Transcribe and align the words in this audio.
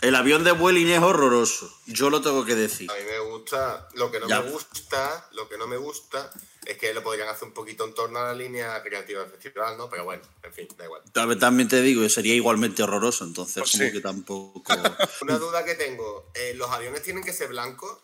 El 0.00 0.14
avión 0.14 0.44
de 0.44 0.52
Vueling 0.52 0.88
es 0.88 1.00
horroroso. 1.02 1.70
Yo 1.86 2.08
lo 2.08 2.22
tengo 2.22 2.44
que 2.46 2.54
decir. 2.56 2.90
A 2.90 2.94
mí 2.94 3.00
me 3.04 3.18
gusta, 3.18 3.86
lo 3.94 4.10
que 4.10 4.18
no 4.18 4.28
Ya. 4.28 4.40
me 4.40 4.50
gusta, 4.50 5.28
lo 5.32 5.46
que 5.48 5.58
no 5.58 5.66
me 5.66 5.76
gusta 5.76 6.30
es 6.64 6.78
que 6.78 6.94
lo 6.94 7.02
podrían 7.02 7.28
hacer 7.28 7.48
un 7.48 7.52
poquito 7.54 7.84
en 7.84 7.94
torno 7.94 8.18
a 8.18 8.24
la 8.24 8.34
línea 8.34 8.82
creativa 8.82 9.20
del 9.20 9.30
festival, 9.30 9.76
¿no? 9.76 9.90
Pero 9.90 10.04
bueno, 10.04 10.22
en 10.42 10.52
fin, 10.54 10.68
da 10.78 10.84
igual. 10.86 11.02
También 11.38 11.68
te 11.68 11.82
digo, 11.82 12.08
sería 12.08 12.34
igualmente 12.34 12.82
horroroso, 12.82 13.24
entonces 13.24 13.56
Pues 13.62 13.72
como 13.72 13.84
sí. 13.84 13.92
que 13.92 14.00
tampoco... 14.00 14.62
Una 15.22 15.36
duda 15.38 15.64
que 15.64 15.74
tengo, 15.74 16.30
eh, 16.34 16.54
¿los 16.54 16.70
aviones 16.70 17.02
tienen 17.02 17.22
que 17.22 17.32
ser 17.34 17.48
blancos? 17.48 17.98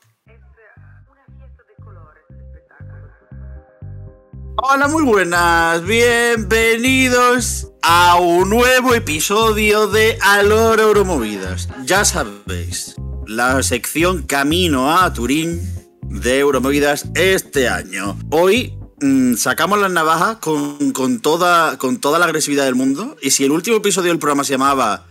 Hola, 4.62 4.88
muy 4.88 5.02
buenas, 5.02 5.84
bienvenidos 5.84 7.72
a 7.82 8.16
un 8.16 8.48
nuevo 8.48 8.95
episodio 8.95 9.86
de 9.86 10.16
Alora 10.22 10.82
Euromovidas. 10.82 11.68
Ya 11.84 12.07
sabéis, 12.07 12.96
la 13.27 13.62
sección 13.62 14.22
Camino 14.22 14.96
a 14.96 15.13
Turín 15.13 15.61
de 16.03 16.39
Euromovidas 16.39 17.07
este 17.14 17.68
año. 17.68 18.18
Hoy 18.30 18.79
mm, 19.03 19.35
sacamos 19.35 19.79
las 19.79 19.93
navajas 19.93 20.39
con, 20.39 20.93
con 20.93 21.21
toda, 21.21 21.77
con 21.77 22.00
toda 22.00 22.18
la 22.18 22.25
agresividad 22.25 22.64
del 22.64 22.77
mundo 22.77 23.14
y 23.21 23.32
si 23.32 23.44
el 23.44 23.50
último 23.50 23.77
episodio 23.77 24.08
del 24.08 24.18
programa 24.18 24.43
se 24.43 24.54
llamaba 24.54 25.07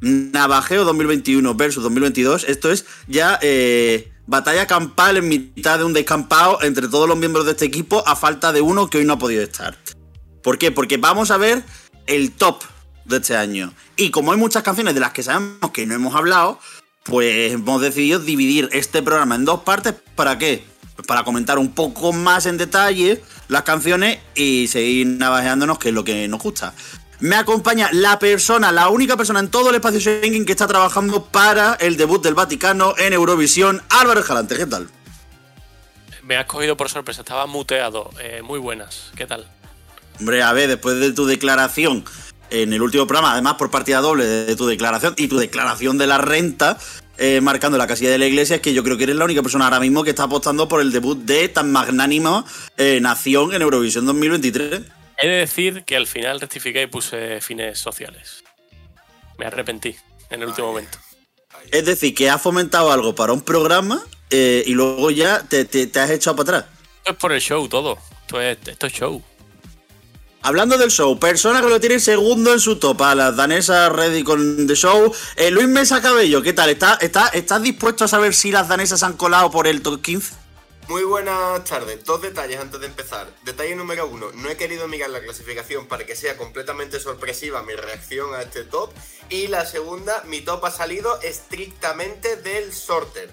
Navajeo 0.00 0.84
2021 0.84 1.54
versus 1.54 1.82
2022, 1.82 2.44
esto 2.44 2.70
es 2.70 2.84
ya 3.08 3.36
eh, 3.42 4.12
batalla 4.26 4.66
campal 4.66 5.16
en 5.16 5.28
mitad 5.28 5.78
de 5.78 5.84
un 5.84 5.92
descampado 5.92 6.62
entre 6.62 6.88
todos 6.88 7.08
los 7.08 7.16
miembros 7.16 7.46
de 7.46 7.52
este 7.52 7.64
equipo 7.64 8.02
a 8.06 8.16
falta 8.16 8.52
de 8.52 8.60
uno 8.60 8.90
que 8.90 8.98
hoy 8.98 9.04
no 9.04 9.14
ha 9.14 9.18
podido 9.18 9.42
estar. 9.42 9.76
¿Por 10.42 10.58
qué? 10.58 10.70
Porque 10.70 10.96
vamos 10.96 11.30
a 11.30 11.36
ver 11.36 11.64
el 12.06 12.32
top 12.32 12.62
de 13.04 13.16
este 13.16 13.36
año. 13.36 13.72
Y 13.96 14.10
como 14.10 14.32
hay 14.32 14.38
muchas 14.38 14.62
canciones 14.62 14.94
de 14.94 15.00
las 15.00 15.12
que 15.12 15.22
sabemos 15.22 15.70
que 15.72 15.86
no 15.86 15.94
hemos 15.94 16.14
hablado, 16.14 16.58
pues 17.04 17.52
hemos 17.52 17.80
decidido 17.80 18.18
dividir 18.18 18.68
este 18.72 19.02
programa 19.02 19.36
en 19.36 19.44
dos 19.44 19.60
partes. 19.60 19.94
¿Para 20.14 20.38
qué? 20.38 20.64
Pues 20.96 21.06
para 21.06 21.24
comentar 21.24 21.58
un 21.58 21.72
poco 21.72 22.12
más 22.12 22.46
en 22.46 22.58
detalle 22.58 23.22
las 23.48 23.62
canciones 23.62 24.18
y 24.34 24.66
seguir 24.68 25.06
navajeándonos, 25.06 25.78
que 25.78 25.88
es 25.88 25.94
lo 25.94 26.04
que 26.04 26.26
nos 26.28 26.42
gusta. 26.42 26.74
Me 27.20 27.36
acompaña 27.36 27.88
la 27.92 28.18
persona, 28.18 28.72
la 28.72 28.90
única 28.90 29.16
persona 29.16 29.40
en 29.40 29.48
todo 29.48 29.70
el 29.70 29.76
espacio 29.76 30.00
Schengen 30.00 30.44
que 30.44 30.52
está 30.52 30.66
trabajando 30.66 31.24
para 31.24 31.74
el 31.74 31.96
debut 31.96 32.22
del 32.22 32.34
Vaticano 32.34 32.94
en 32.98 33.14
Eurovisión, 33.14 33.82
Álvaro 33.88 34.20
Escalante. 34.20 34.54
¿Qué 34.56 34.66
tal? 34.66 34.88
Me 36.22 36.36
has 36.36 36.44
cogido 36.44 36.76
por 36.76 36.90
sorpresa, 36.90 37.22
estaba 37.22 37.46
muteado. 37.46 38.10
Eh, 38.20 38.42
muy 38.42 38.58
buenas, 38.58 39.12
¿qué 39.16 39.26
tal? 39.26 39.46
Hombre, 40.20 40.42
a 40.42 40.52
ver, 40.52 40.68
después 40.68 41.00
de 41.00 41.12
tu 41.12 41.24
declaración 41.24 42.04
en 42.50 42.72
el 42.74 42.82
último 42.82 43.06
programa, 43.06 43.32
además 43.32 43.54
por 43.54 43.70
partida 43.70 44.00
doble 44.00 44.24
de 44.26 44.56
tu 44.56 44.66
declaración 44.66 45.14
y 45.16 45.28
tu 45.28 45.38
declaración 45.38 45.96
de 45.96 46.06
la 46.06 46.18
renta, 46.18 46.78
eh, 47.16 47.40
marcando 47.40 47.78
la 47.78 47.86
casilla 47.86 48.10
de 48.10 48.18
la 48.18 48.26
iglesia, 48.26 48.56
es 48.56 48.62
que 48.62 48.74
yo 48.74 48.84
creo 48.84 48.98
que 48.98 49.04
eres 49.04 49.16
la 49.16 49.24
única 49.24 49.42
persona 49.42 49.64
ahora 49.64 49.80
mismo 49.80 50.04
que 50.04 50.10
está 50.10 50.24
apostando 50.24 50.68
por 50.68 50.82
el 50.82 50.92
debut 50.92 51.18
de 51.18 51.48
tan 51.48 51.72
magnánima 51.72 52.44
eh, 52.76 52.98
nación 53.00 53.54
en 53.54 53.62
Eurovisión 53.62 54.04
2023. 54.04 54.95
He 55.18 55.26
de 55.28 55.36
decir 55.36 55.84
que 55.84 55.96
al 55.96 56.06
final 56.06 56.40
rectifiqué 56.40 56.82
y 56.82 56.86
puse 56.86 57.40
fines 57.40 57.78
sociales. 57.78 58.44
Me 59.38 59.46
arrepentí 59.46 59.96
en 60.30 60.42
el 60.42 60.48
último 60.48 60.68
momento. 60.68 60.98
Es 61.72 61.84
decir, 61.86 62.14
que 62.14 62.28
has 62.30 62.40
fomentado 62.40 62.92
algo 62.92 63.14
para 63.14 63.32
un 63.32 63.40
programa 63.40 64.02
eh, 64.30 64.62
y 64.66 64.72
luego 64.72 65.10
ya 65.10 65.42
te, 65.42 65.64
te- 65.64 65.86
te 65.86 66.00
has 66.00 66.10
echado 66.10 66.36
para 66.36 66.58
atrás. 66.58 66.72
Esto 66.98 67.12
es 67.12 67.16
por 67.18 67.32
el 67.32 67.40
show 67.40 67.66
todo. 67.68 67.98
Esto 68.22 68.40
es, 68.40 68.58
esto 68.66 68.86
es 68.86 68.92
show. 68.92 69.22
Hablando 70.42 70.78
del 70.78 70.90
show, 70.92 71.18
persona 71.18 71.60
que 71.60 71.68
lo 71.68 71.80
tiene 71.80 71.98
segundo 71.98 72.52
en 72.52 72.60
su 72.60 72.76
top, 72.76 73.02
a 73.02 73.14
la 73.16 73.32
danesa 73.32 73.88
ready 73.88 74.22
con 74.22 74.66
the 74.68 74.76
show. 74.76 75.12
Eh, 75.34 75.50
Luis 75.50 75.66
Mesa 75.66 76.00
Cabello, 76.00 76.40
¿qué 76.40 76.52
tal? 76.52 76.70
¿Estás 76.70 77.02
está, 77.02 77.28
estás 77.28 77.62
dispuesto 77.62 78.04
a 78.04 78.08
saber 78.08 78.32
si 78.32 78.52
las 78.52 78.68
danesas 78.68 79.02
han 79.02 79.14
colado 79.16 79.50
por 79.50 79.66
el 79.66 79.82
top 79.82 80.00
15? 80.02 80.34
Muy 80.88 81.02
buenas 81.02 81.64
tardes. 81.64 82.04
Dos 82.04 82.22
detalles 82.22 82.60
antes 82.60 82.80
de 82.80 82.86
empezar. 82.86 83.28
Detalle 83.42 83.74
número 83.74 84.06
uno. 84.06 84.30
No 84.32 84.48
he 84.48 84.56
querido 84.56 84.86
mirar 84.86 85.10
la 85.10 85.20
clasificación 85.20 85.88
para 85.88 86.06
que 86.06 86.14
sea 86.14 86.36
completamente 86.36 87.00
sorpresiva 87.00 87.64
mi 87.64 87.74
reacción 87.74 88.32
a 88.34 88.42
este 88.42 88.62
top. 88.62 88.92
Y 89.28 89.48
la 89.48 89.66
segunda, 89.66 90.22
mi 90.28 90.42
top 90.42 90.64
ha 90.64 90.70
salido 90.70 91.20
estrictamente 91.22 92.36
del 92.36 92.72
sorter. 92.72 93.32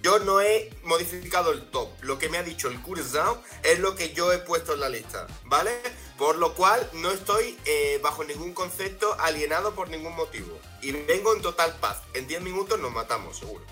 Yo 0.00 0.20
no 0.20 0.40
he 0.40 0.70
modificado 0.84 1.50
el 1.50 1.68
top. 1.70 1.88
Lo 2.02 2.20
que 2.20 2.28
me 2.28 2.38
ha 2.38 2.44
dicho 2.44 2.68
el 2.68 2.80
Kurzao 2.80 3.42
es 3.64 3.80
lo 3.80 3.96
que 3.96 4.12
yo 4.12 4.32
he 4.32 4.38
puesto 4.38 4.74
en 4.74 4.80
la 4.80 4.88
lista, 4.88 5.26
¿vale? 5.46 5.72
Por 6.16 6.38
lo 6.38 6.54
cual 6.54 6.88
no 6.92 7.10
estoy 7.10 7.58
eh, 7.64 7.98
bajo 8.00 8.22
ningún 8.22 8.54
concepto 8.54 9.16
alienado 9.18 9.74
por 9.74 9.88
ningún 9.88 10.14
motivo. 10.14 10.56
Y 10.80 10.92
vengo 10.92 11.34
en 11.34 11.42
total 11.42 11.74
paz. 11.80 12.00
En 12.14 12.28
10 12.28 12.42
minutos 12.42 12.78
nos 12.78 12.92
matamos, 12.92 13.38
seguro. 13.38 13.64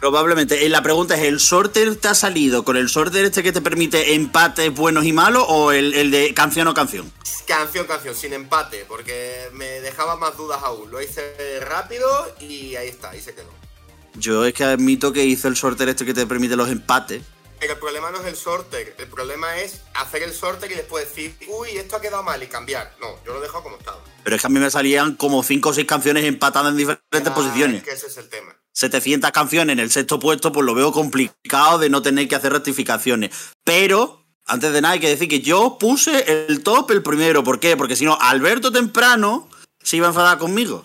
Probablemente. 0.00 0.64
Eh, 0.64 0.68
la 0.68 0.80
pregunta 0.82 1.16
es, 1.16 1.22
¿el 1.22 1.40
sorter 1.40 1.96
te 1.96 2.06
ha 2.08 2.14
salido 2.14 2.64
con 2.64 2.76
el 2.76 2.88
sorter 2.88 3.24
este 3.24 3.42
que 3.42 3.50
te 3.50 3.60
permite 3.60 4.14
empates 4.14 4.72
buenos 4.72 5.04
y 5.04 5.12
malos 5.12 5.44
o 5.48 5.72
el, 5.72 5.92
el 5.94 6.10
de 6.12 6.32
canción 6.34 6.68
o 6.68 6.74
canción? 6.74 7.12
Canción, 7.46 7.86
canción, 7.86 8.14
sin 8.14 8.32
empate, 8.32 8.84
porque 8.86 9.48
me 9.54 9.66
dejaba 9.80 10.16
más 10.16 10.36
dudas 10.36 10.60
aún. 10.62 10.90
Lo 10.90 11.02
hice 11.02 11.34
rápido 11.60 12.06
y 12.40 12.76
ahí 12.76 12.88
está, 12.88 13.10
ahí 13.10 13.20
se 13.20 13.34
quedó. 13.34 13.50
Yo 14.14 14.44
es 14.44 14.54
que 14.54 14.64
admito 14.64 15.12
que 15.12 15.24
hice 15.24 15.48
el 15.48 15.56
sorter 15.56 15.88
este 15.88 16.04
que 16.06 16.14
te 16.14 16.26
permite 16.26 16.54
los 16.56 16.68
empates. 16.68 17.22
Pero 17.58 17.72
el 17.72 17.78
problema 17.80 18.12
no 18.12 18.20
es 18.20 18.26
el 18.26 18.36
sorter, 18.36 18.94
el 18.98 19.06
problema 19.08 19.58
es 19.58 19.80
hacer 19.94 20.22
el 20.22 20.32
sorter 20.32 20.70
y 20.70 20.76
después 20.76 21.08
decir, 21.08 21.36
uy, 21.48 21.70
esto 21.70 21.96
ha 21.96 22.00
quedado 22.00 22.22
mal 22.22 22.40
y 22.40 22.46
cambiar. 22.46 22.94
No, 23.00 23.16
yo 23.26 23.32
lo 23.34 23.40
dejo 23.40 23.64
como 23.64 23.76
estaba. 23.78 23.98
Pero 24.22 24.36
es 24.36 24.42
que 24.42 24.46
a 24.46 24.50
mí 24.50 24.60
me 24.60 24.70
salían 24.70 25.16
como 25.16 25.42
5 25.42 25.68
o 25.70 25.74
6 25.74 25.84
canciones 25.84 26.24
empatadas 26.24 26.70
en 26.70 26.76
diferentes 26.76 27.32
Ah, 27.32 27.34
posiciones. 27.34 27.78
es 27.78 27.82
que 27.82 27.94
ese 27.94 28.06
es 28.06 28.16
el 28.18 28.28
tema. 28.28 28.54
700 28.78 29.32
canciones 29.32 29.72
en 29.72 29.80
el 29.80 29.90
sexto 29.90 30.20
puesto, 30.20 30.52
pues 30.52 30.64
lo 30.64 30.72
veo 30.74 30.92
complicado 30.92 31.78
de 31.78 31.90
no 31.90 32.00
tener 32.00 32.28
que 32.28 32.36
hacer 32.36 32.52
rectificaciones. 32.52 33.34
Pero, 33.64 34.24
antes 34.46 34.72
de 34.72 34.80
nada, 34.80 34.94
hay 34.94 35.00
que 35.00 35.08
decir 35.08 35.28
que 35.28 35.40
yo 35.40 35.78
puse 35.80 36.46
el 36.48 36.62
top 36.62 36.92
el 36.92 37.02
primero. 37.02 37.42
¿Por 37.42 37.58
qué? 37.58 37.76
Porque 37.76 37.96
si 37.96 38.04
no, 38.04 38.16
Alberto 38.20 38.70
temprano 38.70 39.48
se 39.82 39.96
iba 39.96 40.06
a 40.06 40.10
enfadar 40.10 40.38
conmigo. 40.38 40.84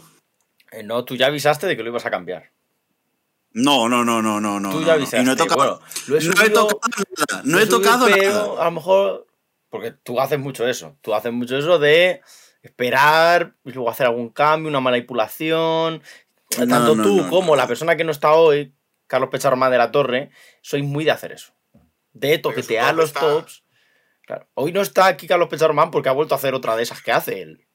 Eh, 0.72 0.82
no, 0.82 1.06
tú 1.06 1.16
ya 1.16 1.28
avisaste 1.28 1.68
de 1.68 1.78
que 1.78 1.84
lo 1.84 1.90
ibas 1.90 2.06
a 2.08 2.10
cambiar. 2.10 2.52
No, 3.52 3.88
no, 3.88 4.04
no, 4.04 4.24
no, 4.24 4.42
no, 4.42 4.60
no. 4.60 4.72
Tú 4.72 4.80
no, 4.80 4.82
ya 4.82 4.88
no. 4.88 4.94
avisaste. 4.94 5.22
Y 5.22 5.24
no 5.26 5.34
he 5.34 5.36
tocado, 5.36 5.58
Bueno, 5.58 5.80
lo 6.08 6.18
he 6.18 6.24
no 6.24 6.32
he 6.32 6.36
subido- 6.36 6.68
tocado 6.68 6.80
nada. 7.30 7.42
No 7.46 7.60
he 7.60 7.68
tocado 7.68 8.10
nada. 8.10 8.62
A 8.62 8.66
lo 8.66 8.72
mejor. 8.72 9.28
Porque 9.70 9.92
tú 9.92 10.20
haces 10.20 10.40
mucho 10.40 10.68
eso. 10.68 10.98
Tú 11.02 11.14
haces 11.14 11.32
mucho 11.32 11.58
eso 11.58 11.78
de 11.78 12.22
esperar 12.64 13.56
y 13.66 13.72
luego 13.72 13.90
hacer 13.92 14.08
algún 14.08 14.30
cambio, 14.30 14.70
una 14.70 14.80
manipulación. 14.80 16.02
Tanto 16.56 16.96
no, 16.96 17.04
tú 17.04 17.30
como 17.30 17.56
la 17.56 17.68
persona 17.68 17.96
que 17.96 18.04
no 18.04 18.12
está 18.12 18.34
hoy, 18.34 18.76
Carlos 19.08 19.30
Pecharromán 19.30 19.72
de 19.72 19.78
la 19.78 19.92
Torre, 19.92 20.32
sois 20.62 20.84
muy 20.84 21.04
de 21.06 21.12
hacer 21.12 21.32
eso. 21.32 21.54
De 22.12 22.38
toquetear 22.38 22.96
los 22.96 23.08
está- 23.08 23.20
tops. 23.20 23.64
Claro. 24.26 24.48
Hoy 24.54 24.72
no 24.72 24.82
está 24.82 25.08
aquí 25.08 25.28
Carlos 25.28 25.50
Pecharromán 25.50 25.92
porque 25.92 26.10
ha 26.10 26.14
vuelto 26.14 26.34
a 26.34 26.38
hacer 26.38 26.54
otra 26.54 26.76
de 26.76 26.84
esas 26.84 27.02
que 27.02 27.12
hace 27.12 27.42
él. 27.42 27.68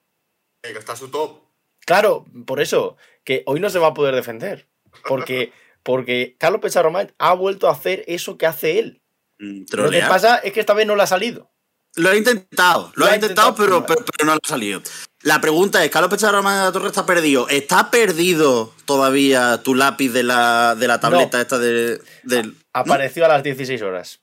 Pero 0.63 0.79
está 0.79 0.97
su 0.97 1.11
top. 1.11 1.43
Claro, 1.85 2.25
por 2.47 2.61
eso, 2.61 2.97
que 3.25 3.43
hoy 3.47 3.61
no 3.61 3.71
se 3.71 3.79
va 3.79 3.89
a 3.89 3.95
poder 3.95 4.15
defender. 4.15 4.69
Porque, 5.07 5.53
porque 5.83 6.37
Carlos 6.39 6.61
Pecharromán 6.61 7.15
ha 7.19 7.35
vuelto 7.35 7.69
a 7.69 7.73
hacer 7.73 8.05
eso 8.07 8.39
que 8.39 8.47
hace 8.47 8.79
él. 8.79 9.03
Mm, 9.39 9.65
Lo 9.73 9.91
que 9.91 10.01
pasa 10.01 10.37
es 10.39 10.53
que 10.53 10.61
esta 10.61 10.75
vez 10.75 10.87
no 10.87 10.97
le 10.97 11.03
ha 11.03 11.07
salido. 11.07 11.51
Lo 11.97 12.11
he 12.13 12.17
intentado, 12.19 12.93
lo, 12.95 13.07
ha 13.07 13.15
intentado, 13.15 13.51
intentado, 13.51 13.55
pero, 13.57 13.87
pero, 13.87 14.05
pero 14.05 14.27
no 14.27 14.33
le 14.35 14.41
ha 14.45 14.49
salido. 14.49 14.83
La 15.23 15.41
pregunta 15.41 15.85
es, 15.85 15.91
Carlos 15.91 16.11
Pecharromán 16.11 16.59
de 16.59 16.65
la 16.67 16.73
Torre 16.73 16.89
está 16.89 17.05
perdido. 17.05 17.49
¿Está 17.49 17.91
perdido 17.91 18.73
todavía 18.85 19.63
tu 19.65 19.75
lápiz 19.75 20.11
de 20.11 20.23
la, 20.23 20.77
de 20.77 20.87
la 20.87 21.01
tableta 21.01 21.39
No. 21.39 21.43
esta 21.43 21.59
de, 21.59 22.01
del... 22.23 22.55
Apareció 22.73 23.25
a 23.25 23.29
las 23.29 23.43
16 23.43 23.83
horas. 23.83 24.21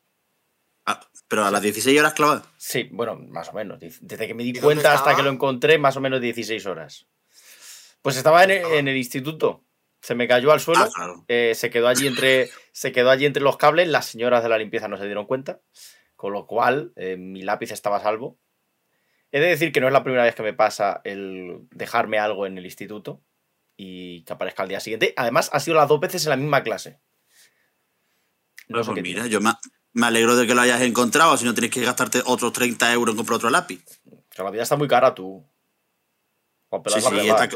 Ah, 0.86 1.02
pero 1.28 1.44
a 1.46 1.52
las 1.52 1.62
16 1.62 2.00
horas 2.00 2.14
clavadas. 2.14 2.44
Sí, 2.58 2.88
bueno, 2.94 3.16
más 3.16 3.50
o 3.50 3.54
menos. 3.54 3.80
Desde 3.80 4.28
que 4.28 4.34
me 4.34 4.44
di 4.44 4.54
cuenta 4.54 4.90
hasta 4.94 5.00
estaba? 5.10 5.16
que 5.18 5.24
lo 5.24 5.32
encontré, 5.32 5.78
más 5.78 5.98
o 5.98 6.02
menos 6.02 6.22
16 6.22 6.66
horas. 6.66 7.08
Pues 8.02 8.16
estaba 8.16 8.44
en, 8.46 8.52
en 8.52 8.88
el 8.88 8.96
instituto. 8.96 9.66
Se 10.02 10.16
me 10.16 10.28
cayó 10.28 10.52
al 10.54 10.60
suelo. 10.62 10.84
Ah, 10.84 10.90
claro. 10.96 11.26
eh, 11.28 11.54
se 11.56 11.70
quedó 11.70 11.88
allí 11.88 12.08
entre. 12.08 12.50
Se 12.76 12.92
quedó 12.92 13.10
allí 13.10 13.26
entre 13.26 13.42
los 13.42 13.56
cables. 13.58 13.88
Las 13.88 14.06
señoras 14.08 14.44
de 14.44 14.50
la 14.50 14.58
limpieza 14.58 14.90
no 14.90 14.98
se 14.98 15.06
dieron 15.06 15.26
cuenta. 15.26 15.62
Con 16.18 16.34
lo 16.34 16.46
cual, 16.46 16.92
eh, 16.98 17.16
mi 17.18 17.42
lápiz 17.42 17.72
estaba 17.72 17.98
a 17.98 18.02
salvo. 18.02 18.38
He 19.32 19.40
de 19.40 19.48
decir 19.48 19.72
que 19.72 19.82
no 19.82 19.88
es 19.88 19.94
la 19.94 20.04
primera 20.04 20.24
vez 20.24 20.36
que 20.36 20.44
me 20.44 20.54
pasa 20.54 21.02
el 21.04 21.68
dejarme 21.72 22.20
algo 22.20 22.46
en 22.46 22.58
el 22.58 22.66
instituto 22.66 23.22
y 23.76 24.24
que 24.24 24.34
aparezca 24.34 24.64
al 24.64 24.70
día 24.70 24.80
siguiente. 24.80 25.14
Además, 25.18 25.50
ha 25.52 25.60
sido 25.60 25.76
las 25.78 25.90
dos 25.90 26.00
veces 26.00 26.24
en 26.26 26.30
la 26.30 26.38
misma 26.38 26.64
clase. 26.64 27.00
No 28.68 28.80
sé 28.84 28.86
pues 28.92 28.96
qué 28.96 29.02
mira, 29.02 29.24
tiene. 29.24 29.30
yo 29.30 29.42
me, 29.42 29.52
me 29.94 30.06
alegro 30.08 30.36
de 30.36 30.48
que 30.48 30.56
lo 30.56 30.62
hayas 30.62 30.82
encontrado, 30.82 31.36
si 31.38 31.46
no 31.46 31.54
tienes 31.54 31.72
que 31.72 31.82
gastarte 31.82 32.22
otros 32.26 32.54
30 32.54 32.92
euros 32.94 33.14
en 33.14 33.18
comprar 33.18 33.36
otro 33.38 33.50
lápiz. 33.50 33.84
O 34.10 34.34
sea, 34.34 34.46
la 34.46 34.52
vida 34.52 34.64
está 34.64 34.76
muy 34.78 34.88
cara, 34.88 35.14
tú. 35.14 35.46
Sí, 36.72 36.80
la 37.02 37.02
sí, 37.02 37.30
está- 37.30 37.50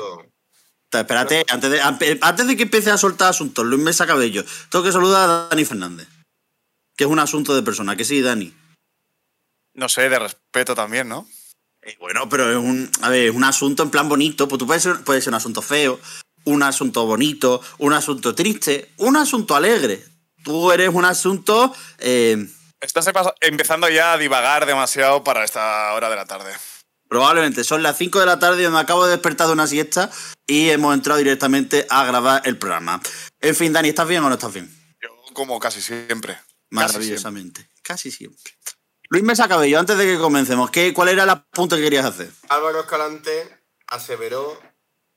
Espérate, 0.92 1.45
antes 1.50 1.69
de, 1.69 1.81
ampe- 1.83 2.18
antes 2.21 2.48
de 2.48 2.57
que 2.57 2.63
empiece 2.63 2.89
a 2.89 2.98
soltar 2.98 3.30
asuntos, 3.30 3.63
Luis 3.66 3.81
Mesa 3.81 4.07
Cabello, 4.07 4.44
tengo 4.71 4.83
que 4.83 4.92
saludar 4.92 5.30
a 5.30 5.48
Dani 5.50 5.63
Fernández. 5.63 6.07
Que 6.95 7.04
es 7.04 7.10
un 7.10 7.19
asunto 7.19 7.56
de 7.56 7.62
persona, 7.62 7.95
que 7.95 8.04
sí, 8.06 8.21
Dani. 8.21 8.54
No 9.75 9.88
sé, 9.88 10.10
de 10.10 10.18
respeto 10.19 10.74
también, 10.75 11.07
¿no? 11.07 11.27
Eh, 11.90 11.98
bueno, 12.00 12.30
pero 12.30 12.52
es 12.52 12.58
un, 12.58 12.90
a 13.02 13.10
ver, 13.10 13.30
es 13.30 13.36
un 13.36 13.44
asunto 13.44 13.82
en 13.84 13.90
plan 13.90 14.08
bonito. 14.08 14.48
Pues 14.48 14.60
tú 14.60 14.68
puedes 14.68 14.84
ser, 14.84 15.04
puede 15.04 15.22
ser 15.22 15.32
un 15.32 15.36
asunto 15.36 15.62
feo, 15.62 16.00
un 16.46 16.62
asunto 16.62 17.06
bonito, 17.06 17.62
un 17.80 17.94
asunto 17.94 18.36
triste, 18.36 18.92
un 18.98 19.18
asunto 19.18 19.56
alegre. 19.56 20.06
Tú 20.44 20.72
eres 20.72 20.90
un 20.90 21.06
asunto... 21.06 21.74
eh, 21.98 22.48
Estás 22.82 23.10
empezando 23.42 23.90
ya 23.90 24.14
a 24.14 24.18
divagar 24.18 24.66
demasiado 24.66 25.22
para 25.24 25.44
esta 25.44 25.92
hora 25.94 26.10
de 26.10 26.16
la 26.16 26.26
tarde. 26.26 26.54
Probablemente 27.10 27.64
son 27.66 27.84
las 27.84 27.98
5 27.98 28.20
de 28.20 28.26
la 28.26 28.40
tarde 28.40 28.64
y 28.64 28.70
me 28.70 28.80
acabo 28.80 29.04
de 29.04 29.12
despertar 29.12 29.48
de 29.48 29.54
una 29.54 29.68
siesta 29.68 30.10
y 30.48 30.70
hemos 30.70 30.94
entrado 30.94 31.18
directamente 31.18 31.88
a 31.90 32.06
grabar 32.06 32.42
el 32.46 32.58
programa. 32.58 33.02
En 33.42 33.56
fin, 33.56 33.74
Dani, 33.74 33.90
¿estás 33.90 34.08
bien 34.08 34.24
o 34.24 34.30
no 34.30 34.36
estás 34.36 34.54
bien? 34.54 34.74
Yo 35.02 35.10
como 35.34 35.60
casi 35.60 35.82
siempre. 35.82 36.36
Casi 36.36 36.44
siempre. 36.44 36.70
Maravillosamente. 36.70 37.68
Casi 37.82 38.12
siempre. 38.12 38.54
Luis 39.12 39.24
Mesa 39.24 39.48
Cabello, 39.48 39.80
antes 39.80 39.98
de 39.98 40.06
que 40.06 40.20
comencemos, 40.20 40.70
¿qué, 40.70 40.94
¿cuál 40.94 41.10
era 41.10 41.24
el 41.24 41.42
punto 41.52 41.76
que 41.76 41.82
querías 41.82 42.06
hacer? 42.06 42.30
Álvaro 42.48 42.82
Escalante 42.82 43.50
aseveró 43.88 44.56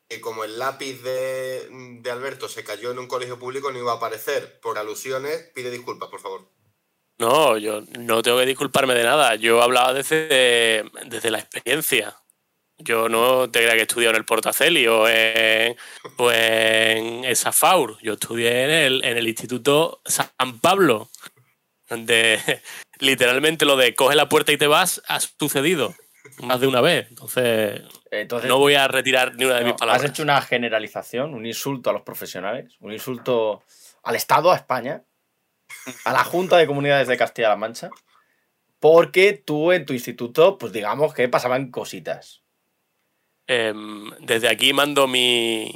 que 0.09 0.19
como 0.23 0.45
el 0.45 0.59
lápiz 0.59 1.03
de, 1.03 1.69
de 2.01 2.11
Alberto 2.11 2.49
se 2.49 2.65
cayó 2.65 2.91
en 2.91 2.99
un 2.99 3.07
colegio 3.07 3.39
público 3.39 3.71
no 3.71 3.79
iba 3.79 3.93
a 3.93 3.97
aparecer. 3.97 4.61
Por 4.61 4.79
alusiones, 4.79 5.51
pide 5.55 5.71
disculpas, 5.71 6.09
por 6.09 6.21
favor. 6.21 6.49
No, 7.19 7.59
yo 7.59 7.83
no 7.99 8.23
tengo 8.23 8.39
que 8.39 8.47
disculparme 8.47 8.95
de 8.95 9.05
nada. 9.05 9.35
Yo 9.35 9.63
hablaba 9.63 9.93
desde, 9.93 10.85
desde 11.05 11.31
la 11.31 11.39
experiencia. 11.39 12.17
Yo 12.79 13.11
no 13.11 13.51
te 13.51 13.61
creía 13.61 13.75
que 13.75 13.83
estudié 13.83 14.09
en 14.09 14.17
el 14.17 14.25
Portaceli 14.25 14.87
o 14.87 15.07
en, 15.07 15.77
o 16.17 16.33
en 16.33 17.25
el 17.25 17.37
Safaur. 17.37 17.99
Yo 18.03 18.15
estudié 18.15 18.65
en 18.65 18.71
el, 18.71 19.05
en 19.05 19.19
el 19.19 19.29
Instituto 19.29 20.01
San 20.05 20.59
Pablo, 20.61 21.11
donde 21.93 22.41
literalmente 22.99 23.65
lo 23.65 23.77
de 23.77 23.95
coge 23.95 24.17
la 24.17 24.29
puerta 24.29 24.53
y 24.53 24.57
te 24.57 24.67
vas 24.67 25.03
ha 25.07 25.21
sucedido 25.21 25.95
más 26.43 26.61
de 26.61 26.67
una 26.67 26.81
vez. 26.81 27.09
Entonces, 27.09 27.83
Entonces, 28.11 28.49
no 28.49 28.59
voy 28.59 28.75
a 28.75 28.89
retirar 28.89 29.35
ni 29.37 29.45
una 29.45 29.57
de 29.57 29.61
no, 29.61 29.67
mis 29.67 29.75
has 29.75 29.81
palabras. 29.81 30.11
hecho 30.11 30.23
una 30.23 30.41
generalización, 30.41 31.35
un 31.35 31.47
insulto 31.47 31.91
a 31.91 31.93
los 31.93 32.03
profesionales, 32.03 32.77
un 32.81 32.93
insulto 32.93 33.63
al 34.03 34.17
Estado, 34.17 34.51
a 34.53 34.57
España, 34.57 35.05
a 36.05 36.13
la 36.13 36.25
Junta 36.25 36.57
de 36.57 36.67
Comunidades 36.67 37.09
de 37.09 37.17
Castilla-La 37.17 37.57
Mancha, 37.57 37.91
porque 38.81 39.33
tú 39.33 39.73
en 39.73 39.85
tu 39.85 39.93
instituto, 39.93 40.59
pues 40.59 40.73
digamos 40.73 41.15
que 41.15 41.29
pasaban 41.29 41.71
cositas. 41.71 42.43
Em, 43.47 44.11
desde 44.21 44.49
aquí 44.49 44.73
mando 44.73 45.07
mi, 45.07 45.73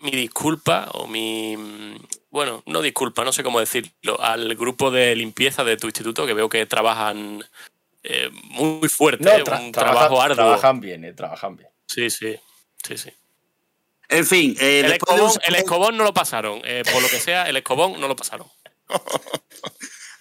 mi 0.00 0.10
disculpa 0.10 0.90
o 0.94 1.06
mi... 1.06 1.56
Bueno, 2.32 2.62
no 2.64 2.80
disculpa, 2.80 3.24
no 3.24 3.32
sé 3.32 3.42
cómo 3.42 3.60
decirlo, 3.60 4.18
al 4.18 4.56
grupo 4.56 4.90
de 4.90 5.14
limpieza 5.14 5.64
de 5.64 5.76
tu 5.76 5.86
instituto 5.86 6.26
que 6.26 6.32
veo 6.32 6.48
que 6.48 6.64
trabajan 6.64 7.44
eh, 8.02 8.30
muy 8.32 8.88
fuerte, 8.88 9.22
No, 9.22 9.32
eh, 9.32 9.44
tra- 9.44 9.60
un 9.60 9.70
trabaja- 9.70 9.94
trabajo 9.98 10.22
arduo. 10.22 10.34
trabajan 10.36 10.80
bien, 10.80 11.04
eh, 11.04 11.12
trabajan 11.12 11.56
bien. 11.56 11.68
Sí, 11.86 12.08
sí, 12.08 12.34
sí, 12.82 12.96
sí. 12.96 13.10
En 14.08 14.24
fin, 14.26 14.56
eh, 14.58 14.80
El 14.80 14.90
después 14.92 15.14
de 15.14 15.22
un- 15.22 15.28
escobón, 15.28 15.42
el 15.46 15.54
escobón 15.56 15.96
no 15.98 16.04
lo 16.04 16.14
pasaron, 16.14 16.62
eh, 16.64 16.82
por 16.90 17.02
lo 17.02 17.08
que 17.10 17.20
sea, 17.20 17.48
el 17.50 17.56
escobón 17.58 18.00
no 18.00 18.08
lo 18.08 18.16
pasaron. 18.16 18.46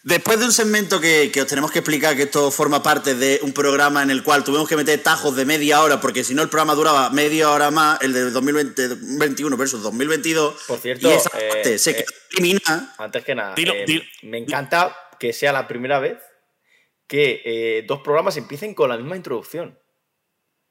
Después 0.03 0.39
de 0.39 0.45
un 0.45 0.51
segmento 0.51 0.99
que, 0.99 1.29
que 1.31 1.41
os 1.43 1.47
tenemos 1.47 1.71
que 1.71 1.79
explicar 1.79 2.15
que 2.15 2.23
esto 2.23 2.49
forma 2.49 2.81
parte 2.81 3.13
de 3.13 3.39
un 3.43 3.53
programa 3.53 4.01
en 4.01 4.09
el 4.09 4.23
cual 4.23 4.43
tuvimos 4.43 4.67
que 4.67 4.75
meter 4.75 5.01
tajos 5.03 5.35
de 5.35 5.45
media 5.45 5.83
hora, 5.83 6.01
porque 6.01 6.23
si 6.23 6.33
no 6.33 6.41
el 6.41 6.49
programa 6.49 6.73
duraba 6.73 7.11
media 7.11 7.51
hora 7.51 7.69
más, 7.69 8.01
el 8.01 8.11
de 8.13 8.31
2021 8.31 9.57
versus 9.57 9.83
2022. 9.83 10.63
Por 10.67 10.79
cierto, 10.79 11.07
y 11.07 11.11
esa 11.13 11.29
eh, 11.39 11.49
parte 11.49 11.77
se 11.77 11.91
eh, 11.91 11.95
quedó 11.97 12.05
eliminada. 12.31 12.95
Antes 12.97 13.23
que 13.23 13.35
nada, 13.35 13.53
Dilo, 13.53 13.73
eh, 13.73 13.85
dilo. 13.85 14.03
me 14.23 14.39
encanta 14.39 14.97
que 15.19 15.33
sea 15.33 15.53
la 15.53 15.67
primera 15.67 15.99
vez 15.99 16.17
que 17.05 17.41
eh, 17.45 17.85
dos 17.87 17.99
programas 18.01 18.37
empiecen 18.37 18.73
con 18.73 18.89
la 18.89 18.97
misma 18.97 19.15
introducción. 19.17 19.77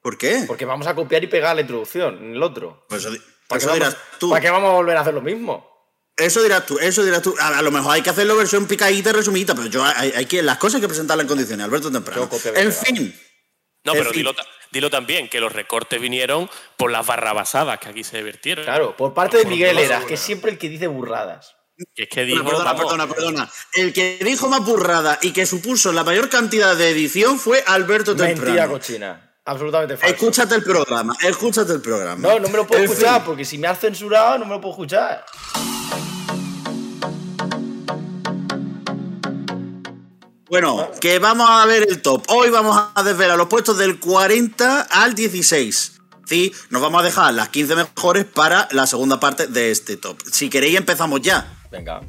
¿Por 0.02 0.18
qué? 0.18 0.44
Porque 0.48 0.64
vamos 0.64 0.88
a 0.88 0.94
copiar 0.96 1.22
y 1.22 1.28
pegar 1.28 1.54
la 1.54 1.60
introducción 1.60 2.18
en 2.18 2.34
el 2.34 2.42
otro. 2.42 2.84
Pues 2.88 3.06
¿Para 3.46 3.58
eso 3.58 3.68
qué 3.68 3.74
dirás 3.74 3.94
vamos- 3.94 4.18
tú. 4.18 4.30
¿Para 4.30 4.40
qué 4.40 4.50
vamos 4.50 4.70
a 4.70 4.74
volver 4.74 4.96
a 4.96 5.02
hacer 5.02 5.14
lo 5.14 5.20
mismo? 5.20 5.69
Eso 6.20 6.42
dirás 6.42 6.66
tú, 6.66 6.78
eso 6.78 7.02
dirás 7.04 7.22
tú. 7.22 7.34
A, 7.38 7.58
a 7.58 7.62
lo 7.62 7.70
mejor 7.70 7.92
hay 7.94 8.02
que 8.02 8.10
hacerlo 8.10 8.36
versión 8.36 8.66
picadita, 8.66 9.12
resumidita, 9.12 9.54
pero 9.54 9.68
yo 9.68 9.84
hay, 9.84 10.12
hay 10.16 10.26
que 10.26 10.42
las 10.42 10.58
cosas 10.58 10.76
hay 10.76 10.80
que 10.82 10.88
presentarlas 10.88 11.24
en 11.24 11.28
condiciones, 11.28 11.64
Alberto 11.64 11.90
Temprano. 11.90 12.28
En 12.54 12.72
fin, 12.72 13.20
No, 13.84 13.92
pero 13.92 14.10
dilo, 14.12 14.34
dilo 14.72 14.90
también, 14.90 15.28
que 15.28 15.40
los 15.40 15.52
recortes 15.52 16.00
vinieron 16.00 16.48
por 16.76 16.90
las 16.90 17.06
barrabasadas 17.06 17.78
que 17.80 17.88
aquí 17.88 18.04
se 18.04 18.22
vertieron. 18.22 18.64
Claro, 18.64 18.96
por 18.96 19.14
parte 19.14 19.38
de 19.38 19.42
Por 19.44 19.52
Miguel 19.52 19.78
Eras, 19.78 20.04
que 20.04 20.14
es 20.14 20.20
siempre 20.20 20.50
el 20.52 20.58
que 20.58 20.68
dice 20.68 20.86
burradas. 20.86 21.56
Que 21.94 22.02
es 22.02 22.08
que 22.10 22.24
dijo, 22.26 22.44
perdona, 22.44 22.64
vamos, 22.74 22.82
perdona, 22.84 23.08
perdona. 23.08 23.50
El 23.72 23.94
que 23.94 24.18
dijo 24.22 24.48
más 24.50 24.62
burrada 24.64 25.18
y 25.22 25.32
que 25.32 25.46
supuso 25.46 25.92
la 25.92 26.04
mayor 26.04 26.28
cantidad 26.28 26.76
de 26.76 26.90
edición 26.90 27.38
fue 27.38 27.64
Alberto 27.66 28.14
Temprano. 28.14 28.42
Mentira 28.44 28.68
cochina. 28.68 29.26
Absolutamente 29.46 29.96
falso. 29.96 30.14
Escúchate 30.14 30.54
el 30.54 30.62
programa, 30.62 31.16
escúchate 31.22 31.72
el 31.72 31.80
programa. 31.80 32.28
No, 32.28 32.38
no 32.38 32.48
me 32.50 32.58
lo 32.58 32.66
puedo 32.66 32.82
En 32.82 32.86
fin. 32.86 32.98
escuchar, 32.98 33.24
porque 33.24 33.46
si 33.46 33.56
me 33.56 33.66
has 33.68 33.80
censurado, 33.80 34.38
no 34.38 34.44
me 34.44 34.50
lo 34.56 34.60
puedo 34.60 34.74
escuchar. 34.74 35.24
Bueno, 40.50 40.90
que 41.00 41.20
vamos 41.20 41.48
a 41.48 41.64
ver 41.66 41.86
el 41.88 42.02
top. 42.02 42.24
Hoy 42.28 42.50
vamos 42.50 42.76
a 42.94 43.02
desvelar 43.04 43.38
los 43.38 43.46
puestos 43.46 43.78
del 43.78 44.00
40 44.00 44.80
al 44.82 45.14
16. 45.14 45.92
Sí, 46.26 46.52
nos 46.70 46.82
vamos 46.82 47.02
a 47.02 47.04
dejar 47.04 47.34
las 47.34 47.50
15 47.50 47.76
mejores 47.76 48.24
para 48.24 48.68
la 48.72 48.86
segunda 48.88 49.20
parte 49.20 49.46
de 49.46 49.70
este 49.70 49.96
top. 49.96 50.20
Si 50.30 50.50
queréis 50.50 50.76
empezamos 50.76 51.20
ya. 51.20 51.56
Venga. 51.70 52.00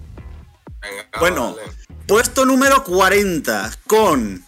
Venga, 0.82 1.20
Bueno, 1.20 1.56
vale. 1.56 1.72
puesto 2.08 2.46
número 2.46 2.84
40 2.84 3.72
con 3.86 4.44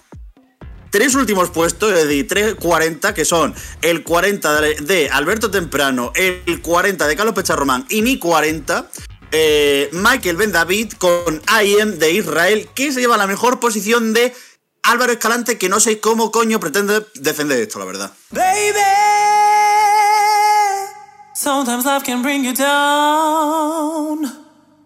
tres 0.89 1.13
últimos 1.13 1.51
puestos, 1.51 1.91
es 1.93 2.07
decir, 2.07 2.27
tres 2.27 2.55
40, 2.55 3.13
que 3.13 3.25
son 3.25 3.53
el 3.83 4.03
40 4.03 4.61
de 4.61 4.75
de 4.75 5.09
Alberto 5.09 5.51
Temprano, 5.51 6.11
el 6.15 6.61
40 6.63 7.07
de 7.07 7.15
Carlos 7.15 7.35
Pecharromán 7.35 7.85
y 7.89 8.01
mi 8.01 8.17
40, 8.17 8.89
eh, 9.33 9.89
Michael 9.91 10.37
Ben 10.37 10.51
David 10.51 10.93
con 10.93 11.41
I 11.61 11.81
Am 11.81 11.97
de 11.97 12.11
Israel, 12.11 12.69
que 12.75 12.91
se 12.91 13.01
lleva 13.01 13.17
la 13.17 13.27
mejor 13.27 13.59
posición 13.59 14.13
de 14.13 14.33
Álvaro 14.83 15.11
Escalante, 15.11 15.57
que 15.57 15.69
no 15.69 15.79
sé 15.79 15.99
cómo 15.99 16.31
coño 16.31 16.59
pretende 16.59 17.05
defender 17.15 17.59
esto, 17.59 17.79
la 17.79 17.85
verdad. 17.85 18.11
Baby, 18.29 18.79
sometimes 21.33 21.83
life 21.83 22.05
can 22.05 22.21
bring 22.21 22.45
you 22.45 22.53
down. 22.53 24.31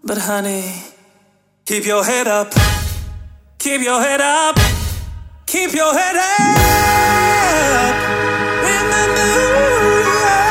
But 0.02 0.20
honey, 0.20 0.64
keep 1.66 1.84
your 1.86 2.06
head 2.06 2.28
up. 2.28 2.54
Keep 3.58 3.82
your 3.82 4.02
head 4.02 4.22
up. 4.22 4.56
Keep 5.46 5.74
your 5.74 5.94
head 5.94 6.16
up. 6.16 7.96
In 8.64 8.90
the 8.90 9.08
new 9.18 10.06
year. 10.16 10.48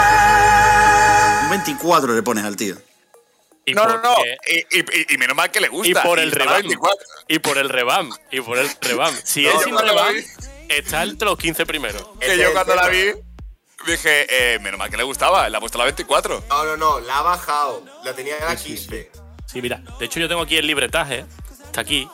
Un 1.44 1.48
24 1.48 2.14
le 2.14 2.22
pones 2.22 2.44
al 2.44 2.56
tío. 2.56 2.76
Y 3.66 3.74
No, 3.74 3.84
no, 3.86 4.00
no. 4.00 4.14
Y, 4.48 4.78
y- 4.78 5.14
y 5.14 5.18
menos 5.18 5.36
mal 5.36 5.50
que 5.50 5.60
le 5.60 5.68
gusta. 5.68 5.88
Y 5.90 5.94
por 5.94 6.18
el 6.18 6.30
la 6.30 6.36
revamp. 6.36 6.60
24. 6.62 6.98
Y 7.28 7.38
por 7.40 7.58
el 7.58 7.68
revamp. 7.68 8.14
Y 8.30 8.40
por 8.40 8.58
el 8.58 8.70
revamp. 8.80 9.16
Si 9.24 9.42
No, 9.44 9.50
es 9.58 9.62
sin 9.64 9.74
la 9.74 9.82
revamp, 9.82 10.16
está 10.68 11.02
entre 11.02 11.26
los 11.28 11.36
15 11.38 11.66
primeros. 11.66 12.02
Que 12.20 12.38
yo 12.38 12.52
cuando 12.52 12.74
la 12.74 12.88
vi 12.88 13.12
dije, 13.86 14.26
eh, 14.54 14.58
menos 14.60 14.78
mal 14.78 14.88
que 14.90 14.96
le 14.96 15.02
gustaba. 15.02 15.48
Le 15.48 15.56
ha 15.56 15.60
puesto 15.60 15.78
la 15.78 15.84
24. 15.84 16.44
No, 16.48 16.64
no, 16.64 16.76
no, 16.76 17.00
la 17.00 17.18
ha 17.18 17.22
bajado. 17.22 17.84
La 18.04 18.12
tenía 18.14 18.38
en 18.38 18.44
la 18.46 18.56
15. 18.56 19.10
Sí, 19.46 19.60
mira. 19.62 19.82
De 19.98 20.06
hecho, 20.06 20.20
yo 20.20 20.28
tengo 20.28 20.42
aquí 20.42 20.56
el 20.56 20.66
libretaje. 20.66 21.24
Está 21.64 21.80
aquí. 21.82 22.08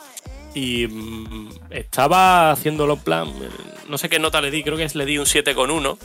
Y 0.55 0.85
mm, 0.87 1.49
estaba 1.71 2.51
haciéndolo 2.51 2.93
en 2.93 2.99
plan. 2.99 3.33
No 3.87 3.97
sé 3.97 4.07
qué 4.09 4.19
nota 4.19 4.39
le 4.41 4.51
di, 4.51 4.63
creo 4.63 4.77
que 4.77 4.83
es- 4.83 4.93
le 4.95 5.05
di 5.05 5.17
un 5.17 5.25
7 5.25 5.53
con 5.55 5.71
1. 5.71 5.97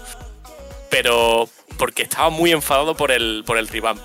Pero. 0.91 1.49
Porque 1.79 2.03
estaba 2.03 2.31
muy 2.31 2.51
enfadado 2.53 2.97
por 2.97 3.13
el, 3.13 3.45
por 3.47 3.57
el 3.59 3.69
revamp. 3.69 4.01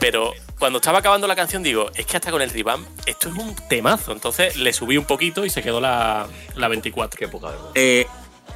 Pero 0.00 0.32
cuando 0.58 0.78
estaba 0.78 0.98
acabando 1.00 1.26
la 1.26 1.36
canción, 1.36 1.62
digo, 1.62 1.90
es 1.94 2.06
que 2.06 2.16
hasta 2.16 2.30
con 2.30 2.40
el 2.42 2.50
revamp, 2.50 2.86
esto 3.06 3.28
es 3.28 3.34
un 3.34 3.54
temazo. 3.68 4.12
Entonces 4.12 4.56
le 4.56 4.72
subí 4.72 4.96
un 4.96 5.04
poquito 5.04 5.44
y 5.44 5.50
se 5.50 5.62
quedó 5.62 5.80
la, 5.80 6.26
la 6.54 6.68
24. 6.68 7.18
Qué 7.18 7.28
poca 7.28 7.48
vergüenza. 7.48 7.72
Eh, 7.74 8.06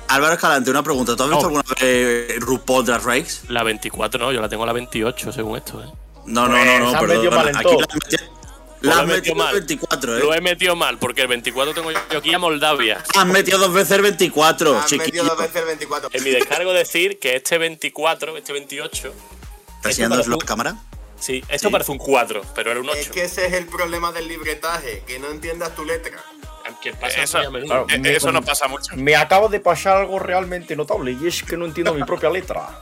Álvaro 0.09 0.35
Escalante, 0.35 0.71
una 0.71 0.83
pregunta. 0.83 1.14
¿Tú 1.16 1.23
has 1.25 1.28
visto 1.30 1.42
No. 1.50 1.59
alguna 1.59 1.62
vez 1.69 1.78
eh, 1.83 2.35
RuPaul 2.38 2.85
Drag 2.85 3.02
Race? 3.04 3.42
La 3.49 3.62
24, 3.62 4.19
no, 4.19 4.33
yo 4.33 4.40
la 4.40 4.49
tengo 4.49 4.62
a 4.64 4.66
la 4.66 4.73
28, 4.73 5.30
según 5.33 5.57
esto. 5.59 5.83
¿eh? 5.83 5.87
No, 6.26 6.47
no, 6.49 6.52
Pues, 6.57 6.66
no, 6.80 6.92
no, 6.92 7.02
metido 7.02 7.30
mal 7.30 7.49
en 7.49 7.57
Aquí 7.57 7.64
todo. 7.64 7.80
la 7.80 7.87
has 7.87 7.95
metido- 7.95 8.40
Lo 8.83 8.88
la 8.90 8.97
he 8.97 9.00
has 9.00 9.07
metido 9.07 9.35
metido 9.35 9.35
mal. 9.37 9.54
24, 9.54 10.19
Lo 10.19 10.33
¿eh? 10.33 10.37
he 10.37 10.40
metido 10.40 10.76
mal, 10.76 10.99
porque 10.99 11.21
el 11.23 11.28
24 11.28 11.75
tengo 11.75 11.90
yo 11.92 11.99
aquí 12.19 12.33
a 12.33 12.38
Moldavia. 12.38 13.04
Has 13.14 13.26
metido 13.26 13.59
dos 13.59 13.73
veces 13.75 13.92
el 13.92 14.02
24, 14.02 14.71
Han 14.71 14.83
metido 14.83 15.04
chiquillo. 15.04 15.25
dos 15.25 15.38
veces 15.38 15.57
el 15.57 15.64
24. 15.66 16.09
En 16.12 16.25
mi 16.25 16.30
descargo 16.30 16.73
decir 16.73 17.19
que 17.19 17.37
este 17.37 17.59
24, 17.59 18.37
este 18.38 18.52
28, 18.54 19.12
¿Estás 19.76 19.90
enseñándonos 19.92 20.26
la 20.28 20.37
cámara? 20.38 20.76
Sí, 21.21 21.45
esto 21.49 21.71
parece 21.71 21.93
un 21.93 21.99
4, 21.99 22.43
pero 22.55 22.71
era 22.73 22.81
un 22.81 22.89
8. 22.89 22.99
Es 22.99 23.09
que 23.11 23.25
ese 23.25 23.47
es 23.47 23.53
el 23.53 23.67
problema 23.67 24.11
del 24.12 24.27
libretaje, 24.29 25.03
que 25.07 25.19
no 25.19 25.31
entiendas 25.31 25.75
tu 25.75 25.85
letra. 25.85 26.19
Que 26.83 26.93
pasa 26.93 27.23
Eso- 27.23 27.39
claro. 27.67 27.87
Eh, 27.89 27.99
Me- 27.99 28.15
eso 28.15 28.31
no 28.33 28.43
pasa 28.43 28.69
mucho. 28.69 28.95
Me 28.97 29.17
acabo 29.17 29.49
de 29.49 29.59
pasar 29.61 29.97
algo 29.99 30.19
realmente 30.19 30.77
notable 30.77 31.17
y 31.21 31.27
es 31.27 31.43
que 31.43 31.57
no 31.57 31.65
entiendo 31.67 31.93
mi 31.95 32.05
propia 32.05 32.31
letra. 32.31 32.81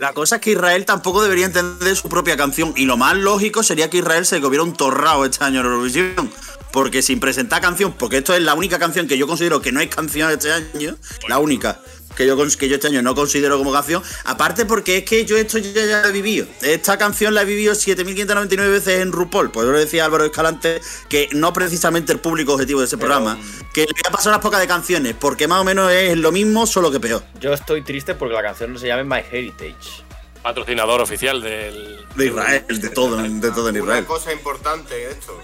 La 0.00 0.12
cosa 0.12 0.36
es 0.36 0.40
que 0.42 0.50
Israel 0.52 0.84
tampoco 0.84 1.22
debería 1.22 1.46
entender 1.46 1.94
su 1.96 2.08
propia 2.08 2.36
canción. 2.36 2.72
Y 2.76 2.84
lo 2.86 2.96
más 2.96 3.16
lógico 3.16 3.62
sería 3.62 3.90
que 3.90 3.98
Israel 3.98 4.24
se 4.24 4.40
comiera 4.40 4.62
un 4.62 4.72
torrao 4.72 5.24
este 5.24 5.44
año 5.44 5.60
en 5.60 5.66
Eurovisión. 5.66 6.32
Porque 6.72 7.02
sin 7.02 7.18
presentar 7.18 7.60
canción, 7.60 7.92
porque 7.92 8.18
esto 8.18 8.34
es 8.34 8.42
la 8.42 8.54
única 8.54 8.78
canción 8.78 9.08
que 9.08 9.18
yo 9.18 9.26
considero 9.26 9.60
que 9.60 9.72
no 9.72 9.80
es 9.80 9.88
canción 9.88 10.30
este 10.30 10.52
año, 10.52 10.96
la 11.26 11.38
única 11.38 11.80
que 12.18 12.26
yo, 12.26 12.36
cons- 12.36 12.56
que 12.56 12.68
yo 12.68 12.74
este 12.74 12.88
año 12.88 13.00
no 13.00 13.14
considero 13.14 13.56
como 13.56 13.72
canción. 13.72 14.02
Aparte 14.24 14.66
porque 14.66 14.98
es 14.98 15.04
que 15.04 15.24
yo 15.24 15.38
esto 15.38 15.56
ya, 15.58 15.86
ya 15.86 16.02
lo 16.02 16.08
he 16.08 16.12
vivido. 16.12 16.46
Esta 16.60 16.98
canción 16.98 17.32
la 17.32 17.42
he 17.42 17.44
vivido 17.46 17.72
7.599 17.74 18.70
veces 18.70 19.00
en 19.00 19.12
RuPaul. 19.12 19.50
Pues 19.50 19.64
yo 19.66 19.72
lo 19.72 19.78
decía 19.78 20.04
Álvaro 20.04 20.24
Escalante, 20.24 20.80
que 21.08 21.28
no 21.32 21.52
precisamente 21.52 22.12
el 22.12 22.18
público 22.18 22.52
objetivo 22.54 22.80
de 22.80 22.86
ese 22.86 22.98
programa, 22.98 23.38
que 23.72 23.82
le 23.82 23.92
voy 23.92 24.02
a 24.06 24.10
pasar 24.10 24.32
unas 24.32 24.42
pocas 24.42 24.60
de 24.60 24.66
canciones, 24.66 25.14
porque 25.18 25.46
más 25.48 25.60
o 25.60 25.64
menos 25.64 25.90
es 25.92 26.16
lo 26.18 26.32
mismo, 26.32 26.66
solo 26.66 26.90
que 26.90 26.98
peor. 27.00 27.22
Yo 27.40 27.52
estoy 27.54 27.82
triste 27.82 28.14
porque 28.16 28.34
la 28.34 28.42
canción 28.42 28.72
no 28.72 28.78
se 28.78 28.88
llama 28.88 29.16
My 29.16 29.22
Heritage. 29.30 30.02
Patrocinador 30.42 31.00
oficial 31.00 31.40
del. 31.40 32.04
De 32.16 32.26
Israel, 32.26 32.64
de 32.68 32.88
todo, 32.90 33.16
de 33.16 33.50
todo 33.52 33.68
en 33.68 33.76
Una 33.76 33.84
Israel. 33.84 34.04
cosa 34.06 34.32
importante 34.32 34.94
de 34.94 35.10
esto. 35.12 35.38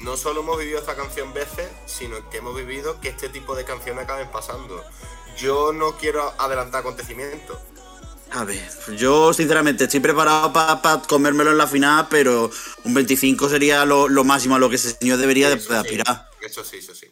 No 0.00 0.16
solo 0.16 0.40
hemos 0.40 0.58
vivido 0.58 0.78
esta 0.78 0.96
canción 0.96 1.32
veces, 1.34 1.68
sino 1.86 2.16
que 2.30 2.38
hemos 2.38 2.56
vivido 2.56 3.00
que 3.00 3.10
este 3.10 3.28
tipo 3.28 3.54
de 3.54 3.64
canciones 3.64 4.04
acaben 4.04 4.28
pasando. 4.32 4.82
Yo 5.40 5.72
no 5.72 5.96
quiero 5.96 6.34
adelantar 6.38 6.80
acontecimientos. 6.80 7.58
A 8.32 8.44
ver, 8.44 8.68
yo 8.96 9.32
sinceramente 9.32 9.84
estoy 9.84 10.00
preparado 10.00 10.52
para 10.52 11.02
comérmelo 11.02 11.50
en 11.50 11.58
la 11.58 11.66
final, 11.66 12.06
pero 12.08 12.50
un 12.84 12.94
25 12.94 13.48
sería 13.48 13.84
lo, 13.84 14.08
lo 14.08 14.22
máximo 14.22 14.54
a 14.54 14.58
lo 14.58 14.68
que 14.68 14.76
ese 14.76 14.96
señor 14.96 15.18
debería 15.18 15.48
de, 15.48 15.56
Eso 15.56 15.72
de 15.72 15.80
sí, 15.80 15.86
aspirar. 15.86 16.28
Eso 16.40 16.62
sí, 16.64 16.76
eso 16.76 16.94
sí. 16.94 17.06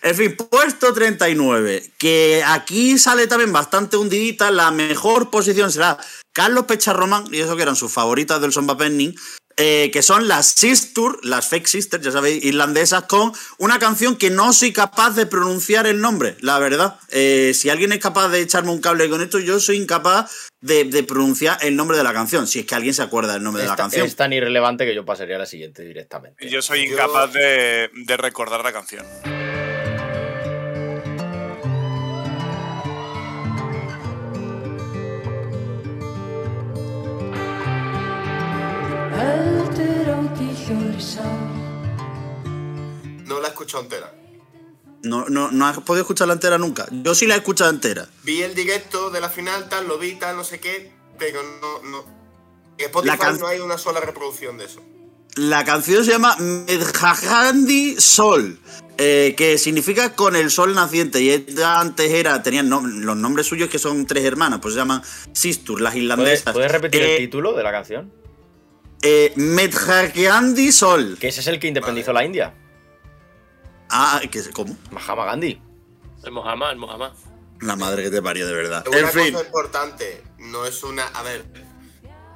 En 0.00 0.14
fin, 0.14 0.36
puesto 0.36 0.92
39, 0.92 1.92
que 1.98 2.42
aquí 2.46 2.98
sale 2.98 3.26
también 3.26 3.52
bastante 3.52 3.96
hundidita, 3.96 4.50
la 4.50 4.70
mejor 4.70 5.30
posición 5.30 5.70
será 5.70 5.98
Carlos 6.32 6.64
Pecharromán, 6.64 7.26
y 7.30 7.40
eso 7.40 7.56
que 7.56 7.62
eran 7.62 7.76
sus 7.76 7.92
favoritas 7.92 8.40
del 8.40 8.52
Son 8.52 8.66
Penning, 8.66 9.14
eh, 9.56 9.90
que 9.92 10.02
son 10.02 10.28
las 10.28 10.46
Sisters, 10.52 11.16
las 11.22 11.48
Fake 11.48 11.66
Sisters, 11.66 12.04
ya 12.04 12.10
sabéis, 12.12 12.44
irlandesas, 12.44 13.04
con 13.04 13.32
una 13.58 13.78
canción 13.78 14.16
que 14.16 14.30
no 14.30 14.52
soy 14.52 14.72
capaz 14.72 15.10
de 15.16 15.26
pronunciar 15.26 15.86
el 15.86 16.00
nombre, 16.00 16.36
la 16.40 16.58
verdad. 16.58 16.98
Eh, 17.10 17.52
si 17.54 17.70
alguien 17.70 17.92
es 17.92 17.98
capaz 17.98 18.28
de 18.28 18.40
echarme 18.40 18.70
un 18.70 18.80
cable 18.80 19.08
con 19.08 19.20
esto, 19.22 19.38
yo 19.38 19.60
soy 19.60 19.76
incapaz 19.76 20.30
de, 20.60 20.84
de 20.84 21.02
pronunciar 21.02 21.58
el 21.62 21.76
nombre 21.76 21.96
de 21.96 22.04
la 22.04 22.12
canción, 22.12 22.46
si 22.46 22.60
es 22.60 22.66
que 22.66 22.74
alguien 22.74 22.94
se 22.94 23.02
acuerda 23.02 23.34
del 23.34 23.42
nombre 23.42 23.62
de 23.62 23.68
la 23.68 23.76
ta- 23.76 23.82
canción. 23.84 24.06
es 24.06 24.16
tan 24.16 24.32
irrelevante 24.32 24.84
que 24.86 24.94
yo 24.94 25.04
pasaría 25.04 25.36
a 25.36 25.40
la 25.40 25.46
siguiente 25.46 25.82
directamente. 25.82 26.48
Yo 26.48 26.62
soy 26.62 26.86
Yo- 26.86 26.92
incapaz 26.94 27.32
de, 27.32 27.90
de 27.92 28.16
recordar 28.16 28.62
la 28.62 28.72
canción. 28.72 29.04
No 43.26 43.40
la 43.40 43.48
he 43.48 43.50
escuchado 43.50 43.82
entera. 43.82 44.12
No, 45.02 45.26
no, 45.28 45.50
no 45.50 45.66
has 45.66 45.78
podido 45.80 46.02
escucharla 46.02 46.34
entera 46.34 46.58
nunca. 46.58 46.86
Yo 46.90 47.14
sí 47.14 47.26
la 47.26 47.34
he 47.34 47.38
escuchado 47.38 47.70
entera. 47.70 48.08
Vi 48.22 48.42
el 48.42 48.54
directo 48.54 49.10
de 49.10 49.20
la 49.20 49.28
final, 49.28 49.68
tal, 49.68 49.88
lo 49.88 49.98
vi, 49.98 50.14
tal, 50.14 50.36
no 50.36 50.44
sé 50.44 50.60
qué, 50.60 50.92
pero 51.18 51.40
no, 51.60 51.82
no. 51.90 52.04
En 52.78 52.86
Spotify 52.86 53.08
La 53.10 53.18
can- 53.18 53.38
no 53.38 53.46
hay 53.48 53.60
una 53.60 53.78
sola 53.78 54.00
reproducción 54.00 54.58
de 54.58 54.66
eso. 54.66 54.80
La 55.34 55.64
canción 55.64 56.04
se 56.04 56.10
llama 56.12 56.36
Medjahandi 56.38 57.96
Sol, 57.98 58.60
eh, 58.98 59.34
que 59.36 59.56
significa 59.58 60.14
con 60.14 60.36
el 60.36 60.50
sol 60.50 60.74
naciente. 60.74 61.20
Y 61.22 61.30
ella 61.30 61.80
antes 61.80 62.10
era, 62.12 62.42
tenían 62.42 62.68
nom- 62.70 63.00
los 63.00 63.16
nombres 63.16 63.46
suyos 63.46 63.70
que 63.70 63.78
son 63.78 64.06
tres 64.06 64.24
hermanas, 64.24 64.58
pues 64.60 64.74
se 64.74 64.80
llaman 64.80 65.02
Sistur, 65.32 65.80
las 65.80 65.94
¿Puedes, 65.94 66.02
irlandesas. 66.04 66.52
puedes 66.52 66.70
repetir 66.70 67.00
Eh, 67.02 67.12
el 67.16 67.22
título 67.24 67.54
de 67.54 67.62
la 67.62 67.72
canción? 67.72 68.12
Eh, 69.02 69.32
Medjahandi 69.36 70.70
Sol. 70.72 71.16
Que 71.20 71.28
ese 71.28 71.40
es 71.40 71.46
el 71.48 71.58
que 71.58 71.66
independizó 71.68 72.12
la 72.12 72.24
India. 72.24 72.54
Ah, 73.90 74.20
que 74.30 74.42
¿cómo? 74.52 74.76
Mahama 74.90 75.24
Gandhi. 75.26 75.60
El 76.24 76.32
Mohamed, 76.32 76.70
el 76.70 76.76
Mohamed. 76.76 77.10
La 77.60 77.76
madre 77.76 78.04
que 78.04 78.10
te 78.10 78.22
parió, 78.22 78.46
de 78.46 78.54
verdad. 78.54 78.84
Una 78.88 78.98
En 78.98 79.08
fin, 79.10 79.32
cosa 79.32 79.44
importante, 79.44 80.22
no 80.38 80.64
es 80.64 80.82
una. 80.82 81.06
A 81.08 81.22
ver. 81.22 81.44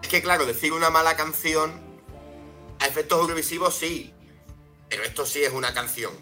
Es 0.03 0.09
que 0.09 0.23
claro, 0.23 0.45
decir 0.47 0.73
una 0.73 0.91
mala 0.91 1.17
canción 1.17 1.81
a 2.81 2.87
efectos 2.87 3.21
eurovisivos 3.21 3.75
sí. 3.75 4.13
Pero 4.89 5.03
esto 5.03 5.25
sí 5.27 5.43
es 5.43 5.53
una 5.53 5.73
canción. 5.75 6.13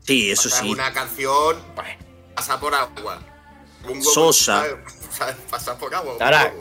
sí, 0.00 0.30
O 0.30 0.32
eso 0.32 0.48
sea, 0.48 0.60
sí. 0.60 0.66
es 0.68 0.72
una 0.72 0.92
canción 0.92 1.56
Bueno, 1.76 1.98
pasa 2.34 2.58
por 2.58 2.74
agua. 2.74 3.20
Un 3.88 4.02
Sosa. 4.02 4.64
Pasa 5.50 5.78
por 5.78 5.94
agua. 5.94 6.14
Ahora- 6.20 6.52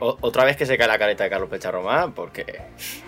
o- 0.00 0.18
otra 0.20 0.44
vez 0.44 0.56
que 0.56 0.66
se 0.66 0.76
cae 0.78 0.86
la 0.88 0.98
careta 0.98 1.24
de 1.24 1.30
Carlos 1.30 1.48
Pecharromán, 1.50 2.12
porque 2.14 2.44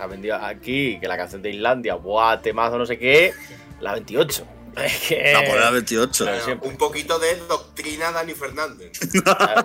ha 0.01 0.07
vendido 0.07 0.37
aquí 0.37 0.99
que 1.01 1.09
la 1.09 1.17
canción 1.17 1.43
de 1.43 1.51
Islandia, 1.51 1.95
buah, 1.95 2.41
temazo, 2.41 2.79
no 2.79 2.87
sé 2.87 2.99
qué, 2.99 3.33
la 3.81 3.93
28. 3.93 4.47
Es 4.79 5.09
que. 5.09 5.33
La 5.33 5.45
por 5.45 5.59
la 5.59 5.71
28. 5.71 6.13
Claro. 6.25 6.31
bueno, 6.33 6.45
siempre. 6.45 6.69
un 6.69 6.77
poquito 6.77 7.19
de 7.19 7.35
doctrina 7.49 8.13
Dani 8.13 8.35
Fernández. 8.35 8.93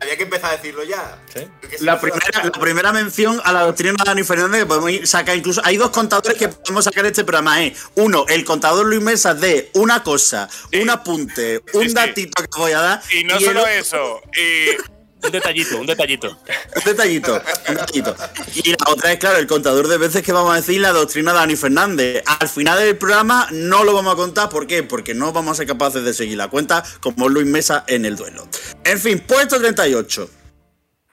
Había 0.00 0.16
que 0.16 0.24
empezar 0.24 0.50
a 0.50 0.56
decirlo 0.56 0.82
ya. 0.82 1.16
Sí. 1.32 1.46
La 1.78 2.00
primera, 2.00 2.42
la 2.42 2.50
primera 2.50 2.92
mención 2.92 3.40
a 3.44 3.52
la 3.52 3.60
doctrina 3.62 3.92
de 3.92 4.04
Dani 4.04 4.24
Fernández 4.24 4.60
que 4.62 4.66
podemos 4.66 5.08
sacar 5.08 5.36
incluso. 5.36 5.60
Hay 5.64 5.76
dos 5.76 5.90
contadores 5.90 6.36
que 6.36 6.48
podemos 6.48 6.84
sacar 6.84 7.04
de 7.04 7.10
este 7.10 7.22
programa. 7.22 7.62
Es 7.62 7.78
uno, 7.94 8.24
el 8.28 8.44
contador 8.44 8.84
Luis 8.86 9.00
Mesa 9.00 9.32
de 9.34 9.70
una 9.74 10.02
cosa, 10.02 10.48
un 10.80 10.90
apunte, 10.90 11.60
un 11.74 11.88
sí. 11.88 11.94
datito 11.94 12.42
que 12.42 12.58
voy 12.58 12.72
a 12.72 12.80
dar. 12.80 13.02
Y 13.12 13.22
no 13.22 13.38
solo 13.38 13.60
otro- 13.60 13.72
eso, 13.72 14.20
y 14.36 14.76
Un 15.24 15.30
detallito, 15.30 15.78
un 15.78 15.86
detallito. 15.86 16.28
Un 16.28 16.84
detallito, 16.84 17.42
un 17.68 17.74
detallito. 17.74 18.16
Y 18.54 18.70
la 18.70 18.90
otra 18.90 19.12
es, 19.12 19.18
claro, 19.18 19.38
el 19.38 19.46
contador 19.46 19.86
de 19.86 19.96
veces 19.96 20.22
que 20.22 20.32
vamos 20.32 20.52
a 20.52 20.56
decir 20.56 20.80
la 20.80 20.90
doctrina 20.90 21.32
de 21.32 21.38
Dani 21.38 21.56
Fernández. 21.56 22.22
Al 22.26 22.48
final 22.48 22.78
del 22.80 22.96
programa 22.96 23.46
no 23.52 23.84
lo 23.84 23.94
vamos 23.94 24.14
a 24.14 24.16
contar. 24.16 24.48
¿Por 24.48 24.66
qué? 24.66 24.82
Porque 24.82 25.14
no 25.14 25.32
vamos 25.32 25.52
a 25.52 25.54
ser 25.58 25.66
capaces 25.66 26.02
de 26.04 26.12
seguir 26.12 26.38
la 26.38 26.48
cuenta 26.48 26.82
como 27.00 27.28
Luis 27.28 27.46
Mesa 27.46 27.84
en 27.86 28.04
el 28.04 28.16
duelo. 28.16 28.48
En 28.84 28.98
fin, 28.98 29.20
puesto 29.20 29.60
38. 29.60 30.28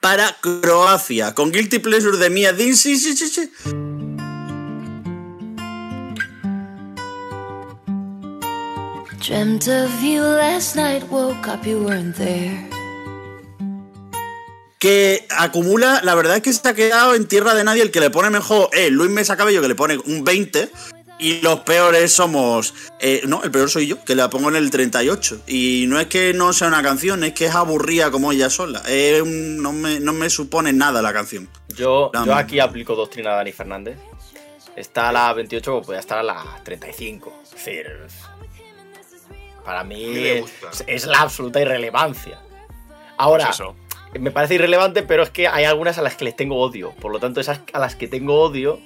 Para 0.00 0.36
Croacia, 0.40 1.34
con 1.34 1.52
Guilty 1.52 1.78
Pleasure 1.78 2.16
de 2.16 2.30
Mia 2.30 2.52
Din. 2.52 2.76
Sí, 2.76 2.96
sí, 2.98 3.16
sí, 3.16 3.28
sí. 3.28 3.50
Dreamt 9.20 9.68
of 9.68 10.02
you 10.02 10.22
last 10.22 10.74
night, 10.74 11.08
woke 11.10 11.46
up, 11.46 11.64
you 11.64 11.84
weren't 11.84 12.16
there. 12.16 12.69
Que 14.80 15.26
acumula, 15.28 16.00
la 16.02 16.14
verdad 16.14 16.36
es 16.36 16.42
que 16.42 16.52
se 16.52 16.66
ha 16.66 16.74
quedado 16.74 17.14
en 17.14 17.28
tierra 17.28 17.54
de 17.54 17.62
nadie. 17.62 17.82
El 17.82 17.90
que 17.90 18.00
le 18.00 18.10
pone 18.10 18.30
mejor 18.30 18.70
es 18.72 18.90
Luis 18.90 19.10
Mesa 19.10 19.36
Cabello, 19.36 19.60
que 19.60 19.68
le 19.68 19.74
pone 19.76 19.98
un 19.98 20.24
20. 20.24 20.70
Y 21.18 21.42
los 21.42 21.60
peores 21.60 22.12
somos. 22.12 22.72
eh, 22.98 23.20
no, 23.26 23.42
el 23.44 23.50
peor 23.50 23.68
soy 23.68 23.86
yo, 23.86 24.02
que 24.06 24.14
la 24.14 24.30
pongo 24.30 24.48
en 24.48 24.56
el 24.56 24.70
38. 24.70 25.42
Y 25.46 25.84
no 25.86 26.00
es 26.00 26.06
que 26.06 26.32
no 26.32 26.54
sea 26.54 26.68
una 26.68 26.82
canción, 26.82 27.22
es 27.24 27.34
que 27.34 27.44
es 27.44 27.54
aburrida 27.54 28.10
como 28.10 28.32
ella 28.32 28.48
sola. 28.48 28.82
No, 29.26 29.72
me, 29.72 30.00
no 30.00 30.14
me 30.14 30.30
supone 30.30 30.72
nada 30.72 31.02
la 31.02 31.12
canción. 31.12 31.46
Yo, 31.68 32.10
yo 32.24 32.34
aquí 32.34 32.58
aplico 32.58 32.96
doctrina 32.96 33.30
de 33.32 33.36
Dani 33.36 33.52
Fernández. 33.52 33.98
Está 34.76 35.10
a 35.10 35.12
la 35.12 35.32
28, 35.34 35.72
pues 35.72 35.86
puede 35.86 36.00
estar 36.00 36.18
a 36.18 36.22
la 36.22 36.42
35. 36.64 37.40
Es 37.44 37.50
decir, 37.50 37.86
para 39.62 39.84
mí 39.84 40.16
es, 40.26 40.40
gusta. 40.40 40.70
es 40.86 41.04
la 41.04 41.20
absoluta 41.20 41.60
irrelevancia. 41.60 42.40
Ahora, 43.18 43.44
Pues 43.48 43.56
eso. 43.60 43.76
Me 44.18 44.30
parece 44.30 44.54
irrelevante, 44.54 45.02
pero 45.02 45.22
es 45.22 45.30
que 45.30 45.46
hay 45.48 45.64
algunas 45.64 45.98
a 45.98 46.02
las 46.02 46.16
que 46.16 46.24
les 46.24 46.34
tengo 46.36 46.58
odio. 46.60 46.92
Por 47.00 47.12
lo 47.12 47.20
tanto, 47.20 47.40
esas 47.40 47.60
a 47.72 47.78
las 47.78 47.94
que 47.94 48.08
tengo 48.08 48.40
odio 48.40 48.80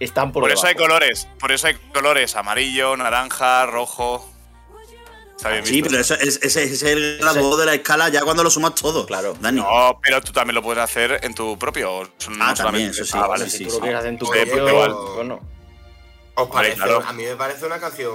están 0.00 0.32
por, 0.32 0.42
por 0.42 0.50
eso 0.50 0.66
hay 0.66 0.74
colores. 0.74 1.28
Por 1.38 1.52
eso 1.52 1.66
hay 1.68 1.74
colores 1.94 2.34
amarillo, 2.36 2.96
naranja, 2.96 3.66
rojo. 3.66 4.26
Está 5.36 5.50
bien 5.50 5.64
Sí, 5.64 5.72
visto. 5.80 5.88
pero 5.90 6.00
ese, 6.02 6.14
ese- 6.20 6.46
ese 6.46 6.64
es 6.64 6.82
el 6.82 7.18
grado 7.18 7.56
de 7.56 7.64
la 7.64 7.72
escala 7.74 8.08
ya 8.10 8.22
cuando 8.22 8.42
lo 8.44 8.50
sumas 8.50 8.74
todo. 8.74 9.06
Claro. 9.06 9.34
Dani. 9.40 9.60
No, 9.60 9.98
pero 10.02 10.20
tú 10.20 10.32
también 10.32 10.54
lo 10.54 10.62
puedes 10.62 10.82
hacer 10.82 11.18
en 11.22 11.34
tu 11.34 11.58
propio. 11.58 12.02
no 12.28 12.44
Ah, 12.44 12.52
también, 12.54 12.90
eso 12.90 13.04
sí. 13.06 13.12
Ah, 13.14 13.26
vale. 13.26 13.48
si 13.48 13.58
sí, 13.58 13.64
tú 13.64 13.70
sí. 13.70 13.76
lo 13.76 13.80
quieres 13.80 13.98
hacer 14.00 14.10
en 14.10 14.18
tu 14.18 14.28
Oye, 14.28 14.44
propio, 14.46 14.64
pero- 14.66 15.14
bueno. 15.14 15.40
¿Os 16.34 16.48
parece? 16.50 16.76
claro. 16.76 17.02
A 17.06 17.12
mí 17.14 17.22
me 17.24 17.36
parece 17.36 17.64
una 17.66 17.78
canción. 17.78 18.12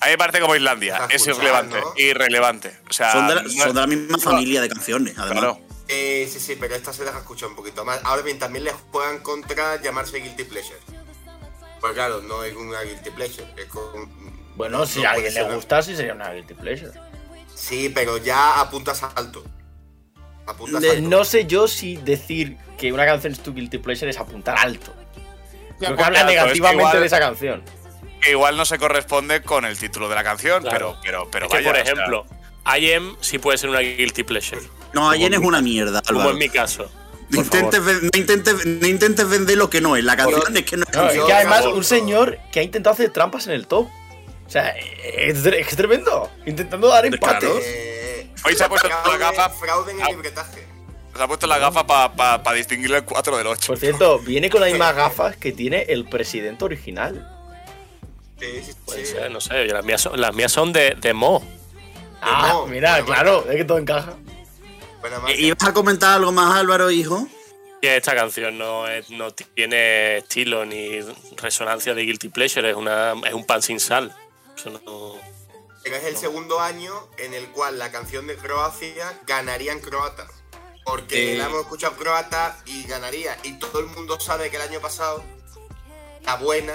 A 0.00 0.04
mí 0.06 0.10
me 0.12 0.18
parece 0.18 0.40
como 0.40 0.54
Islandia. 0.54 1.06
Es 1.10 1.26
irrelevante. 1.26 1.80
¿no? 1.80 1.92
Irrelevante. 1.96 2.78
O 2.88 2.92
sea, 2.92 3.12
Son 3.12 3.28
de 3.28 3.34
la, 3.34 3.42
no- 3.42 3.48
son 3.50 3.74
de 3.74 3.80
la 3.80 3.86
misma 3.86 4.18
familia 4.18 4.60
de 4.60 4.68
canciones, 4.68 5.18
además. 5.18 5.38
Claro. 5.38 5.60
Eh, 5.88 6.28
sí, 6.30 6.38
sí, 6.38 6.56
pero 6.60 6.74
esta 6.74 6.92
se 6.92 7.04
deja 7.04 7.18
escuchar 7.18 7.48
un 7.48 7.56
poquito 7.56 7.84
más. 7.84 8.00
Ahora 8.04 8.22
bien, 8.22 8.38
también 8.38 8.64
les 8.64 8.74
juegan 8.92 9.18
contra 9.20 9.80
llamarse 9.80 10.18
Guilty 10.18 10.44
Pleasure. 10.44 10.78
Pues 11.80 11.92
claro, 11.94 12.20
no 12.22 12.44
es 12.44 12.54
una 12.54 12.82
Guilty 12.82 13.10
Pleasure. 13.10 13.46
Es 13.56 13.66
con- 13.66 14.10
Bueno, 14.56 14.78
no 14.78 14.86
si 14.86 15.04
a 15.04 15.12
alguien 15.12 15.32
le 15.34 15.42
gusta, 15.54 15.82
sí 15.82 15.96
sería 15.96 16.14
una 16.14 16.32
guilty 16.32 16.54
pleasure. 16.54 16.90
Sí, 17.54 17.90
pero 17.94 18.18
ya 18.18 18.60
apuntas 18.60 19.02
alto. 19.14 19.44
Apuntas 20.46 20.80
De- 20.82 20.90
alto. 20.90 21.02
No 21.08 21.24
sé 21.24 21.46
yo 21.46 21.68
si 21.68 21.96
decir 21.96 22.56
que 22.76 22.92
una 22.92 23.06
canción 23.06 23.32
es 23.32 23.40
tu 23.40 23.54
guilty 23.54 23.78
pleasure 23.78 24.10
es 24.10 24.18
apuntar 24.18 24.58
alto. 24.58 24.92
Creo 25.78 25.96
que 25.96 26.02
habla 26.02 26.20
alto, 26.20 26.32
es 26.32 26.36
que 26.38 26.42
negativamente 26.44 26.82
igual- 26.82 27.00
de 27.00 27.06
esa 27.06 27.20
canción. 27.20 27.62
Que 28.20 28.30
igual 28.30 28.56
no 28.56 28.64
se 28.64 28.78
corresponde 28.78 29.42
con 29.42 29.64
el 29.64 29.78
título 29.78 30.08
de 30.08 30.14
la 30.14 30.24
canción, 30.24 30.62
Claro. 30.62 30.98
pero, 31.02 31.28
pero, 31.30 31.30
pero 31.30 31.46
Es 31.46 31.50
que, 31.50 31.56
vaya, 31.58 31.70
por 31.70 31.80
o 31.80 31.84
sea, 31.84 31.92
ejemplo, 31.92 32.26
IM 32.76 33.16
sí 33.20 33.38
puede 33.38 33.58
ser 33.58 33.70
una 33.70 33.80
guilty 33.80 34.24
pleasure. 34.24 34.62
No, 34.92 35.08
Allen 35.10 35.34
es 35.34 35.40
una 35.40 35.60
mierda, 35.60 36.02
Como 36.02 36.20
Álvaro. 36.20 36.30
en 36.32 36.38
mi 36.38 36.48
caso. 36.48 36.90
No 37.30 37.40
intentes, 37.40 37.80
no, 37.82 38.10
intentes, 38.18 38.64
no 38.66 38.86
intentes 38.86 39.28
vender 39.28 39.58
lo 39.58 39.68
que 39.68 39.80
no 39.82 39.96
es. 39.96 40.02
La 40.04 40.16
canción 40.16 40.56
es 40.56 40.62
que 40.64 40.76
no 40.78 40.84
es 41.08 41.14
Yo, 41.14 41.26
que 41.26 41.32
además 41.34 41.66
un 41.66 41.84
señor 41.84 42.38
que 42.50 42.60
ha 42.60 42.62
intentado 42.62 42.94
hacer 42.94 43.10
trampas 43.10 43.46
en 43.46 43.52
el 43.52 43.66
top. 43.66 43.86
O 44.46 44.50
sea, 44.50 44.70
es, 44.70 45.44
es 45.44 45.76
tremendo. 45.76 46.30
Intentando 46.46 46.88
dar 46.88 47.04
empates. 47.04 47.50
Eh, 47.66 48.30
Hoy 48.46 48.54
se 48.54 48.64
ha 48.64 48.68
puesto 48.70 48.88
la 48.88 49.16
gafa, 49.18 49.50
fraude 49.50 49.92
en 49.92 50.00
el 50.00 50.06
libretaje. 50.06 50.66
se 51.14 51.22
ha 51.22 51.26
puesto 51.28 51.46
la 51.46 51.58
gafa 51.58 51.86
para 51.86 52.52
distinguir 52.54 52.94
el 52.94 53.04
4 53.04 53.36
del 53.36 53.46
8. 53.46 53.66
Por 53.66 53.78
cierto, 53.78 54.18
viene 54.20 54.48
con 54.48 54.62
las 54.62 54.70
mismas 54.70 54.96
gafas 54.96 55.36
que 55.36 55.52
tiene 55.52 55.82
el 55.82 56.06
presidente 56.08 56.64
original. 56.64 57.28
Sí, 58.38 58.62
sí, 58.64 58.72
Puede 58.84 59.04
sí. 59.04 59.12
ser, 59.12 59.30
no 59.30 59.40
sé. 59.40 59.66
Las 59.66 59.84
mías 59.84 60.00
son, 60.00 60.20
las 60.20 60.34
mías 60.34 60.52
son 60.52 60.72
de, 60.72 60.94
de 61.00 61.12
Mo. 61.12 61.42
Ah, 62.20 62.64
mira, 62.68 63.04
claro, 63.04 63.44
es 63.50 63.56
que 63.56 63.64
todo 63.64 63.78
encaja. 63.78 64.14
Buena 65.00 65.18
marca. 65.20 65.36
¿Ibas 65.36 65.62
a 65.68 65.72
comentar 65.72 66.14
algo 66.16 66.32
más, 66.32 66.54
Álvaro, 66.56 66.90
hijo? 66.90 67.26
Que 67.80 67.96
esta 67.96 68.14
canción 68.14 68.58
no, 68.58 68.88
es- 68.88 69.10
no 69.10 69.30
tiene 69.32 70.18
estilo 70.18 70.64
ni 70.64 71.00
resonancia 71.36 71.94
de 71.94 72.02
Guilty 72.02 72.28
Pleasure, 72.28 72.68
es, 72.70 72.76
una, 72.76 73.14
es 73.24 73.34
un 73.34 73.44
pan 73.44 73.62
sin 73.62 73.78
sal. 73.78 74.14
Eso 74.56 74.70
no- 74.70 75.14
es 75.84 76.04
el 76.04 76.16
segundo 76.16 76.60
año 76.60 76.92
en 77.18 77.32
el 77.34 77.46
cual 77.50 77.78
la 77.78 77.90
canción 77.90 78.26
de 78.26 78.36
Croacia 78.36 79.18
ganaría 79.26 79.72
en 79.72 79.80
croata. 79.80 80.26
Porque 80.84 81.34
Eh. 81.34 81.38
la 81.38 81.46
hemos 81.46 81.60
escuchado 81.60 81.92
en 81.94 81.98
croata 82.00 82.58
y 82.66 82.82
ganaría. 82.84 83.36
Y 83.44 83.58
todo 83.58 83.78
el 83.80 83.86
mundo 83.86 84.18
sabe 84.20 84.50
que 84.50 84.56
el 84.56 84.62
año 84.62 84.80
pasado 84.80 85.22
la 86.24 86.36
buena 86.36 86.74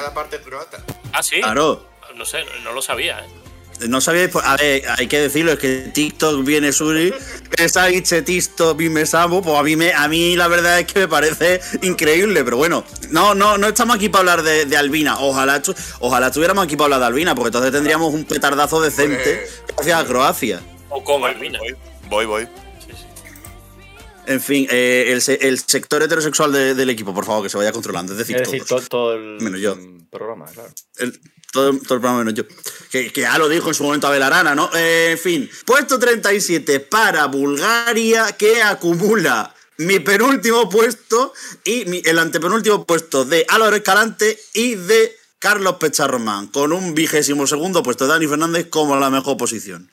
la 0.00 0.14
parte 0.14 0.40
croata. 0.40 0.82
Ah, 1.12 1.22
sí. 1.22 1.40
Claro. 1.40 1.86
No 2.14 2.24
sé, 2.24 2.38
no, 2.64 2.72
lo 2.72 2.80
sabía. 2.80 3.20
¿eh? 3.20 3.88
No 3.88 4.00
sabíais, 4.00 4.30
pues, 4.30 4.44
a 4.44 4.56
ver, 4.56 4.82
hay 4.96 5.06
que 5.06 5.18
decirlo, 5.18 5.52
es 5.52 5.58
que 5.58 5.90
TikTok 5.92 6.44
viene 6.44 6.72
Suri, 6.72 7.12
esa 7.58 7.88
TikTok 7.88 8.78
me 8.78 9.06
sabo, 9.06 9.42
pues 9.42 9.58
a 9.58 9.62
mí, 9.62 9.76
me, 9.76 9.92
a 9.92 10.06
mí 10.08 10.36
la 10.36 10.46
verdad 10.46 10.78
es 10.78 10.86
que 10.86 11.00
me 11.00 11.08
parece 11.08 11.60
increíble, 11.82 12.44
pero 12.44 12.56
bueno, 12.58 12.84
no, 13.10 13.34
no, 13.34 13.58
no 13.58 13.66
estamos 13.66 13.96
aquí 13.96 14.08
para 14.08 14.20
hablar 14.20 14.42
de, 14.42 14.66
de 14.66 14.76
Albina, 14.76 15.18
ojalá, 15.18 15.60
ojalá 15.98 16.28
estuviéramos 16.28 16.64
aquí 16.64 16.76
para 16.76 16.84
hablar 16.84 17.00
de 17.00 17.06
Albina, 17.06 17.34
porque 17.34 17.48
entonces 17.48 17.72
tendríamos 17.72 18.14
un 18.14 18.24
petardazo 18.24 18.80
decente 18.80 19.48
gracias 19.74 20.00
a 20.00 20.04
Croacia. 20.04 20.60
O 20.88 21.02
con 21.02 21.24
Albina. 21.24 21.58
Voy, 21.58 21.74
voy, 22.08 22.26
voy. 22.26 22.48
En 24.26 24.40
fin, 24.40 24.66
eh, 24.70 25.06
el, 25.08 25.20
se- 25.20 25.46
el 25.48 25.58
sector 25.58 26.02
heterosexual 26.02 26.52
de- 26.52 26.74
del 26.74 26.90
equipo, 26.90 27.12
por 27.12 27.24
favor, 27.24 27.42
que 27.42 27.48
se 27.50 27.56
vaya 27.56 27.72
controlando, 27.72 28.12
es 28.12 28.18
decir, 28.18 28.36
Es 28.36 28.42
decir, 28.50 28.64
todos. 28.64 28.88
todo, 28.88 29.10
todo 29.10 29.14
el 29.14 29.40
Menos 29.40 29.60
yo. 29.60 29.76
programa, 30.10 30.46
claro. 30.46 30.70
El- 30.98 31.18
todo, 31.52 31.70
todo 31.72 31.94
el 31.96 32.00
programa 32.00 32.18
menos 32.18 32.34
yo. 32.34 32.44
Que, 32.90 33.12
que 33.12 33.22
ya 33.22 33.36
lo 33.36 33.48
dijo 33.48 33.68
en 33.68 33.74
su 33.74 33.82
momento 33.84 34.06
Abel 34.06 34.22
Arana, 34.22 34.54
¿no? 34.54 34.70
Eh, 34.74 35.10
en 35.12 35.18
fin, 35.18 35.50
puesto 35.66 35.98
37 35.98 36.80
para 36.80 37.26
Bulgaria, 37.26 38.32
que 38.38 38.62
acumula 38.62 39.54
mi 39.78 39.98
penúltimo 39.98 40.68
puesto 40.70 41.32
y 41.64 41.84
mi- 41.86 42.00
el 42.04 42.18
antepenúltimo 42.18 42.86
puesto 42.86 43.24
de 43.24 43.44
Álvaro 43.48 43.74
Escalante 43.76 44.38
y 44.54 44.76
de 44.76 45.14
Carlos 45.40 45.76
Pecharromán, 45.80 46.46
con 46.46 46.72
un 46.72 46.94
vigésimo 46.94 47.46
segundo 47.48 47.82
puesto 47.82 48.04
de 48.04 48.12
Dani 48.12 48.28
Fernández 48.28 48.68
como 48.70 48.96
la 48.96 49.10
mejor 49.10 49.36
posición. 49.36 49.90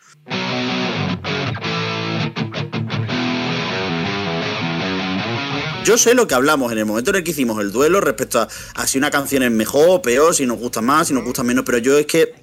Yo 5.84 5.98
sé 5.98 6.14
lo 6.14 6.28
que 6.28 6.36
hablamos 6.36 6.72
en 6.72 6.78
el 6.78 6.86
momento 6.86 7.10
en 7.10 7.18
el 7.18 7.24
que 7.24 7.32
hicimos 7.32 7.60
el 7.62 7.72
duelo 7.72 8.00
respecto 8.00 8.42
a, 8.42 8.48
a 8.76 8.86
si 8.88 8.98
una 8.98 9.10
canción 9.10 9.42
es 9.44 9.52
mejor 9.52 9.86
o 9.90 10.02
peor, 10.02 10.36
si 10.36 10.46
nos 10.46 10.58
gusta 10.60 10.82
más, 10.82 11.08
si 11.08 11.14
nos 11.14 11.24
gusta 11.24 11.42
menos, 11.44 11.64
pero 11.66 11.80
yo 11.80 11.98
es 11.98 12.06
que 12.06 12.34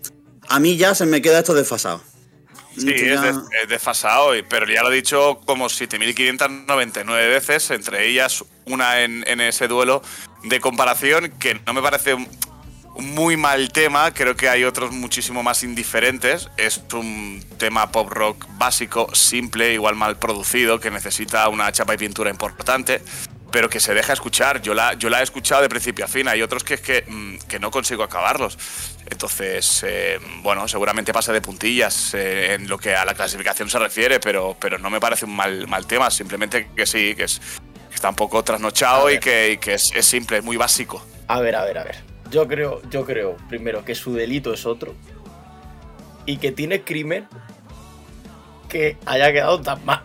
a 0.49 0.59
mí 0.59 0.76
ya 0.76 0.95
se 0.95 1.07
me 1.07 1.23
queda 1.23 1.38
esto 1.38 1.55
desfasado. 1.55 2.02
Sí, 2.76 2.90
es, 2.90 3.21
de- 3.23 3.31
es 3.62 3.69
desfasado, 3.69 4.31
pero 4.50 4.66
ya 4.66 4.83
lo 4.83 4.90
he 4.93 4.97
dicho 4.97 5.40
como 5.47 5.66
7.599 5.66 7.05
veces, 7.28 7.71
entre 7.71 8.09
ellas 8.09 8.45
una 8.66 9.02
en, 9.02 9.25
en 9.28 9.40
ese 9.40 9.69
duelo 9.69 10.02
de 10.43 10.61
comparación 10.61 11.31
que 11.38 11.61
no 11.66 11.73
me 11.73 11.81
parece 11.83 12.16
muy 12.99 13.37
mal 13.37 13.71
tema, 13.71 14.12
creo 14.12 14.37
que 14.37 14.49
hay 14.49 14.65
otros 14.65 14.93
muchísimo 14.93 15.43
más 15.43 15.62
indiferentes. 15.62 16.49
Es 16.57 16.83
un 16.93 17.45
tema 17.59 17.91
pop 17.93 18.09
rock 18.11 18.47
básico, 18.59 19.15
simple, 19.15 19.75
igual 19.75 19.97
mal 19.97 20.19
producido, 20.19 20.81
que 20.81 20.91
necesita 20.91 21.49
una 21.49 21.71
chapa 21.73 21.95
y 21.95 21.99
pintura 21.99 22.31
importante. 22.31 23.03
Pero 23.53 23.71
que 23.71 23.81
se 23.81 23.95
deja 23.95 24.12
escuchar. 24.12 24.61
Yo 24.61 24.75
la, 24.75 24.95
yo 24.95 25.09
la 25.09 25.21
he 25.21 25.23
escuchado 25.23 25.62
de 25.62 25.69
principio 25.69 26.05
a 26.05 26.09
fin. 26.09 26.29
Hay 26.29 26.43
otros 26.43 26.65
que 26.65 26.75
es 26.75 26.81
que, 26.81 27.05
mm, 27.07 27.38
que 27.49 27.59
no 27.59 27.71
consigo 27.71 28.02
acabarlos. 28.02 28.59
Entonces, 29.09 29.85
eh, 29.87 30.19
bueno, 30.43 30.67
seguramente 30.67 31.13
pasa 31.13 31.32
de 31.32 31.41
puntillas 31.41 32.13
eh, 32.15 32.54
en 32.54 32.69
lo 32.69 32.76
que 32.76 32.95
a 32.95 33.04
la 33.04 33.15
clasificación 33.15 33.71
se 33.71 33.78
refiere, 33.78 34.19
pero, 34.19 34.56
pero 34.61 34.78
no 34.78 34.91
me 34.91 35.00
parece 35.00 35.26
un 35.26 35.37
mal, 35.37 35.69
mal 35.69 35.87
tema. 35.87 36.11
Simplemente 36.11 36.71
que 36.75 36.87
sí, 36.87 37.15
que, 37.15 37.25
es, 37.25 37.41
que 37.89 37.95
está 37.95 38.09
un 38.09 38.17
poco 38.17 38.43
trasnochado 38.43 39.11
y 39.11 39.21
que, 39.21 39.52
y 39.52 39.59
que 39.59 39.75
es, 39.75 39.93
es 39.95 40.04
simple, 40.04 40.39
es 40.39 40.45
muy 40.45 40.56
básico. 40.56 41.06
A 41.28 41.41
ver, 41.41 41.54
a 41.54 41.65
ver, 41.65 41.78
a 41.78 41.85
ver. 41.85 42.16
Yo 42.30 42.49
creo, 42.49 42.82
yo 42.91 43.04
creo, 43.04 43.36
primero, 43.49 43.84
que 43.84 43.95
su 43.95 44.15
delito 44.15 44.52
es 44.52 44.67
otro. 44.67 44.95
Y 46.25 46.39
que 46.39 46.52
tiene 46.52 46.82
crimen 46.82 47.28
que 48.69 48.97
haya 49.06 49.32
quedado 49.32 49.60
tan 49.60 49.84
mal. 49.84 50.02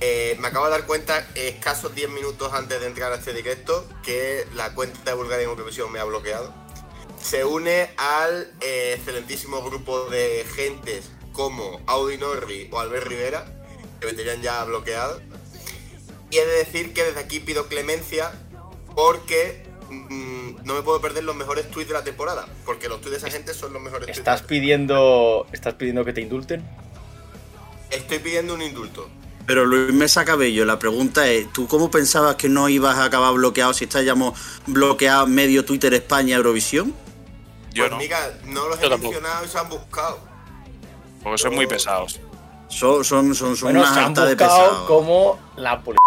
Eh, 0.00 0.36
me 0.38 0.48
acabo 0.48 0.66
de 0.66 0.72
dar 0.72 0.86
cuenta, 0.86 1.26
escasos 1.34 1.94
10 1.94 2.10
minutos 2.10 2.52
antes 2.52 2.80
de 2.80 2.86
entrar 2.86 3.12
a 3.12 3.16
este 3.16 3.32
directo, 3.32 3.88
que 4.02 4.46
la 4.54 4.74
cuenta 4.74 5.10
de 5.10 5.16
Bulgaria 5.16 5.44
en 5.44 5.50
Eurovisión 5.50 5.90
me 5.90 5.98
ha 5.98 6.04
bloqueado. 6.04 6.52
Se 7.20 7.44
une 7.44 7.90
al 7.96 8.52
eh, 8.60 8.94
excelentísimo 8.96 9.62
grupo 9.62 10.10
de 10.10 10.44
gentes 10.54 11.10
como 11.32 11.80
Audi 11.86 12.18
Norri 12.18 12.68
o 12.70 12.80
Albert 12.80 13.06
Rivera, 13.06 13.46
que 13.98 14.06
me 14.06 14.12
tenían 14.12 14.42
ya 14.42 14.62
bloqueado. 14.64 15.20
Y 16.30 16.36
he 16.36 16.46
de 16.46 16.58
decir 16.58 16.92
que 16.92 17.04
desde 17.04 17.20
aquí 17.20 17.40
pido 17.40 17.68
clemencia 17.68 18.30
porque 18.94 19.64
mm, 19.90 20.64
no 20.64 20.74
me 20.74 20.82
puedo 20.82 21.00
perder 21.00 21.24
los 21.24 21.36
mejores 21.36 21.70
tweets 21.70 21.88
de 21.88 21.94
la 21.94 22.04
temporada, 22.04 22.46
porque 22.64 22.88
los 22.88 23.00
tweets 23.00 23.22
de 23.22 23.28
esa 23.28 23.36
gente 23.36 23.54
son 23.54 23.72
los 23.72 23.82
mejores 23.82 24.06
tweets. 24.06 24.18
¿Estás 24.18 24.42
pidiendo, 24.42 25.46
estás 25.52 25.74
pidiendo 25.74 26.04
que 26.04 26.12
te 26.12 26.20
indulten? 26.20 26.64
Estoy 27.90 28.18
pidiendo 28.18 28.54
un 28.54 28.62
indulto. 28.62 29.08
Pero 29.46 29.66
Luis 29.66 29.92
Mesa 29.92 30.24
Cabello, 30.24 30.64
la 30.64 30.78
pregunta 30.78 31.28
es, 31.28 31.52
¿tú 31.52 31.68
cómo 31.68 31.90
pensabas 31.90 32.36
que 32.36 32.48
no 32.48 32.68
ibas 32.68 32.96
a 32.96 33.04
acabar 33.04 33.34
bloqueado 33.34 33.74
si 33.74 33.84
estábamos 33.84 34.38
bloqueado 34.66 35.26
medio 35.26 35.64
Twitter 35.66 35.92
España 35.92 36.36
Eurovisión? 36.36 36.94
Yo 37.72 37.82
pues 37.84 37.90
no, 37.90 37.98
mira, 37.98 38.18
no 38.46 38.68
los 38.68 38.80
Yo 38.80 38.86
he 38.86 38.90
tampoco. 38.90 39.12
mencionado 39.12 39.44
y 39.44 39.48
se 39.48 39.58
han 39.58 39.68
buscado. 39.68 40.18
porque 41.22 41.38
son 41.38 41.54
muy 41.54 41.66
pesados. 41.66 42.20
Son, 42.68 43.04
son, 43.04 43.34
son, 43.34 43.56
son 43.56 43.66
Bueno, 43.66 43.80
una 43.80 43.92
se 43.94 44.00
han 44.00 44.14
de 44.14 44.36
pesados. 44.36 44.86
como 44.88 45.38
la 45.56 45.80
policía. 45.82 46.00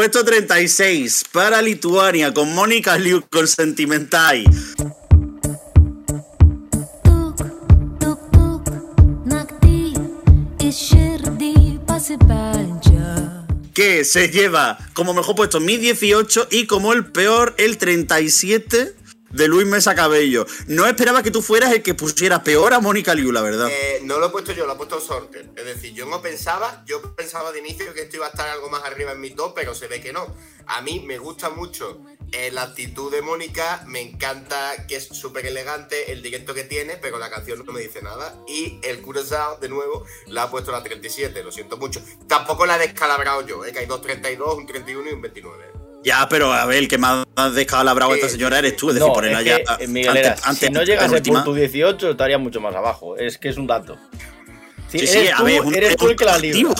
puesto 0.00 0.24
36 0.24 1.24
para 1.30 1.60
Lituania 1.60 2.32
con 2.32 2.54
Mónica 2.54 2.96
Liu 2.96 3.22
con 3.28 3.46
Sentimentai. 3.46 4.44
Que 13.74 14.04
se 14.06 14.30
lleva 14.30 14.78
como 14.94 15.12
mejor 15.12 15.36
puesto 15.36 15.60
mi 15.60 15.76
18 15.76 16.48
y 16.50 16.64
como 16.64 16.94
el 16.94 17.04
peor 17.04 17.54
el 17.58 17.76
37 17.76 18.94
de 19.30 19.48
Luis 19.48 19.66
Mesa 19.66 19.94
Cabello. 19.94 20.46
No 20.66 20.86
esperaba 20.86 21.22
que 21.22 21.30
tú 21.30 21.42
fueras 21.42 21.72
el 21.72 21.82
que 21.82 21.94
pusiera 21.94 22.42
peor 22.42 22.74
a 22.74 22.80
Mónica 22.80 23.14
Liu, 23.14 23.32
la 23.32 23.42
verdad. 23.42 23.68
Eh, 23.70 24.00
no 24.02 24.18
lo 24.18 24.26
he 24.26 24.30
puesto 24.30 24.52
yo, 24.52 24.66
lo 24.66 24.72
ha 24.72 24.76
puesto 24.76 25.00
Sorter. 25.00 25.50
Es 25.56 25.64
decir, 25.64 25.94
yo 25.94 26.06
no 26.06 26.20
pensaba, 26.20 26.82
yo 26.86 27.00
pensaba 27.14 27.52
de 27.52 27.60
inicio 27.60 27.92
que 27.94 28.02
esto 28.02 28.16
iba 28.16 28.26
a 28.26 28.30
estar 28.30 28.48
algo 28.48 28.68
más 28.68 28.84
arriba 28.84 29.12
en 29.12 29.20
mi 29.20 29.30
top, 29.30 29.54
pero 29.54 29.74
se 29.74 29.86
ve 29.86 30.00
que 30.00 30.12
no. 30.12 30.34
A 30.66 30.82
mí 30.82 31.00
me 31.00 31.18
gusta 31.18 31.50
mucho 31.50 32.00
eh, 32.32 32.50
la 32.52 32.62
actitud 32.62 33.10
de 33.10 33.22
Mónica, 33.22 33.82
me 33.86 34.00
encanta 34.00 34.86
que 34.86 34.96
es 34.96 35.08
súper 35.08 35.46
elegante 35.46 36.12
el 36.12 36.22
directo 36.22 36.54
que 36.54 36.64
tiene, 36.64 36.96
pero 36.96 37.18
la 37.18 37.30
canción 37.30 37.64
no 37.64 37.72
me 37.72 37.80
dice 37.80 38.02
nada. 38.02 38.36
Y 38.46 38.78
el 38.82 39.02
Curaçao, 39.02 39.58
de 39.58 39.68
nuevo, 39.68 40.04
la 40.26 40.44
ha 40.44 40.50
puesto 40.50 40.70
la 40.70 40.82
37, 40.82 41.42
lo 41.42 41.50
siento 41.50 41.76
mucho. 41.76 42.00
Tampoco 42.28 42.66
la 42.66 42.76
he 42.76 42.86
descalabrado 42.86 43.46
yo, 43.46 43.64
eh, 43.64 43.72
que 43.72 43.80
hay 43.80 43.86
dos 43.86 44.00
32, 44.00 44.56
un 44.56 44.66
31 44.66 45.10
y 45.10 45.12
un 45.12 45.22
29. 45.22 45.79
Ya, 46.02 46.26
pero 46.30 46.52
a 46.52 46.64
ver, 46.66 46.78
el 46.78 46.88
que 46.88 46.96
más 46.98 47.26
ha 47.36 47.50
descalabrado 47.50 48.12
a 48.12 48.14
esta 48.14 48.28
señora 48.28 48.58
eres 48.58 48.76
tú. 48.76 48.88
Es 48.88 48.94
decir, 48.94 49.08
No, 49.08 49.14
ponerla 49.14 49.40
es 49.40 49.44
ya. 49.46 49.76
que, 49.76 49.84
eh, 49.84 49.86
Miguel 49.86 50.16
antes- 50.44 50.58
si 50.58 50.70
no 50.70 50.82
llegas 50.82 51.10
última. 51.12 51.44
tu 51.44 51.54
18, 51.54 52.10
estaría 52.12 52.38
mucho 52.38 52.60
más 52.60 52.74
abajo. 52.74 53.16
Es 53.16 53.36
que 53.38 53.50
es 53.50 53.56
un 53.58 53.66
dato. 53.66 53.98
Sí, 54.88 54.98
Sí, 55.00 55.06
sí, 55.06 55.18
eres 55.18 55.32
a 55.34 55.36
tú, 55.36 55.44
ver, 55.44 55.60
un, 55.60 55.74
eres 55.74 55.90
es 55.90 55.96
tú 55.96 56.08
el 56.08 56.16
que 56.16 56.24
la 56.24 56.38
libra. 56.38 56.72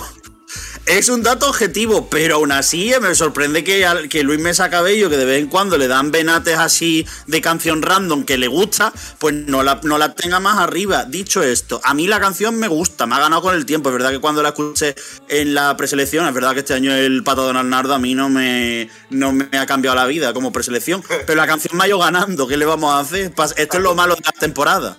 Es 0.87 1.09
un 1.09 1.23
dato 1.23 1.49
objetivo, 1.49 2.09
pero 2.11 2.37
aún 2.37 2.53
así 2.53 2.93
eh, 2.93 3.01
me 3.01 3.15
sorprende 3.15 3.63
que, 3.63 3.87
que 4.09 4.23
Luis 4.25 4.41
Mesa 4.41 4.71
Cabello, 4.71 5.09
que 5.09 5.17
de 5.17 5.25
vez 5.25 5.41
en 5.41 5.49
cuando 5.49 5.79
le 5.79 5.87
dan 5.87 6.11
venates 6.11 6.59
así 6.59 7.07
de 7.27 7.41
canción 7.41 7.83
random 7.83 8.25
que 8.25 8.39
le 8.39 8.49
gusta, 8.49 8.93
pues 9.19 9.35
no 9.35 9.63
la, 9.63 9.81
no 9.85 9.99
la 9.99 10.15
tenga 10.15 10.41
más 10.41 10.59
arriba. 10.59 11.05
Dicho 11.05 11.43
esto, 11.43 11.81
a 11.85 11.95
mí 11.95 12.07
la 12.07 12.19
canción 12.19 12.57
me 12.57 12.67
gusta, 12.67 13.07
me 13.07 13.15
ha 13.15 13.21
ganado 13.21 13.43
con 13.43 13.55
el 13.55 13.67
tiempo. 13.67 13.91
Es 13.91 13.93
verdad 13.93 14.11
que 14.11 14.19
cuando 14.19 14.43
la 14.43 14.49
escuché 14.49 14.97
en 15.29 15.55
la 15.55 15.77
preselección, 15.77 16.27
es 16.27 16.35
verdad 16.35 16.55
que 16.55 16.61
este 16.61 16.75
año 16.75 16.93
el 16.93 17.23
pato 17.23 17.45
Don 17.45 17.57
Arnardo 17.57 17.95
a 17.95 17.99
mí 17.99 18.15
no 18.15 18.29
me, 18.29 18.91
no 19.11 19.33
me 19.33 19.47
ha 19.59 19.67
cambiado 19.67 19.95
la 19.95 20.07
vida 20.07 20.33
como 20.33 20.51
preselección, 20.51 21.05
pero 21.27 21.37
la 21.37 21.47
canción 21.47 21.77
me 21.77 21.85
ha 21.85 21.89
ido 21.89 21.99
ganando. 21.99 22.49
¿Qué 22.49 22.57
le 22.57 22.65
vamos 22.65 22.93
a 22.93 23.01
hacer? 23.01 23.33
Esto 23.57 23.77
es 23.77 23.83
lo 23.83 23.95
malo 23.95 24.17
de 24.17 24.23
la 24.25 24.33
temporada. 24.33 24.99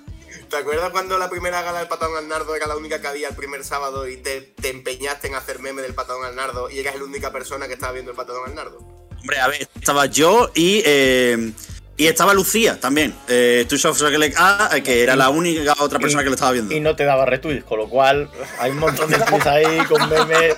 ¿Te 0.52 0.58
acuerdas 0.58 0.90
cuando 0.90 1.18
la 1.18 1.30
primera 1.30 1.62
gala 1.62 1.80
del 1.80 1.88
patón 1.88 2.12
al 2.18 2.28
nardo 2.28 2.54
era 2.58 2.68
la 2.68 2.76
única 2.76 3.00
que 3.00 3.08
había 3.08 3.30
el 3.30 3.36
primer 3.36 3.64
sábado 3.64 4.06
y 4.10 4.18
te, 4.18 4.42
te 4.42 4.70
empeñaste 4.70 5.28
en 5.30 5.36
hacer 5.36 5.60
meme 5.60 5.82
del 5.82 5.94
patón 5.94 6.26
al 6.26 6.36
nardo 6.36 6.70
y 6.70 6.80
eras 6.80 6.96
la 6.96 7.06
única 7.06 7.32
persona 7.32 7.68
que 7.70 7.74
estaba 7.76 7.94
viendo 7.94 8.12
el 8.12 8.18
patón 8.18 8.36
al 8.46 8.54
nardo? 8.54 8.80
Hombre, 9.18 9.40
a 9.40 9.48
ver, 9.48 9.70
estaba 9.74 10.08
yo 10.08 10.52
y. 10.54 10.84
eh, 10.86 11.54
y 11.96 12.08
estaba 12.08 12.34
Lucía 12.34 12.80
también. 12.80 13.16
Eh, 13.30 13.66
A, 14.36 14.70
eh, 14.74 14.84
que 14.84 15.04
era 15.04 15.16
la 15.16 15.30
única 15.30 15.74
otra 15.80 16.00
persona 16.00 16.24
que 16.24 16.30
lo 16.30 16.36
estaba 16.36 16.52
viendo. 16.52 16.74
Y 16.74 16.80
no 16.80 16.96
te 16.96 17.06
daba 17.06 17.26
retweets, 17.26 17.64
con 17.64 17.78
lo 17.78 17.88
cual 17.88 18.30
hay 18.60 18.72
un 18.72 18.80
montón 18.80 19.10
de 19.10 19.20
tweets 19.20 19.46
ahí 19.46 19.86
con 19.86 20.10
memes. 20.10 20.58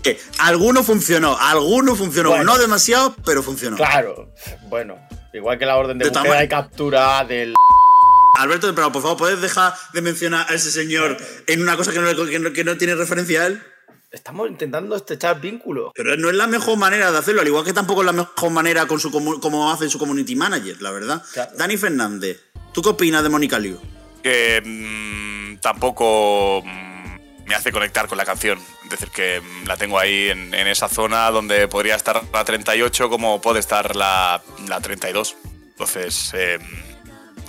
Alguno 0.38 0.82
funcionó, 0.84 1.36
alguno 1.38 1.96
funcionó. 1.96 2.30
Bueno. 2.30 2.44
No 2.44 2.58
demasiado, 2.58 3.16
pero 3.24 3.42
funcionó. 3.42 3.76
Claro, 3.76 4.32
bueno, 4.68 4.96
igual 5.32 5.58
que 5.58 5.66
la 5.66 5.76
orden 5.76 5.98
de, 5.98 6.04
De 6.04 6.10
búsqueda 6.10 6.44
y 6.44 6.48
captura 6.48 7.24
del. 7.24 7.54
Alberto, 8.42 8.74
pero 8.74 8.90
por 8.92 9.02
favor, 9.02 9.16
¿puedes 9.18 9.40
dejar 9.40 9.74
de 9.92 10.02
mencionar 10.02 10.46
a 10.50 10.54
ese 10.54 10.70
señor 10.70 11.16
en 11.46 11.62
una 11.62 11.76
cosa 11.76 11.92
que 11.92 11.98
no, 12.00 12.26
que 12.26 12.38
no- 12.38 12.52
que 12.52 12.64
no 12.64 12.76
tiene 12.76 12.94
referencia 12.94 13.42
a 13.42 13.46
él? 13.46 13.62
Estamos 14.12 14.48
intentando 14.50 14.96
estrechar 14.96 15.40
vínculos. 15.40 15.92
Pero 15.94 16.16
no 16.16 16.30
es 16.30 16.34
la 16.34 16.46
mejor 16.48 16.76
manera 16.76 17.12
de 17.12 17.18
hacerlo, 17.18 17.42
al 17.42 17.46
igual 17.46 17.64
que 17.64 17.72
tampoco 17.72 18.00
es 18.02 18.06
la 18.06 18.12
mejor 18.12 18.50
manera 18.50 18.86
con 18.86 18.98
su 18.98 19.10
como 19.40 19.70
hace 19.72 19.88
su 19.88 19.98
community 20.00 20.34
manager, 20.34 20.82
la 20.82 20.90
verdad. 20.90 21.22
Claro. 21.32 21.52
Dani 21.56 21.76
Fernández, 21.76 22.40
¿tú 22.72 22.82
qué 22.82 22.88
opinas 22.88 23.22
de 23.22 23.28
Mónica 23.28 23.58
Liu? 23.58 23.80
que 24.22 24.60
mm, 24.62 25.60
tampoco 25.60 26.62
mm, 26.64 27.46
me 27.46 27.54
hace 27.54 27.72
conectar 27.72 28.06
con 28.08 28.18
la 28.18 28.24
canción. 28.26 28.58
Es 28.84 28.90
decir, 28.90 29.08
que 29.10 29.40
mm, 29.40 29.66
la 29.66 29.76
tengo 29.76 29.98
ahí 29.98 30.28
en, 30.28 30.52
en 30.52 30.66
esa 30.66 30.88
zona 30.88 31.30
donde 31.30 31.68
podría 31.68 31.94
estar 31.94 32.20
la 32.32 32.44
38 32.44 33.08
como 33.08 33.40
puede 33.40 33.60
estar 33.60 33.94
la, 33.96 34.42
la 34.68 34.80
32. 34.80 35.36
Entonces, 35.68 36.32
eh, 36.34 36.58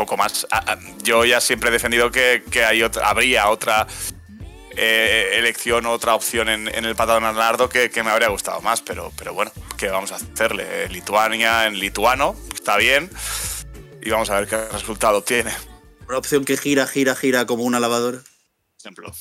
poco 0.02 0.18
más. 0.18 0.48
Ah, 0.50 0.64
ah, 0.68 0.78
Yo 1.04 1.26
ya 1.26 1.40
siempre 1.40 1.70
he 1.70 1.72
defendido 1.72 2.10
que, 2.10 2.44
que 2.50 2.66
hay 2.66 2.82
otra, 2.82 3.08
habría 3.08 3.50
otra 3.50 3.86
eh, 4.76 5.34
elección, 5.36 5.86
otra 5.86 6.16
opción 6.16 6.50
en, 6.50 6.68
en 6.68 6.86
el 6.86 6.96
patado 6.96 7.20
Nardo 7.20 7.70
que, 7.70 7.92
que 7.92 8.02
me 8.02 8.10
habría 8.10 8.30
gustado 8.30 8.62
más, 8.62 8.82
pero, 8.82 9.12
pero 9.16 9.34
bueno, 9.34 9.52
¿qué 9.78 9.90
vamos 9.90 10.12
a 10.12 10.16
hacerle? 10.16 10.90
Lituania 10.90 11.68
en 11.68 11.78
lituano, 11.78 12.36
está 12.54 12.78
bien. 12.78 13.12
Y 14.02 14.10
vamos 14.10 14.32
a 14.32 14.40
ver 14.40 14.48
qué 14.48 14.58
resultado 14.70 15.22
tiene. 15.22 15.52
Una 16.08 16.18
opción 16.18 16.44
que 16.46 16.58
gira, 16.58 16.88
gira, 16.88 17.16
gira 17.16 17.46
como 17.46 17.64
una 17.64 17.80
lavadora. 17.80 18.20
ejemplo. 18.80 19.14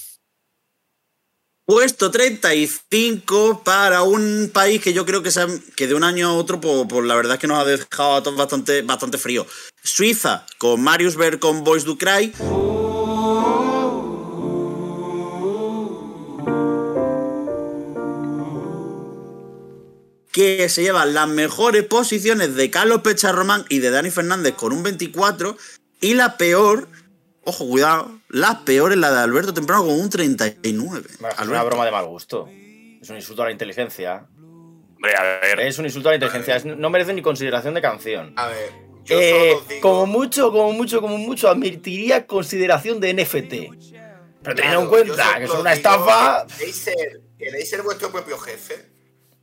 Puesto 1.70 2.10
35 2.10 3.62
para 3.62 4.02
un 4.02 4.50
país 4.52 4.82
que 4.82 4.92
yo 4.92 5.06
creo 5.06 5.22
que, 5.22 5.30
se 5.30 5.40
ha- 5.42 5.46
que 5.76 5.86
de 5.86 5.94
un 5.94 6.02
año 6.02 6.30
a 6.30 6.32
otro, 6.32 6.60
pues, 6.60 6.84
pues 6.88 7.06
la 7.06 7.14
verdad 7.14 7.34
es 7.34 7.38
que 7.40 7.46
nos 7.46 7.62
ha 7.62 7.64
dejado 7.64 8.14
a 8.16 8.20
bastante, 8.32 8.82
bastante 8.82 9.18
frío. 9.18 9.46
Suiza, 9.80 10.44
con 10.58 10.82
Marius 10.82 11.14
Berg 11.14 11.38
con 11.38 11.62
Boys 11.62 11.84
Do 11.84 11.96
Cry. 11.96 12.32
Que 20.32 20.68
se 20.68 20.82
llevan 20.82 21.14
las 21.14 21.28
mejores 21.28 21.84
posiciones 21.84 22.54
de 22.54 22.70
Carlos 22.70 23.02
Pecharromán 23.02 23.64
y 23.68 23.80
de 23.80 23.90
Dani 23.90 24.10
Fernández 24.10 24.54
con 24.54 24.72
un 24.72 24.82
24. 24.82 25.56
Y 26.00 26.14
la 26.14 26.36
peor, 26.36 26.88
ojo, 27.44 27.66
cuidado, 27.68 28.19
la 28.30 28.64
peor 28.64 28.92
es 28.92 28.98
la 28.98 29.10
de 29.10 29.18
Alberto 29.20 29.52
Temprano 29.54 29.84
con 29.84 29.92
un 30.00 30.08
39. 30.10 31.06
Es 31.08 31.18
una 31.20 31.28
Alberto. 31.30 31.66
broma 31.66 31.84
de 31.84 31.90
mal 31.90 32.06
gusto. 32.06 32.48
Es 33.00 33.08
un 33.10 33.16
insulto 33.16 33.42
a 33.42 33.46
la 33.46 33.52
inteligencia. 33.52 34.26
Hombre, 34.38 35.14
a 35.16 35.22
ver. 35.22 35.60
Es 35.60 35.78
un 35.78 35.86
insulto 35.86 36.08
a 36.08 36.12
la 36.12 36.16
inteligencia. 36.16 36.56
Es- 36.56 36.64
no 36.64 36.90
merece 36.90 37.12
ni 37.14 37.22
consideración 37.22 37.74
de 37.74 37.80
canción. 37.82 38.32
A 38.36 38.48
ver, 38.48 38.70
yo 39.04 39.18
Eh, 39.20 39.30
solo 39.50 39.56
os 39.62 39.68
digo. 39.68 39.80
como 39.80 40.06
mucho, 40.06 40.52
como 40.52 40.72
mucho, 40.72 41.00
como 41.00 41.16
mucho, 41.18 41.48
admitiría 41.48 42.26
consideración 42.26 43.00
de 43.00 43.10
NFT. 43.14 43.70
Pero 44.42 44.54
teniendo 44.56 44.80
en 44.82 44.88
Claro, 44.88 44.88
cuenta 44.88 45.38
que 45.38 45.44
es 45.44 45.50
una 45.50 45.72
estafa. 45.72 46.46
que 46.46 46.54
¿Queréis 46.56 46.76
ser, 46.76 47.20
queréis 47.38 47.70
ser 47.70 47.82
vuestro 47.82 48.10
propio 48.12 48.38
jefe? 48.38 48.90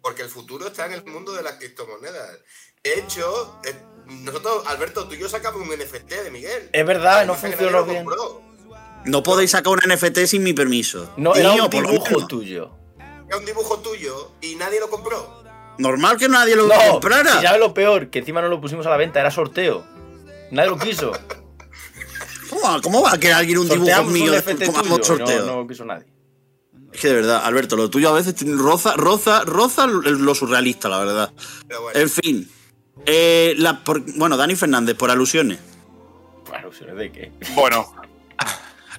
Porque 0.02 0.21
el 0.21 0.30
futuro 0.30 0.67
está 0.67 0.86
en 0.86 0.93
el 0.93 1.04
mundo 1.06 1.34
de 1.34 1.43
las 1.43 1.54
criptomonedas. 1.54 2.39
De 2.84 2.93
hecho, 3.00 3.60
eh, 3.65 3.76
nosotros, 4.23 4.65
Alberto, 4.67 5.08
tú 5.08 5.15
y 5.15 5.19
yo 5.19 5.28
sacamos 5.28 5.62
un 5.62 5.73
NFT 5.73 6.23
de 6.23 6.32
Miguel. 6.32 6.69
Es 6.71 6.86
verdad, 6.86 7.26
no 7.26 7.36
funcionó 7.36 7.84
bien. 7.84 8.06
compró. 8.06 8.41
No 9.08 9.24
podéis 9.24 9.52
sacar 9.52 9.74
un 9.74 9.80
NFT 9.88 10.20
sin 10.26 10.43
mi 10.43 10.54
permiso. 10.54 11.12
No, 11.17 11.34
era 11.36 11.52
un 11.54 11.70
por 11.70 11.84
lo 11.84 11.91
dibujo 11.91 12.28
tuyo. 12.28 12.72
Era 13.28 13.38
un 13.38 13.46
dibujo 13.46 13.80
tuyo 13.80 14.32
y 14.41 14.56
nadie 14.56 14.80
lo 14.80 14.89
compró. 14.89 15.43
Normal 15.78 16.17
que 16.17 16.28
nadie 16.30 16.56
lo 16.56 16.67
No, 16.67 16.74
comprara. 16.91 17.41
sabes 17.41 17.60
lo 17.60 17.74
peor, 17.74 18.10
que 18.10 18.20
encima 18.20 18.41
no 18.41 18.48
lo 18.48 18.60
pusimos 18.60 18.86
a 18.88 18.89
la 18.89 18.98
venta, 18.98 19.20
era 19.20 19.30
sorteo. 19.32 19.84
Nadie 20.52 20.70
lo 20.70 20.78
quiso. 20.78 21.12
¿Cómo, 22.50 22.62
va- 22.62 22.82
cómo 22.82 23.02
va 23.02 23.13
a 23.13 23.20
querer 23.20 23.36
alguien 23.36 23.58
un 23.60 23.67
dibujo 23.70 23.86
mío 24.06 24.32
un 24.34 24.38
tuyo, 24.39 24.98
y 25.02 25.04
sorteo? 25.04 25.46
No, 25.46 25.56
no 25.58 25.67
quiso 25.67 25.86
nadie. 25.86 26.06
Es 26.93 27.02
que 27.02 27.10
de 27.10 27.15
verdad, 27.15 27.41
Alberto, 27.46 27.76
lo 27.76 27.89
tuyo 27.89 28.10
a 28.10 28.13
veces 28.13 28.36
roza, 28.58 28.93
roza, 28.96 29.43
roza 29.46 29.86
lo 29.88 30.34
surrealista, 30.34 30.88
la 30.89 31.00
verdad. 31.00 31.34
Bueno, 31.67 32.00
En 32.00 32.10
fin. 32.10 32.50
Eh, 33.06 33.54
la- 33.58 33.84
por- 33.84 34.02
bueno, 34.17 34.38
Dani 34.38 34.56
Fernández, 34.56 34.96
por 34.98 35.12
alusiones. 35.12 35.60
Bueno, 36.48 36.58
¿alusiones 36.67 36.96
de 36.96 37.12
qué? 37.12 37.32
Bueno. 37.54 37.93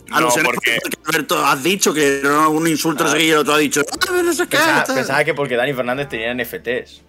No, 0.09 0.29
porque. 0.29 0.79
porque, 0.83 0.97
Alberto, 1.07 1.45
has 1.47 1.63
dicho 1.63 1.93
que 1.93 2.21
era 2.21 2.49
un 2.49 2.67
insulto, 2.67 3.05
no 3.05 3.11
sé 3.11 3.19
qué, 3.19 3.25
y 3.25 3.31
el 3.31 3.39
otro 3.39 3.55
ha 3.55 3.59
dicho. 3.59 3.83
"Ah, 3.93 3.97
pero 4.01 4.23
no 4.23 4.33
sé 4.33 4.45
qué. 4.45 4.57
Pensaba, 4.57 4.85
tal". 4.85 4.97
pensaba 4.97 5.25
que 5.25 5.35
porque 5.35 5.57
Dani 5.57 5.75
Fernández 5.75 6.09
tenía 6.09 6.33
NFTs. 6.35 7.03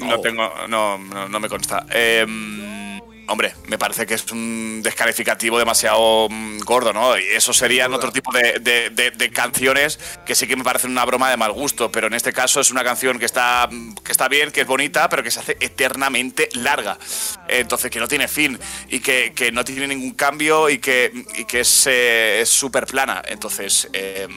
No 0.00 0.20
tengo. 0.20 0.52
No, 0.68 0.98
no, 0.98 1.28
no 1.28 1.40
me 1.40 1.48
consta. 1.48 1.86
Eh, 1.90 2.24
hombre, 3.28 3.54
me 3.66 3.78
parece 3.78 4.06
que 4.06 4.14
es 4.14 4.30
un 4.32 4.80
descalificativo 4.82 5.58
demasiado 5.58 6.28
mm, 6.30 6.58
gordo, 6.60 6.92
¿no? 6.92 7.18
Y 7.18 7.24
eso 7.24 7.52
serían 7.52 7.92
otro 7.92 8.12
tipo 8.12 8.32
de, 8.32 8.58
de- 8.60 8.90
de- 8.90 9.10
de 9.10 9.30
canciones 9.30 9.98
que 10.24 10.34
sí 10.34 10.46
que 10.46 10.56
me 10.56 10.64
parecen 10.64 10.90
una 10.90 11.04
broma 11.04 11.30
de 11.30 11.36
mal 11.36 11.52
gusto, 11.52 11.90
pero 11.90 12.06
en 12.06 12.14
este 12.14 12.32
caso 12.32 12.60
es 12.60 12.70
una 12.70 12.84
canción 12.84 13.18
que 13.18 13.24
está, 13.26 13.68
que 14.04 14.12
está 14.12 14.28
bien, 14.28 14.50
que 14.50 14.62
es 14.62 14.66
bonita, 14.66 15.08
pero 15.08 15.22
que 15.22 15.30
se 15.30 15.40
hace 15.40 15.56
eternamente 15.60 16.48
larga. 16.54 16.98
Entonces, 17.48 17.90
que 17.90 17.98
no 18.00 18.08
tiene 18.08 18.28
fin 18.28 18.58
y 18.88 19.00
que, 19.00 19.32
que 19.34 19.52
no 19.52 19.64
tiene 19.64 19.88
ningún 19.88 20.12
cambio 20.12 20.68
y 20.70 20.78
que, 20.78 21.12
y 21.36 21.44
que 21.44 21.60
es 21.60 21.86
eh, 21.86 22.40
es 22.42 22.48
súper 22.48 22.86
plana. 22.86 23.22
Entonces. 23.28 23.88
eh, 23.92 24.28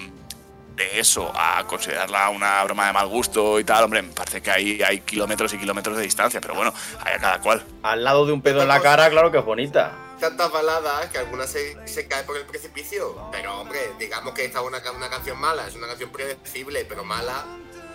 de 0.80 1.00
eso 1.00 1.32
a 1.36 1.64
considerarla 1.68 2.30
una 2.30 2.64
broma 2.64 2.88
de 2.88 2.94
mal 2.94 3.08
gusto 3.08 3.60
y 3.60 3.64
tal, 3.64 3.84
hombre, 3.84 4.02
me 4.02 4.14
parece 4.14 4.42
que 4.42 4.50
hay, 4.50 4.82
hay 4.82 5.02
kilómetros 5.02 5.54
y 5.54 5.58
kilómetros 5.58 5.96
de 5.98 6.04
distancia, 6.04 6.40
pero 6.42 6.56
bueno, 6.56 6.74
hay 7.06 7.14
a 7.14 7.18
cada 7.20 7.40
cual. 7.42 7.64
Al 7.84 8.04
lado 8.04 8.26
de 8.26 8.32
un 8.32 8.42
pedo 8.42 8.62
en 8.62 8.68
la 8.68 8.80
cara, 8.82 9.10
claro 9.10 9.32
que 9.32 9.38
es 9.40 9.46
bonita. 9.46 9.92
tantas 10.20 10.52
baladas 10.52 11.08
que 11.08 11.18
alguna 11.18 11.46
se, 11.48 11.78
se 11.88 12.08
cae 12.08 12.24
por 12.24 12.36
el 12.38 12.46
precipicio. 12.46 13.30
Pero 13.32 13.60
hombre, 13.62 13.80
digamos 14.00 14.34
que 14.34 14.46
esta 14.46 14.60
es 14.60 14.66
una, 14.66 14.80
una 14.92 15.10
canción 15.10 15.38
mala, 15.40 15.68
es 15.68 15.76
una 15.76 15.88
canción 15.88 16.10
predecible, 16.10 16.86
pero 16.90 17.04
mala. 17.06 17.46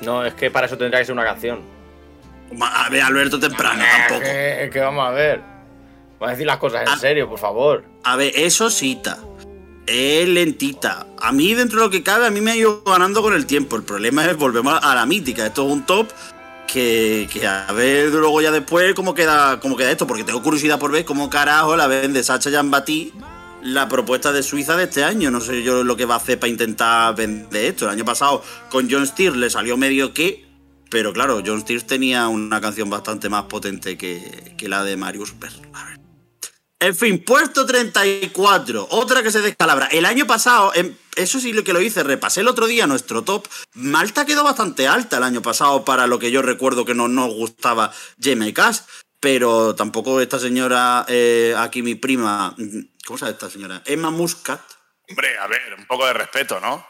No, 0.01 0.25
es 0.25 0.35
que 0.35 0.51
para 0.51 0.67
eso 0.67 0.77
tendría 0.79 1.01
que 1.01 1.07
ser 1.07 1.13
una 1.15 1.25
canción. 1.25 1.63
A 2.61 2.89
ver, 2.91 3.03
Alberto 3.03 3.39
temprano, 3.41 3.83
Es 3.83 3.91
tampoco. 3.99 4.21
que, 4.21 4.65
es 4.65 4.71
que 4.71 4.81
vamos 4.81 5.07
a 5.07 5.11
ver. 5.11 5.39
Vamos 6.19 6.29
a 6.29 6.31
decir 6.31 6.47
las 6.47 6.59
cosas 6.59 6.83
en 6.83 6.89
Ah. 6.89 6.97
serio, 6.99 7.29
por 7.29 7.39
favor. 7.39 7.85
A 8.05 8.17
ver, 8.17 8.33
eso 8.37 8.71
cita. 8.71 9.19
Es 9.87 10.29
lentita. 10.29 11.07
A 11.21 11.33
mí, 11.33 11.55
dentro 11.55 11.81
de 11.81 11.87
lo 11.87 11.91
que 11.91 12.03
cabe, 12.03 12.27
a 12.27 12.31
mí 12.31 12.41
me 12.41 12.53
ha 12.53 12.57
ido 12.57 12.83
ganando 12.85 13.23
con 13.23 13.35
el 13.35 13.47
tiempo. 13.47 13.77
El 13.77 13.83
problema 13.83 14.25
es, 14.27 14.37
volvemos 14.37 14.79
a 14.83 14.95
la 14.95 15.07
mítica. 15.07 15.47
Esto 15.47 15.67
es 15.67 15.73
un 15.73 15.85
top 15.85 16.09
que, 16.67 17.29
que 17.33 17.47
a 17.47 17.71
ver 17.73 18.11
luego 18.11 18.41
ya 18.41 18.51
después 18.51 18.95
cómo 18.95 19.15
queda, 19.15 19.61
cómo 19.61 19.77
queda 19.77 19.91
esto. 19.91 20.07
Porque 20.07 20.25
tengo 20.25 20.43
curiosidad 20.43 20.79
por 20.79 20.91
ver 20.91 21.05
cómo 21.05 21.29
carajo 21.29 21.77
la 21.77 21.87
vende 21.87 22.23
Sacha 22.25 22.51
Jambati 22.51 23.13
la 23.65 23.89
propuesta 23.89 24.31
de 24.31 24.43
Suiza 24.43 24.77
de 24.77 24.85
este 24.85 25.03
año. 25.03 25.31
No 25.31 25.41
sé 25.41 25.63
yo 25.63 25.83
lo 25.83 25.97
que 25.97 26.05
va 26.05 26.15
a 26.15 26.19
hacer 26.19 26.39
para 26.39 26.51
intentar 26.51 27.17
vender 27.17 27.65
esto. 27.65 27.87
El 27.87 27.93
año 27.93 28.05
pasado 28.05 28.43
con 28.71 28.89
John 28.91 29.07
Steers 29.07 29.37
le 29.37 29.51
salió 29.51 29.77
medio 29.77 30.15
que... 30.15 30.45
Pero 30.91 31.13
claro, 31.13 31.43
John 31.45 31.61
Steers 31.63 31.87
tenía 31.87 32.29
una 32.29 32.61
canción 32.61 32.89
bastante 32.89 33.29
más 33.29 33.45
potente 33.45 33.97
que, 33.97 34.55
que 34.57 34.69
la 34.69 34.85
de 34.85 34.97
Marius 34.97 35.35
Berg. 35.41 36.04
En 36.85 36.95
fin, 36.95 37.25
puesto 37.25 37.65
34, 37.65 38.89
otra 38.91 39.23
que 39.23 39.31
se 39.31 39.41
descalabra. 39.41 39.87
El 39.87 40.05
año 40.05 40.27
pasado, 40.27 40.71
em, 40.75 40.95
eso 41.17 41.41
sí 41.41 41.55
lo 41.55 41.65
que 41.65 41.73
lo 41.73 41.81
hice, 41.81 42.03
repasé 42.03 42.43
el 42.43 42.49
otro 42.49 42.67
día 42.67 42.87
nuestro 42.87 43.25
top. 43.25 43.49
Malta 43.73 44.27
quedó 44.27 44.45
bastante 44.45 44.87
alta 44.87 45.17
el 45.17 45.23
año 45.23 45.41
pasado 45.41 45.83
para 45.87 46.07
lo 46.07 46.19
que 46.19 46.31
yo 46.31 46.43
recuerdo 46.43 46.85
que 46.85 46.93
no 46.93 47.09
nos 47.09 47.33
gustaba 47.33 47.91
Jamie 48.21 48.53
Cass. 48.53 48.85
Pero 49.19 49.75
tampoco 49.75 50.21
esta 50.21 50.39
señora, 50.39 51.07
eh, 51.09 51.55
aquí 51.57 51.81
mi 51.81 51.95
prima, 51.95 52.55
¿cómo 53.07 53.17
se 53.17 53.25
llama 53.25 53.33
esta 53.33 53.49
señora? 53.49 53.83
Emma 53.87 54.11
Muscat. 54.11 54.61
Hombre, 55.09 55.39
a 55.39 55.47
ver, 55.47 55.63
un 55.79 55.87
poco 55.87 56.05
de 56.05 56.13
respeto, 56.13 56.61
¿no? 56.61 56.87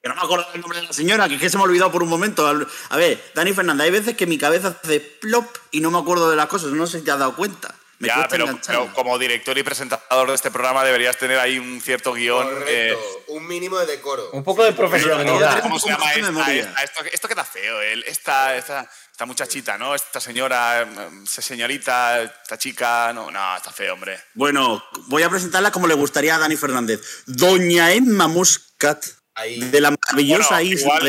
Que 0.00 0.08
no 0.08 0.14
me 0.14 0.20
acuerdo 0.20 0.46
el 0.54 0.60
nombre 0.60 0.78
de 0.80 0.86
la 0.86 0.92
señora, 0.92 1.28
que 1.28 1.34
es 1.34 1.40
que 1.40 1.50
se 1.50 1.56
me 1.56 1.64
ha 1.64 1.66
olvidado 1.66 1.90
por 1.90 2.04
un 2.04 2.08
momento. 2.08 2.46
A 2.46 2.96
ver, 2.96 3.32
Dani 3.34 3.52
Fernández, 3.52 3.86
hay 3.86 3.90
veces 3.90 4.16
que 4.16 4.28
mi 4.28 4.38
cabeza 4.38 4.78
hace 4.80 5.00
plop 5.00 5.48
y 5.72 5.80
no 5.80 5.90
me 5.90 5.98
acuerdo 5.98 6.30
de 6.30 6.36
las 6.36 6.46
cosas, 6.46 6.70
no 6.70 6.86
sé 6.86 7.00
si 7.00 7.04
te 7.04 7.10
has 7.10 7.18
dado 7.18 7.34
cuenta. 7.34 7.74
Me 7.98 8.08
ya, 8.08 8.28
pero, 8.28 8.46
como 8.94 9.18
director 9.18 9.56
y 9.56 9.62
presentador 9.62 10.28
de 10.28 10.34
este 10.34 10.50
programa 10.50 10.84
deberías 10.84 11.16
tener 11.16 11.38
ahí 11.38 11.58
un 11.58 11.80
cierto 11.80 12.12
guion. 12.12 12.46
Correcto, 12.46 12.66
eh, 12.68 12.96
un 13.28 13.46
mínimo 13.46 13.78
de 13.78 13.86
decoro. 13.86 14.30
Un 14.32 14.44
poco 14.44 14.64
de 14.64 14.72
profesionalidad. 14.72 15.62
¿Cómo 15.62 15.78
se 15.78 15.86
Un 15.88 15.92
llama 15.94 16.04
poco 16.04 16.44
de 16.50 16.58
esta? 16.58 16.70
esta? 16.70 16.82
esto, 16.82 17.04
esto 17.14 17.28
queda 17.28 17.44
feo. 17.44 17.80
el- 17.80 18.02
esta, 18.04 18.54
esta, 18.56 18.90
esta 19.10 19.24
muchachita, 19.24 19.78
¿no? 19.78 19.94
Esta 19.94 20.20
señora, 20.20 20.86
esa 21.24 21.40
señorita, 21.40 22.20
esta 22.22 22.58
chica, 22.58 23.12
no, 23.14 23.30
no, 23.30 23.56
está 23.56 23.70
feo, 23.72 23.94
hombre. 23.94 24.20
Bueno, 24.34 24.84
voy 25.06 25.22
a 25.22 25.30
presentarla 25.30 25.70
como 25.70 25.86
le 25.86 25.94
gustaría 25.94 26.34
a 26.36 26.38
Dani 26.38 26.56
Fernández. 26.56 27.00
Doña 27.26 27.92
Emma 27.92 28.28
Muscat, 28.28 29.02
Ahí. 29.34 29.58
de 29.58 29.80
la 29.80 29.90
maravillosa 29.90 30.56
Bueno, 30.56 30.70
isla 30.70 31.00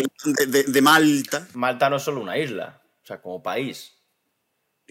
de- 0.46 0.64
de 0.64 0.82
Malta. 0.82 1.48
Malta 1.54 1.90
no 1.90 1.98
es 1.98 2.04
solo 2.04 2.22
una 2.22 2.38
isla, 2.38 2.82
o 3.04 3.06
sea, 3.06 3.22
como 3.22 3.44
país. 3.44 3.94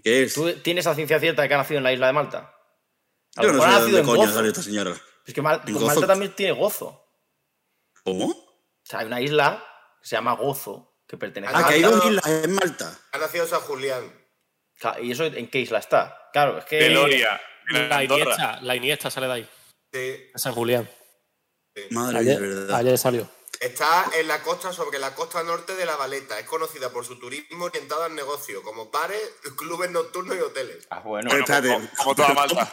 ¿Qué 0.07 0.23
es? 0.23 0.35
¿Tú 0.35 0.53
tienes 0.63 0.87
a 0.87 0.95
ciencia 0.95 1.19
cierta 1.19 1.43
de 1.43 1.49
que 1.49 1.55
ha 1.55 1.57
nacido 1.59 1.79
en 1.79 1.83
la 1.83 1.93
isla 1.93 2.07
de 2.07 2.13
Malta? 2.13 2.55
A 3.35 3.43
Yo 3.43 3.49
lo 3.49 3.55
no 3.55 3.59
mejor 3.59 3.69
sé 3.69 3.75
ha 3.75 3.75
de 3.75 3.81
nacido 3.81 3.97
dónde 3.97 3.99
en 3.99 4.07
coño 4.07 4.21
Gozo. 4.21 4.35
sale 4.35 4.49
esta 4.51 4.63
señora. 4.63 4.97
Es 5.27 5.35
que 5.35 5.43
Mal- 5.43 5.63
¿En 5.67 5.75
pues? 5.75 5.85
Malta 5.85 6.07
también 6.07 6.33
tiene 6.37 6.53
Gozo. 6.53 7.05
¿Cómo? 8.05 8.27
O 8.27 8.47
sea, 8.85 9.01
hay 9.01 9.07
una 9.07 9.21
isla 9.21 9.65
que 10.01 10.07
se 10.07 10.15
llama 10.15 10.35
Gozo, 10.35 11.01
que 11.09 11.17
pertenece 11.17 11.53
Ah, 11.57 11.59
a 11.59 11.67
que 11.69 11.75
hay 11.75 11.81
Malta. 11.83 11.97
dos 11.97 12.07
islas 12.07 12.27
en 12.45 12.53
Malta. 12.55 12.99
Ha 13.11 13.19
nacido 13.19 13.47
San 13.49 13.61
Julián. 13.63 14.13
¿Y 15.03 15.11
eso 15.11 15.25
en 15.25 15.51
qué 15.51 15.59
isla 15.59 15.81
está? 15.81 16.29
Claro, 16.33 16.59
es 16.59 16.65
que. 16.67 16.77
Deloria, 16.77 17.41
en 17.71 17.89
La. 17.89 18.05
Iniesta, 18.05 18.61
la 18.63 18.77
Iniesta 18.77 19.11
sale 19.11 19.27
de 19.27 19.33
ahí, 19.33 19.49
Sí. 19.93 20.31
San 20.37 20.53
Julián. 20.55 20.89
Madre 21.91 22.21
mía, 22.23 22.39
de 22.39 22.41
verdad. 22.41 22.77
ayer 22.77 22.97
salió. 22.97 23.29
Está 23.61 24.11
en 24.15 24.29
la 24.29 24.43
costa, 24.43 24.73
sobre 24.73 24.99
la 24.99 25.15
costa 25.15 25.43
norte 25.43 25.75
de 25.75 25.87
La 25.87 25.97
Valeta. 25.97 26.39
Es 26.39 26.47
conocida 26.47 26.91
por 26.91 27.05
su 27.05 27.19
turismo 27.19 27.65
orientado 27.67 28.03
al 28.05 28.15
negocio, 28.15 28.63
como 28.63 28.91
bares, 28.91 29.21
clubes 29.57 29.91
nocturnos 29.91 30.37
y 30.37 30.41
hoteles. 30.41 30.87
Ah, 30.91 31.01
bueno. 31.01 31.31
Espérate. 31.31 31.69
como- 31.73 31.89
como 31.97 32.15
toda 32.15 32.35
Malta. 32.35 32.71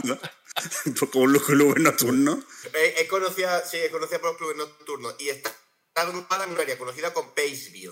como 1.12 1.26
un 1.26 1.34
club 1.40 1.78
nocturno. 1.80 2.44
Es, 2.74 3.00
es 3.00 3.08
conocida, 3.10 3.66
sí, 3.66 3.78
es 3.78 3.92
conocida 3.92 4.20
por 4.20 4.30
los 4.32 4.38
clubes 4.38 4.58
nocturnos 4.58 5.16
y 5.20 5.30
está 5.30 5.52
agrupada 5.96 6.46
en 6.46 6.52
un 6.52 6.60
área 6.60 6.78
conocida 6.78 7.14
como 7.14 7.34
Paceville. 7.34 7.92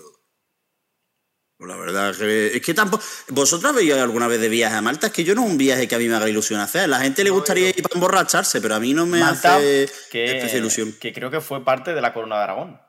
Pues 1.62 1.76
La 1.76 1.80
verdad 1.80 2.10
es 2.10 2.16
que, 2.18 2.56
es 2.56 2.60
que 2.60 2.74
tampoco. 2.74 3.04
¿Vosotros 3.28 3.70
habéis 3.72 3.86
ido 3.90 4.02
alguna 4.02 4.26
vez 4.26 4.40
de 4.40 4.48
viaje 4.48 4.74
a 4.74 4.80
Malta? 4.82 5.06
Es 5.06 5.12
que 5.12 5.22
yo 5.22 5.32
no 5.36 5.44
es 5.44 5.50
un 5.52 5.56
viaje 5.58 5.86
que 5.86 5.94
a 5.94 5.98
mí 5.98 6.08
me 6.08 6.16
haga 6.16 6.28
ilusión 6.28 6.58
hacer. 6.58 6.80
A 6.82 6.86
la 6.88 6.98
gente 6.98 7.22
le 7.22 7.30
gustaría 7.30 7.68
ir 7.68 7.80
para 7.84 7.94
emborracharse, 7.94 8.60
pero 8.60 8.74
a 8.74 8.80
mí 8.80 8.92
no 8.94 9.06
me 9.06 9.20
Malta, 9.20 9.58
hace 9.58 9.88
que, 10.10 10.50
ilusión. 10.56 10.92
que 11.00 11.12
creo 11.12 11.30
que 11.30 11.40
fue 11.40 11.64
parte 11.64 11.94
de 11.94 12.00
la 12.00 12.12
corona 12.12 12.38
de 12.38 12.42
Aragón. 12.42 12.80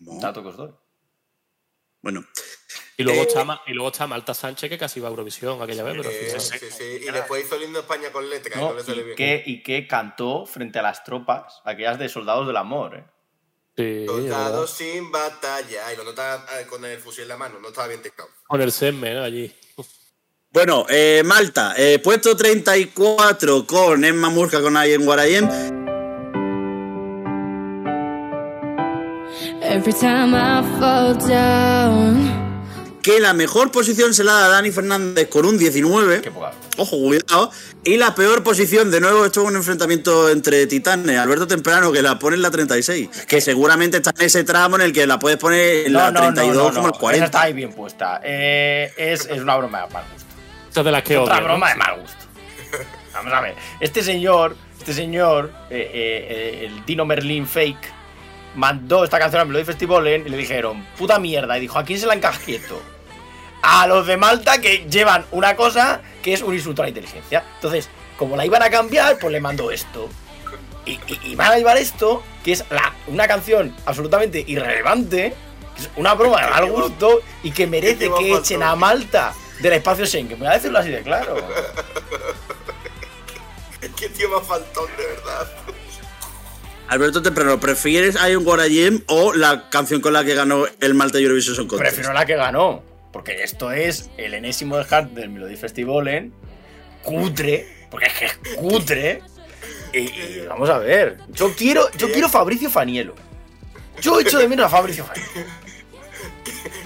No. 0.00 0.20
Dato 0.20 0.42
que 0.42 0.48
os 0.50 0.56
doy. 0.58 0.72
Bueno, 2.02 2.22
Y 2.98 3.04
luego, 3.04 3.22
Eh, 3.22 3.26
está, 3.28 3.62
y 3.66 3.72
luego 3.72 3.90
está 3.90 4.06
Malta 4.06 4.34
Sánchez, 4.34 4.68
que 4.68 4.76
casi 4.76 5.00
va 5.00 5.08
a 5.08 5.10
Eurovisión 5.12 5.62
aquella 5.62 5.84
vez, 5.84 5.94
pero 5.96 6.10
Eh, 6.10 6.24
final- 6.26 6.40
sí, 6.42 6.58
sí, 6.70 6.84
Y 7.08 7.10
después 7.10 7.46
hizo 7.46 7.54
el 7.54 7.62
himno 7.62 7.78
de 7.78 7.82
España 7.82 8.12
con 8.12 8.28
letras. 8.28 8.58
y 8.58 8.60
¿no? 8.60 8.74
le 8.74 9.12
y, 9.12 9.14
que, 9.14 9.42
y 9.46 9.62
que 9.62 9.86
cantó 9.88 10.44
frente 10.44 10.80
a 10.80 10.82
las 10.82 11.02
tropas, 11.02 11.62
aquellas 11.64 11.98
de 11.98 12.10
soldados 12.10 12.46
del 12.46 12.58
amor. 12.58 12.96
¿eh? 12.96 13.04
Sí, 13.76 14.06
sin 14.66 15.10
batalla. 15.10 15.92
Y 15.92 15.96
lo 15.96 16.04
nota 16.04 16.46
eh, 16.60 16.66
con 16.66 16.84
el 16.84 16.98
fusil 16.98 17.22
en 17.22 17.28
la 17.28 17.36
mano. 17.36 17.58
No 17.60 17.68
estaba 17.68 17.88
bien 17.88 18.02
teclado. 18.02 18.30
Con 18.46 18.60
el 18.60 18.70
SEME, 18.70 19.14
¿no? 19.14 19.22
Allí. 19.22 19.54
bueno 20.50 20.84
eh, 20.88 21.22
Malta, 21.24 21.74
eh, 21.76 21.98
puesto 21.98 22.36
34 22.36 23.66
con 23.66 24.04
Emma 24.04 24.28
Murca 24.28 24.60
con 24.60 24.76
Ayen 24.76 25.04
Guarayem. 25.04 25.48
Every 29.62 29.92
time 29.92 30.34
I 30.34 30.62
fall 30.78 31.14
down. 31.14 32.51
Que 33.02 33.18
la 33.18 33.32
mejor 33.32 33.72
posición 33.72 34.14
se 34.14 34.22
la 34.22 34.32
da 34.32 34.46
a 34.46 34.48
Dani 34.48 34.70
Fernández 34.70 35.28
con 35.28 35.44
un 35.44 35.58
19. 35.58 36.20
Qué 36.20 36.30
poca. 36.30 36.52
Ojo, 36.76 36.96
cuidado. 36.98 37.50
Y 37.84 37.96
la 37.96 38.14
peor 38.14 38.44
posición, 38.44 38.92
de 38.92 39.00
nuevo, 39.00 39.26
esto 39.26 39.42
es 39.42 39.48
un 39.48 39.56
enfrentamiento 39.56 40.30
entre 40.30 40.68
titanes. 40.68 41.18
Alberto 41.18 41.48
Temprano, 41.48 41.90
que 41.90 42.00
la 42.00 42.20
pone 42.20 42.36
en 42.36 42.42
la 42.42 42.50
36. 42.52 43.08
Que 43.26 43.40
seguramente 43.40 43.96
está 43.96 44.12
en 44.16 44.24
ese 44.26 44.44
tramo 44.44 44.76
en 44.76 44.82
el 44.82 44.92
que 44.92 45.04
la 45.08 45.18
puedes 45.18 45.36
poner 45.38 45.86
en 45.86 45.94
la 45.94 46.12
32 46.12 46.72
como 46.74 46.86
el 46.86 46.92
Esa 46.92 47.00
40. 47.00 47.24
está 47.24 47.42
ahí 47.42 47.52
bien 47.52 47.72
puesta. 47.72 48.20
Eh, 48.22 48.92
es, 48.96 49.26
es 49.26 49.40
una 49.40 49.56
broma 49.56 49.82
de 49.84 49.92
mal 49.92 50.04
gusto. 50.12 50.28
Esa 50.70 50.82
de 50.84 50.92
las 50.92 51.02
que 51.02 51.18
Otra. 51.18 51.40
¿no? 51.40 51.44
broma 51.46 51.70
de 51.70 51.74
mal 51.76 52.00
gusto. 52.00 52.24
Vamos 53.14 53.32
a 53.32 53.40
ver. 53.40 53.54
Este 53.80 54.02
señor, 54.04 54.56
este 54.78 54.94
señor, 54.94 55.52
eh, 55.70 55.90
eh, 55.92 56.66
el 56.66 56.84
Dino 56.86 57.04
Merlin 57.04 57.48
Fake, 57.48 57.92
mandó 58.54 59.02
esta 59.02 59.18
canción 59.18 59.40
al 59.42 59.48
Melody 59.48 59.64
Festival 59.64 60.06
y 60.06 60.18
le 60.28 60.36
dijeron, 60.36 60.86
puta 60.96 61.18
mierda. 61.18 61.58
Y 61.58 61.62
dijo, 61.62 61.78
¿a 61.78 61.84
quién 61.84 61.98
se 61.98 62.06
la 62.06 62.14
encasquieto? 62.14 62.80
A 63.62 63.86
los 63.86 64.06
de 64.06 64.16
Malta 64.16 64.60
que 64.60 64.86
llevan 64.90 65.24
una 65.30 65.54
cosa 65.56 66.00
que 66.22 66.32
es 66.34 66.42
un 66.42 66.52
insulto 66.54 66.82
a 66.82 66.86
la 66.86 66.88
inteligencia. 66.90 67.44
Entonces, 67.56 67.88
como 68.16 68.36
la 68.36 68.44
iban 68.44 68.62
a 68.62 68.70
cambiar, 68.70 69.18
pues 69.18 69.32
le 69.32 69.40
mandó 69.40 69.70
esto. 69.70 70.08
Y, 70.84 70.92
y- 71.06 71.20
y 71.24 71.34
van 71.36 71.52
a 71.52 71.56
llevar 71.58 71.76
esto, 71.78 72.22
que 72.44 72.52
es 72.52 72.64
la- 72.70 72.92
una 73.06 73.28
canción 73.28 73.74
absolutamente 73.86 74.42
irrelevante, 74.46 75.32
que 75.76 75.82
es 75.82 75.90
una 75.96 76.14
broma 76.14 76.42
de 76.44 76.50
mal 76.50 76.66
gusto 76.70 77.20
y 77.44 77.52
que 77.52 77.66
merece 77.68 78.10
que 78.18 78.34
echen 78.34 78.62
a 78.64 78.74
Malta 78.74 79.32
del 79.60 79.74
espacio 79.74 80.04
Schengen. 80.06 80.38
Voy 80.40 80.48
a 80.48 80.52
decirlo 80.52 80.78
así 80.80 80.90
de 80.90 81.02
claro. 81.02 81.36
Qué 83.96 84.08
tío 84.08 84.28
más 84.28 84.46
faltón, 84.46 84.86
de 84.96 85.04
verdad. 85.06 85.48
Alberto 86.88 87.22
Temprano, 87.22 87.58
¿prefieres 87.60 88.16
Iron 88.28 88.44
Guarayem 88.44 89.02
o 89.06 89.32
la 89.32 89.68
canción 89.70 90.00
con 90.00 90.12
la 90.12 90.24
que 90.24 90.34
ganó 90.34 90.64
el 90.80 90.94
Malta 90.94 91.18
Eurovision 91.18 91.54
Song 91.56 91.66
Contest? 91.68 91.90
Prefiero 91.94 92.12
la 92.12 92.26
que 92.26 92.34
ganó. 92.36 92.82
Porque 93.12 93.42
esto 93.42 93.70
es 93.72 94.10
el 94.16 94.34
enésimo 94.34 94.76
descart 94.76 95.10
del 95.10 95.30
Melody 95.30 95.56
Festival 95.56 96.08
en 96.08 96.34
cutre. 97.02 97.86
Porque 97.90 98.06
es 98.06 98.12
que 98.14 98.24
es 98.24 98.36
cutre. 98.56 99.22
Y, 99.92 99.98
y 99.98 100.46
vamos 100.48 100.70
a 100.70 100.78
ver. 100.78 101.18
Yo 101.28 101.54
quiero, 101.54 101.90
yo 101.92 102.10
quiero 102.10 102.28
Fabricio 102.28 102.70
Fanielo. 102.70 103.14
Yo 104.00 104.18
echo 104.18 104.38
de 104.38 104.48
menos 104.48 104.66
a 104.66 104.70
Fabricio 104.70 105.04
Fanielo. 105.04 105.28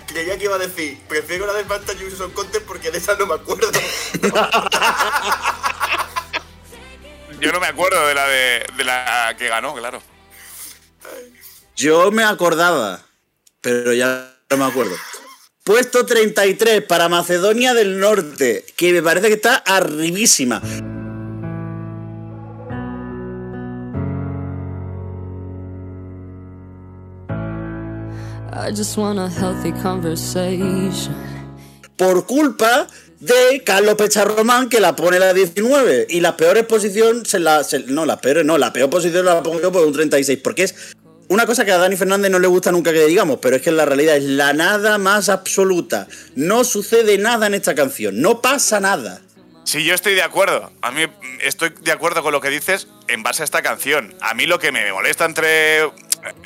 Creía 0.07 0.37
que 0.39 0.45
iba 0.45 0.57
a 0.57 0.59
decir, 0.59 0.99
prefiero 1.09 1.47
la 1.47 1.53
de 1.53 1.65
Malta 1.65 1.93
Eurovision 1.93 2.31
Contest 2.31 2.65
porque 2.67 2.91
de 2.91 2.99
esa 2.99 3.15
no 3.17 3.27
me 3.27 3.35
acuerdo. 3.35 3.71
Yo 7.41 7.53
no 7.53 7.61
me 7.61 7.67
acuerdo 7.67 8.07
de 8.07 8.15
la 8.15 8.27
de, 8.27 8.67
de 8.77 8.85
la 8.85 9.35
que 9.37 9.49
ganó, 9.49 9.75
claro. 9.75 10.03
Yo 11.77 12.11
me 12.11 12.25
acordaba, 12.25 13.03
pero 13.61 13.93
ya 13.93 14.35
no 14.49 14.57
me 14.57 14.65
acuerdo. 14.65 14.97
Puesto 15.67 16.07
33 16.07 16.83
para 16.83 17.09
Macedonia 17.09 17.75
del 17.75 17.99
Norte, 17.99 18.65
que 18.77 18.93
me 18.93 19.03
parece 19.03 19.27
que 19.27 19.35
está 19.35 19.57
arribísima. 19.57 20.63
I 28.53 28.71
just 28.75 28.97
want 28.97 29.19
a 29.19 29.29
healthy 29.29 29.73
conversation. 29.83 31.15
Por 31.97 32.27
culpa 32.27 32.87
de 33.21 33.63
Carlos 33.65 33.95
Pecharromán, 33.95 34.69
que 34.69 34.81
la 34.81 34.95
pone 34.97 35.19
la 35.19 35.33
19. 35.35 36.07
Y 36.11 36.21
las 36.21 36.33
peores 36.35 36.65
posiciones, 36.65 37.29
se 37.29 37.39
la, 37.39 37.65
se- 37.65 37.81
no, 37.81 38.07
las 38.07 38.19
peores 38.19 38.45
no, 38.45 38.57
la 38.59 38.73
peor 38.73 38.89
posición 38.91 39.25
la 39.27 39.43
pongo 39.43 39.61
yo 39.61 39.73
por 39.73 39.85
un 39.87 39.93
36. 39.93 40.39
Porque 40.43 40.65
es 40.65 40.96
una 41.29 41.47
cosa 41.47 41.65
que 41.65 41.73
a 41.73 41.79
Dani 41.79 41.97
Fernández 41.97 42.31
no 42.31 42.39
le 42.39 42.47
gusta 42.47 42.73
nunca 42.73 42.93
que 42.93 43.05
digamos, 43.07 43.39
pero 43.41 43.57
es 43.57 43.63
que 43.63 43.73
la 43.73 43.85
realidad 43.85 44.17
es 44.17 44.25
la 44.25 44.53
nada 44.53 44.99
más 44.99 45.29
absoluta. 45.29 46.07
No 46.35 46.65
sucede 46.65 47.19
nada 47.19 47.47
en 47.47 47.55
esta 47.55 47.75
canción, 47.75 48.21
no 48.21 48.41
pasa 48.41 48.81
nada. 48.81 49.21
Sí, 49.65 49.85
yo 49.85 49.95
estoy 49.95 50.15
de 50.15 50.23
acuerdo. 50.23 50.71
A 50.81 50.93
mí 50.93 51.07
estoy 51.41 51.71
de 51.81 51.91
acuerdo 51.91 52.23
con 52.23 52.33
lo 52.33 52.41
que 52.41 52.51
dices 52.51 52.87
en 53.09 53.25
base 53.25 53.43
a 53.43 53.45
esta 53.45 53.63
canción. 53.63 54.15
A 54.21 54.33
mí 54.35 54.47
lo 54.47 54.61
que 54.61 54.71
me 54.71 54.93
molesta 54.93 55.25
entre 55.25 55.83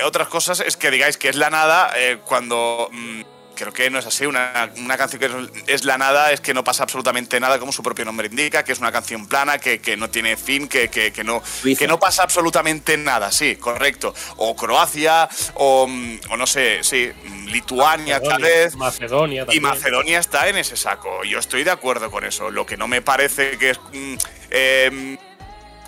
otras 0.02 0.28
cosas 0.28 0.60
es 0.60 0.78
que 0.78 0.90
digáis 0.90 1.18
que 1.18 1.28
es 1.28 1.36
la 1.36 1.50
nada 1.50 1.90
eh, 1.96 2.18
cuando 2.24 2.88
mm, 2.90 3.22
creo 3.60 3.72
que 3.72 3.90
no 3.90 3.98
es 3.98 4.06
así. 4.06 4.24
Una, 4.26 4.70
una 4.78 4.96
canción 4.96 5.20
que 5.20 5.72
es 5.72 5.84
la 5.84 5.98
nada 5.98 6.32
es 6.32 6.40
que 6.40 6.54
no 6.54 6.64
pasa 6.64 6.82
absolutamente 6.82 7.38
nada, 7.38 7.58
como 7.58 7.72
su 7.72 7.82
propio 7.82 8.04
nombre 8.06 8.26
indica, 8.28 8.64
que 8.64 8.72
es 8.72 8.78
una 8.78 8.90
canción 8.90 9.26
plana, 9.28 9.58
que, 9.58 9.80
que 9.80 9.96
no 9.96 10.08
tiene 10.08 10.36
fin, 10.36 10.66
que, 10.66 10.88
que- 10.88 11.12
que 11.12 11.22
no, 11.22 11.42
Suiza. 11.44 11.78
que 11.78 11.86
no 11.86 12.00
pasa 12.00 12.22
absolutamente 12.22 12.96
nada, 12.96 13.30
sí, 13.30 13.56
correcto. 13.56 14.14
O 14.38 14.56
Croacia, 14.56 15.28
o, 15.54 15.86
mm, 15.86 16.20
o 16.30 16.36
no 16.36 16.46
sé, 16.46 16.78
sí, 16.82 17.10
mm, 17.24 17.46
Lituania 17.48 18.20
tal 18.20 18.40
vez. 18.42 18.74
Macedonia 18.76 19.42
Y 19.42 19.44
también. 19.46 19.62
Macedonia 19.62 20.18
está 20.18 20.48
en 20.48 20.56
ese 20.56 20.76
saco. 20.76 21.22
Yo 21.24 21.38
estoy 21.38 21.62
de 21.64 21.70
acuerdo 21.70 22.10
con 22.10 22.24
eso. 22.24 22.50
Lo 22.50 22.64
que 22.64 22.76
no 22.78 22.88
me 22.88 23.02
parece 23.02 23.58
que 23.58 23.70
es 23.70 23.80
mm, 23.92 24.14
em, 24.50 25.18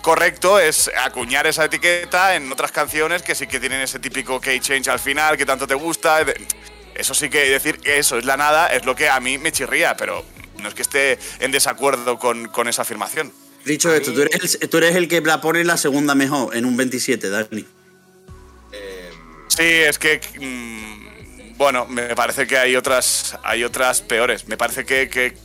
correcto 0.01 0.59
es 0.59 0.91
acuñar 1.03 1.47
esa 1.47 1.65
etiqueta 1.65 2.35
en 2.35 2.51
otras 2.51 2.71
canciones 2.71 3.21
que 3.23 3.33
sí 3.35 3.47
que 3.47 3.59
tienen 3.59 3.81
ese 3.81 3.99
típico 3.99 4.39
key 4.41 4.59
change 4.59 4.89
al 4.89 4.99
final 4.99 5.37
que 5.37 5.45
tanto 5.45 5.65
te 5.65 5.73
gusta. 5.75 6.23
Eso 6.95 7.13
sí 7.13 7.29
que 7.29 7.49
decir 7.49 7.79
que 7.79 7.97
eso 7.97 8.17
es 8.17 8.25
la 8.25 8.37
nada 8.37 8.67
es 8.67 8.85
lo 8.85 8.95
que 8.95 9.09
a 9.09 9.19
mí 9.19 9.37
me 9.37 9.51
chirría, 9.51 9.97
pero 9.97 10.23
no 10.61 10.67
es 10.69 10.73
que 10.75 10.81
esté 10.81 11.19
en 11.39 11.51
desacuerdo 11.51 12.19
con, 12.19 12.47
con 12.47 12.67
esa 12.67 12.83
afirmación. 12.83 13.31
Dicho 13.65 13.93
esto, 13.93 14.13
tú 14.13 14.21
eres, 14.21 14.57
el, 14.61 14.69
tú 14.69 14.77
eres 14.77 14.95
el 14.95 15.07
que 15.07 15.21
la 15.21 15.39
pone 15.39 15.63
la 15.63 15.77
segunda 15.77 16.15
mejor 16.15 16.55
en 16.55 16.65
un 16.65 16.75
27, 16.75 17.29
Dani. 17.29 17.65
Sí, 19.47 19.63
es 19.63 19.99
que. 19.99 20.19
mm, 20.39 21.57
bueno, 21.57 21.85
me 21.85 22.15
parece 22.15 22.47
que 22.47 22.57
hay 22.57 22.75
otras, 22.75 23.37
hay 23.43 23.63
otras 23.63 24.01
peores. 24.01 24.47
Me 24.47 24.57
parece 24.57 24.85
que, 24.85 25.09
que 25.09 25.37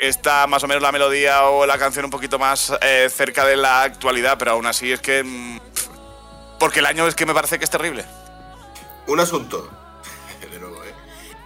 está 0.00 0.46
más 0.46 0.62
o 0.62 0.68
menos 0.68 0.82
la 0.82 0.92
melodía 0.92 1.44
o 1.44 1.66
la 1.66 1.78
canción 1.78 2.04
un 2.04 2.10
poquito 2.10 2.38
más 2.38 2.72
eh, 2.82 3.08
cerca 3.14 3.44
de 3.44 3.56
la 3.56 3.82
actualidad, 3.82 4.36
pero 4.38 4.52
aún 4.52 4.66
así 4.66 4.92
es 4.92 5.00
que. 5.00 5.24
mm, 5.24 5.60
Porque 6.58 6.80
el 6.80 6.86
año 6.86 7.06
es 7.08 7.14
que 7.14 7.26
me 7.26 7.34
parece 7.34 7.58
que 7.58 7.64
es 7.64 7.70
terrible. 7.70 8.04
Un 9.06 9.18
asunto. 9.18 9.70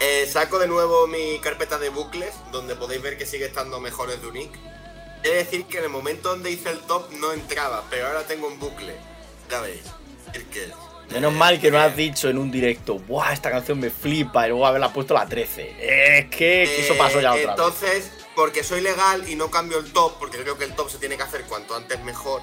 ¿Eh? 0.05 0.23
Eh, 0.23 0.27
saco 0.27 0.59
de 0.59 0.67
nuevo 0.69 1.07
mi 1.07 1.39
carpeta 1.41 1.79
de 1.79 1.89
bucles, 1.89 2.35
donde 2.53 2.75
podéis 2.77 3.03
ver 3.03 3.19
que 3.19 3.27
sigue 3.27 3.47
estando 3.47 3.81
mejores 3.81 4.21
de 4.21 4.29
Unique. 4.29 4.59
He 5.23 5.29
de 5.29 5.35
decir 5.37 5.65
que 5.65 5.79
en 5.79 5.85
el 5.85 5.91
momento 5.91 6.29
donde 6.29 6.51
hice 6.51 6.71
el 6.71 6.81
top 6.81 7.11
no 7.13 7.33
entraba, 7.33 7.85
pero 7.89 8.07
ahora 8.07 8.27
tengo 8.27 8.47
un 8.47 8.59
bucle. 8.59 8.95
Ya 9.51 9.61
veis. 9.61 9.83
Es 10.35 10.45
que. 10.45 10.71
Menos 11.11 11.33
mal 11.33 11.61
que 11.61 11.71
no 11.71 11.79
has 11.79 11.95
dicho 11.97 12.29
en 12.29 12.39
un 12.39 12.51
directo, 12.51 12.99
¡buah! 12.99 13.33
Esta 13.33 13.51
canción 13.51 13.79
me 13.79 13.91
flipa 13.91 14.47
y 14.47 14.51
luego 14.51 14.67
haberla 14.67 14.93
puesto 14.93 15.15
la 15.15 15.27
13. 15.27 15.77
Es 16.19 16.31
que 16.31 16.63
eso 16.81 16.97
pasó 16.97 17.21
ya 17.21 17.37
Eh, 17.37 17.47
otra 17.47 17.55
vez. 17.55 17.59
Entonces, 17.59 18.11
porque 18.35 18.65
soy 18.65 18.81
legal 18.81 19.29
y 19.29 19.37
no 19.37 19.51
cambio 19.51 19.79
el 19.79 19.93
top, 19.93 20.19
porque 20.19 20.39
creo 20.39 20.57
que 20.57 20.65
el 20.65 20.75
top 20.75 20.91
se 20.91 20.99
tiene 20.99 21.17
que 21.17 21.23
hacer 21.23 21.43
cuanto 21.45 21.75
antes 21.75 22.03
mejor. 22.05 22.43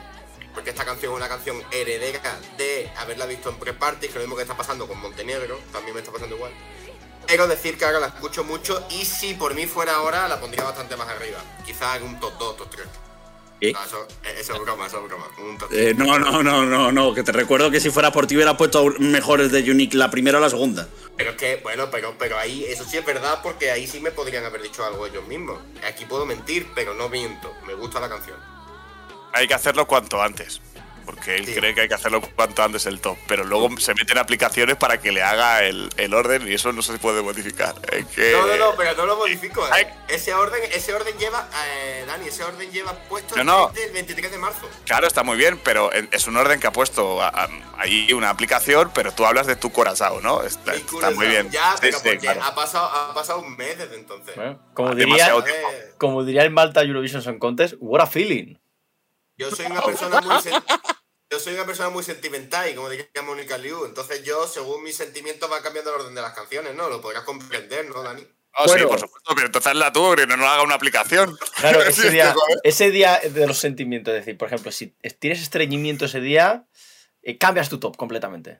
Porque 0.53 0.69
esta 0.69 0.85
canción 0.85 1.11
es 1.13 1.17
una 1.17 1.27
canción 1.27 1.61
heredera 1.71 2.39
de 2.57 2.89
haberla 2.97 3.25
visto 3.25 3.49
en 3.49 3.55
pre-party, 3.55 4.07
que 4.07 4.13
lo 4.15 4.19
mismo 4.21 4.35
que 4.35 4.41
está 4.43 4.55
pasando 4.55 4.87
con 4.87 4.99
Montenegro, 4.99 5.59
también 5.71 5.93
me 5.95 6.01
está 6.01 6.11
pasando 6.11 6.35
igual. 6.35 6.51
Quiero 7.27 7.47
decir 7.47 7.77
que 7.77 7.85
ahora 7.85 7.99
la 7.99 8.07
escucho 8.07 8.43
mucho 8.43 8.85
y 8.89 9.05
si 9.05 9.33
por 9.33 9.53
mí 9.53 9.65
fuera 9.65 9.95
ahora 9.95 10.27
la 10.27 10.39
pondría 10.39 10.63
bastante 10.63 10.95
más 10.95 11.07
arriba. 11.07 11.39
Quizás 11.65 11.97
en 11.97 12.03
un 12.03 12.19
top 12.19 12.33
2, 12.37 12.57
top 12.57 12.69
3. 12.69 12.87
¿Qué? 13.61 13.73
No, 13.73 13.83
eso, 13.83 14.07
eh, 14.23 14.35
eso 14.39 14.53
es 14.55 14.59
broma, 14.59 14.87
eso 14.87 14.97
es 14.97 15.03
broma. 15.03 15.27
Un 15.37 15.57
top 15.57 15.71
Eh, 15.71 15.93
no, 15.95 16.17
no, 16.17 16.41
no, 16.41 16.65
no, 16.65 16.91
no, 16.91 17.13
que 17.13 17.21
te 17.21 17.31
recuerdo 17.31 17.69
que 17.69 17.79
si 17.79 17.91
fuera 17.91 18.11
por 18.11 18.25
ti 18.25 18.35
hubiera 18.35 18.57
puesto 18.57 18.85
mejores 18.97 19.51
de 19.51 19.69
Unique 19.69 19.95
la 19.95 20.09
primera 20.09 20.39
o 20.39 20.41
la 20.41 20.49
segunda. 20.49 20.87
Pero 21.15 21.31
es 21.31 21.37
que, 21.37 21.57
bueno, 21.57 21.89
pero, 21.91 22.15
pero 22.17 22.39
ahí, 22.39 22.65
eso 22.65 22.83
sí 22.83 22.97
es 22.97 23.05
verdad, 23.05 23.39
porque 23.43 23.69
ahí 23.69 23.85
sí 23.85 23.99
me 23.99 24.09
podrían 24.11 24.43
haber 24.45 24.63
dicho 24.63 24.83
algo 24.83 25.05
ellos 25.05 25.27
mismos. 25.27 25.59
Aquí 25.87 26.05
puedo 26.05 26.25
mentir, 26.25 26.67
pero 26.73 26.95
no 26.95 27.07
miento. 27.07 27.53
Me 27.67 27.75
gusta 27.75 27.99
la 27.99 28.09
canción. 28.09 28.37
Hay 29.33 29.47
que 29.47 29.53
hacerlo 29.53 29.85
cuanto 29.85 30.21
antes. 30.21 30.59
Porque 31.13 31.35
él 31.35 31.45
Sí. 31.45 31.53
cree 31.53 31.75
que 31.75 31.81
hay 31.81 31.87
que 31.89 31.93
hacerlo 31.93 32.21
cuanto 32.21 32.63
antes 32.63 32.85
el 32.85 33.01
top. 33.01 33.17
Pero 33.27 33.43
luego 33.43 33.69
se 33.79 33.93
meten 33.93 34.17
aplicaciones 34.17 34.77
para 34.77 34.99
que 35.01 35.11
le 35.11 35.21
haga 35.21 35.63
el, 35.63 35.89
el 35.97 36.13
orden 36.13 36.47
y 36.47 36.53
eso 36.53 36.71
no 36.71 36.81
se 36.81 36.97
puede 36.99 37.21
modificar. 37.21 37.75
Es 37.91 38.05
que- 38.07 38.31
No, 38.31 38.47
no, 38.47 38.55
no, 38.57 38.75
pero 38.77 38.95
no 38.95 39.05
lo 39.05 39.17
modifico. 39.17 39.67
eh. 39.75 39.87
Ese 40.07 40.33
orden, 40.33 40.61
ese 40.71 40.93
orden 40.93 41.17
lleva, 41.17 41.49
eh, 41.67 42.05
Dani, 42.07 42.27
ese 42.27 42.43
orden 42.43 42.71
lleva 42.71 42.93
puesto 43.09 43.35
No, 43.35 43.43
no. 43.43 43.67
desde 43.73 43.87
el 43.87 43.93
23 43.93 44.31
de 44.31 44.37
marzo. 44.37 44.69
Claro, 44.85 45.05
está 45.07 45.23
muy 45.23 45.37
bien, 45.37 45.59
pero 45.63 45.91
es 45.91 46.27
un 46.27 46.37
orden 46.37 46.59
que 46.59 46.67
ha 46.67 46.71
puesto 46.71 47.21
a- 47.21 47.27
a- 47.29 47.49
ahí 47.77 48.11
una 48.13 48.29
aplicación, 48.29 48.91
pero 48.93 49.11
tú 49.11 49.25
hablas 49.25 49.47
de 49.47 49.55
tu 49.57 49.71
corazón, 49.71 50.23
¿no? 50.23 50.43
Está, 50.43 50.73
muy 51.13 51.27
bien. 51.27 51.49
Ya, 51.51 51.75
pero 51.81 51.97
sí, 51.97 52.03
porque 52.03 52.19
claro. 52.19 52.41
ha, 52.43 52.55
pasado, 52.55 52.85
ha 52.87 53.13
pasado 53.13 53.39
un 53.39 53.55
mes 53.57 53.77
desde 53.77 53.95
entonces. 53.95 54.35
¿Eh? 54.37 54.57
Como, 54.73 54.89
Ah, 54.89 54.95
diría, 54.95 55.35
ver, 55.35 55.93
como 55.97 56.23
diría 56.23 56.43
el 56.43 56.51
Malta 56.51 56.81
Eurovision 56.81 57.21
Song 57.21 57.37
Contest, 57.37 57.75
what 57.79 58.01
a 58.01 58.07
feeling. 58.07 58.55
yo 59.37 59.49
soy 59.49 59.65
una 59.65 59.81
persona 59.81 60.21
muy 60.21 60.35
sen- 60.35 60.63
yo 61.31 61.39
soy 61.39 61.53
una 61.53 61.65
persona 61.65 61.89
muy 61.89 62.03
sentimental 62.03 62.69
y 62.69 62.75
como 62.75 62.89
diría 62.89 63.07
Mónica 63.23 63.57
Liu, 63.57 63.85
entonces 63.85 64.21
yo 64.23 64.45
según 64.47 64.83
mis 64.83 64.97
sentimientos 64.97 65.49
va 65.49 65.61
cambiando 65.61 65.95
el 65.95 66.01
orden 66.01 66.13
de 66.13 66.21
las 66.21 66.33
canciones, 66.33 66.75
¿no? 66.75 66.89
Lo 66.89 66.99
podrás 66.99 67.23
comprender, 67.23 67.87
¿no, 67.87 68.03
Dani? 68.03 68.27
Oh, 68.53 68.65
Bueno. 68.65 68.81
sí, 68.83 68.85
por 68.85 68.99
supuesto, 68.99 69.33
pero 69.33 69.45
entonces 69.47 69.73
la 69.75 69.93
tú, 69.93 70.13
que 70.13 70.27
no 70.27 70.35
nos 70.35 70.47
haga 70.47 70.63
una 70.63 70.75
aplicación. 70.75 71.37
Claro, 71.55 71.81
ese 71.83 72.09
día, 72.09 72.35
ese 72.63 72.91
día 72.91 73.21
de 73.23 73.47
los 73.47 73.57
sentimientos, 73.57 74.13
es 74.13 74.25
decir, 74.25 74.37
por 74.37 74.49
ejemplo, 74.49 74.73
si 74.73 74.87
tienes 75.19 75.41
estreñimiento 75.41 76.03
ese 76.03 76.19
día, 76.19 76.65
eh, 77.23 77.37
cambias 77.37 77.69
tu 77.69 77.79
top 77.79 77.95
completamente. 77.95 78.59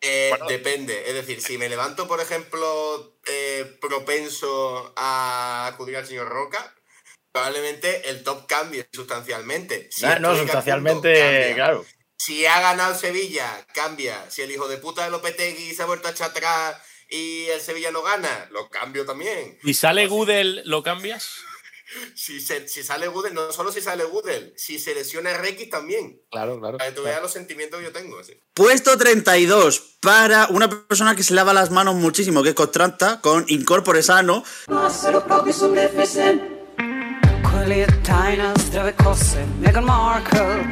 Eh, 0.00 0.30
Bueno. 0.30 0.46
depende, 0.48 1.04
es 1.08 1.14
decir, 1.14 1.40
si 1.40 1.58
me 1.58 1.68
levanto, 1.68 2.08
por 2.08 2.20
ejemplo, 2.20 3.16
eh, 3.26 3.78
propenso 3.80 4.92
a 4.96 5.68
acudir 5.68 5.96
al 5.96 6.06
señor 6.06 6.28
Roca, 6.28 6.74
probablemente 7.38 8.08
el 8.10 8.22
top 8.22 8.46
cambie 8.46 8.88
sustancialmente. 8.92 9.88
Si 9.90 10.06
Ah, 10.06 10.18
no, 10.20 10.36
sustancialmente, 10.36 11.52
claro. 11.56 11.84
Si 12.16 12.46
ha 12.46 12.60
ganado 12.60 12.94
Sevilla, 12.94 13.66
cambia. 13.74 14.30
Si 14.30 14.40
el 14.42 14.52
hijo 14.52 14.68
de 14.68 14.78
puta 14.78 15.04
de 15.04 15.10
Lopetegui 15.10 15.74
se 15.74 15.82
ha 15.82 15.86
vuelto 15.86 16.06
a 16.06 16.12
echar 16.12 16.30
atrás 16.30 16.76
y 17.10 17.46
el 17.46 17.60
Sevilla 17.60 17.90
no 17.90 18.02
gana, 18.02 18.48
lo 18.52 18.70
cambio 18.70 19.04
también. 19.04 19.58
Si 19.64 19.74
sale 19.74 20.06
Gudel, 20.06 20.62
¿lo 20.64 20.82
cambias? 20.82 21.28
Si, 22.16 22.40
se- 22.40 22.66
si 22.66 22.82
sale 22.82 23.06
Gudel, 23.06 23.34
no 23.34 23.52
solo 23.52 23.70
si 23.70 23.80
sale 23.80 24.02
Gudel, 24.04 24.52
si 24.56 24.80
se 24.80 24.94
lesiona 24.96 25.32
Requi 25.36 25.66
también. 25.66 26.20
Claro, 26.30 26.58
claro. 26.58 26.78
Para 26.78 26.90
que 26.90 26.96
tú 26.96 27.04
veas 27.04 27.22
los 27.22 27.30
sentimientos 27.30 27.78
que 27.78 27.84
yo 27.84 27.92
tengo. 27.92 28.20
sí. 28.24 28.32
Puesto 28.52 28.96
32 28.98 29.98
para 30.00 30.46
una 30.48 30.68
persona 30.88 31.14
que 31.14 31.22
se 31.22 31.34
lava 31.34 31.52
las 31.52 31.70
manos 31.70 31.94
muchísimo, 31.94 32.42
que 32.42 32.48
es 32.48 32.54
Constanta, 32.56 33.20
con 33.20 33.44
Incorpore 33.48 34.02
Sano. 34.02 34.42
Meghan 39.60 39.84
Markle, 39.84 40.64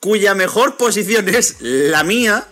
cuya 0.00 0.34
mejor 0.34 0.76
posición 0.76 1.28
es 1.28 1.56
la 1.60 2.02
mía 2.02 2.44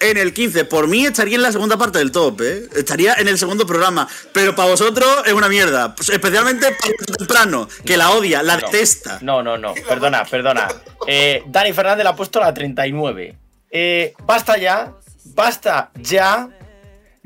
en 0.00 0.16
el 0.16 0.32
15. 0.32 0.64
Por 0.64 0.88
mí 0.88 1.06
estaría 1.06 1.36
en 1.36 1.42
la 1.42 1.52
segunda 1.52 1.76
parte 1.76 1.98
del 1.98 2.12
top, 2.12 2.40
¿eh? 2.42 2.68
Estaría 2.76 3.14
en 3.14 3.28
el 3.28 3.38
segundo 3.38 3.66
programa. 3.66 4.08
Pero 4.32 4.54
para 4.54 4.70
vosotros 4.70 5.08
es 5.24 5.32
una 5.32 5.48
mierda. 5.48 5.94
Especialmente 5.98 6.66
para 6.72 6.92
el 6.98 7.16
temprano, 7.16 7.68
que 7.84 7.96
la 7.96 8.10
odia, 8.10 8.42
la 8.42 8.56
detesta. 8.56 9.18
No, 9.22 9.42
no, 9.42 9.56
no, 9.56 9.74
perdona, 9.88 10.24
perdona. 10.24 10.68
Eh, 11.06 11.42
Dani 11.46 11.72
Fernández 11.72 12.04
le 12.04 12.10
ha 12.10 12.16
puesto 12.16 12.40
la 12.40 12.52
39. 12.52 13.36
Eh, 13.70 14.14
basta 14.24 14.56
ya, 14.58 14.92
basta 15.34 15.90
ya 15.94 16.48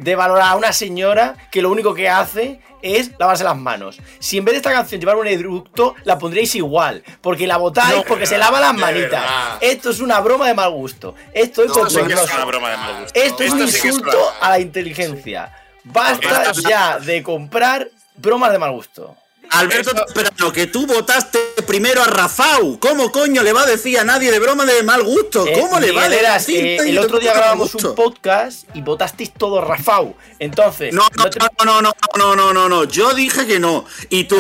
de 0.01 0.15
valorar 0.17 0.49
a 0.53 0.57
una 0.57 0.73
señora 0.73 1.35
que 1.51 1.63
lo 1.63 1.71
único 1.71 1.95
que 1.95 2.09
hace 2.09 2.61
es 2.83 3.11
lavarse 3.19 3.45
las 3.45 3.57
manos. 3.57 3.99
Si 4.19 4.39
en 4.39 4.45
vez 4.45 4.53
de 4.53 4.57
esta 4.59 4.73
canción 4.73 5.01
llevar 5.01 5.17
un 5.17 5.27
eructo, 5.27 5.95
la 6.05 6.19
pondríais 6.19 6.55
igual. 6.55 7.03
Porque 7.21 7.47
la 7.47 7.59
votáis 7.59 7.97
No, 7.97 8.05
porque 8.05 8.27
se 8.27 8.39
lava 8.39 8.59
las 8.61 8.75
manitas. 8.75 9.11
verdad. 9.21 9.59
Esto 9.61 9.91
es 9.91 10.01
una 10.01 10.21
broma 10.21 10.49
de 10.49 10.55
mal 10.55 10.71
gusto. 10.71 11.15
Esto 11.35 11.63
es 11.63 11.69
No, 11.69 11.75
sí 11.91 11.97
que 11.97 12.03
bochornoso. 12.03 12.25
es 12.25 12.35
una 12.35 12.45
broma 12.47 12.71
de 12.71 12.77
mal 12.79 13.03
gusto. 13.03 13.21
Esto 13.21 13.43
es 13.43 13.53
un 13.53 13.69
sí 13.69 13.77
es 13.79 13.85
insulto 13.85 14.33
a 14.41 14.51
la 14.51 14.59
inteligencia. 14.61 15.55
Basta 15.85 16.53
ya 16.69 16.99
de 16.99 17.23
comprar 17.23 17.89
bromas 18.17 18.53
de 18.53 18.59
mal 18.59 18.71
gusto. 18.73 19.17
Alberto 19.51 19.93
Temprano, 19.95 20.53
que 20.53 20.67
tú 20.67 20.87
votaste 20.87 21.39
primero 21.67 22.03
a 22.03 22.07
Rafau. 22.07 22.79
¿Cómo 22.79 23.11
coño 23.13 23.43
le 23.43 23.53
va 23.53 23.63
a 23.63 23.67
decir 23.67 23.99
a 23.99 24.05
nadie 24.05 24.31
de 24.31 24.39
broma 24.39 24.65
de 24.65 24.83
mal 24.83 25.03
gusto? 25.03 25.47
Eh, 25.47 25.53
¿Cómo 25.59 25.79
le 25.81 25.93
va 25.93 26.05
a 26.05 26.09
decir? 26.09 26.65
eh, 26.65 26.77
el 26.79 26.99
otro 26.99 27.19
día 27.19 27.33
grabamos 27.35 27.75
un 27.75 27.95
podcast 27.95 28.65
y 28.75 28.81
votasteis 28.83 29.33
todo 29.33 29.61
Rafau. 29.61 30.15
Entonces, 30.39 30.95
No, 30.95 31.07
no, 31.17 31.29
te- 31.31 31.39
no, 31.65 31.83
no, 31.83 31.93
no, 32.17 32.37
no, 32.37 32.53
no, 32.53 32.69
no. 32.69 32.85
Yo 32.85 33.13
dije 33.15 33.47
que 33.47 33.59
no. 33.59 33.85
Y 34.09 34.25
tú. 34.25 34.37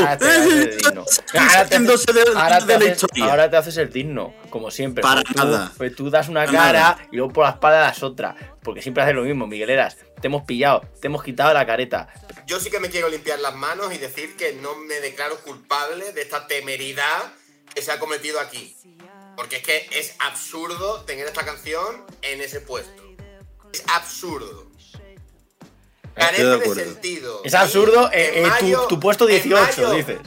Ahora 3.20 3.50
te 3.50 3.56
haces 3.56 3.76
el 3.76 3.92
digno. 3.92 4.32
Como 4.50 4.70
siempre. 4.70 5.02
Para 5.02 5.22
tú- 5.22 5.32
nada. 5.36 5.72
Pues 5.76 5.94
tú 5.94 6.10
das 6.10 6.28
una 6.28 6.44
cara 6.46 6.72
nada. 6.72 6.98
y 7.12 7.16
luego 7.16 7.32
por 7.32 7.44
la 7.44 7.50
espalda 7.50 7.78
das 7.80 8.02
otra. 8.02 8.34
Porque 8.62 8.82
siempre 8.82 9.02
haces 9.02 9.14
lo 9.14 9.22
mismo, 9.22 9.46
Miguel 9.46 9.70
Eras. 9.70 9.96
Te 10.20 10.26
hemos 10.26 10.42
pillado, 10.42 10.82
te 11.00 11.06
hemos 11.06 11.22
quitado 11.22 11.54
la 11.54 11.64
careta. 11.66 12.08
Yo 12.50 12.58
sí 12.58 12.68
que 12.68 12.80
me 12.80 12.90
quiero 12.90 13.08
limpiar 13.08 13.38
las 13.38 13.54
manos 13.54 13.94
y 13.94 13.98
decir 13.98 14.34
que 14.34 14.54
no 14.54 14.74
me 14.74 14.98
declaro 14.98 15.40
culpable 15.42 16.12
de 16.12 16.22
esta 16.22 16.48
temeridad 16.48 17.32
que 17.72 17.80
se 17.80 17.92
ha 17.92 18.00
cometido 18.00 18.40
aquí. 18.40 18.76
Porque 19.36 19.58
es 19.58 19.62
que 19.62 19.88
es 19.92 20.16
absurdo 20.18 21.02
tener 21.04 21.28
esta 21.28 21.44
canción 21.44 22.04
en 22.22 22.40
ese 22.40 22.60
puesto. 22.60 23.04
Es 23.72 23.84
absurdo. 23.86 24.68
Carece 26.12 26.44
de 26.44 26.58
de, 26.58 26.74
sentido. 26.74 27.40
Es 27.44 27.54
absurdo 27.54 28.10
eh, 28.12 28.40
en 28.40 28.46
eh, 28.46 28.48
tu- 28.58 28.64
mayo- 28.64 28.86
tu, 28.88 28.98
puesto 28.98 29.28
en 29.28 29.34
18, 29.44 29.60
mayo- 29.82 29.92
dices. 29.92 30.18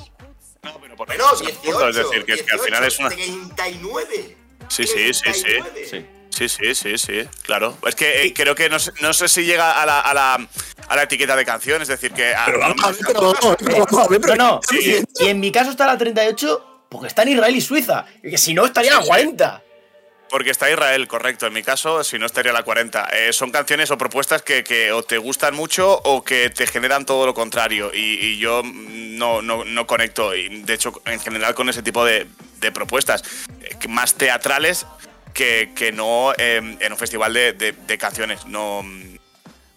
No, 0.64 0.80
pero 0.80 0.96
por 0.96 1.08
Bueno, 1.08 1.26
es 1.26 1.42
absurdo, 1.42 1.52
18. 1.62 1.90
es 1.90 1.96
decir, 1.98 2.26
que, 2.26 2.46
que 2.46 2.52
al 2.54 2.60
final 2.62 2.84
es 2.86 3.00
una. 3.00 3.10
39. 3.10 4.38
Sí, 4.70 4.88
sí, 4.88 5.14
sí, 5.14 5.34
sí. 5.34 5.42
39. 5.44 5.88
Sí. 5.92 6.06
Sí, 6.36 6.50
sí, 6.50 6.74
sí, 6.74 6.98
sí, 6.98 7.28
claro. 7.44 7.78
Es 7.88 7.96
que 7.96 8.24
eh, 8.26 8.34
creo 8.34 8.56
que 8.56 8.70
no 8.70 8.80
sé, 8.80 8.92
no 9.02 9.14
sé 9.14 9.28
si 9.28 9.44
llega 9.46 9.82
a 9.82 9.86
la, 9.86 10.00
a, 10.00 10.14
la, 10.14 10.48
a 10.88 10.96
la 10.96 11.04
etiqueta 11.04 11.36
de 11.36 11.46
canción, 11.46 11.82
es 11.82 11.88
decir, 11.88 12.12
que. 12.12 12.34
a- 12.34 12.46
Pero 12.46 12.60
vamos 12.60 12.84
a 12.84 12.88
ver, 12.92 12.98
pero 13.06 13.22
vamos 13.22 13.46
a 13.46 13.50
ver, 13.50 13.58
pero 13.60 13.86
vamos 13.86 14.08
pero 14.22 14.36
No, 14.36 14.52
no. 14.54 14.60
¿qué 14.62 14.76
estás 14.78 14.78
diciendo? 14.86 15.10
Y 15.20 15.28
en 15.28 15.40
mi 15.40 15.52
caso 15.52 15.70
está 15.72 15.86
la 15.86 15.98
38 15.98 16.86
porque 16.90 17.08
está 17.08 17.22
en 17.24 17.30
Israel 17.30 17.56
y 17.56 17.62
Suiza. 17.62 18.06
Y 18.24 18.32
que 18.32 18.38
si 18.38 18.54
no, 18.54 18.66
estaría 18.66 18.94
la 19.00 19.02
40. 19.06 19.64
Porque 20.30 20.50
está 20.50 20.72
Israel, 20.72 21.08
correcto. 21.08 21.46
En 21.46 21.54
mi 21.54 21.62
caso, 21.62 22.04
si 22.04 22.18
no 22.18 22.26
estaría 22.26 22.52
la 22.52 22.64
40. 22.64 23.10
Eh, 23.14 23.34
son 23.34 23.52
canciones 23.52 23.92
o 23.92 23.98
propuestas 24.00 24.42
que, 24.42 24.64
que 24.64 24.92
o 24.92 25.04
te 25.04 25.20
gustan 25.20 25.54
mucho 25.54 25.92
o 26.04 26.24
que 26.24 26.50
te 26.50 26.66
generan 26.66 27.06
todo 27.06 27.28
lo 27.28 27.36
contrario. 27.36 27.92
Y, 27.94 28.18
y 28.20 28.38
yo 28.40 28.64
no, 28.64 29.44
no, 29.44 29.64
no 29.64 29.86
conecto. 29.86 30.34
Y 30.36 30.64
de 30.64 30.74
hecho, 30.74 30.94
en 31.06 31.20
general, 31.20 31.54
con 31.54 31.70
ese 31.70 31.84
tipo 31.84 32.04
de, 32.04 32.26
de 32.60 32.72
propuestas 32.72 33.24
eh, 33.62 33.88
más 33.88 34.16
teatrales 34.16 34.88
que, 35.34 35.72
que 35.76 35.92
no 35.92 36.34
eh, 36.38 36.78
en 36.80 36.92
un 36.92 36.98
festival 36.98 37.34
de, 37.34 37.98
canciones. 38.00 38.46
No. 38.46 38.84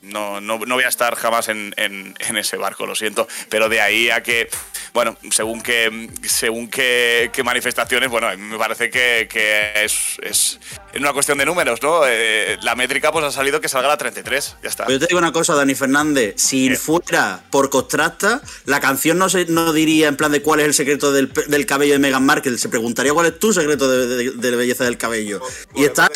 No, 0.03 0.41
no, 0.41 0.61
no 0.61 0.75
voy 0.77 0.85
a 0.85 0.89
estar 0.89 1.17
jamás 1.17 1.49
en, 1.49 1.75
en- 1.77 2.15
ese 2.37 2.57
barco, 2.57 2.87
lo 2.87 2.95
siento. 2.95 3.27
Pero 3.49 3.69
de 3.69 3.81
ahí 3.81 4.09
a 4.09 4.23
que 4.23 4.49
bueno, 4.93 5.17
según 5.31 5.61
qué, 5.63 6.09
según 6.23 6.69
qué, 6.69 7.29
qué 7.33 7.43
manifestaciones, 7.43 8.09
bueno, 8.09 8.29
me 8.39 8.57
parece 8.57 8.89
que, 8.89 9.29
que 9.29 9.73
es, 9.85 10.17
es 10.23 10.61
en 10.97 11.03
una 11.03 11.13
cuestión 11.13 11.39
de 11.39 11.45
números, 11.47 11.81
¿no? 11.83 12.03
Eh, 12.07 12.57
la 12.63 12.75
métrica 12.75 13.13
pues 13.13 13.25
ha 13.25 13.31
salido 13.31 13.61
que 13.61 13.69
salga 13.69 13.89
la 13.89 13.97
33, 13.97 14.57
ya 14.63 14.69
está. 14.69 14.85
Pero 14.87 14.99
yo 14.99 15.01
te 15.01 15.07
digo 15.09 15.19
una 15.19 15.33
cosa, 15.33 15.55
Dani 15.55 15.75
Fernández. 15.75 16.35
Si 16.37 16.75
fuera 16.77 17.43
por 17.51 17.71
Contrasta, 17.71 18.41
la 18.65 18.81
canción 18.81 19.19
no, 19.19 19.29
se, 19.29 19.45
no 19.47 19.73
diría 19.73 20.09
en 20.09 20.17
plan 20.17 20.33
de 20.33 20.43
cuál 20.43 20.61
es 20.61 20.67
el 20.67 20.75
secreto 20.75 21.13
del, 21.13 21.33
del 21.33 21.67
cabello 21.67 21.93
de 21.93 21.99
Meghan 21.99 22.25
Markle. 22.25 22.59
Se 22.59 22.69
preguntaría 22.69 23.13
cuál 23.13 23.27
es 23.27 23.39
tu 23.39 23.53
secreto 23.53 23.89
de, 23.91 24.07
de- 24.07 24.31
de 24.33 24.51
la 24.51 24.57
belleza 24.57 24.85
del 24.85 24.99
cabello. 24.99 25.41
Y 25.75 25.85
está 25.85 26.11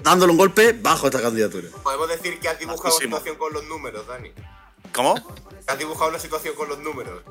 dándole 0.00 0.30
un 0.32 0.38
golpe 0.38 0.72
bajo 0.72 1.06
esta 1.06 1.20
candidatura. 1.20 1.68
Podemos 1.82 2.08
decir 2.08 2.38
que 2.38 2.48
has 2.48 2.58
dibujado 2.58 2.84
Altísimo. 2.94 3.16
una 3.16 3.24
situación 3.24 3.36
con 3.38 3.52
los 3.52 3.64
números, 3.64 4.06
Dani. 4.06 4.30
¿Cómo? 4.92 5.14
Has 5.66 5.78
dibujado 5.78 6.10
una 6.10 6.18
situación 6.18 6.54
con 6.54 6.68
los 6.68 6.78
números. 6.78 7.22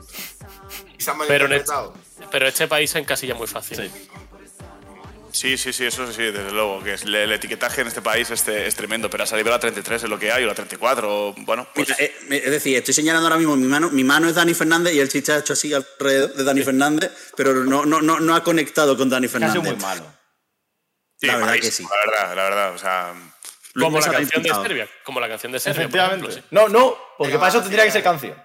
Y 0.98 1.02
se 1.04 1.10
han 1.12 1.18
Pero 1.20 1.46
en 1.46 1.52
malinterpretado. 1.52 1.94
Pero 2.32 2.48
este 2.48 2.68
país 2.68 2.90
se 2.92 3.00
encasilla 3.00 3.34
muy 3.36 3.48
fácil. 3.48 3.78
Sí, 3.78 4.08
sí, 5.36 5.74
sí, 5.74 5.86
eso 5.86 6.12
sí, 6.12 6.24
desde 6.24 6.52
luego, 6.52 6.84
que 6.84 6.94
es, 6.94 7.04
el, 7.04 7.14
el 7.14 7.32
etiquetaje 7.32 7.82
en 7.82 7.88
este 7.88 8.02
país 8.02 8.30
es, 8.32 8.48
es 8.48 8.76
tremendo, 8.76 9.10
pero 9.10 9.24
ha 9.24 9.28
salido 9.28 9.50
la 9.50 9.60
33 9.60 10.04
es 10.04 10.10
lo 10.10 10.18
que 10.18 10.32
hay, 10.32 10.44
o 10.44 10.48
la 10.48 10.56
34, 10.56 11.28
o, 11.30 11.34
bueno, 11.40 11.68
pues... 11.74 11.90
Mira, 11.90 12.02
eh, 12.02 12.42
es 12.46 12.52
decir, 12.52 12.78
estoy 12.78 12.94
señalando 12.94 13.28
ahora 13.28 13.38
mismo 13.38 13.56
mi 13.56 13.68
mano. 13.68 13.90
Mi 13.90 14.04
mano 14.04 14.28
es 14.28 14.36
Dani 14.36 14.54
Fernández 14.54 14.94
y 14.94 15.00
el 15.00 15.10
chiste 15.10 15.34
ha 15.34 15.40
hecho 15.40 15.54
así 15.54 15.74
alrededor 15.74 16.34
de 16.34 16.44
Dani 16.44 16.64
Fernández, 16.64 17.12
pero 17.36 17.54
no, 17.54 17.86
no, 17.86 18.02
no, 18.02 18.20
no 18.20 18.36
ha 18.36 18.44
conectado 18.44 18.98
con 18.98 19.10
Dani 19.10 19.28
Fernández. 19.28 19.62
sido 19.62 19.74
muy 19.74 19.82
malo. 19.82 20.06
sí, 21.18 21.28
la 21.28 21.38
verdad 21.38 21.54
que 21.56 21.72
sí. 21.72 21.84
La 21.84 22.12
verdad, 22.12 22.36
la 22.36 22.44
verdad, 22.44 22.74
o 22.74 22.78
sea... 22.78 23.14
Como 23.78 24.00
la 24.00 24.10
canción 24.10 24.42
de. 24.42 24.50
Serbia. 24.50 24.90
Como 25.04 25.20
la 25.20 25.28
canción 25.28 25.52
de 25.52 25.60
Serbia. 25.60 25.76
por 25.76 25.82
Efectivamente. 25.82 26.28
ejemplo, 26.30 26.44
sí. 26.44 26.48
No, 26.52 26.70
no, 26.70 26.98
porque 27.18 27.38
para 27.38 27.50
eso 27.50 27.62
tendría 27.62 27.84
que 27.84 27.90
sí, 27.90 27.94
ser 27.94 28.04
canción. 28.04 28.42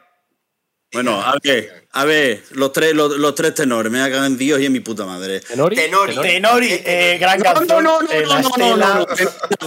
Bueno, 0.93 1.23
a 1.23 1.37
ver, 1.43 1.80
a 1.93 2.05
ver, 2.05 2.45
los 2.53 2.73
tres, 2.73 2.95
los, 2.95 3.17
los 3.19 3.35
tres 3.35 3.55
tenores, 3.55 3.91
me 3.91 3.99
cago 4.11 4.25
en 4.25 4.39
Dios 4.39 4.61
y 4.61 4.67
en 4.67 4.73
mi 4.73 4.81
puta 4.81 5.05
madre. 5.07 5.41
Tenori. 5.41 5.75
Tenori, 5.77 6.69
eh, 6.71 7.19
gran 7.21 7.39
No, 7.39 7.45
canción. 7.45 7.85
no, 7.85 8.01
no, 8.01 8.03
no, 8.03 8.11
eh, 8.13 8.27
la 8.27 8.35
no, 8.37 8.43
no, 8.43 8.49
estela, 8.49 8.77
no, 8.77 8.95
no, 8.95 9.01
no. 9.01 9.07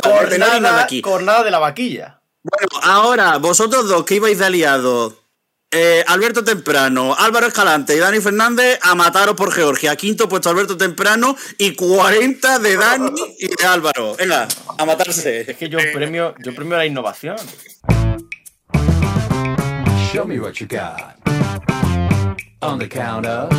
Tenori 0.02 0.38
nada 0.38 0.52
Cornada, 0.54 0.84
aquí. 0.84 1.02
cornada 1.02 1.44
de 1.44 1.52
la 1.52 1.60
vaquilla. 1.60 2.22
Bueno, 2.44 2.68
ahora, 2.84 3.38
vosotros 3.38 3.88
dos 3.90 4.06
que 4.06 4.16
ibais 4.16 4.38
de 4.40 4.46
aliados, 4.46 5.14
eh, 5.72 6.04
Alberto 6.08 6.44
Temprano, 6.44 7.16
Álvaro 7.18 7.48
Escalante 7.48 7.96
y 7.96 8.00
Dani 8.00 8.20
Fernández, 8.22 8.80
a 8.84 8.96
mataros 8.96 9.36
por 9.36 9.52
Georgia. 9.52 9.96
Quinto 9.96 10.30
puesto 10.30 10.50
Alberto 10.50 10.78
Temprano 10.78 11.36
y 11.58 11.74
40 11.76 12.60
de 12.60 12.78
Dani 12.78 13.36
y 13.40 13.48
de 13.48 13.66
Álvaro. 13.66 14.16
Venga, 14.16 14.48
a 14.78 14.86
matarse. 14.86 15.50
Es 15.52 15.58
que 15.58 15.68
yo 15.70 15.80
premio, 15.94 16.36
yo 16.40 16.54
premio 16.56 16.78
la 16.78 16.86
innovación. 16.86 17.36
Show 20.14 20.26
me 20.28 20.40
what 20.40 20.54
you 20.54 20.68
got. 20.68 21.16
On 22.62 22.80
the 22.80 22.88
count 22.88 23.26
of. 23.26 23.50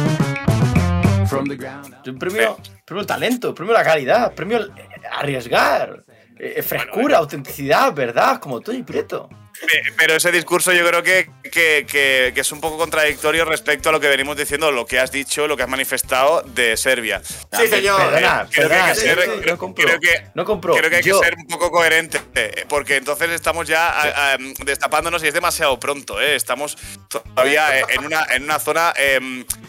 From 1.29 1.47
the 1.47 1.57
ground 1.57 1.95
up. 1.95 2.05
Premio, 2.19 2.59
premio 2.85 3.05
talento, 3.05 3.55
premio 3.55 3.73
la 3.73 3.83
calidad, 3.83 4.33
premio 4.35 4.59
eh, 4.59 4.89
arriesgar, 5.11 6.05
eh, 6.39 6.63
frescura, 6.63 7.19
autenticidad, 7.19 7.93
verdad, 7.95 8.39
como 8.39 8.61
Tony 8.61 8.83
Prieto. 8.83 9.29
Pe- 9.61 9.83
Pero 9.97 10.17
ese 10.17 10.33
discurso 10.33 10.73
yo 10.73 10.87
creo 10.87 11.03
que, 11.03 11.31
que- 11.45 11.87
que- 11.89 12.33
que 12.35 12.41
es 12.41 12.53
un 12.53 12.61
poco 12.61 12.77
contradictorio 12.77 13.45
respecto 13.45 13.89
a 13.89 13.93
lo 13.93 14.01
que 14.01 14.09
venimos 14.09 14.37
diciendo, 14.37 14.71
lo 14.73 14.85
que 14.85 14.99
has 14.99 15.13
dicho, 15.13 15.47
lo 15.47 15.57
que 15.57 15.63
has 15.63 15.69
manifestado 15.69 16.43
de 16.43 16.77
Serbia. 16.77 17.23
Sí, 17.25 17.69
señor. 17.69 18.01
Perdona, 18.13 18.49
Creo 18.51 18.69
que 18.69 18.75
perdona, 18.75 18.95
ser- 18.95 19.47
no 19.47 19.59
compro. 19.59 19.87
creo 19.87 20.01
que- 20.01 20.25
no 20.35 20.45
compro. 20.45 20.75
Creo 20.75 20.91
que 20.91 20.97
hay 20.97 21.03
Yo- 21.03 21.21
que 21.21 21.27
ser 21.27 21.37
un 21.37 21.47
poco 21.47 21.71
coherente, 21.71 22.21
eh, 22.35 22.65
porque 22.69 22.97
entonces 22.97 23.31
estamos 23.31 23.69
ya 23.69 23.89
a- 23.91 24.33
a, 24.35 24.37
destapándonos 24.65 25.23
y 25.23 25.29
es 25.29 25.35
demasiado 25.35 25.79
pronto. 25.79 26.21
eh. 26.21 26.35
Estamos 26.35 26.77
todavía 27.09 27.79
eh, 27.81 27.85
en 27.91 28.05
una, 28.05 28.27
en 28.31 28.43
una 28.45 28.59
zona 28.59 28.93
eh, 28.97 29.21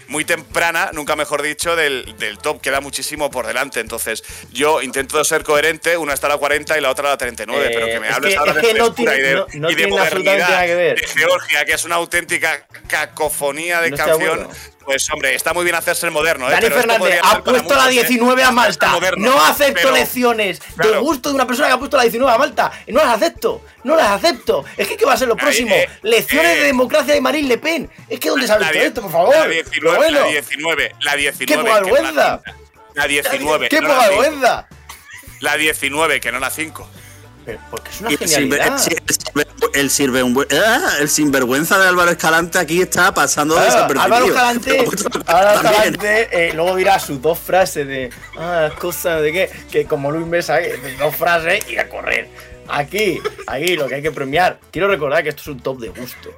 muy 0.08 0.26
temprana, 0.26 0.90
nunca 0.94 1.16
mejor 1.16 1.42
dicho, 1.42 1.76
del, 1.76 2.16
del 2.18 2.38
top. 2.40 2.60
Queda 2.62 2.82
muchísimo 2.82 3.30
por 3.30 3.46
delante. 3.48 3.80
Entonces, 3.80 4.24
yo 4.52 4.82
intento 4.82 5.24
ser 5.24 5.44
coherente. 5.44 5.96
Una 5.98 6.14
está 6.14 6.28
a 6.28 6.32
la 6.32 6.38
40 6.38 6.78
y 6.78 6.82
la 6.82 6.90
otra 6.90 7.10
a 7.10 7.12
la 7.12 7.18
39. 7.18 7.68
Eh, 7.68 7.72
pero 7.74 7.86
que 7.86 8.00
me 8.00 8.08
es 8.10 8.14
hables 8.16 8.34
que- 8.34 8.38
ahora 8.40 8.52
es 8.52 8.58
de 8.58 8.62
que 8.68 8.74
no 8.74 8.94
tiene- 8.94 9.18
y 9.18 9.22
de, 9.22 9.34
no- 9.36 9.48
no 9.54 9.70
y 9.72 9.75
de 9.76 9.88
modernidad 9.88 10.66
Georgia, 11.16 11.66
que 11.66 11.74
es 11.74 11.84
una 11.86 11.96
auténtica 11.96 12.66
cacofonía 12.88 13.82
de 13.82 13.92
No 13.92 13.98
canción. 13.98 14.48
Pues, 14.86 15.10
hombre, 15.10 15.34
está 15.34 15.52
muy 15.52 15.64
bien 15.64 15.76
hacerse 15.76 16.06
el 16.06 16.12
moderno. 16.12 16.48
¿eh? 16.48 16.52
Dani 16.52 16.62
pero 16.62 16.76
Fernández 16.76 17.20
ha 17.24 17.42
puesto 17.44 17.74
la 17.74 17.86
muchos, 17.86 17.96
¿eh? 17.98 18.08
19 18.08 18.44
a 18.44 18.52
Malta. 18.52 18.88
moderno, 18.92 19.32
No 19.32 19.44
acepto 19.44 19.74
pero- 19.82 19.92
lecciones 19.96 20.62
de 20.78 20.98
gusto 21.00 21.30
de 21.30 21.36
una 21.36 21.48
persona 21.48 21.70
que 21.70 21.74
ha 21.74 21.78
puesto 21.80 21.98
la 21.98 22.04
19 22.04 22.32
a 22.32 22.38
Malta. 22.38 22.72
No 22.88 23.00
las 23.04 23.16
acepto. 23.16 23.64
No 23.84 23.96
las 23.96 24.10
acepto. 24.10 24.64
Es 24.78 24.88
que 24.88 24.96
¿qué 24.96 25.06
va 25.06 25.14
a 25.14 25.18
ser 25.18 25.28
lo 25.28 25.36
próximo? 25.36 25.74
eh, 25.74 25.90
lecciones 26.04 26.52
eh, 26.52 26.60
de 26.60 26.66
democracia 26.66 27.16
de 27.16 27.22
Marine 27.22 27.48
Le 27.48 27.58
Pen. 27.58 27.90
Es 28.08 28.20
que 28.20 28.30
¿dónde 28.30 28.46
visto 28.46 28.60
die- 28.72 28.86
esto, 28.86 29.02
por 29.02 29.12
favor? 29.12 29.36
La 29.36 29.48
19, 29.48 29.72
Pero 29.82 29.96
bueno, 29.96 30.20
la 30.20 30.28
19, 30.28 30.92
la 31.02 31.16
19. 31.16 31.46
¡Qué 31.48 31.58
poca 31.58 31.74
vergüenza! 31.82 32.42
La 32.94 33.08
19. 33.08 33.70
¡Qué 33.70 33.82
no 33.82 33.88
poca 33.88 34.08
vergüenza! 34.08 34.68
La 35.40 35.58
19, 35.58 36.20
que 36.22 36.32
no 36.32 36.40
la 36.40 36.50
5. 36.52 36.88
Pero 37.46 37.60
porque 37.70 37.90
es 37.92 38.02
una 38.02 38.10
el, 38.10 38.18
genialidad. 38.18 38.78
sinver- 38.78 40.48
ah, 40.66 40.90
el 41.00 41.10
sinvergüenza 41.10 41.78
de 41.80 41.88
Álvaro 41.88 42.12
Escalante 42.12 42.58
aquí 42.58 42.82
está 42.82 43.14
pasando 43.14 43.56
Claro, 43.56 43.66
desapercibido. 43.72 44.04
Álvaro 44.04 44.26
Escalante, 44.26 44.80
Álvaro 45.28 45.62
También. 45.62 45.94
Escalante 45.94 46.28
eh, 46.32 46.54
luego 46.54 46.76
dirá 46.76 47.00
sus 47.00 47.22
dos 47.22 47.38
frases 47.40 47.88
de 47.88 48.10
ah, 48.38 48.70
cosa 48.80 49.18
de 49.22 49.32
qué, 49.32 49.50
que 49.72 49.86
como 49.86 50.12
Luis 50.12 50.26
Mesa, 50.26 50.60
eh, 50.62 50.78
de 50.78 50.96
dos 50.98 51.16
frases 51.16 51.70
y 51.70 51.78
a 51.78 51.88
correr. 51.90 52.28
Aquí, 52.68 53.20
aquí 53.46 53.76
lo 53.76 53.88
que 53.88 53.96
hay 53.96 54.02
que 54.02 54.12
premiar. 54.12 54.60
Quiero 54.72 54.88
recordar 54.88 55.22
que 55.24 55.30
esto 55.30 55.42
es 55.44 55.48
un 55.50 55.60
top 55.60 55.80
de 55.80 55.90
gusto. 55.90 56.32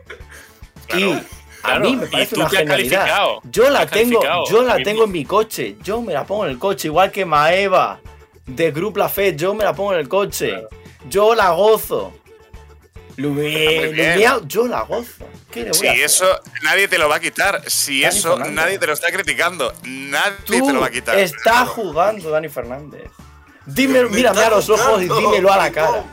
y 0.97 1.13
a 1.13 1.21
claro. 1.61 1.85
mí 1.89 1.95
me 1.95 2.07
parece 2.07 2.35
tú 2.35 2.41
una 2.41 2.49
genialidad. 2.49 3.07
Yo 3.49 3.69
la 3.69 3.85
tengo, 3.85 4.21
yo 4.49 4.61
la 4.61 4.77
tengo 4.83 5.05
en 5.05 5.11
mi 5.11 5.23
coche. 5.25 5.77
Yo 5.83 6.01
me 6.01 6.11
la 6.13 6.25
pongo 6.25 6.43
en 6.45 6.51
el 6.51 6.59
coche, 6.59 6.89
igual 6.89 7.11
que 7.11 7.25
Maeva 7.25 7.99
de 8.45 8.71
Group 8.71 8.97
La 8.97 9.07
Fe, 9.09 9.35
yo 9.35 9.53
me 9.53 9.63
la 9.63 9.73
pongo 9.73 9.93
en 9.93 9.99
el 9.99 10.07
coche. 10.09 10.53
Yo 11.09 11.35
la 11.35 11.51
gozo. 11.51 12.13
Luis, 13.17 13.95
yo 14.47 14.67
la 14.67 14.81
gozo. 14.81 15.25
¿Qué 15.51 15.63
le 15.63 15.69
voy 15.71 15.79
Si 15.79 15.87
a 15.87 15.91
hacer? 15.91 16.03
eso 16.03 16.39
nadie 16.63 16.87
te 16.87 16.97
lo 16.97 17.09
va 17.09 17.15
a 17.15 17.19
quitar. 17.19 17.63
Si 17.67 18.01
Dani 18.01 18.15
eso 18.15 18.29
Fernández. 18.31 18.53
nadie 18.53 18.79
te 18.79 18.87
lo 18.87 18.93
está 18.93 19.11
criticando. 19.11 19.73
Nadie 19.83 20.33
Tú 20.45 20.67
te 20.67 20.73
lo 20.73 20.81
va 20.81 20.87
a 20.87 20.91
quitar. 20.91 21.17
estás 21.17 21.67
jugando, 21.69 22.29
Dani 22.29 22.47
Fernández. 22.49 23.09
Dime, 23.65 24.03
Me 24.03 24.09
mírame 24.09 24.35
está 24.37 24.47
a 24.47 24.51
los 24.57 24.69
ojos 24.69 25.01
y 25.01 25.09
dímelo 25.09 25.51
a 25.51 25.57
la 25.57 25.71
cara. 25.71 26.03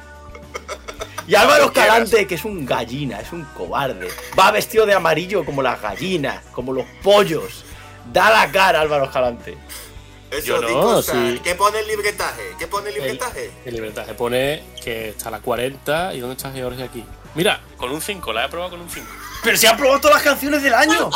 Y 1.26 1.34
Álvaro. 1.34 1.66
Escalante, 1.66 2.26
que 2.26 2.34
es 2.36 2.44
un 2.44 2.64
gallina, 2.66 3.20
es 3.20 3.32
un 3.32 3.44
cobarde. 3.56 4.08
Va 4.38 4.50
vestido 4.50 4.84
de 4.86 4.94
amarillo 4.94 5.44
como 5.44 5.62
las 5.62 5.80
gallinas, 5.80 6.42
como 6.52 6.72
los 6.72 6.84
pollos. 7.02 7.64
Da 8.12 8.30
la 8.30 8.50
cara, 8.50 8.80
Álvaro 8.80 9.04
Escalante. 9.04 9.56
Eso, 10.38 10.46
Yo 10.46 10.60
no, 10.60 11.02
sí. 11.02 11.40
¿Qué 11.44 11.54
pone 11.54 11.78
el 11.80 11.86
libretaje? 11.86 12.42
¿Qué 12.58 12.66
pone 12.66 12.88
el 12.88 12.94
libretaje? 12.96 13.50
el 13.64 13.74
libretaje 13.74 14.14
pone 14.14 14.64
que 14.82 15.10
está 15.10 15.28
a 15.28 15.32
la 15.32 15.40
40 15.40 16.14
y 16.14 16.20
¿dónde 16.20 16.36
está 16.36 16.50
Georgia 16.52 16.84
aquí? 16.86 17.04
Mira, 17.34 17.60
con 17.76 17.90
un 17.90 18.00
5, 18.00 18.32
la 18.32 18.44
he 18.44 18.48
probado 18.48 18.70
con 18.72 18.80
un 18.80 18.90
5. 18.90 19.06
Pero 19.42 19.56
se 19.56 19.68
han 19.68 19.76
probado 19.76 20.00
todas 20.00 20.16
las 20.16 20.22
canciones 20.24 20.62
del 20.62 20.74
año. 20.74 21.10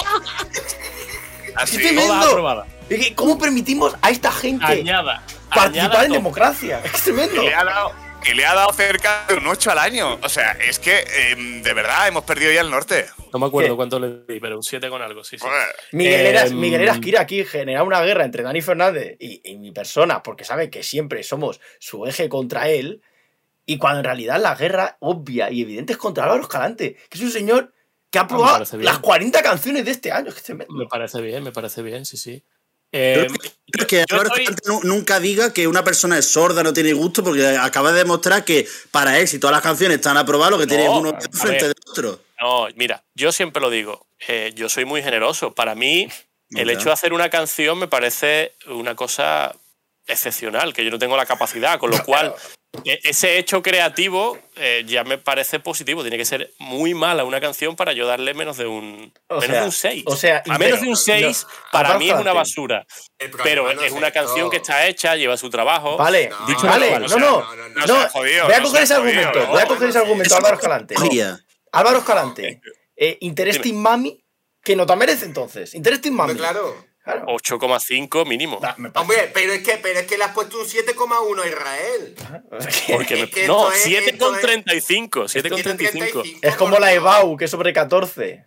Así. 1.54 1.78
¡Qué! 1.82 1.94
Todas. 1.94 2.66
Es 2.88 3.06
que, 3.06 3.14
¿Cómo 3.14 3.38
permitimos 3.38 3.94
a 4.00 4.10
esta 4.10 4.32
gente 4.32 4.64
Añada. 4.64 5.22
participar 5.48 5.68
añada 5.68 6.02
en 6.02 6.08
todo. 6.08 6.14
democracia? 6.18 6.80
Es 6.84 7.02
tremendo. 7.02 7.42
Y 7.42 7.46
le 7.46 7.54
ha 7.54 7.64
dado, 7.64 7.92
y 8.26 8.34
le 8.34 8.44
ha 8.44 8.54
dado 8.54 8.72
cerca 8.72 9.24
de 9.28 9.34
un 9.34 9.46
8 9.46 9.70
al 9.70 9.78
año. 9.78 10.18
O 10.22 10.28
sea, 10.28 10.52
es 10.52 10.78
que 10.78 11.04
em, 11.30 11.62
de 11.62 11.72
verdad 11.74 12.08
hemos 12.08 12.24
perdido 12.24 12.52
ya 12.52 12.60
el 12.60 12.70
norte. 12.70 13.06
No 13.32 13.38
me 13.38 13.46
acuerdo 13.46 13.70
¿Qué? 13.70 13.76
cuánto 13.76 13.98
le 14.00 14.24
di, 14.26 14.40
pero 14.40 14.56
un 14.56 14.62
7 14.62 14.88
con 14.88 15.02
algo, 15.02 15.24
sí, 15.24 15.38
sí. 15.38 15.46
Miguel 15.92 16.26
Eras, 16.26 16.50
Em, 16.50 16.58
Miguel 16.58 16.82
Eras 16.82 16.98
quiere 16.98 17.18
aquí 17.18 17.44
generar 17.44 17.82
una 17.84 18.00
guerra 18.02 18.24
entre 18.24 18.42
Dani 18.42 18.60
Fernández 18.62 19.16
y, 19.18 19.40
y 19.44 19.56
mi 19.58 19.72
persona, 19.72 20.22
porque 20.22 20.44
sabe 20.44 20.70
que 20.70 20.82
siempre 20.82 21.22
somos 21.22 21.60
su 21.78 22.06
eje 22.06 22.28
contra 22.28 22.68
él, 22.68 23.02
y 23.66 23.76
cuando 23.78 23.98
en 23.98 24.04
realidad 24.04 24.40
la 24.40 24.54
guerra 24.54 24.96
obvia 25.00 25.50
y 25.50 25.62
evidente 25.62 25.92
es 25.92 25.98
contra 25.98 26.24
Álvaro 26.24 26.42
Escalante, 26.42 26.96
que 27.10 27.18
es 27.18 27.24
un 27.24 27.30
señor 27.30 27.74
que 28.10 28.18
ha 28.18 28.26
probado 28.26 28.54
parece 28.54 28.78
bien. 28.78 28.86
las 28.86 28.98
40 29.00 29.42
canciones 29.42 29.84
de 29.84 29.90
este 29.90 30.10
año. 30.10 30.32
Que. 30.32 30.54
Me 30.54 30.86
parece 30.86 31.20
bien, 31.20 31.42
me 31.44 31.52
parece 31.52 31.82
bien, 31.82 32.06
sí, 32.06 32.16
sí. 32.16 32.42
Eh, 32.92 33.26
que 33.86 34.04
yo 34.08 34.22
estoy- 34.22 34.46
nunca 34.84 35.20
diga 35.20 35.52
que 35.52 35.66
una 35.68 35.84
persona 35.84 36.18
es 36.18 36.26
sorda, 36.26 36.62
no 36.62 36.72
tiene 36.72 36.92
gusto, 36.94 37.22
porque 37.22 37.46
acaba 37.46 37.92
de 37.92 37.98
demostrar 37.98 38.44
que 38.44 38.66
para 38.90 39.18
él, 39.18 39.28
si 39.28 39.38
todas 39.38 39.54
las 39.54 39.62
canciones 39.62 39.96
están 39.98 40.16
aprobadas, 40.16 40.52
lo 40.52 40.58
que 40.58 40.66
tiene 40.66 40.84
es 40.84 40.90
No, 40.90 40.98
uno 40.98 41.10
a 41.10 41.36
frente 41.36 41.64
del 41.68 41.74
otro. 41.86 42.20
No, 42.40 42.66
mira, 42.76 43.04
yo 43.14 43.30
siempre 43.32 43.60
lo 43.60 43.68
digo, 43.68 44.06
eh, 44.26 44.52
yo 44.54 44.68
soy 44.68 44.84
muy 44.84 45.02
generoso. 45.02 45.54
Para 45.54 45.74
mí, 45.74 46.08
el 46.50 46.70
hecho 46.70 46.84
de 46.86 46.92
hacer 46.92 47.12
una 47.12 47.28
canción 47.28 47.78
me 47.78 47.88
parece 47.88 48.54
una 48.66 48.94
cosa 48.94 49.54
excepcional, 50.06 50.72
que 50.72 50.84
yo 50.84 50.90
no 50.90 50.98
tengo 50.98 51.16
la 51.16 51.26
capacidad, 51.26 51.78
con 51.78 51.90
lo 51.90 52.02
cual 52.04 52.34
ese 52.84 53.38
hecho 53.38 53.62
creativo 53.62 54.38
eh, 54.56 54.84
ya 54.86 55.04
me 55.04 55.18
parece 55.18 55.60
positivo. 55.60 56.02
Tiene 56.02 56.16
que 56.18 56.24
ser 56.24 56.52
muy 56.58 56.94
mala 56.94 57.24
una 57.24 57.40
canción 57.40 57.76
para 57.76 57.92
yo 57.92 58.06
darle 58.06 58.34
menos 58.34 58.56
de 58.56 58.66
un, 58.66 59.12
O 59.28 59.40
menos 59.40 59.46
sea, 59.46 59.60
de 59.60 59.64
un 59.66 59.72
6. 59.72 60.04
o 60.06 60.16
sea, 60.16 60.42
y 60.44 60.50
menos 60.50 60.64
pero- 60.64 60.76
de 60.82 60.88
un 60.88 60.96
6 60.96 61.46
no, 61.46 61.48
para 61.72 61.98
mí 61.98 62.10
es 62.10 62.16
una 62.16 62.32
basura. 62.32 62.86
Pero 63.42 63.72
no 63.72 63.82
es 63.82 63.92
una 63.92 64.10
canción 64.10 64.50
que 64.50 64.58
está 64.58 64.86
hecha, 64.86 65.16
lleva 65.16 65.36
su 65.36 65.50
trabajo. 65.50 65.96
Vale, 65.96 66.28
No, 66.28 66.46
Dicho 66.46 66.66
vale, 66.66 66.86
mejor, 66.86 67.00
no, 67.00 67.06
o 67.06 67.08
sea, 67.08 67.18
no, 67.18 67.40
no, 67.40 67.56
no, 67.56 67.68
no, 67.68 67.86
no 68.02 68.08
jodido, 68.10 68.44
voy 68.44 68.54
a 68.54 68.58
no 68.60 68.64
coger 68.64 68.82
ese 68.82 68.94
jodido, 68.94 69.08
argumento, 69.20 69.38
no, 69.40 69.46
voy 69.46 69.60
a 69.60 69.62
no, 69.62 69.68
coger 69.68 69.88
ese 69.88 69.98
no, 69.98 70.04
argumento, 70.04 70.36
Álvaro 70.36 70.54
no 70.54 70.58
Escalante. 70.58 70.94
Álvaro 71.72 71.98
Escalante, 71.98 72.60
eh, 72.96 73.18
Interesting 73.20 73.74
Mami 73.76 74.24
¿Qué 74.62 74.76
nota 74.76 74.96
merece 74.96 75.24
entonces? 75.24 75.74
Interesting 75.74 76.12
Mami. 76.12 76.34
claro. 76.34 76.87
Claro. 77.08 77.24
8,5 77.26 78.26
mínimo. 78.26 78.58
Da, 78.60 78.76
parece- 78.76 78.98
Hombre, 78.98 79.30
pero 79.32 79.52
es 79.54 79.62
que, 79.62 79.78
pero 79.78 80.00
es 80.00 80.06
que 80.06 80.18
le 80.18 80.24
has 80.24 80.32
puesto 80.32 80.58
un 80.58 80.66
7,1 80.66 81.42
a 81.42 81.46
Israel. 81.48 82.14
Porque 82.92 83.14
me- 83.16 83.22
es 83.22 83.30
que 83.30 83.46
no, 83.46 83.72
esto 83.72 83.88
es- 83.88 84.04
7,35. 84.18 85.26
7,35. 85.28 86.22
Es 86.42 86.56
como 86.56 86.78
la 86.78 86.92
EBAU, 86.92 87.36
que 87.38 87.46
es 87.46 87.50
sobre 87.50 87.72
14. 87.72 88.44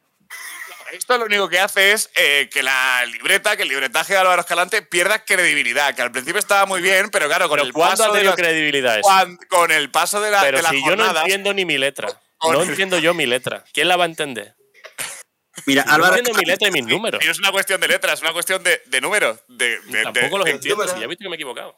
Esto 0.93 1.17
lo 1.17 1.25
único 1.25 1.47
que 1.49 1.57
hace 1.59 1.93
es 1.93 2.09
eh, 2.15 2.49
que 2.53 2.61
la 2.61 3.03
libreta, 3.05 3.55
que 3.55 3.63
el 3.63 3.69
libretaje 3.69 4.13
de 4.13 4.19
Álvaro 4.19 4.41
Escalante 4.41 4.81
pierda 4.81 5.23
credibilidad, 5.23 5.95
que 5.95 6.01
al 6.01 6.11
principio 6.11 6.37
estaba 6.37 6.65
muy 6.65 6.81
bien, 6.81 7.09
pero 7.09 7.27
claro, 7.27 7.47
con 7.47 7.55
Pero 7.57 7.67
el 7.67 7.73
¿cuándo 7.73 7.97
paso 8.03 8.13
ha 8.13 8.17
de 8.17 8.23
la- 8.25 8.35
credibilidad 8.35 8.95
eso? 8.99 9.03
cuan- 9.03 9.37
con 9.47 9.71
el 9.71 9.89
paso 9.89 10.19
de 10.19 10.29
la, 10.31 10.41
Pero 10.41 10.61
de 10.61 10.67
si 10.67 10.83
yo 10.85 10.95
no 10.97 11.09
entiendo 11.17 11.53
ni 11.53 11.63
mi 11.65 11.77
letra. 11.77 12.09
No 12.43 12.61
entiendo 12.61 12.99
yo 12.99 13.13
mi 13.13 13.25
letra. 13.25 13.63
¿Quién 13.73 13.87
la 13.87 13.95
va 13.95 14.03
a 14.03 14.07
entender? 14.07 14.53
Mira, 15.65 15.83
Yo 15.83 15.89
no 15.89 15.93
Álvaro 16.05 16.23
mi 16.37 16.45
letra 16.45 16.67
y 16.69 16.71
mis 16.71 16.85
números. 16.85 17.21
y 17.21 17.25
no 17.25 17.31
es 17.31 17.39
una 17.39 17.51
cuestión 17.51 17.79
de 17.81 17.87
letras, 17.89 18.13
es 18.15 18.21
una 18.21 18.33
cuestión 18.33 18.63
de, 18.63 18.81
de 18.85 19.01
números. 19.01 19.37
De, 19.47 19.79
de- 19.79 19.97
de- 19.97 20.03
Tampoco 20.03 20.37
los 20.39 20.47
entiendo. 20.47 20.87
Si 20.87 20.97
ya 20.99 21.03
he 21.03 21.07
visto 21.07 21.23
que 21.23 21.29
me 21.29 21.35
he 21.35 21.37
equivocado. 21.37 21.77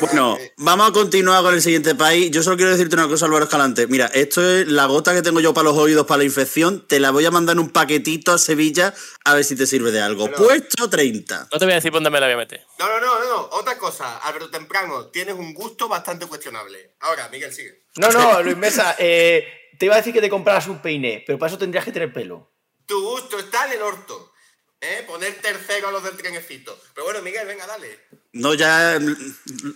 Bueno, 0.00 0.36
vamos 0.56 0.88
a 0.90 0.92
continuar 0.92 1.44
con 1.44 1.54
el 1.54 1.62
siguiente 1.62 1.94
país. 1.94 2.32
Yo 2.32 2.42
solo 2.42 2.56
quiero 2.56 2.72
decirte 2.72 2.96
una 2.96 3.06
cosa, 3.06 3.26
Álvaro 3.26 3.44
Escalante. 3.44 3.86
Mira, 3.86 4.06
esto 4.06 4.42
es 4.42 4.66
la 4.66 4.86
gota 4.86 5.14
que 5.14 5.22
tengo 5.22 5.38
yo 5.40 5.54
para 5.54 5.66
los 5.68 5.76
oídos 5.78 6.06
para 6.06 6.18
la 6.18 6.24
infección. 6.24 6.88
Te 6.88 6.98
la 6.98 7.12
voy 7.12 7.24
a 7.24 7.30
mandar 7.30 7.54
en 7.54 7.60
un 7.60 7.70
paquetito 7.70 8.32
a 8.32 8.38
Sevilla 8.38 8.92
a 9.24 9.34
ver 9.34 9.44
si 9.44 9.54
te 9.54 9.66
sirve 9.66 9.92
de 9.92 10.00
algo. 10.00 10.28
Puesto 10.32 10.90
30. 10.90 11.48
No 11.52 11.58
te 11.60 11.64
voy 11.64 11.72
a 11.72 11.76
decir 11.76 11.92
por 11.92 11.98
dónde 11.98 12.10
me 12.10 12.18
la 12.18 12.26
voy 12.26 12.34
a 12.34 12.38
meter. 12.38 12.66
No, 12.80 12.88
no, 12.88 13.00
no, 13.00 13.20
no. 13.28 13.40
Otra 13.52 13.78
cosa, 13.78 14.16
Alberto 14.18 14.50
Temprano, 14.50 15.06
tienes 15.06 15.34
un 15.36 15.54
gusto 15.54 15.88
bastante 15.88 16.26
cuestionable. 16.26 16.96
Ahora, 17.00 17.28
Miguel, 17.30 17.52
sigue. 17.52 17.84
No, 17.94 18.10
no, 18.10 18.42
Luis 18.42 18.56
Mesa, 18.56 18.96
eh, 18.98 19.46
te 19.78 19.84
iba 19.86 19.94
a 19.94 19.98
decir 19.98 20.12
que 20.12 20.20
te 20.20 20.28
compraras 20.30 20.66
un 20.66 20.82
peine, 20.82 21.22
pero 21.24 21.38
para 21.38 21.48
eso 21.48 21.58
tendrías 21.58 21.84
que 21.84 21.92
tener 21.92 22.12
pelo. 22.12 22.50
Tu 22.90 23.00
gusto 23.00 23.38
está 23.38 23.66
en 23.66 23.74
el 23.74 23.82
orto. 23.82 24.32
¿Eh? 24.80 25.04
Poner 25.06 25.34
tercero 25.40 25.86
a 25.88 25.92
los 25.92 26.02
del 26.02 26.16
trenecito. 26.16 26.76
Pero 26.92 27.04
bueno, 27.04 27.22
Miguel, 27.22 27.46
venga, 27.46 27.64
dale. 27.64 28.00
No, 28.32 28.52
ya. 28.54 28.98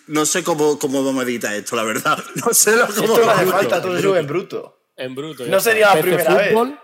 No 0.08 0.26
sé 0.26 0.42
cómo, 0.42 0.80
cómo 0.80 1.04
vamos 1.04 1.22
a 1.24 1.28
editar 1.28 1.54
esto, 1.54 1.76
la 1.76 1.84
verdad. 1.84 2.18
No 2.44 2.52
sé 2.52 2.74
lo- 2.74 2.88
cómo 2.88 3.02
Esto 3.02 3.18
no 3.18 3.24
lo 3.26 3.30
hace 3.30 3.46
falta, 3.46 3.80
todo 3.80 3.94
se 3.94 4.02
sube 4.02 4.18
en 4.18 4.26
bruto. 4.26 4.80
En 4.96 5.14
bruto. 5.14 5.44
No 5.46 5.58
está. 5.58 5.70
sería 5.70 5.94
la 5.94 6.00
primera 6.02 6.34
vez. 6.34 6.48
fútbol, 6.52 6.78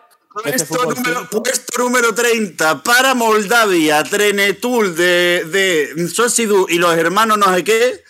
PC 0.45 0.67
Puesto 0.67 0.67
fútbol 0.77 0.95
número, 0.95 1.31
puesto 1.31 1.79
número 1.83 2.15
30 2.15 2.83
para 2.85 3.15
Moldavia, 3.15 4.05
Trenetul 4.05 4.95
de, 4.95 5.45
de 5.97 6.09
Sosidú 6.09 6.67
y 6.69 6.79
los 6.79 6.97
hermanos 6.97 7.39
no 7.39 7.53
sé 7.53 7.65
qué. 7.65 8.05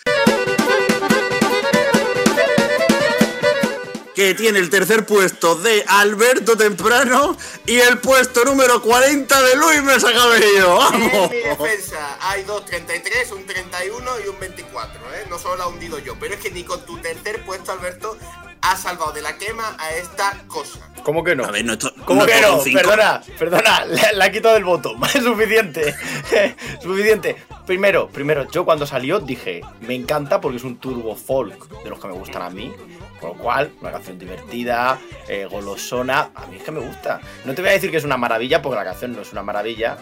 Que 4.21 4.35
tiene 4.35 4.59
el 4.59 4.69
tercer 4.69 5.03
puesto 5.03 5.55
de 5.55 5.83
Alberto 5.87 6.55
Temprano 6.55 7.35
y 7.65 7.79
el 7.79 7.97
puesto 7.97 8.45
número 8.45 8.79
40 8.79 9.41
de 9.41 9.55
Luis 9.55 9.81
Mesa 9.81 10.13
Cabello. 10.13 10.73
En 10.93 11.09
¡Vamos! 11.09 11.31
mi 11.31 11.37
defensa 11.37 12.19
hay 12.21 12.43
dos 12.43 12.63
33, 12.65 13.31
un 13.31 13.47
31 13.47 14.11
y 14.23 14.27
un 14.27 14.39
24, 14.39 15.01
¿eh? 15.15 15.25
No 15.27 15.39
solo 15.39 15.55
la 15.55 15.63
he 15.63 15.67
hundido 15.69 15.97
yo, 15.97 16.15
pero 16.19 16.35
es 16.35 16.39
que 16.39 16.51
ni 16.51 16.63
con 16.63 16.85
tu 16.85 16.99
tercer 16.99 17.43
puesto, 17.43 17.71
Alberto, 17.71 18.15
has 18.61 18.81
salvado 18.81 19.11
de 19.11 19.21
la 19.21 19.37
quema 19.37 19.75
a 19.79 19.91
esta 19.95 20.37
cosa. 20.47 20.79
¿Cómo 21.03 21.23
que 21.23 21.35
no? 21.35 21.45
A 21.45 21.51
ver, 21.51 21.65
no, 21.65 21.77
¿Cómo 22.05 22.21
no 22.21 22.27
que 22.27 22.41
no? 22.41 22.61
Perdona, 22.63 23.21
perdona, 23.37 23.85
le 23.85 24.23
ha 24.23 24.31
quitado 24.31 24.57
el 24.57 24.63
voto. 24.63 24.95
Es 25.13 25.23
suficiente. 25.23 25.95
suficiente. 26.81 27.35
Primero, 27.65 28.09
primero, 28.09 28.49
yo 28.49 28.65
cuando 28.65 28.85
salió 28.85 29.19
dije, 29.19 29.61
me 29.81 29.95
encanta 29.95 30.39
porque 30.39 30.57
es 30.57 30.63
un 30.63 30.77
turbo 30.77 31.15
folk 31.15 31.83
de 31.83 31.89
los 31.89 31.99
que 31.99 32.07
me 32.07 32.13
gustan 32.13 32.43
a 32.43 32.49
mí. 32.49 32.71
Con 33.19 33.31
lo 33.31 33.35
cual, 33.35 33.71
una 33.81 33.91
canción 33.91 34.17
divertida, 34.17 34.99
eh, 35.27 35.45
golosona, 35.45 36.31
a 36.33 36.47
mí 36.47 36.57
es 36.57 36.63
que 36.63 36.71
me 36.71 36.79
gusta. 36.79 37.21
No 37.45 37.53
te 37.53 37.61
voy 37.61 37.69
a 37.69 37.73
decir 37.73 37.91
que 37.91 37.97
es 37.97 38.03
una 38.03 38.17
maravilla 38.17 38.61
porque 38.61 38.77
la 38.77 38.83
canción 38.83 39.13
no 39.13 39.21
es 39.21 39.31
una 39.31 39.43
maravilla. 39.43 39.97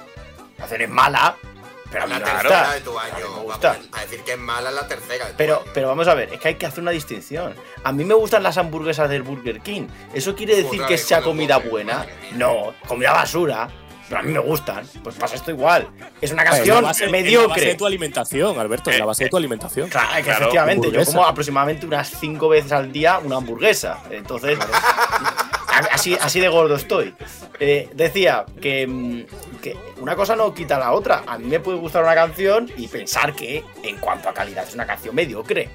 La 0.57 0.59
canción 0.59 0.81
es 0.81 0.89
mala, 0.89 1.35
pero 1.91 2.03
a 2.03 2.07
mí 2.07 2.13
La 2.13 2.19
me 2.19 2.25
tercera 2.25 2.59
gusta. 2.59 2.73
de 2.73 2.81
tu 2.81 2.99
A 2.99 3.03
mí 3.03 3.09
año. 3.09 3.17
me 3.17 3.23
vamos, 3.23 3.43
gusta. 3.43 3.77
A 3.91 4.01
decir 4.01 4.19
que 4.21 4.31
es 4.33 4.37
mala 4.39 4.71
la 4.71 4.87
tercera. 4.87 5.25
de 5.25 5.31
tu 5.31 5.37
Pero, 5.37 5.55
año. 5.61 5.71
pero 5.73 5.87
vamos 5.87 6.07
a 6.07 6.13
ver, 6.13 6.33
es 6.33 6.39
que 6.39 6.47
hay 6.49 6.55
que 6.55 6.65
hacer 6.65 6.81
una 6.81 6.91
distinción. 6.91 7.53
A 7.83 7.91
mí 7.91 8.03
me 8.05 8.13
gustan 8.13 8.43
las 8.43 8.57
hamburguesas 8.57 9.09
del 9.09 9.23
Burger 9.23 9.61
King. 9.61 9.87
¿Eso 10.13 10.35
quiere 10.35 10.55
decir 10.55 10.81
que 10.85 10.97
sea 10.97 11.21
comida 11.21 11.57
buena? 11.57 12.05
No, 12.33 12.73
comida 12.87 13.13
basura. 13.13 13.67
Pero 14.07 14.21
a 14.21 14.23
mí 14.23 14.31
me 14.31 14.39
gustan. 14.39 14.83
Pues 15.03 15.15
pasa 15.17 15.35
esto 15.35 15.51
igual. 15.51 15.87
Es 16.19 16.31
una 16.31 16.43
la 16.43 16.49
canción 16.49 16.81
base- 16.83 17.05
En 17.05 17.11
la 17.11 17.17
base 17.17 17.23
mediocre. 17.23 17.63
de 17.65 17.75
tu 17.75 17.85
alimentación, 17.85 18.57
Alberto, 18.59 18.89
en 18.89 18.97
la 18.97 19.05
base 19.05 19.25
de 19.25 19.29
tu 19.29 19.37
alimentación. 19.37 19.87
Claro, 19.87 20.07
que 20.15 20.23
Claro, 20.23 20.39
efectivamente, 20.39 20.91
yo 20.91 21.05
como 21.05 21.25
aproximadamente 21.27 21.85
unas 21.85 22.09
cinco 22.19 22.49
veces 22.49 22.71
al 22.71 22.91
día 22.91 23.19
una 23.19 23.35
hamburguesa. 23.35 23.99
Entonces, 24.09 24.57
a- 25.67 25.87
así, 25.93 26.17
así 26.19 26.39
de 26.39 26.47
gordo 26.49 26.73
estoy. 26.75 27.13
Eh, 27.59 27.87
decía 27.93 28.45
que, 28.59 28.87
mm, 28.87 29.25
que 29.59 29.77
una 29.99 30.15
cosa 30.15 30.35
no 30.35 30.53
quita 30.53 30.79
la 30.79 30.91
otra. 30.91 31.23
A 31.27 31.37
mí 31.37 31.47
me 31.47 31.59
puede 31.59 31.77
gustar 31.77 32.03
una 32.03 32.15
canción 32.15 32.69
y 32.77 32.87
pensar 32.87 33.33
que, 33.33 33.63
en 33.83 33.97
cuanto 33.97 34.29
a 34.29 34.33
calidad, 34.33 34.67
es 34.67 34.73
una 34.73 34.85
canción 34.85 35.15
mediocre. 35.15 35.69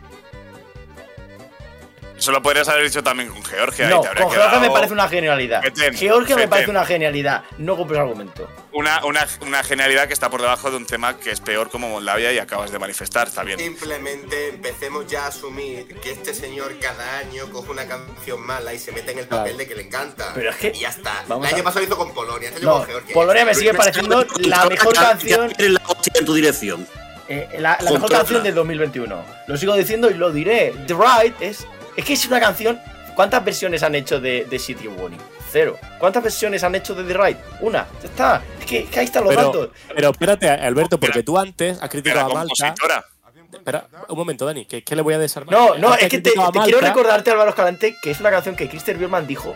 Eso 2.25 2.33
lo 2.33 2.41
podrías 2.41 2.67
haber 2.71 2.85
dicho 2.85 3.03
también 3.03 3.29
con 3.29 3.45
Georgia. 3.45 3.87
y 3.87 3.91
No, 3.91 4.01
te 4.01 4.09
habría 4.09 4.25
con 4.25 4.33
Georgia 4.33 4.59
me 4.59 4.71
parece 4.71 4.95
una 4.95 5.09
genialidad. 5.11 5.61
Feten, 5.61 5.95
Georgia 5.95 6.37
me 6.37 6.49
parece 6.49 6.71
una 6.71 6.87
genialidad. 6.87 7.45
No 7.59 7.77
compres 7.77 8.01
argumento. 8.01 8.49
una, 8.73 9.05
una, 9.05 9.27
una 9.43 9.63
genialidad 9.63 10.07
que 10.07 10.15
está 10.15 10.31
por 10.31 10.41
debajo 10.41 10.71
de 10.71 10.79
un 10.79 10.87
tema 10.87 11.19
que 11.19 11.31
es 11.33 11.41
peor 11.41 11.69
como 11.69 11.91
Moldavia 11.91 12.33
y 12.33 12.39
acabas 12.39 12.73
de 12.73 12.79
manifestar. 12.79 13.29
Está 13.29 13.43
bien. 13.45 13.59
Simplemente 13.59 14.49
empecemos 14.49 15.07
ya 15.07 15.25
a 15.25 15.29
asumir 15.29 15.87
que 16.01 16.13
este 16.13 16.33
señor 16.33 16.75
cada 16.81 17.19
año 17.19 17.45
coge 17.53 17.71
una 17.73 17.85
canción 17.87 18.41
mala 18.41 18.73
y 18.73 18.79
se 18.79 18.91
mete 18.93 19.13
en 19.13 19.19
el 19.19 19.27
papel 19.29 19.53
Claro. 19.53 19.59
de 19.59 19.67
que 19.69 19.75
le 19.75 19.83
encanta. 19.83 20.33
Pero 20.35 20.49
es 20.49 20.57
que- 20.57 20.73
Y 20.75 20.81
ya 20.81 20.89
está. 20.89 21.25
vamos 21.29 21.47
el 21.47 21.53
año 21.53 21.61
a- 21.61 21.65
pasado 21.65 21.85
hizo 21.85 21.99
con 21.99 22.15
Polonia, 22.15 22.49
este 22.49 22.61
año 22.63 22.71
No, 22.71 22.77
con 22.79 22.87
Georgia. 22.87 23.13
Polonia 23.15 23.45
me 23.45 23.55
sigue 23.55 23.75
pareciendo 23.75 24.27
la 24.39 24.65
mejor 24.65 24.95
canción. 24.95 25.53
la 25.59 25.83
hostia 25.89 26.13
en 26.19 26.25
tu 26.25 26.33
dirección. 26.33 26.89
Eh, 27.27 27.49
la 27.59 27.79
la 27.81 27.91
mejor 27.93 28.11
canción 28.11 28.43
del 28.43 28.55
2021. 28.55 29.25
Lo 29.47 29.57
sigo 29.57 29.75
diciendo 29.77 30.11
y 30.11 30.15
lo 30.15 30.31
diré. 30.31 30.75
The 30.87 30.93
Ride 30.95 31.35
es. 31.41 31.67
Es 31.97 32.05
que 32.05 32.13
es 32.15 32.27
una 32.27 32.41
canción. 32.41 32.81
¿Cuántas 33.15 33.45
versiones 33.45 33.83
han 33.85 33.95
hecho 33.95 34.21
de, 34.21 34.45
de 34.45 34.59
City 34.59 34.89
of 34.89 34.99
Warning? 34.99 35.21
Cero. 35.53 35.77
¿Cuántas 36.01 36.21
versiones 36.23 36.65
han 36.65 36.75
hecho 36.75 36.95
de 36.97 37.05
The 37.05 37.15
Ride? 37.17 37.37
Una. 37.61 37.87
Ya 38.03 38.09
está. 38.09 38.43
Es 38.59 38.67
que, 38.67 38.79
es 38.81 38.91
que 38.91 38.99
ahí 39.01 39.05
están 39.07 39.23
los 39.25 39.35
Pero, 39.35 39.47
datos. 39.47 39.69
pero 39.95 40.11
espérate, 40.11 40.49
Alberto, 40.51 40.99
porque 40.99 41.23
tú 41.23 41.39
antes 41.39 41.81
has 41.81 41.89
criticado 41.89 42.31
a 42.33 42.35
Malta. 42.35 42.75
Espera, 43.53 43.87
un 44.09 44.19
momento, 44.19 44.45
Dani, 44.45 44.67
que, 44.67 44.83
que 44.83 44.97
le 44.97 45.03
voy 45.03 45.15
a 45.15 45.19
desarmar. 45.19 45.55
No, 45.55 45.77
no, 45.77 45.89
Antes 45.93 46.03
es 46.05 46.11
que 46.11 46.21
te, 46.21 46.31
te 46.33 46.61
quiero 46.65 46.81
recordarte, 46.81 47.31
Álvaro 47.31 47.51
Escalante, 47.51 47.97
que 48.03 48.11
es 48.11 48.19
una 48.19 48.31
canción 48.33 48.57
que 48.57 48.69
Christer 48.69 48.97
Björkman 48.99 49.29
dijo 49.29 49.55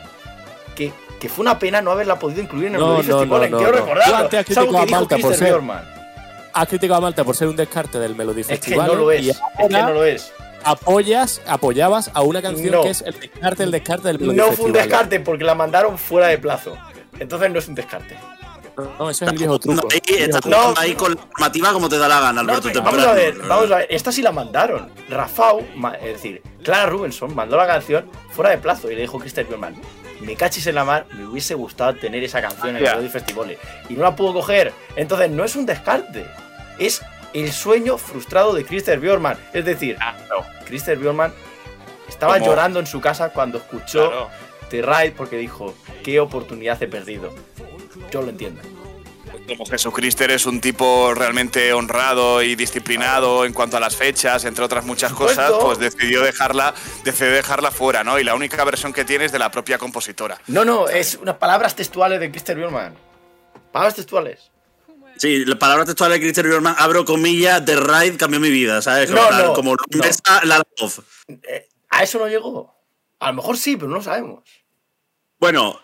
que, 0.76 0.92
que 1.18 1.28
fue 1.28 1.42
una 1.42 1.58
pena 1.58 1.82
no 1.82 1.90
haberla 1.90 2.16
podido 2.16 2.40
incluir 2.40 2.68
en 2.68 2.74
el 2.76 2.80
No, 2.80 2.86
Melody 2.98 3.08
no, 3.08 3.18
Festival. 3.18 3.50
no, 3.50 3.58
quiero 3.58 3.72
recordarlo. 3.72 4.04
Tú 4.12 4.14
antes 4.22 4.38
has 4.38 4.44
criticado 4.46 4.70
que 4.70 4.76
a 4.76 4.96
Malta 4.98 5.18
por 5.18 5.34
ser- 5.34 5.48
Björkman. 5.48 5.84
Has 6.52 6.68
criticado 6.68 6.98
a 6.98 7.00
Malta 7.00 7.24
por 7.24 7.34
ser 7.36 7.48
un 7.48 7.56
descarte 7.56 7.98
del 7.98 8.14
Melody 8.14 8.40
Es 8.42 8.46
que 8.46 8.54
Festival. 8.56 8.86
no 8.86 8.94
lo 8.94 9.10
es. 9.10 9.22
y 9.22 9.30
Es 9.30 9.38
que 9.58 9.68
no 9.68 9.90
lo 9.92 10.04
es. 10.04 10.32
Apoyas, 10.64 11.40
apoyabas 11.46 12.10
a 12.14 12.22
una 12.22 12.42
canción 12.42 12.72
No. 12.72 12.82
que 12.82 12.90
es 12.90 13.02
el 13.02 13.18
descarte, 13.18 13.62
el 13.64 13.70
descarte 13.70 14.08
del 14.08 14.18
No 14.18 14.26
fue 14.32 14.44
Festival. 14.50 14.66
un 14.66 14.72
descarte 14.72 15.20
porque 15.20 15.44
la 15.44 15.54
mandaron 15.54 15.98
fuera 15.98 16.28
de 16.28 16.38
plazo. 16.38 16.76
Entonces 17.18 17.50
no 17.50 17.58
es 17.58 17.68
un 17.68 17.74
descarte. 17.74 18.16
No, 18.76 19.10
eso 19.10 19.24
es 19.24 19.32
el 19.32 19.36
viejo 19.38 19.58
truco. 19.58 19.82
No, 19.82 19.88
ahí, 19.90 20.00
estás. 20.22 20.46
No. 20.46 20.72
ahí 20.76 20.94
con 20.94 21.12
la 21.12 21.20
normativa 21.20 21.72
como 21.72 21.88
te 21.88 21.98
da 21.98 22.06
la 22.06 22.20
gana, 22.20 22.42
No, 22.44 22.52
Alberto. 22.52 22.70
Temprano. 22.70 22.90
vamos 22.98 23.06
a 23.06 23.12
ver, 23.12 23.34
vamos 23.38 23.70
a 23.72 23.76
ver. 23.78 23.86
Esta 23.90 24.12
sí 24.12 24.22
la 24.22 24.30
mandaron. 24.30 24.88
Rafau, 25.08 25.66
ma- 25.74 25.94
es 25.96 26.12
decir, 26.14 26.42
Clara 26.62 26.86
Rubenson 26.86 27.34
mandó 27.34 27.56
la 27.56 27.66
canción 27.66 28.08
fuera 28.30 28.50
de 28.50 28.58
plazo 28.58 28.88
y 28.88 28.94
le 28.94 29.00
dijo 29.00 29.18
Christer 29.18 29.46
Björkman, 29.46 29.74
me 30.20 30.36
cachis 30.36 30.64
en 30.68 30.76
la 30.76 30.84
mar, 30.84 31.06
me 31.12 31.26
hubiese 31.26 31.54
gustado 31.54 31.94
tener 31.96 32.22
esa 32.22 32.40
canción 32.40 32.68
en 32.70 32.76
el 32.76 32.84
Ya. 32.84 32.90
Melody 32.90 33.08
Festival 33.08 33.56
y 33.88 33.94
no 33.94 34.02
la 34.04 34.14
pudo 34.14 34.32
coger. 34.34 34.72
Entonces 34.94 35.28
no 35.28 35.42
es 35.44 35.56
un 35.56 35.66
descarte, 35.66 36.24
es 36.78 37.02
el 37.34 37.52
sueño 37.52 37.98
frustrado 37.98 38.52
de 38.54 38.64
Christer 38.64 39.00
Björkman. 39.00 39.38
Es 39.52 39.64
decir, 39.64 39.96
Ah, 40.00 40.16
no. 40.30 40.44
Christer 40.66 40.98
Björkman 40.98 41.32
estaba 42.08 42.34
¿Cómo? 42.34 42.46
llorando 42.46 42.80
en 42.80 42.86
su 42.86 43.00
casa 43.00 43.30
cuando 43.30 43.58
escuchó 43.58 44.08
Claro. 44.10 44.30
The 44.70 44.82
Ride 44.82 45.12
porque 45.12 45.36
dijo, 45.38 45.74
qué 46.04 46.20
oportunidad 46.20 46.82
he 46.82 46.88
perdido. 46.88 47.34
Yo 48.10 48.20
lo 48.22 48.28
entiendo. 48.30 48.60
Como 49.46 49.64
Jesucristo 49.64 50.24
es 50.24 50.44
un 50.44 50.60
tipo 50.60 51.14
realmente 51.14 51.72
honrado 51.72 52.42
y 52.42 52.54
disciplinado 52.54 53.46
en 53.46 53.54
cuanto 53.54 53.78
a 53.78 53.80
las 53.80 53.96
fechas, 53.96 54.44
entre 54.44 54.62
otras 54.62 54.84
muchas 54.84 55.10
cosas, 55.14 55.52
pues 55.62 55.78
decidió 55.78 56.22
dejarla, 56.22 56.74
decidió 57.02 57.32
dejarla 57.32 57.70
fuera, 57.70 58.04
¿no? 58.04 58.18
Y 58.18 58.24
la 58.24 58.34
única 58.34 58.62
versión 58.64 58.92
que 58.92 59.06
tiene 59.06 59.24
es 59.24 59.32
de 59.32 59.38
la 59.38 59.50
propia 59.50 59.78
compositora. 59.78 60.38
No, 60.48 60.66
no, 60.66 60.86
es 60.88 61.14
unas 61.14 61.36
palabras 61.36 61.74
textuales 61.74 62.20
de 62.20 62.30
Christer 62.30 62.58
Björkman. 62.58 62.94
Palabras 63.72 63.94
textuales. 63.94 64.50
Sí, 65.18 65.44
la 65.44 65.58
palabra 65.58 65.84
textual 65.84 66.12
de 66.12 66.20
Christian 66.20 66.46
Bjorkman, 66.48 66.74
abro 66.78 67.04
comillas, 67.04 67.64
The 67.64 67.76
Ride 67.76 68.16
cambió 68.16 68.40
mi 68.40 68.50
vida, 68.50 68.80
¿sabes? 68.82 69.10
No, 69.10 69.30
no, 69.30 69.52
como 69.52 69.74
no. 69.74 70.04
esa, 70.04 70.44
la 70.44 70.62
love. 70.78 71.00
Eh, 71.28 71.68
a 71.90 72.02
eso 72.02 72.18
no 72.18 72.28
llegó. 72.28 72.74
A 73.20 73.28
lo 73.28 73.34
mejor 73.34 73.58
sí, 73.58 73.76
pero 73.76 73.88
no 73.88 73.96
lo 73.96 74.02
sabemos. 74.02 74.44
Bueno, 75.40 75.80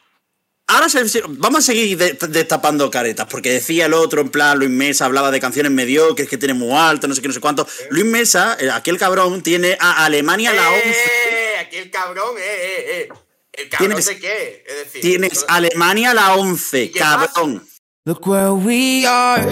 ahora 0.67 0.87
vamos 1.29 1.59
a 1.59 1.63
seguir 1.63 1.97
de- 1.99 2.15
destapando 2.29 2.91
caretas, 2.91 3.27
porque 3.29 3.51
decía 3.53 3.87
el 3.87 3.95
otro, 3.95 4.21
en 4.21 4.29
plan, 4.31 4.59
Luis 4.59 4.71
Mesa 4.71 5.05
hablaba 5.07 5.31
de 5.31 5.41
canciones 5.41 5.73
mediocres 5.73 6.29
que 6.29 6.39
tiene 6.39 6.55
muy 6.55 6.73
alto, 6.73 7.07
no 7.09 7.15
sé 7.15 7.23
qué, 7.23 7.29
no 7.29 7.35
sé 7.35 7.41
cuánto. 7.41 7.67
Luis 7.91 8.05
Mesa, 8.05 8.57
eh, 8.61 8.71
aquel 8.71 8.99
cabrón, 8.99 9.43
tiene 9.43 9.77
a 9.81 10.05
Alemania 10.05 10.53
la 10.53 10.71
11. 10.71 10.89
¡Eh! 10.91 11.59
Aquí 11.61 11.77
el 11.77 11.91
cabrón, 11.91 12.37
eh, 12.39 12.43
eh, 12.43 12.85
eh. 13.01 13.09
¿El 13.53 13.69
cabrón 13.69 13.91
Tienes- 13.91 14.07
de 14.07 14.19
qué? 14.19 14.65
Es 14.67 14.77
decir, 14.85 15.01
Tienes 15.01 15.45
Alemania 15.49 16.13
la 16.15 16.35
11, 16.35 16.85
¿Y 16.85 16.89
qué 16.91 17.01
pasa? 17.01 17.31
cabrón. 17.35 17.67
Look 18.07 18.27
where 18.27 18.55
we 18.55 19.07
are. 19.07 19.47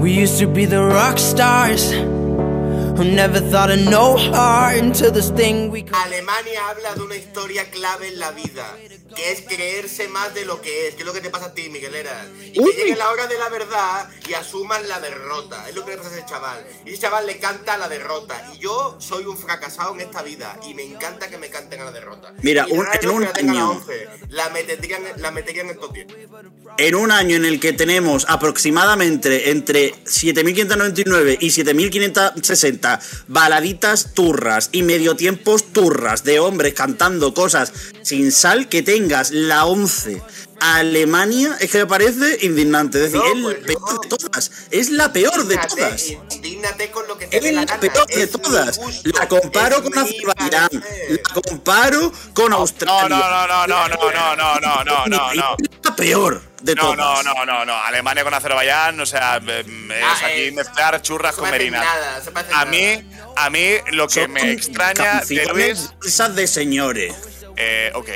We 0.00 0.10
used 0.10 0.38
to 0.38 0.46
be 0.46 0.64
the 0.64 0.82
rock 0.82 1.18
stars. 1.18 1.92
Who 1.92 3.04
never 3.04 3.40
thought 3.40 3.70
of 3.70 3.78
no 3.78 4.16
heart 4.16 4.78
until 4.78 5.10
this 5.10 5.28
thing 5.28 5.70
we 5.70 5.82
call. 5.82 6.00
Alemania 6.00 6.66
habla 6.70 6.94
de 6.94 7.02
una 7.02 7.14
historia 7.14 7.70
clave 7.70 8.08
en 8.08 8.18
la 8.20 8.30
vida, 8.30 8.64
que 9.14 9.32
es 9.32 9.42
creerse 9.42 10.08
más 10.08 10.34
de 10.34 10.44
lo 10.44 10.60
que 10.60 10.88
es, 10.88 10.94
que 10.94 11.02
es 11.02 11.06
lo 11.06 11.12
que 11.12 11.20
te 11.20 11.30
pasa 11.30 11.46
a 11.46 11.54
ti, 11.54 11.68
Miguel 11.70 11.94
Eras. 11.94 12.26
Y 12.52 12.52
que 12.64 12.72
llegue 12.72 12.96
la 12.96 13.10
hora 13.10 13.26
de 13.26 13.38
la 13.38 13.48
verdad 13.48 14.08
y 14.28 14.34
asuman 14.34 14.86
la 14.88 15.00
derrota. 15.00 15.68
Es 15.68 15.74
lo 15.74 15.84
que 15.84 15.92
le 15.92 15.96
pasa 15.98 16.10
a 16.10 16.18
ese 16.18 16.26
chaval. 16.26 16.66
Y 16.84 16.90
ese 16.90 17.02
chaval 17.02 17.26
le 17.26 17.38
canta 17.38 17.76
la 17.78 17.88
derrota. 17.88 18.50
Y 18.54 18.58
yo 18.58 18.96
soy 19.00 19.24
un 19.26 19.38
fracasado 19.38 19.94
en 19.94 20.00
esta 20.00 20.22
vida 20.22 20.58
y 20.68 20.74
me 20.74 20.82
encanta 20.82 21.28
que 21.28 21.38
me 21.38 21.48
canten 21.50 21.80
a 21.80 21.84
la 21.86 21.92
derrota. 21.92 22.32
Mira, 22.42 22.66
un- 22.70 22.86
en 23.00 23.10
un 23.10 23.24
año- 23.24 23.70
11, 23.72 24.08
La 24.30 24.50
meterían, 24.50 25.02
la 25.18 25.30
meterían 25.30 25.66
en 25.66 25.72
el 25.74 25.78
top 25.80 25.92
10. 25.92 26.06
En 26.78 26.94
un 26.94 27.10
año 27.12 27.36
en 27.36 27.44
el 27.44 27.60
que 27.60 27.72
tenemos 27.72 28.26
aproximadamente 28.28 29.50
entre 29.50 29.94
7.599 30.04 31.38
y 31.40 31.50
7.560 31.50 33.00
baladitas 33.28 34.14
turras 34.14 34.68
y 34.72 34.82
mediotiempos 34.82 35.72
turras 35.72 36.24
de 36.24 36.38
hombres 36.40 36.74
cantando 36.74 37.34
cosas 37.34 37.72
sin 38.02 38.30
sal, 38.32 38.68
que 38.68 38.82
tengas 38.96 39.30
la 39.30 39.66
11 39.66 40.22
a 40.58 40.76
Alemania, 40.76 41.54
es 41.60 41.70
que 41.70 41.78
me 41.78 41.86
parece 41.86 42.38
indignante. 42.46 43.04
Es 43.04 43.12
decir, 43.12 43.20
No, 43.36 43.50
es 43.50 43.56
pues, 43.58 43.68
la 43.68 43.76
peor 43.76 44.00
de 44.00 44.08
todas. 44.08 44.50
Es 44.70 44.90
la 44.90 45.12
peor 45.12 45.46
de 45.46 45.58
todas. 45.58 46.10
Indígnate 46.30 46.90
con 46.90 47.06
lo 47.06 47.18
que 47.18 47.26
te 47.26 47.36
Es 47.36 47.52
la 47.54 47.64
la 47.66 47.78
peor 47.78 48.06
de 48.06 48.22
Es 48.22 48.30
todas. 48.32 48.78
gusto, 48.78 49.10
La 49.18 49.28
comparo 49.28 49.76
es 49.76 49.82
con 49.82 49.98
Azerbaiyán. 49.98 50.68
La 51.10 51.42
comparo 51.42 52.12
con 52.32 52.50
No, 52.50 52.56
Australia. 52.56 53.08
no, 53.08 53.18
no, 53.18 53.66
no, 53.66 53.66
no, 53.66 53.88
no, 53.88 54.12
no, 54.12 54.36
no, 54.36 54.60
no, 54.60 54.84
no, 54.84 55.06
no, 55.06 55.34
no. 55.34 55.56
Es 55.58 55.70
la 55.84 55.94
peor 55.96 56.42
de 56.62 56.74
No, 56.74 56.82
todas. 56.94 57.22
no, 57.24 57.34
no, 57.34 57.44
no, 57.44 57.64
no. 57.66 57.74
Alemania 57.74 58.24
con 58.24 58.32
Azerbaiyán, 58.32 58.98
o 58.98 59.04
sea, 59.04 59.36
eh, 59.46 59.60
es 59.90 60.02
Ah, 60.02 60.26
aquí 60.26 60.52
mezclar 60.52 61.02
churras 61.02 61.34
se 61.34 61.42
con 61.42 61.50
merinas. 61.50 61.84
A 62.54 62.64
mí, 62.64 63.06
a 63.36 63.50
mí 63.50 63.66
lo 63.92 64.08
que 64.08 64.22
Son 64.22 64.32
me 64.32 64.52
extraña 64.52 65.20
de 65.28 65.44
Luis, 65.52 65.90
esas 66.02 66.34
de 66.34 66.46
señores. 66.46 67.14
Eh, 67.56 67.90
ok, 67.94 68.08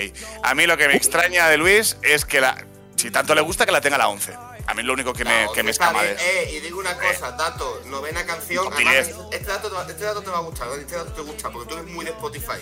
a 0.42 0.54
mí 0.54 0.66
lo 0.66 0.76
que 0.76 0.88
me 0.88 0.96
extraña 0.96 1.48
de 1.48 1.56
Luis 1.56 1.96
es 2.02 2.24
que 2.24 2.40
la, 2.40 2.64
si 2.96 3.10
tanto 3.10 3.34
le 3.34 3.40
gusta 3.40 3.66
que 3.66 3.72
la 3.72 3.80
tenga 3.80 3.98
la 3.98 4.08
11. 4.08 4.32
A 4.66 4.74
mí 4.74 4.80
es 4.80 4.86
lo 4.86 4.92
único 4.92 5.12
que 5.12 5.24
me, 5.24 5.46
No, 5.46 5.52
que 5.52 5.62
me 5.62 5.70
escama 5.72 6.02
de 6.02 6.12
eso. 6.12 6.22
Eh, 6.24 6.52
y 6.56 6.60
digo 6.60 6.78
una 6.78 6.96
cosa, 6.96 7.32
dato, 7.32 7.82
novena 7.86 8.24
canción. 8.24 8.72
Además, 8.72 9.06
10. 9.06 9.16
este 9.32 9.46
dato, 9.48 9.68
te 9.68 9.74
va- 9.74 9.86
este 9.88 10.04
dato 10.04 10.22
te 10.22 10.30
va 10.30 10.38
a 10.38 10.42
gustar, 10.42 10.68
este 10.78 10.94
dato 10.96 11.12
te 11.12 11.22
gusta, 11.22 11.50
porque 11.50 11.68
tú 11.68 11.78
eres 11.78 11.90
muy 11.90 12.04
de 12.04 12.12
Spotify. 12.12 12.60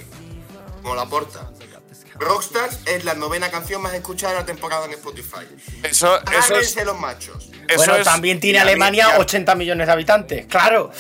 Como 0.83 0.95
la 0.95 1.05
porta. 1.07 1.51
Rockstars 2.19 2.81
es 2.87 3.05
la 3.05 3.15
novena 3.15 3.51
canción 3.51 3.81
más 3.83 3.93
escuchada 3.95 4.33
de 4.35 4.39
la 4.41 4.47
temporada 4.47 4.87
en 4.87 4.93
Spotify. 4.93 5.47
Eso, 5.83 6.19
eso 6.33 6.57
es, 6.59 6.77
los 6.85 6.99
machos. 6.99 7.49
eso 7.69 7.77
bueno, 7.77 7.97
es- 7.97 8.05
también 8.05 8.41
tiene 8.41 8.59
mí- 8.59 8.63
Alemania 8.63 9.15
a- 9.15 9.19
80 9.19 9.55
millones 9.55 9.87
de 9.87 9.93
habitantes, 9.93 10.47
claro. 10.47 10.91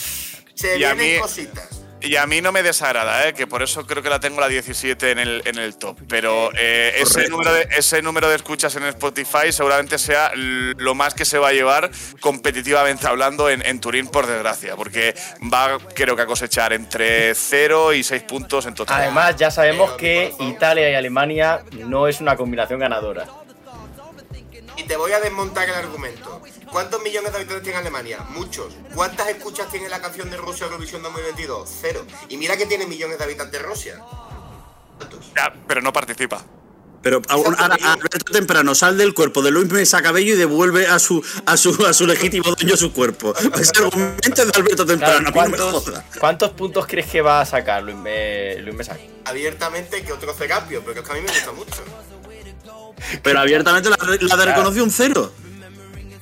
Se 0.55 0.77
Y 0.79 0.85
a 0.85 0.93
vienen 0.95 1.15
mí- 1.17 1.21
cositas. 1.21 1.78
Y 2.01 2.17
a 2.17 2.27
mí 2.27 2.41
no 2.41 2.53
me 2.53 2.63
desagrada, 2.63 3.29
¿eh? 3.29 3.35
que 3.35 3.47
por 3.47 3.63
eso 3.63 3.87
creo 3.87 4.03
que 4.03 4.09
la 4.09 4.21
tengo 4.21 4.41
la 4.41 4.49
17 4.49 5.11
en 5.11 5.19
el, 5.19 5.43
en 5.45 5.59
el 5.59 5.77
top. 5.77 5.99
Pero 6.09 6.51
eh, 6.55 6.95
ese, 6.97 7.29
número 7.29 7.53
de, 7.53 7.69
ese 7.77 8.03
número 8.03 8.29
de 8.29 8.37
escuchas 8.37 8.75
en 8.77 8.85
Spotify 8.85 9.51
seguramente 9.51 9.99
sea 9.99 10.31
lo 10.35 10.95
más 10.95 11.15
que 11.15 11.25
se 11.25 11.39
va 11.39 11.49
a 11.49 11.53
llevar 11.53 11.91
competitivamente 12.21 13.07
hablando 13.07 13.51
en, 13.51 13.67
en 13.67 13.81
Turín, 13.81 14.07
por 14.07 14.27
desgracia. 14.27 14.77
Porque 14.77 15.15
va, 15.53 15.79
creo 15.95 16.15
que 16.15 16.23
a 16.23 16.27
cosechar 16.27 16.73
entre 16.73 17.35
0 17.35 17.95
y 17.95 18.05
6 18.05 18.23
puntos 18.23 18.67
en 18.67 18.75
total. 18.75 19.01
Además, 19.03 19.37
ya 19.37 19.51
sabemos 19.51 19.93
que. 19.93 20.35
Italia 20.39 20.91
y 20.91 20.95
Alemania 20.95 21.65
no 21.73 22.07
es 22.07 22.21
una 22.21 22.37
combinación 22.37 22.79
ganadora. 22.79 23.27
Y 24.77 24.85
te 24.85 24.97
voy 24.97 25.11
a 25.13 25.21
desmontar 25.21 25.69
el 25.69 25.75
argumento. 25.75 26.41
¿Cuántos 26.71 27.03
millones 27.03 27.33
de 27.33 27.39
habitantes 27.39 27.63
tiene 27.65 27.79
Alemania? 27.79 28.19
Muchos. 28.31 28.75
¿Cuántas 28.95 29.29
escuchas 29.29 29.69
tiene 29.71 29.89
la 29.89 30.01
canción 30.01 30.31
de 30.31 30.37
Rusia 30.37 30.67
Eurovisión 30.67 31.03
2022? 31.03 31.69
Cero. 31.81 32.05
Y 32.29 32.37
mira 32.37 32.57
que 32.57 32.67
tiene 32.67 32.87
millones 32.87 33.19
de 33.19 33.25
habitantes 33.25 33.63
Rusia. 33.63 34.01
¿Cuántos? 34.99 35.33
Ya, 35.35 35.53
pero 35.67 35.81
no 35.81 35.93
participa. 35.93 36.45
Pero 37.01 37.23
a- 37.29 37.33
ahora, 37.33 37.77
a 37.83 37.93
Alberto 37.93 38.33
Temprano 38.33 38.75
sal 38.75 38.99
del 38.99 39.15
cuerpo 39.15 39.41
de 39.41 39.53
Luis 39.53 39.71
Mesa 39.71 40.03
Cabello 40.03 40.35
y 40.35 40.37
devuelve 40.37 40.89
a 40.89 40.99
su, 40.99 41.25
a 41.47 41.57
su, 41.57 41.87
a 41.87 41.93
su 41.93 42.07
legítimo 42.07 42.53
dueño 42.55 42.77
su 42.77 42.93
cuerpo. 42.93 43.33
Ese 43.55 43.83
argumento 43.85 44.45
de 44.45 44.53
Alberto 44.55 44.85
Temprano, 44.85 45.31
Claro, 45.33 45.49
no 45.51 45.83
¿cuántos, 46.19 46.51
puntos 46.51 46.87
crees 46.89 47.07
que 47.07 47.23
va 47.23 47.41
a 47.41 47.47
sacar 47.47 47.85
Luis, 47.85 47.97
Me- 47.97 48.57
Luis 48.63 48.75
Mesa? 48.77 48.97
Abiertamente 49.25 50.03
que 50.03 50.13
otro 50.13 50.35
Cerapio, 50.35 50.83
pero 50.85 51.01
es 51.01 51.07
que 51.07 51.13
a 51.13 51.15
mí 51.15 51.21
me 51.23 51.29
gusta 51.33 51.53
mucho. 51.53 51.85
Pero 53.23 53.39
abiertamente 53.41 53.89
la, 53.91 53.97
la 53.97 54.37
de 54.37 54.45
reconoció 54.47 54.83
un 54.83 54.91
cero. 54.91 55.33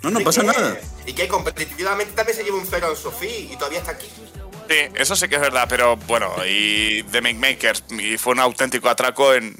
No, 0.06 0.12
no 0.12 0.20
¿Y 0.20 0.24
pasa 0.24 0.42
qué? 0.42 0.46
nada. 0.46 0.80
Y 1.04 1.12
que 1.14 1.26
competitivamente 1.26 2.12
también 2.12 2.36
se 2.38 2.44
lleva 2.44 2.58
un 2.58 2.66
cero 2.66 2.86
en 2.90 2.96
Sofía 2.96 3.38
y 3.40 3.56
todavía 3.56 3.80
está 3.80 3.90
aquí. 3.90 4.06
Sí, 4.68 4.76
eso 4.94 5.16
sí 5.16 5.28
que 5.28 5.34
es 5.34 5.40
verdad, 5.40 5.66
pero 5.68 5.96
bueno, 5.96 6.32
y 6.48 7.02
The 7.10 7.20
Make 7.20 7.34
Makers, 7.34 7.82
y 7.90 8.16
fue 8.16 8.34
un 8.34 8.38
auténtico 8.40 8.88
atraco 8.88 9.34
en, 9.34 9.56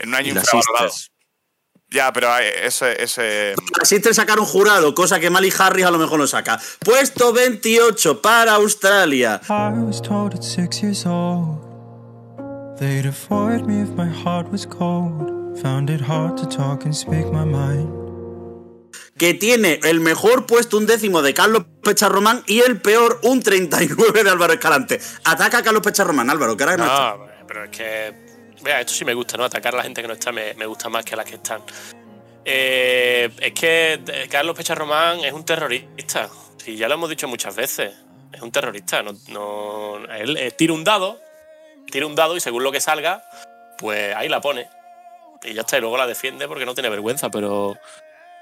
en 0.00 0.08
un 0.08 0.14
año 0.16 0.32
infravalorado. 0.34 0.92
Ya, 1.90 2.12
pero 2.12 2.36
ese, 2.38 3.00
ese 3.00 3.54
Las 3.78 3.88
Sisters 3.88 4.16
sacaron 4.16 4.44
jurado, 4.44 4.92
cosa 4.96 5.20
que 5.20 5.30
Mali 5.30 5.52
Harris 5.56 5.84
a 5.86 5.92
lo 5.92 5.98
mejor 5.98 6.18
lo 6.18 6.26
saca. 6.26 6.60
Puesto 6.80 7.32
28 7.32 8.20
para 8.20 8.54
Australia. 8.54 9.40
I 9.48 9.70
was 9.78 10.02
told 10.02 10.34
at 10.34 10.42
six 10.42 10.82
years 10.82 11.06
old 11.06 11.60
they'd 12.80 13.06
avoid 13.06 13.64
me 13.66 13.80
if 13.82 13.90
my 13.90 14.08
heart 14.08 14.50
was 14.50 14.66
cold. 14.66 15.30
Found 15.62 15.88
it 15.88 16.00
hard 16.00 16.36
to 16.38 16.46
talk 16.46 16.84
and 16.84 16.92
speak 16.96 17.30
my 17.30 17.44
mind. 17.44 18.03
Que 19.16 19.34
tiene 19.34 19.80
el 19.84 20.00
mejor 20.00 20.46
puesto 20.46 20.76
un 20.76 20.86
décimo 20.86 21.22
de 21.22 21.34
Carlos 21.34 21.64
Pecharromán 21.82 22.42
y 22.46 22.60
el 22.60 22.80
peor 22.80 23.20
un 23.22 23.42
39 23.42 24.24
de 24.24 24.30
Álvaro 24.30 24.52
Escalante. 24.52 25.00
Ataca 25.24 25.58
a 25.58 25.62
Carlos 25.62 25.82
Pecharromán, 25.82 26.30
Álvaro, 26.30 26.56
que 26.56 26.64
ahora 26.64 26.76
no. 26.76 26.84
No, 26.86 27.26
pero 27.46 27.64
es 27.64 27.70
que. 27.70 28.24
Vea, 28.62 28.80
esto 28.80 28.94
sí 28.94 29.04
me 29.04 29.14
gusta, 29.14 29.36
¿no? 29.36 29.44
Atacar 29.44 29.74
a 29.74 29.78
la 29.78 29.82
gente 29.82 30.00
que 30.02 30.08
no 30.08 30.14
está 30.14 30.32
me, 30.32 30.54
me 30.54 30.64
gusta 30.66 30.88
más 30.88 31.04
que 31.04 31.14
a 31.14 31.16
las 31.18 31.26
que 31.26 31.34
están. 31.36 31.60
Eh, 32.44 33.30
es 33.40 33.52
que 33.52 33.94
eh, 34.06 34.26
Carlos 34.30 34.56
Pecharromán 34.56 35.20
es 35.20 35.32
un 35.32 35.44
terrorista. 35.44 36.28
Sí, 36.62 36.76
ya 36.76 36.88
lo 36.88 36.94
hemos 36.94 37.08
dicho 37.10 37.28
muchas 37.28 37.54
veces. 37.54 37.92
Es 38.32 38.42
un 38.42 38.50
terrorista. 38.50 39.02
No, 39.02 39.12
no- 39.28 39.98
él 40.14 40.36
eh, 40.36 40.50
tira 40.50 40.72
un 40.72 40.82
dado, 40.84 41.20
tira 41.90 42.06
un 42.06 42.14
dado 42.14 42.36
y 42.36 42.40
según 42.40 42.64
lo 42.64 42.72
que 42.72 42.80
salga, 42.80 43.22
pues 43.78 44.14
ahí 44.14 44.28
la 44.28 44.40
pone. 44.40 44.68
Y 45.44 45.52
ya 45.54 45.60
está, 45.60 45.76
y 45.76 45.80
luego 45.82 45.96
la 45.98 46.06
defiende 46.06 46.48
porque 46.48 46.64
no 46.66 46.74
tiene 46.74 46.88
vergüenza, 46.88 47.30
pero. 47.30 47.76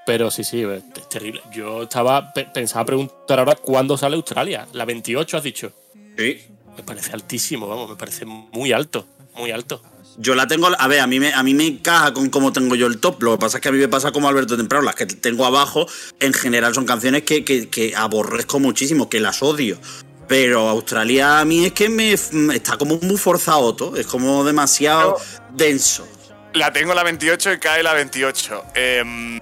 Pero 0.05 0.29
sí, 0.31 0.43
sí, 0.43 0.63
es 0.63 1.09
terrible. 1.09 1.41
Yo 1.51 1.83
estaba 1.83 2.33
pe- 2.33 2.45
pensaba 2.53 2.85
preguntar 2.85 3.39
ahora 3.39 3.55
cuándo 3.55 3.97
sale 3.97 4.15
Australia. 4.15 4.67
La 4.73 4.85
28 4.85 5.37
has 5.37 5.43
dicho. 5.43 5.71
Sí. 6.17 6.41
Me 6.75 6.83
parece 6.83 7.13
altísimo, 7.13 7.67
vamos, 7.67 7.89
me 7.89 7.95
parece 7.95 8.25
muy 8.25 8.71
alto, 8.73 9.05
muy 9.35 9.51
alto. 9.51 9.81
Yo 10.17 10.35
la 10.35 10.45
tengo, 10.47 10.67
a 10.77 10.87
ver, 10.87 10.99
a 10.99 11.07
mí, 11.07 11.19
me, 11.19 11.33
a 11.33 11.41
mí 11.41 11.53
me 11.53 11.65
encaja 11.65 12.13
con 12.13 12.29
cómo 12.29 12.51
tengo 12.51 12.75
yo 12.75 12.87
el 12.87 12.99
top. 12.99 13.21
Lo 13.23 13.31
que 13.33 13.37
pasa 13.39 13.57
es 13.57 13.61
que 13.61 13.69
a 13.69 13.71
mí 13.71 13.77
me 13.77 13.87
pasa 13.87 14.11
como 14.11 14.27
Alberto 14.27 14.57
Temprano. 14.57 14.83
Las 14.85 14.95
que 14.95 15.05
tengo 15.05 15.45
abajo, 15.45 15.87
en 16.19 16.33
general, 16.33 16.73
son 16.75 16.85
canciones 16.85 17.23
que, 17.23 17.43
que- 17.45 17.69
que 17.69 17.95
aborrezco 17.95 18.59
muchísimo, 18.59 19.09
que 19.09 19.19
las 19.19 19.41
odio. 19.41 19.79
Pero 20.27 20.67
Australia 20.69 21.39
a 21.39 21.45
mí 21.45 21.65
es 21.65 21.73
que 21.73 21.89
me 21.89 22.13
está 22.13 22.77
como 22.77 22.97
muy 23.01 23.17
forzado 23.17 23.75
todo. 23.75 23.95
Es 23.97 24.05
como 24.07 24.43
demasiado 24.43 25.17
denso. 25.51 26.07
La 26.53 26.71
tengo 26.71 26.93
la 26.93 27.03
28 27.03 27.53
y 27.53 27.59
cae 27.59 27.81
la 27.83 27.93
28. 27.93 28.63
Em, 28.75 29.39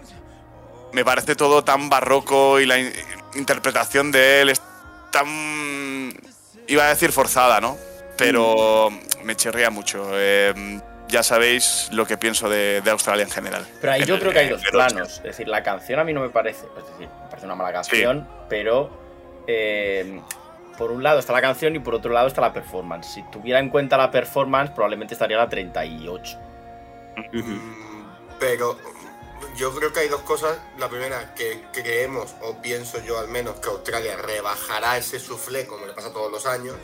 me 0.94 1.04
parece 1.06 1.36
todo 1.36 1.64
tan 1.64 1.90
barroco 1.90 2.60
y 2.60 2.66
la 2.66 2.80
in- 2.80 2.92
interpretación 3.36 4.12
de 4.12 4.42
él 4.42 4.50
es 4.50 4.62
tan. 5.12 5.28
iba 6.68 6.84
a 6.86 6.90
decir 6.90 7.12
forzada, 7.12 7.60
¿no? 7.62 7.78
Pero 8.18 8.90
me 9.24 9.36
chirría 9.36 9.70
mucho. 9.70 10.18
Em, 10.20 10.82
ya 11.08 11.24
sabéis 11.24 11.90
lo 11.92 12.06
que 12.06 12.18
pienso 12.18 12.48
de, 12.50 12.82
de 12.82 12.92
Australia 12.92 13.24
en 13.24 13.32
general. 13.32 13.66
Pero 13.82 13.94
ahí 13.94 14.02
En 14.02 14.08
yo 14.08 14.16
el- 14.16 14.20
creo 14.22 14.32
que 14.34 14.40
hay 14.40 14.50
dos 14.50 14.62
planos. 14.72 15.18
Es 15.18 15.24
decir, 15.24 15.48
la 15.48 15.64
canción 15.64 16.00
a 16.00 16.04
mí 16.04 16.14
no 16.14 16.22
me 16.22 16.30
parece. 16.30 16.66
Es 16.78 16.86
decir, 16.92 17.08
me 17.24 17.30
parece 17.30 17.46
una 17.46 17.56
mala 17.56 17.72
canción, 17.74 18.28
pero. 18.50 18.90
eh, 19.48 20.22
por 20.78 20.90
un 20.92 21.04
lado 21.04 21.20
está 21.20 21.32
la 21.34 21.42
canción 21.42 21.76
y 21.76 21.80
por 21.80 21.94
otro 21.94 22.12
lado 22.12 22.28
está 22.28 22.42
la 22.42 22.54
performance. 22.54 23.06
Si 23.14 23.22
tuviera 23.32 23.60
en 23.60 23.70
cuenta 23.70 23.98
la 23.98 24.10
performance, 24.10 24.72
probablemente 24.72 25.14
estaría 25.14 25.38
la 25.38 25.48
38. 25.48 26.40
Pero 28.40 28.78
yo 29.58 29.74
creo 29.76 29.92
que 29.94 30.02
hay 30.02 30.08
dos 30.10 30.22
cosas. 30.22 30.58
La 30.78 30.90
primera, 30.90 31.34
que 31.36 31.62
creemos, 31.74 32.36
o 32.42 32.62
pienso 32.62 33.00
yo 33.04 33.20
al 33.20 33.28
menos, 33.28 33.56
que 33.60 33.70
Australia 33.70 34.16
rebajará 34.18 34.98
ese 34.98 35.20
soufflé 35.20 35.66
como 35.68 35.86
le 35.86 35.94
pasa 35.94 36.12
todos 36.12 36.32
los 36.32 36.46
años. 36.46 36.76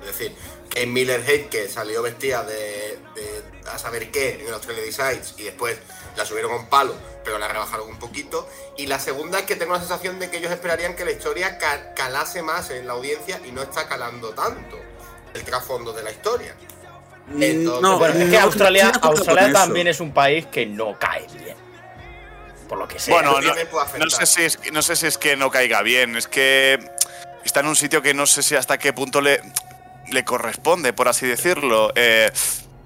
Es 0.00 0.06
decir, 0.06 0.36
que 0.68 0.86
Miller 0.86 1.22
Hate, 1.26 1.48
que 1.48 1.68
salió 1.68 2.02
vestida 2.02 2.44
de, 2.44 2.98
de 3.14 3.42
a 3.70 3.78
saber 3.78 4.10
qué 4.10 4.34
en 4.40 4.46
el 4.46 4.52
Australia 4.54 4.82
Decides 4.82 5.34
y 5.38 5.44
después 5.44 5.78
la 6.16 6.26
subieron 6.26 6.52
a 6.52 6.56
un 6.56 6.66
palo, 6.66 6.94
pero 7.24 7.38
la 7.38 7.48
rebajaron 7.48 7.88
un 7.88 7.98
poquito. 7.98 8.46
Y 8.76 8.86
la 8.86 8.98
segunda 9.00 9.38
es 9.40 9.46
que 9.46 9.56
tengo 9.56 9.72
la 9.72 9.80
sensación 9.80 10.18
de 10.18 10.30
que 10.30 10.36
ellos 10.36 10.52
esperarían 10.52 10.94
que 10.94 11.04
la 11.04 11.12
historia 11.12 11.56
ca- 11.58 11.94
calase 11.94 12.42
más 12.42 12.70
en 12.70 12.86
la 12.86 12.92
audiencia 12.92 13.40
y 13.46 13.52
no 13.52 13.62
está 13.62 13.88
calando 13.88 14.30
tanto 14.30 14.78
el 15.32 15.42
trasfondo 15.44 15.92
de 15.92 16.02
la 16.02 16.10
historia. 16.10 16.54
Entonces, 17.28 17.82
no, 17.82 17.98
Bueno, 17.98 18.20
es 18.20 18.30
que 18.30 18.38
Australia, 18.38 18.92
Australia 19.02 19.42
con 19.44 19.52
también 19.52 19.88
es 19.88 19.98
un 20.00 20.12
país 20.12 20.46
que 20.46 20.66
no 20.66 20.96
cae 20.98 21.26
bien. 21.42 21.56
Por 22.66 22.78
lo 22.78 22.88
que 22.88 22.98
sea. 22.98 23.14
Bueno, 23.14 23.40
no, 23.40 23.54
me 23.54 23.66
puede 23.66 23.84
afectar. 23.84 24.04
no 24.04 24.10
sé 24.10 24.26
si 24.26 24.42
es, 24.42 24.58
no 24.72 24.82
sé 24.82 24.96
si 24.96 25.06
es 25.06 25.18
que 25.18 25.36
no 25.36 25.50
caiga 25.50 25.82
bien, 25.82 26.16
es 26.16 26.26
que 26.28 26.78
está 27.44 27.60
en 27.60 27.66
un 27.66 27.76
sitio 27.76 28.02
que 28.02 28.14
no 28.14 28.26
sé 28.26 28.42
si 28.42 28.54
hasta 28.56 28.78
qué 28.78 28.92
punto 28.92 29.20
le, 29.20 29.40
le 30.10 30.24
corresponde, 30.24 30.92
por 30.92 31.08
así 31.08 31.26
decirlo. 31.26 31.92
Eh, 31.94 32.30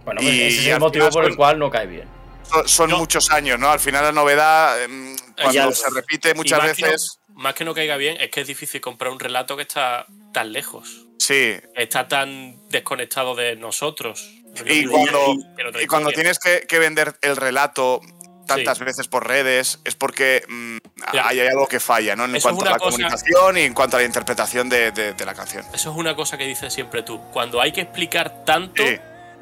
bueno, 0.04 0.20
y- 0.22 0.24
pues 0.24 0.34
ese 0.36 0.46
es 0.60 0.64
y 0.66 0.70
el 0.70 0.80
motivo 0.80 1.04
final 1.06 1.12
por 1.12 1.24
el 1.24 1.30
son- 1.30 1.36
cual 1.36 1.58
no 1.58 1.70
cae 1.70 1.86
bien. 1.86 2.08
son, 2.50 2.68
son 2.68 2.90
muchos 2.92 3.30
años, 3.30 3.58
¿no? 3.58 3.70
Al 3.70 3.80
final 3.80 4.04
la 4.04 4.12
novedad, 4.12 4.82
em, 4.82 5.16
cuando 5.36 5.52
Ya- 5.52 5.72
se 5.72 5.88
repite 5.94 6.30
Y 6.30 6.34
muchas 6.34 6.58
más 6.58 6.74
que 6.76 6.82
no- 6.82 6.88
veces, 6.88 7.18
más 7.34 7.54
que 7.54 7.64
no 7.64 7.74
caiga 7.74 7.96
bien, 7.96 8.16
es 8.20 8.30
que 8.30 8.40
es 8.42 8.46
difícil 8.46 8.80
comprar 8.80 9.10
un 9.12 9.20
relato 9.20 9.56
que 9.56 9.62
está 9.62 10.06
tan 10.32 10.52
lejos. 10.52 11.06
sí. 11.18 11.54
Está 11.76 12.08
tan 12.08 12.56
desconectado 12.70 13.34
de 13.34 13.54
nosotros. 13.56 14.30
Y 14.66 14.84
cuando, 14.86 15.34
y 15.80 15.86
cuando 15.86 16.10
tienes 16.10 16.38
que, 16.40 16.66
que 16.66 16.78
vender 16.80 17.14
el 17.22 17.36
relato 17.36 18.00
tantas 18.56 18.78
veces 18.80 19.08
por 19.08 19.26
redes, 19.26 19.80
es 19.84 19.94
porque 19.94 20.44
mm, 20.48 20.76
Ya. 21.14 21.28
hay, 21.28 21.40
hay 21.40 21.48
algo 21.48 21.66
que 21.66 21.80
falla, 21.80 22.14
¿no? 22.16 22.24
En 22.26 22.36
Eso 22.36 22.48
cuanto 22.48 22.66
a 22.66 22.70
la 22.72 22.78
cosa- 22.78 22.90
comunicación 22.96 23.58
y 23.58 23.62
en 23.62 23.74
cuanto 23.74 23.96
a 23.96 24.00
la 24.00 24.06
interpretación 24.06 24.68
de, 24.68 24.90
de- 24.92 25.12
de 25.14 25.24
la 25.24 25.34
canción. 25.34 25.64
Eso 25.72 25.90
es 25.90 25.96
una 25.96 26.14
cosa 26.14 26.36
que 26.38 26.44
dices 26.46 26.72
siempre 26.72 27.02
tú. 27.02 27.20
Cuando 27.32 27.60
hay 27.60 27.72
que 27.72 27.80
explicar 27.82 28.44
tanto, 28.44 28.82
Sí. 28.86 28.98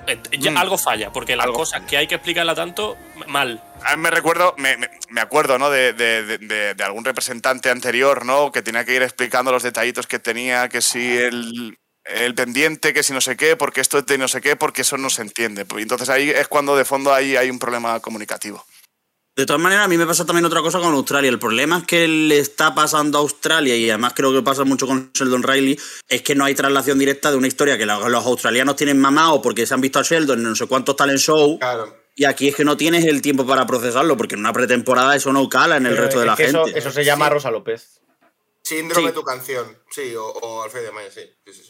eh, 0.06 0.18
ya 0.38 0.50
Mm. 0.50 0.56
algo 0.58 0.78
falla, 0.78 1.12
porque 1.12 1.36
las 1.36 1.44
Algo 1.46 1.58
cosas 1.58 1.82
que 1.82 1.96
hay 1.96 2.06
que 2.06 2.14
explicarla 2.14 2.54
tanto, 2.54 2.96
mal. 3.26 3.62
A 3.84 3.94
mí 3.96 4.02
me 4.02 4.10
recuerdo, 4.10 4.54
me, 4.56 4.76
me- 4.76 5.20
acuerdo, 5.20 5.58
¿no? 5.58 5.68
De, 5.70 5.92
de- 5.92 6.24
de- 6.24 6.38
de- 6.38 6.74
de 6.74 6.84
algún 6.84 7.04
representante 7.04 7.70
anterior, 7.70 8.24
¿no? 8.24 8.50
Que 8.52 8.62
tenía 8.62 8.84
que 8.84 8.94
ir 8.94 9.02
explicando 9.02 9.52
los 9.52 9.62
detallitos 9.62 10.06
que 10.06 10.18
tenía, 10.18 10.68
que 10.68 10.80
si 10.80 11.16
el, 11.18 11.78
el 12.04 12.34
pendiente, 12.34 12.94
que 12.94 13.02
si 13.02 13.12
no 13.12 13.20
sé 13.20 13.36
qué, 13.36 13.54
porque 13.56 13.80
esto 13.82 13.98
es 13.98 14.06
de 14.06 14.16
no 14.16 14.28
sé 14.28 14.40
qué, 14.40 14.56
porque 14.56 14.80
eso 14.82 14.96
no 14.96 15.10
se 15.10 15.20
entiende. 15.22 15.64
Pues 15.66 15.82
Entonces 15.82 16.08
ahí 16.08 16.30
es 16.30 16.48
cuando 16.48 16.74
de 16.76 16.84
fondo 16.86 17.12
hay, 17.12 17.36
hay 17.36 17.50
un 17.50 17.58
problema 17.58 18.00
comunicativo. 18.00 18.64
De 19.38 19.46
todas 19.46 19.62
maneras, 19.62 19.84
a 19.84 19.88
mí 19.88 19.96
me 19.96 20.04
pasa 20.04 20.26
también 20.26 20.44
otra 20.46 20.62
cosa 20.62 20.80
con 20.80 20.92
Australia. 20.94 21.28
El 21.30 21.38
problema 21.38 21.78
es 21.78 21.84
que 21.84 22.08
le 22.08 22.40
está 22.40 22.74
pasando 22.74 23.18
a 23.18 23.20
Australia, 23.20 23.76
y 23.76 23.88
además 23.88 24.12
creo 24.16 24.32
que 24.32 24.42
pasa 24.42 24.64
mucho 24.64 24.84
con 24.88 25.12
Sheldon 25.14 25.44
Riley, 25.44 25.78
es 26.08 26.22
que 26.22 26.34
no 26.34 26.44
hay 26.44 26.56
traslación 26.56 26.98
directa 26.98 27.30
de 27.30 27.36
una 27.36 27.46
historia 27.46 27.78
que 27.78 27.86
los, 27.86 28.02
australianos 28.26 28.74
tienen 28.74 28.98
mamado 28.98 29.40
porque 29.40 29.64
se 29.64 29.74
han 29.74 29.80
visto 29.80 30.00
a 30.00 30.02
Sheldon 30.02 30.40
en 30.40 30.42
no 30.42 30.56
sé 30.56 30.66
cuántos 30.66 30.96
talent 30.96 31.20
show. 31.20 31.56
Claro. 31.60 31.96
Y 32.16 32.24
aquí 32.24 32.48
es 32.48 32.56
que 32.56 32.64
no 32.64 32.76
tienes 32.76 33.04
el 33.04 33.22
tiempo 33.22 33.46
para 33.46 33.64
procesarlo, 33.64 34.16
porque 34.16 34.34
en 34.34 34.40
una 34.40 34.52
pretemporada 34.52 35.14
eso 35.14 35.32
no 35.32 35.48
cala 35.48 35.76
en 35.76 35.86
el 35.86 35.92
Pero 35.92 36.02
resto 36.06 36.18
de 36.18 36.26
la 36.26 36.34
eso- 36.34 36.64
gente. 36.64 36.76
Eso, 36.76 36.90
se 36.90 37.04
llama 37.04 37.26
Sí. 37.28 37.32
Rosa 37.34 37.52
López. 37.52 38.00
Síndrome 38.64 39.10
Sí. 39.10 39.14
tu 39.14 39.22
canción, 39.22 39.66
sí, 39.88 40.16
o, 40.16 40.24
o 40.26 40.62
Alfredo 40.64 40.92
Maya, 40.92 41.12
sí. 41.12 41.20
sí, 41.46 41.52
sí, 41.52 41.62
sí. 41.62 41.67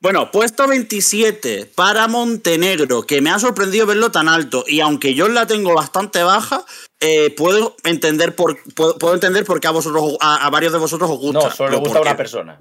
Bueno, 0.00 0.30
puesto 0.30 0.68
27 0.68 1.72
para 1.74 2.06
Montenegro, 2.06 3.02
que 3.02 3.20
me 3.20 3.30
ha 3.30 3.40
sorprendido 3.40 3.84
verlo 3.84 4.12
tan 4.12 4.28
alto. 4.28 4.64
Y 4.68 4.78
aunque 4.78 5.14
yo 5.14 5.28
la 5.28 5.46
tengo 5.46 5.74
bastante 5.74 6.22
baja, 6.22 6.64
eh, 7.00 7.34
puedo 7.36 7.74
entender 7.82 8.36
por 8.36 8.62
puedo, 8.74 8.96
puedo 8.96 9.14
entender 9.14 9.44
por 9.44 9.58
qué 9.58 9.66
a 9.66 9.72
vosotros 9.72 10.16
a, 10.20 10.46
a 10.46 10.50
varios 10.50 10.72
de 10.72 10.78
vosotros 10.78 11.10
os 11.10 11.18
gusta. 11.18 11.48
No, 11.48 11.50
solo 11.50 11.70
le 11.70 11.76
gusta 11.78 11.98
a 11.98 12.02
¿por 12.02 12.06
una 12.06 12.16
persona. 12.16 12.56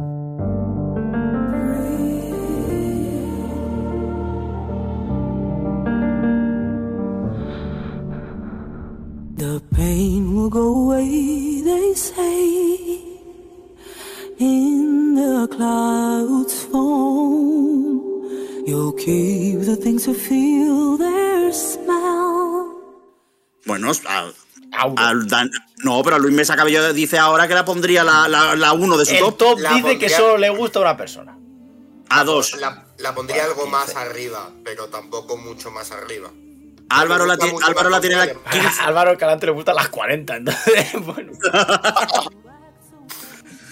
The 9.38 9.62
pain 9.76 10.34
will 10.34 10.50
go 10.50 10.90
away, 10.90 11.62
they 11.62 11.94
say. 11.94 13.07
In 14.40 15.16
the 15.16 15.48
clouds 15.56 16.68
you'll 18.68 18.94
keep 18.94 19.62
the 19.62 19.76
things 19.76 20.06
who 20.08 20.14
feel 20.14 20.98
their 20.98 21.52
smell. 21.54 22.68
Bueno, 23.66 23.92
a- 24.08 24.32
al 24.98 25.28
Dan- 25.28 25.50
no, 25.84 26.04
pero 26.04 26.20
Luis 26.20 26.34
Mesa 26.36 26.56
Cabello 26.56 26.94
dice 26.94 27.18
ahora 27.18 27.48
que 27.48 27.54
la 27.56 27.66
pondría 27.66 28.04
la, 28.04 28.28
la, 28.28 28.56
la 28.56 28.74
uno 28.74 28.98
de 28.98 29.06
su 29.06 29.14
El 29.14 29.20
top. 29.22 29.38
top 29.38 29.60
dice 29.76 29.98
que 29.98 30.10
solo 30.10 30.38
le 30.38 30.50
gusta 30.50 30.80
a 30.80 30.82
una 30.84 30.98
persona. 30.98 31.38
A 32.10 32.24
dos. 32.24 32.56
La, 32.60 32.86
la 33.00 33.16
pondría 33.16 33.44
algo 33.46 33.66
más 33.68 33.96
arriba, 33.96 34.52
pero 34.64 34.88
tampoco 34.88 35.36
mucho 35.38 35.72
más 35.72 35.92
arriba. 35.92 36.30
Álvaro 36.90 37.26
la, 37.26 37.36
gusta 37.36 37.68
Álvaro 37.68 37.90
la 37.90 38.00
tiene 38.00 38.16
la 38.16 38.24
Australia. 38.24 38.72
A 38.80 38.86
Álvaro 38.88 39.12
Escalante 39.12 39.46
le 39.48 39.52
gustan 39.52 39.76
las 39.76 39.90
40, 39.90 40.36
entonces, 40.38 40.94
bueno. 41.06 41.32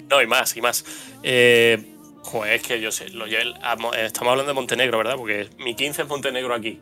No, 0.09 0.21
y 0.21 0.27
más, 0.27 0.55
y 0.55 0.61
más. 0.61 0.85
Eh, 1.23 1.83
joder, 2.23 2.53
es 2.53 2.61
que 2.61 2.79
yo 2.81 2.91
sé, 2.91 3.09
lo 3.09 3.27
llevé- 3.27 3.53
a 3.61 3.75
Mo- 3.75 3.93
eh, 3.93 4.05
estamos 4.05 4.31
hablando 4.31 4.49
de 4.51 4.53
Montenegro, 4.55 4.97
¿verdad? 4.99 5.15
Porque 5.15 5.49
mi 5.59 5.75
15 5.75 6.03
es 6.03 6.07
Montenegro 6.07 6.53
aquí. 6.53 6.79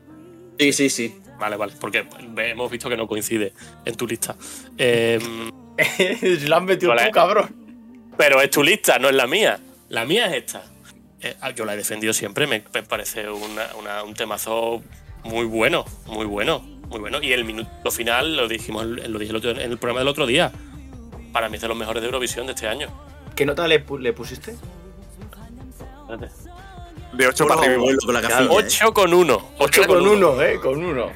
Sí, 0.59 0.73
sí, 0.73 0.89
sí. 0.89 1.15
Vale, 1.39 1.55
vale, 1.57 1.73
porque 1.79 2.05
hemos 2.37 2.69
visto 2.71 2.89
que 2.89 2.95
no 2.97 3.07
coincide 3.07 3.53
en 3.85 3.95
tu 3.95 4.05
lista. 4.07 4.35
Eh, 4.77 5.19
la 6.47 6.57
has 6.57 6.63
metido 6.63 6.93
tú, 6.95 7.11
cabrón. 7.11 7.55
pero 8.17 8.41
es 8.41 8.49
tu 8.51 8.61
lista, 8.63 8.99
no 8.99 9.09
es 9.09 9.15
la 9.15 9.25
mía. 9.27 9.59
La 9.89 10.05
mía 10.05 10.27
es 10.27 10.43
esta. 10.43 10.63
Eh, 11.21 11.35
ah, 11.41 11.51
yo 11.51 11.65
la 11.65 11.73
he 11.73 11.77
defendido 11.77 12.13
siempre, 12.13 12.45
me, 12.47 12.59
parece 12.61 13.29
una- 13.29 13.73
una- 13.79 14.03
un 14.03 14.13
temazo 14.13 14.83
muy 15.23 15.45
bueno, 15.45 15.85
muy 16.07 16.25
bueno, 16.25 16.59
muy 16.89 16.99
bueno. 16.99 17.21
Y 17.21 17.31
el 17.33 17.45
minuto 17.45 17.89
final, 17.91 18.35
lo 18.37 18.47
dijimos 18.47 18.85
lo 18.85 19.19
dije 19.19 19.31
en 19.35 19.71
el 19.71 19.77
programa 19.77 19.99
del 20.01 20.09
otro 20.09 20.25
día, 20.27 20.51
para 21.31 21.49
mí 21.49 21.55
es 21.55 21.61
de 21.61 21.67
los 21.67 21.77
mejores 21.77 22.01
de 22.01 22.07
Eurovisión 22.07 22.45
de 22.45 22.53
este 22.53 22.67
año. 22.67 22.89
¿Qué 23.35 23.45
nota 23.45 23.67
le, 23.67 23.85
pu- 23.85 23.99
le 23.99 24.13
pusiste? 24.13 24.55
De 27.13 27.27
8 27.27 27.43
Bueno, 27.45 27.55
para 27.61 27.67
arriba. 27.71 27.83
bueno, 27.83 27.99
con 28.05 28.13
la 28.13 28.21
cafilla, 28.21 28.43
¿eh? 28.43 28.47
8 28.49 28.93
con 28.93 29.13
1. 29.13 29.49
8 29.59 29.87
con 29.87 30.07
uno, 30.07 30.41
eh, 30.41 30.59
con 30.59 30.83
uno. 30.83 31.11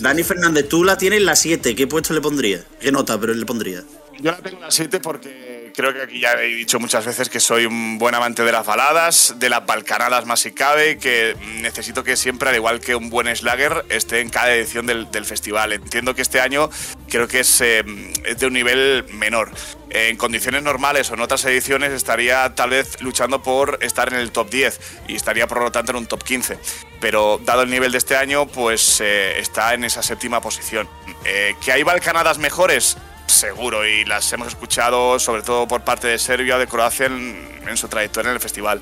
Dani 0.00 0.22
Fernández, 0.22 0.68
tú 0.68 0.82
la 0.82 0.96
tienes 0.96 1.22
la 1.22 1.36
7. 1.36 1.74
¿Qué 1.74 1.86
puesto 1.86 2.14
le 2.14 2.20
pondría? 2.20 2.64
¿Qué 2.80 2.90
nota 2.90 3.18
pero 3.20 3.34
le 3.34 3.44
pondría? 3.46 3.82
Yo 4.20 4.30
la 4.30 4.38
tengo 4.38 4.56
en 4.56 4.62
la 4.62 4.70
7 4.70 5.00
porque 5.00 5.53
creo 5.74 5.92
que 5.92 6.02
aquí 6.02 6.20
ya 6.20 6.32
he 6.34 6.46
dicho 6.46 6.78
muchas 6.78 7.04
veces 7.04 7.28
que 7.28 7.40
soy 7.40 7.66
un 7.66 7.98
buen 7.98 8.14
amante 8.14 8.44
de 8.44 8.52
las 8.52 8.64
baladas, 8.64 9.34
de 9.38 9.48
las 9.48 9.66
balcanadas 9.66 10.24
más 10.24 10.40
si 10.40 10.52
cabe, 10.52 10.98
que 10.98 11.36
necesito 11.60 12.04
que 12.04 12.16
siempre, 12.16 12.48
al 12.48 12.54
igual 12.54 12.80
que 12.80 12.94
un 12.94 13.10
buen 13.10 13.34
Slager, 13.34 13.84
esté 13.88 14.20
en 14.20 14.30
cada 14.30 14.54
edición 14.54 14.86
del, 14.86 15.10
del 15.10 15.24
festival. 15.24 15.72
Entiendo 15.72 16.14
que 16.14 16.22
este 16.22 16.40
año 16.40 16.70
creo 17.08 17.28
que 17.28 17.40
es, 17.40 17.60
eh, 17.60 17.84
es 18.24 18.38
de 18.38 18.46
un 18.46 18.52
nivel 18.52 19.04
menor. 19.12 19.50
En 19.90 20.16
condiciones 20.16 20.62
normales 20.62 21.10
o 21.10 21.14
en 21.14 21.20
otras 21.20 21.44
ediciones 21.44 21.92
estaría 21.92 22.54
tal 22.54 22.70
vez 22.70 23.00
luchando 23.00 23.42
por 23.42 23.78
estar 23.80 24.12
en 24.12 24.18
el 24.18 24.32
top 24.32 24.50
10 24.50 24.80
y 25.08 25.14
estaría 25.14 25.46
por 25.46 25.60
lo 25.60 25.70
tanto 25.70 25.92
en 25.92 25.98
un 25.98 26.06
top 26.06 26.22
15. 26.22 26.58
Pero 27.00 27.40
dado 27.44 27.62
el 27.62 27.70
nivel 27.70 27.92
de 27.92 27.98
este 27.98 28.16
año, 28.16 28.46
pues 28.46 29.00
eh, 29.00 29.38
está 29.38 29.74
en 29.74 29.84
esa 29.84 30.02
séptima 30.02 30.40
posición. 30.40 30.88
Eh, 31.24 31.54
¿Que 31.64 31.72
hay 31.72 31.82
balcanadas 31.82 32.38
mejores? 32.38 32.96
Seguro, 33.26 33.86
y 33.86 34.04
las 34.04 34.32
hemos 34.32 34.48
escuchado 34.48 35.18
sobre 35.18 35.42
todo 35.42 35.66
por 35.66 35.82
parte 35.82 36.06
de 36.08 36.18
Serbia 36.18 36.56
o 36.56 36.58
de 36.58 36.66
Croacia 36.66 37.06
en, 37.06 37.60
en 37.66 37.76
su 37.76 37.88
trayectoria 37.88 38.30
en 38.30 38.34
el 38.36 38.40
festival. 38.40 38.80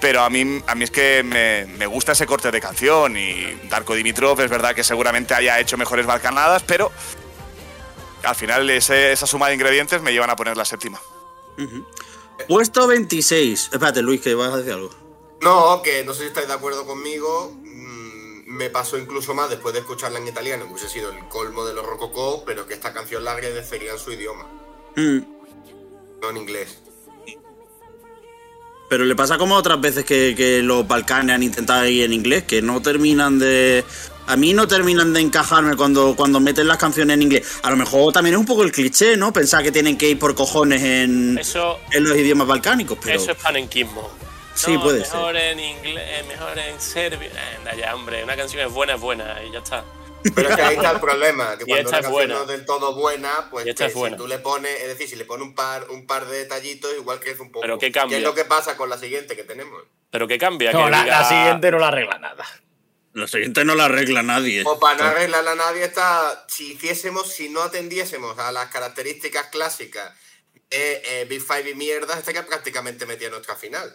Pero 0.00 0.20
a 0.22 0.28
mí, 0.30 0.62
a 0.66 0.74
mí 0.74 0.84
es 0.84 0.90
que 0.90 1.22
me, 1.22 1.64
me 1.78 1.86
gusta 1.86 2.12
ese 2.12 2.26
corte 2.26 2.50
de 2.50 2.60
canción 2.60 3.16
y 3.16 3.58
Darko 3.70 3.94
Dimitrov 3.94 4.38
es 4.40 4.50
verdad 4.50 4.74
que 4.74 4.84
seguramente 4.84 5.32
haya 5.34 5.58
hecho 5.60 5.76
mejores 5.78 6.04
balcanadas, 6.06 6.62
pero 6.62 6.92
al 8.22 8.34
final 8.34 8.68
ese- 8.70 9.12
esa 9.12 9.26
suma 9.26 9.48
de 9.48 9.54
ingredientes 9.54 10.02
me 10.02 10.12
llevan 10.12 10.30
a 10.30 10.36
poner 10.36 10.56
la 10.56 10.64
séptima. 10.66 11.00
Puesto 12.48 12.86
26. 12.86 13.70
Espérate, 13.72 14.02
Luis, 14.02 14.20
que 14.20 14.34
vas 14.34 14.52
a 14.52 14.58
decir 14.58 14.72
algo. 14.74 14.90
No, 15.40 15.80
que 15.82 16.04
no 16.04 16.12
sé 16.14 16.20
si 16.22 16.26
estáis 16.26 16.48
de 16.48 16.54
acuerdo 16.54 16.86
conmigo. 16.86 17.52
Me 18.54 18.70
pasó 18.70 18.96
incluso 18.98 19.34
más 19.34 19.50
después 19.50 19.74
de 19.74 19.80
escucharla 19.80 20.18
en 20.20 20.28
italiano, 20.28 20.64
que 20.66 20.72
hubiese 20.74 20.88
sido 20.88 21.10
el 21.10 21.18
colmo 21.28 21.64
de 21.64 21.74
los 21.74 21.84
rococó, 21.84 22.44
pero 22.46 22.66
que 22.66 22.74
esta 22.74 22.92
canción 22.92 23.24
la 23.24 23.32
agradecería 23.32 23.92
en 23.92 23.98
su 23.98 24.12
idioma, 24.12 24.46
Mm. 24.96 25.18
no 26.22 26.30
en 26.30 26.36
inglés. 26.36 26.78
Pero 28.88 29.04
le 29.04 29.16
pasa 29.16 29.38
como 29.38 29.56
otras 29.56 29.80
veces 29.80 30.04
que, 30.04 30.34
que 30.36 30.62
los 30.62 30.86
Balcanes 30.86 31.34
han 31.34 31.42
intentado 31.42 31.84
ir 31.86 32.04
en 32.04 32.12
inglés, 32.12 32.44
que 32.44 32.62
no 32.62 32.80
terminan 32.80 33.38
de. 33.38 33.84
A 34.26 34.36
mí 34.36 34.54
no 34.54 34.68
terminan 34.68 35.12
de 35.12 35.20
encajarme 35.20 35.74
cuando, 35.76 36.14
cuando 36.14 36.38
meten 36.38 36.68
las 36.68 36.78
canciones 36.78 37.14
en 37.14 37.22
inglés. 37.22 37.58
A 37.62 37.70
lo 37.70 37.76
mejor 37.76 38.12
también 38.12 38.34
es 38.34 38.40
un 38.40 38.46
poco 38.46 38.62
el 38.62 38.70
cliché, 38.72 39.16
¿no? 39.16 39.32
Pensar 39.32 39.62
que 39.62 39.72
tienen 39.72 39.98
que 39.98 40.10
ir 40.10 40.18
por 40.18 40.34
cojones 40.34 40.82
en, 40.82 41.36
Eso, 41.38 41.78
en 41.90 42.04
los 42.04 42.16
idiomas 42.16 42.46
balcánicos, 42.46 42.98
pero. 43.02 43.18
eso 43.20 43.32
es 43.32 43.38
panenquismo. 43.42 44.08
Sí, 44.54 44.72
No, 44.74 44.82
puede 44.82 45.00
mejor 45.00 45.36
en 45.36 45.60
inglés, 45.60 46.26
mejor 46.26 46.58
en 46.58 46.80
serbio. 46.80 47.30
Anda 47.58 47.74
ya, 47.74 47.94
hombre, 47.94 48.22
una 48.24 48.36
canción 48.36 48.66
es 48.66 48.72
buena, 48.72 48.94
es 48.94 49.00
buena 49.00 49.42
y 49.44 49.50
ya 49.52 49.58
está. 49.58 49.84
Pero 50.34 50.48
es 50.48 50.56
que 50.56 50.62
ahí 50.62 50.76
está 50.76 50.92
el 50.92 51.00
problema, 51.00 51.58
que 51.58 51.64
Y 51.66 51.66
cuando 51.66 51.76
esta 51.76 51.88
una 51.90 51.98
es 51.98 52.02
canción 52.04 52.12
buena. 52.12 52.34
no 52.34 52.42
es 52.42 52.48
del 52.48 52.64
todo 52.64 52.94
buena, 52.94 53.48
pues 53.50 53.66
Y 53.66 53.70
esta 53.70 53.84
que 53.84 53.88
es 53.88 53.94
buena. 53.94 54.16
si 54.16 54.22
tú 54.22 54.26
le 54.28 54.38
pones, 54.38 54.80
es 54.80 54.88
decir, 54.88 55.08
si 55.08 55.16
le 55.16 55.24
pones 55.24 55.46
un 55.46 55.54
par, 55.54 55.90
un 55.90 56.06
par 56.06 56.26
de 56.26 56.38
detallitos, 56.38 56.90
igual 56.96 57.20
crece 57.20 57.42
un 57.42 57.50
poco. 57.52 57.60
Pero 57.62 57.78
¿qué 57.78 57.92
cambia? 57.92 58.16
es 58.18 58.24
lo 58.24 58.34
que 58.34 58.44
pasa 58.44 58.76
con 58.76 58.88
la 58.88 58.96
siguiente 58.96 59.36
que 59.36 59.44
tenemos? 59.44 59.82
Pero 60.10 60.26
que 60.28 60.38
cambia. 60.38 60.72
No, 60.72 60.84
que 60.86 60.90
la, 60.92 61.02
diga- 61.04 61.06
la 61.20 61.28
siguiente 61.28 61.70
no 61.70 61.78
la 61.78 61.88
arregla 61.88 62.18
nada. 62.18 62.46
La 63.12 63.26
siguiente 63.28 63.64
no 63.64 63.74
la 63.74 63.84
arregla 63.84 64.22
nadie. 64.22 64.62
O 64.66 64.80
para 64.80 64.96
no 64.96 65.04
arreglarla 65.04 65.52
a 65.52 65.54
nadie 65.56 65.84
está, 65.84 66.44
si 66.48 66.72
hiciésemos, 66.72 67.30
si 67.32 67.48
no 67.48 67.62
atendiésemos 67.62 68.38
a 68.38 68.50
las 68.50 68.70
características 68.70 69.48
clásicas 69.48 70.12
de 70.70 71.02
eh, 71.04 71.24
Big 71.26 71.40
Five 71.42 71.70
y 71.70 71.74
mierdas, 71.74 72.18
estaría 72.18 72.44
prácticamente 72.46 73.06
metida 73.06 73.26
en 73.26 73.32
nuestra 73.34 73.54
final. 73.56 73.94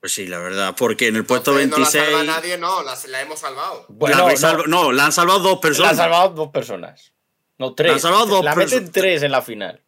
Pues 0.00 0.12
sí, 0.12 0.26
la 0.26 0.38
verdad. 0.38 0.74
Porque 0.76 1.08
en 1.08 1.16
el 1.16 1.24
puesto 1.24 1.58
Entonces, 1.58 1.94
26. 1.94 2.12
No 2.12 2.18
la 2.18 2.24
salva 2.24 2.40
nadie, 2.40 2.58
no, 2.58 2.82
la, 2.82 2.96
la 3.08 3.20
hemos 3.22 3.40
salvado. 3.40 3.86
la 3.88 3.94
Bueno, 4.22 4.64
no, 4.66 4.92
la 4.92 5.06
han 5.06 5.12
salvado 5.12 5.40
dos 5.40 5.54
la 5.56 5.60
personas. 5.60 5.90
han 5.92 5.96
salvado 5.96 6.28
dos 6.30 6.48
personas. 6.50 7.12
No, 7.58 7.74
tres. 7.74 7.92
Han 7.92 8.00
salvado 8.00 8.26
dos 8.26 8.44
la 8.44 8.54
meten 8.54 8.90
tres 8.92 9.22
en 9.22 9.32
la 9.32 9.42
final. 9.42 9.82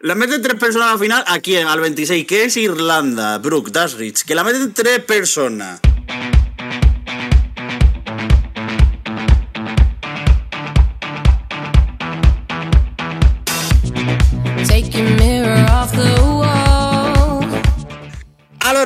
La 0.00 0.14
meten 0.14 0.42
tres 0.42 0.58
personas 0.58 0.88
a 0.88 0.92
la 0.94 0.98
final. 0.98 1.24
¿A 1.26 1.38
quién? 1.40 1.66
Al 1.66 1.80
26, 1.80 2.26
que 2.26 2.44
es 2.44 2.56
Irlanda. 2.56 3.38
Brooke, 3.38 3.70
that's 3.70 3.94
rich. 3.94 4.24
Que 4.24 4.34
la 4.34 4.44
meten 4.44 4.74
tres 4.74 5.02
personas. 5.04 5.80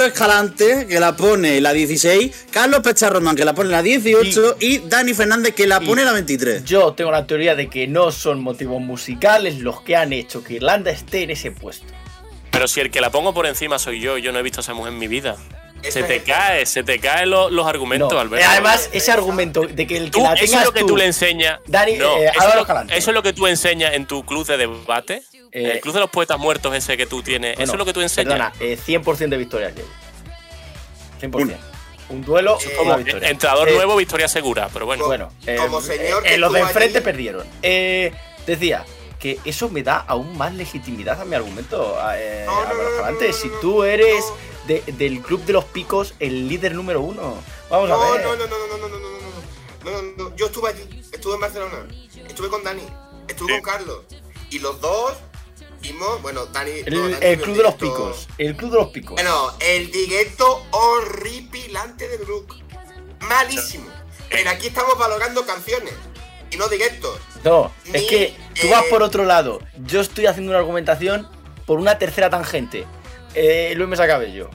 Escalante, 0.06 0.86
que 0.86 1.00
la 1.00 1.16
pone 1.16 1.60
la 1.60 1.72
16. 1.72 2.46
Carlos 2.50 2.80
Pecharroman, 2.80 3.36
que 3.36 3.44
la 3.44 3.54
pone 3.54 3.70
la 3.70 3.82
18. 3.82 4.56
Y, 4.60 4.78
Dani 4.78 5.14
Fernández, 5.14 5.54
que 5.54 5.66
la 5.66 5.80
pone 5.80 6.04
la 6.04 6.12
23. 6.12 6.64
Yo 6.64 6.92
tengo 6.94 7.10
la 7.10 7.26
teoría 7.26 7.54
de 7.54 7.68
que 7.68 7.86
no 7.86 8.10
son 8.12 8.40
motivos 8.40 8.80
musicales 8.80 9.58
los 9.58 9.80
que 9.82 9.96
han 9.96 10.12
hecho 10.12 10.42
que 10.42 10.54
Irlanda 10.54 10.90
esté 10.90 11.22
en 11.22 11.30
ese 11.30 11.50
puesto. 11.50 11.86
Pero 12.50 12.68
si 12.68 12.80
el 12.80 12.90
que 12.90 13.00
la 13.00 13.10
pongo 13.10 13.34
por 13.34 13.46
encima 13.46 13.78
soy 13.78 14.00
yo, 14.00 14.16
yo 14.18 14.32
no 14.32 14.38
he 14.38 14.42
visto 14.42 14.60
a 14.60 14.62
esa 14.62 14.72
mujer 14.74 14.92
en 14.92 14.98
mi 14.98 15.08
vida. 15.08 15.36
Se 15.88 16.02
te 16.02 16.22
cae, 16.22 16.66
se 16.66 16.82
te 16.82 16.98
caen 16.98 17.30
lo- 17.30 17.48
los 17.50 17.66
argumentos, 17.66 18.10
No. 18.12 18.18
Alberto. 18.18 18.44
Eh, 18.44 18.48
Además, 18.50 18.88
ese 18.92 19.12
argumento 19.12 19.60
de 19.60 19.86
que 19.86 19.98
el 19.98 20.04
que 20.06 20.10
Tú- 20.10 20.22
la 20.22 20.32
eso 20.32 20.44
tengas 20.46 20.60
es 20.62 20.66
lo 20.66 20.72
que 20.72 20.80
tú, 20.80 20.86
tú 20.88 20.96
le 20.96 21.04
enseñas. 21.06 21.60
Dani, 21.66 21.96
No, 21.96 22.16
eh, 22.16 22.32
eso, 22.34 22.54
lo, 22.56 22.80
eso 22.92 23.10
es 23.10 23.14
lo 23.14 23.22
que 23.22 23.32
tú 23.32 23.46
enseñas 23.46 23.94
en 23.94 24.06
tu 24.06 24.24
club 24.24 24.44
de 24.46 24.56
debate. 24.56 25.22
Eh, 25.58 25.72
el 25.72 25.80
club 25.80 25.94
de 25.94 26.00
los 26.00 26.10
poetas 26.10 26.38
muertos 26.38 26.74
ese 26.74 26.96
que 26.98 27.06
tú 27.06 27.22
tienes. 27.22 27.54
Bueno, 27.56 27.64
eso 27.64 27.72
es 27.72 27.78
lo 27.78 27.84
que 27.86 27.92
tú 27.94 28.00
enseñas. 28.02 28.34
Perdona, 28.34 28.52
eh, 28.60 28.76
100% 28.76 29.28
de 29.30 29.36
victorias 29.38 29.74
llevo. 29.74 29.88
100%. 31.20 31.56
Un, 32.08 32.22
duelo, 32.22 32.58
Eh, 32.60 32.74
como 32.76 32.96
victoria. 32.98 33.28
Entrador 33.30 33.68
Eh, 33.68 33.74
nuevo, 33.74 33.96
victoria 33.96 34.28
segura. 34.28 34.68
Pero 34.72 34.86
bueno. 34.86 35.06
Bueno, 35.06 35.32
eh, 35.46 35.56
Como 35.56 35.80
señor 35.80 36.24
eh, 36.26 36.30
que 36.30 36.38
los 36.38 36.52
de 36.52 36.60
enfrente 36.60 36.98
allí- 36.98 37.04
perdieron. 37.04 37.46
Eh, 37.62 38.12
decía 38.46 38.84
que 39.18 39.38
eso 39.44 39.68
me 39.70 39.82
da 39.82 39.96
aún 40.06 40.36
más 40.36 40.54
legitimidad 40.54 41.20
a 41.20 41.24
mi 41.24 41.34
argumento. 41.34 41.98
eh, 42.14 42.44
No, 42.46 42.64
no, 42.64 43.12
no, 43.12 43.32
si 43.32 43.50
tú 43.60 43.82
eres 43.82 44.24
no. 44.28 44.66
de- 44.68 44.82
del 44.92 45.20
club 45.20 45.42
de 45.46 45.54
los 45.54 45.64
picos, 45.64 46.14
el 46.20 46.48
líder 46.48 46.74
número 46.74 47.00
uno. 47.00 47.34
Vamos 47.70 47.88
No, 47.88 48.00
a 48.02 48.10
ver. 48.12 48.24
no, 48.24 48.36
no, 48.36 48.46
no, 48.46 48.56
no, 48.58 48.66
no, 48.66 48.76
no, 48.76 48.88
no, 48.88 48.98
no, 48.98 49.08
no, 49.08 49.90
no, 49.90 50.02
no, 50.02 50.24
no. 50.30 50.36
Yo 50.36 50.46
estuve 50.46 50.68
allí, 50.68 51.02
estuve 51.12 51.34
en 51.34 51.40
Barcelona, 51.40 51.86
estuve 52.28 52.48
con 52.50 52.62
Dani, 52.62 52.82
estuve 53.26 53.54
Sí. 53.54 53.60
con 53.62 53.72
Carlos. 53.72 54.00
Y 54.50 54.60
los 54.60 54.80
dos 54.80 55.14
bueno, 56.22 56.46
Dani. 56.46 56.70
El, 56.84 56.94
no, 56.94 57.08
Dani 57.08 57.26
el 57.26 57.40
club 57.40 57.56
de 57.56 57.62
los 57.62 57.74
picos. 57.74 58.28
El 58.38 58.56
club 58.56 58.70
de 58.70 58.76
los 58.76 58.88
picos. 58.88 59.14
Bueno, 59.14 59.52
el 59.60 59.90
directo 59.90 60.64
horripilante 60.70 62.08
de 62.08 62.18
Brook. 62.18 62.56
Malísimo. 63.20 63.90
Pero 64.30 64.50
aquí 64.50 64.68
estamos 64.68 64.98
valorando 64.98 65.44
canciones 65.46 65.94
y 66.50 66.56
no 66.56 66.68
directos. 66.68 67.18
No, 67.44 67.72
es 67.92 68.02
Ni, 68.02 68.06
que 68.06 68.34
tú 68.60 68.66
eh, 68.66 68.70
vas 68.70 68.84
por 68.84 69.02
otro 69.02 69.24
lado. 69.24 69.60
Yo 69.84 70.00
estoy 70.00 70.26
haciendo 70.26 70.50
una 70.50 70.58
argumentación 70.58 71.28
por 71.64 71.78
una 71.78 71.98
tercera 71.98 72.30
tangente. 72.30 72.86
Eh, 73.34 73.74
Luis 73.76 73.88
Mesa 73.88 74.06
Cabello. 74.06 74.50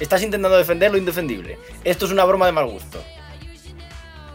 Estás 0.00 0.22
intentando 0.22 0.56
defender 0.56 0.90
lo 0.90 0.98
indefendible. 0.98 1.58
Esto 1.84 2.06
es 2.06 2.12
una 2.12 2.24
broma 2.24 2.46
de 2.46 2.52
mal 2.52 2.66
gusto. 2.66 3.02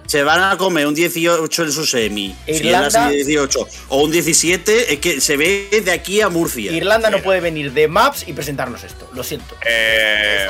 Se 0.07 0.23
van 0.23 0.41
a 0.41 0.57
comer 0.57 0.87
un 0.87 0.95
18 0.95 1.63
en 1.63 1.71
su 1.71 1.85
semi. 1.85 2.33
Si 2.45 2.53
Irlanda- 2.53 3.07
así, 3.07 3.15
18. 3.17 3.67
O 3.89 4.03
un 4.03 4.11
17. 4.11 4.93
Es 4.93 4.99
que 4.99 5.19
se 5.21 5.35
ve 5.35 5.67
de 5.83 5.91
aquí 5.91 6.21
a 6.21 6.29
Murcia. 6.29 6.71
Irlanda 6.71 7.09
no 7.09 7.19
puede 7.21 7.41
venir 7.41 7.73
de 7.73 7.87
Maps 7.89 8.23
y 8.25 8.31
presentarnos 8.33 8.83
esto. 8.85 9.09
Lo 9.13 9.23
siento. 9.23 9.55
Eh, 9.65 10.47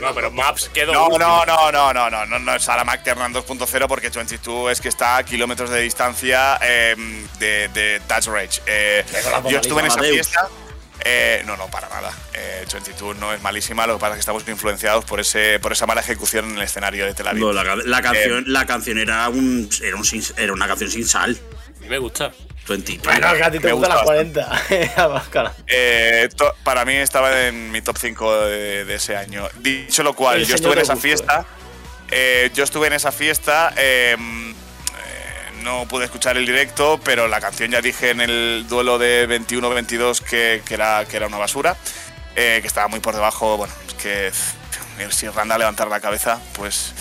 No, 0.00 0.14
pero 0.14 0.30
Maps 0.30 0.70
quedó. 0.74 0.92
no, 0.92 1.08
no, 1.18 1.46
no, 1.46 1.72
no, 1.72 1.92
no, 1.94 2.10
no, 2.10 2.26
no, 2.26 2.38
no 2.38 2.54
es 2.54 2.62
Sara 2.62 2.84
McTernan 2.84 3.32
2.0 3.32 3.88
porque 3.88 4.10
22 4.10 4.72
es 4.72 4.80
que 4.80 4.88
está 4.88 5.16
a 5.16 5.24
kilómetros 5.24 5.70
de 5.70 5.80
distancia 5.80 6.58
eh, 6.62 6.94
de, 7.38 7.68
de 7.68 8.00
Touch 8.06 8.26
Rage. 8.26 8.60
Eh, 8.66 9.04
yo 9.50 9.58
estuve 9.58 9.80
en 9.80 9.86
esa 9.86 10.02
fiesta. 10.02 10.48
Eh, 11.04 11.42
no, 11.46 11.56
no, 11.56 11.68
para 11.70 11.88
nada. 11.88 12.12
Eh, 12.34 12.64
22 12.72 13.16
no 13.16 13.32
es 13.32 13.40
malísima, 13.42 13.86
lo 13.86 13.94
que 13.96 14.00
pasa 14.00 14.12
es 14.12 14.16
que 14.16 14.20
estamos 14.20 14.48
influenciados 14.48 15.04
por 15.04 15.20
ese 15.20 15.58
por 15.60 15.72
esa 15.72 15.86
mala 15.86 16.00
ejecución 16.00 16.50
en 16.50 16.56
el 16.56 16.62
escenario 16.62 17.04
de 17.06 17.14
Tel 17.14 17.28
Aviv. 17.28 17.42
No, 17.44 17.52
la, 17.52 17.76
la 17.76 18.02
canción, 18.02 18.38
Eh, 18.40 18.44
la 18.46 18.66
canción 18.66 18.98
era, 18.98 19.28
un, 19.28 19.68
era, 19.82 19.96
un 19.96 20.04
sin- 20.04 20.24
era 20.36 20.52
una 20.52 20.66
canción 20.66 20.90
sin 20.90 21.06
sal. 21.06 21.38
A 21.76 21.80
mí 21.80 21.88
me 21.88 21.98
gusta. 21.98 22.32
22. 22.68 23.02
Bueno, 23.02 23.34
que 23.34 23.42
a 23.44 23.50
ti 23.50 23.58
te 23.60 23.66
Me 23.68 23.72
gustan 23.72 23.88
las 23.96 24.02
gusta 24.04 24.14
40. 24.14 24.62
Eh, 25.66 26.28
to- 26.36 26.54
para 26.64 26.84
mí 26.84 26.94
estaba 26.96 27.46
en 27.46 27.70
mi 27.72 27.80
top 27.80 27.96
5 27.98 28.40
de, 28.46 28.84
de 28.84 28.94
ese 28.94 29.16
año. 29.16 29.48
Dicho 29.60 30.02
lo 30.02 30.12
cual, 30.14 30.40
yo 30.40 30.44
señor 30.44 30.56
estuve 30.56 30.72
en 30.74 30.78
esa 30.80 30.96
fiesta. 30.96 31.46
eh, 32.10 32.50
yo 32.54 32.64
estuve 32.64 32.88
en 32.88 32.92
esa 32.92 33.10
fiesta. 33.10 33.72
Eh, 35.58 35.60
eh, 35.60 35.64
no 35.64 35.86
pude 35.88 36.04
escuchar 36.04 36.36
el 36.36 36.46
directo, 36.46 37.00
pero 37.04 37.28
la 37.28 37.40
canción 37.40 37.70
ya 37.70 37.80
dije 37.80 38.10
en 38.10 38.20
el 38.20 38.66
duelo 38.68 38.98
de 38.98 39.28
21-22 39.28 40.20
que, 40.20 40.62
que 40.64 40.74
era, 40.74 41.04
que 41.06 41.16
era 41.16 41.26
una 41.26 41.38
basura. 41.38 41.76
eh, 42.36 42.58
que 42.60 42.68
estaba 42.68 42.88
muy 42.88 43.00
por 43.00 43.14
debajo. 43.14 43.56
Bueno, 43.56 43.72
es 43.88 43.94
que 43.94 44.30
si 45.10 45.28
Randa 45.28 45.58
levantar 45.58 45.88
la 45.88 46.00
cabeza, 46.00 46.40
pues. 46.54 46.92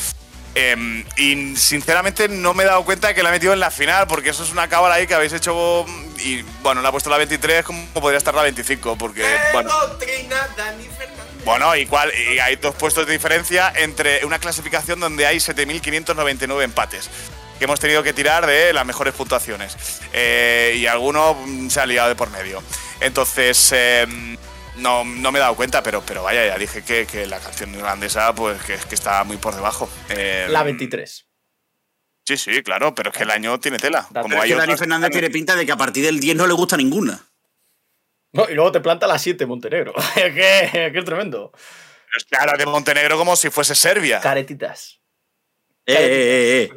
eh, 0.56 1.04
y 1.18 1.56
sinceramente 1.56 2.28
no 2.28 2.54
me 2.54 2.64
he 2.64 2.66
dado 2.68 2.84
cuenta 2.86 3.10
de 3.10 3.16
que 3.16 3.24
la 3.24 3.30
he 3.30 3.32
metido 3.32 3.54
en 3.54 3.60
la 3.60 3.72
final, 3.72 4.08
porque 4.08 4.30
eso 4.30 4.44
es 4.44 4.52
una 4.52 4.68
cábala 4.68 4.96
ahí 4.96 5.06
que 5.08 5.14
habéis 5.14 5.34
hecho. 5.34 5.86
Y 6.20 6.42
bueno, 6.64 6.82
la 6.82 6.90
ha 6.90 6.92
puesto 6.92 7.10
la 7.10 7.18
23 7.18 7.64
como 7.64 7.86
podría 7.94 8.18
estar 8.18 8.34
la 8.34 8.44
25, 8.44 8.98
porque. 8.98 9.22
¡Qué 9.22 9.38
Bueno, 9.54 9.70
Dani 10.58 10.90
bueno, 11.46 11.74
igual, 11.78 12.12
y 12.14 12.40
hay 12.40 12.58
dos 12.58 12.76
puestos 12.76 13.08
de 13.08 13.14
diferencia 13.14 13.72
entre 13.74 14.26
una 14.26 14.38
clasificación 14.38 15.00
donde 15.00 15.26
hay 15.26 15.38
7.599 15.38 16.62
empates. 16.64 17.10
Que 17.58 17.66
hemos 17.66 17.80
tenido 17.80 18.04
que 18.04 18.14
tirar 18.14 18.46
de 18.46 18.72
las 18.74 18.86
mejores 18.86 19.14
puntuaciones. 19.14 19.76
Eh, 20.14 20.76
y 20.78 20.86
alguno 20.88 21.34
mm, 21.34 21.70
se 21.70 21.80
ha 21.80 21.86
liado 21.86 22.10
de 22.10 22.16
por 22.16 22.30
medio. 22.30 22.62
Entonces, 23.02 23.72
eh, 23.76 24.06
no, 24.78 25.04
no 25.04 25.32
me 25.32 25.40
he 25.40 25.42
dado 25.42 25.56
cuenta, 25.56 25.82
pero, 25.82 26.04
pero 26.06 26.24
vaya, 26.24 26.46
ya 26.46 26.58
dije 26.58 26.84
que, 26.84 27.08
que 27.08 27.26
la 27.26 27.40
canción 27.40 27.74
irlandesa, 27.74 28.34
pues 28.36 28.62
que, 28.64 28.78
que 28.78 28.96
está 28.96 29.24
muy 29.24 29.38
por 29.38 29.56
debajo. 29.56 29.90
Eh, 30.10 30.48
La 30.50 30.64
23. 30.64 31.26
Sí, 32.28 32.38
sí, 32.38 32.62
claro, 32.62 32.94
pero 32.94 33.10
es 33.12 33.18
que 33.18 33.24
el 33.24 33.32
año 33.32 33.60
tiene 33.60 33.80
tela. 33.80 34.06
Pero 34.10 34.24
Como 34.24 34.34
Pero 34.34 34.44
es 34.44 34.50
que 34.50 34.56
Dani 34.56 34.64
otras- 34.74 34.80
Fernández 34.80 35.12
tiene 35.12 35.30
pinta 35.30 35.56
de 35.56 35.66
que 35.66 35.72
a 35.72 35.78
partir 35.78 36.04
del 36.06 36.20
10 36.20 36.36
no 36.36 36.46
le 36.46 36.54
gusta 36.54 36.76
ninguna. 36.76 37.26
No, 38.34 38.50
y 38.50 38.54
luego 38.54 38.72
te 38.74 38.82
planta 38.82 39.08
la 39.08 39.18
7 39.18 39.46
Montenegro. 39.46 39.94
es 40.16 40.34
que 40.34 40.60
es 40.66 40.92
que 40.92 41.00
es 41.00 41.06
tremendo. 41.06 41.52
Es 42.16 42.26
que 42.26 42.36
habla 42.38 42.54
de 42.58 42.66
Montenegro 42.66 43.18
como 43.18 43.36
si 43.36 43.50
fuese 43.50 43.76
Serbia. 43.76 44.20
Caretitas. 44.20 45.00
Eh, 45.90 45.94
eh, 45.96 46.70
eh. 46.70 46.74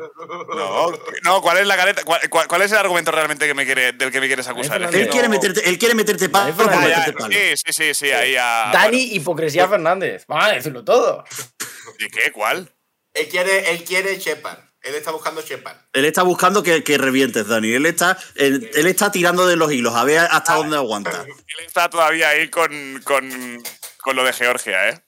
No, 0.54 0.92
no, 1.24 1.42
¿cuál 1.42 1.58
es 1.58 1.66
la 1.66 1.76
careta? 1.76 2.02
¿Cuál, 2.04 2.20
cuál- 2.46 2.62
es 2.62 2.70
el 2.70 2.78
argumento 2.78 3.10
realmente 3.10 3.44
que 3.46 3.54
me 3.54 3.66
quiere, 3.66 3.90
del 3.92 4.12
que 4.12 4.20
me 4.20 4.28
quieres 4.28 4.46
acusar? 4.46 4.80
Él 4.82 5.08
quiere 5.08 5.28
meterte, 5.28 5.68
él 5.68 5.78
quiere 5.78 5.96
meterte 5.96 6.28
palo 6.28 6.54
por 6.54 6.72
Ah, 6.72 6.76
meterte 6.78 7.12
palo. 7.14 7.34
sí, 7.34 7.56
sí, 7.56 7.72
sí, 7.72 7.94
sí, 7.94 8.10
ahí 8.12 8.34
ya. 8.34 8.70
Dani, 8.72 9.02
hipocresía 9.14 9.66
Fernández. 9.66 10.24
Vamos 10.28 10.44
a 10.44 10.52
decirlo 10.52 10.84
todo. 10.84 11.24
bueno. 11.24 11.96
¿De 11.98 12.08
qué? 12.08 12.30
¿Cuál? 12.30 12.72
Él 13.12 13.28
quiere, 13.28 13.70
él 13.72 13.82
quiere 13.82 14.16
Shepard. 14.16 14.58
Él 14.82 14.94
está 14.94 15.10
buscando 15.10 15.42
Shepard. 15.42 15.76
Él 15.92 16.04
está 16.04 16.22
buscando 16.22 16.62
que, 16.62 16.84
que 16.84 16.96
revientes, 16.96 17.48
Dani. 17.48 17.72
Él 17.72 17.86
está, 17.86 18.16
él, 18.36 18.70
él 18.72 18.86
está 18.86 19.10
tirando 19.10 19.46
de 19.46 19.56
los 19.56 19.72
hilos, 19.72 19.94
a 19.96 20.04
ver 20.04 20.20
hasta 20.30 20.54
dónde 20.54 20.76
aguanta. 20.76 21.24
Él 21.26 21.66
está 21.66 21.90
todavía 21.90 22.28
ahí 22.28 22.48
con, 22.48 23.00
con, 23.04 23.60
con 23.98 24.14
lo 24.16 24.22
de 24.24 24.32
Georgia, 24.32 24.88
¿eh? 24.88 25.02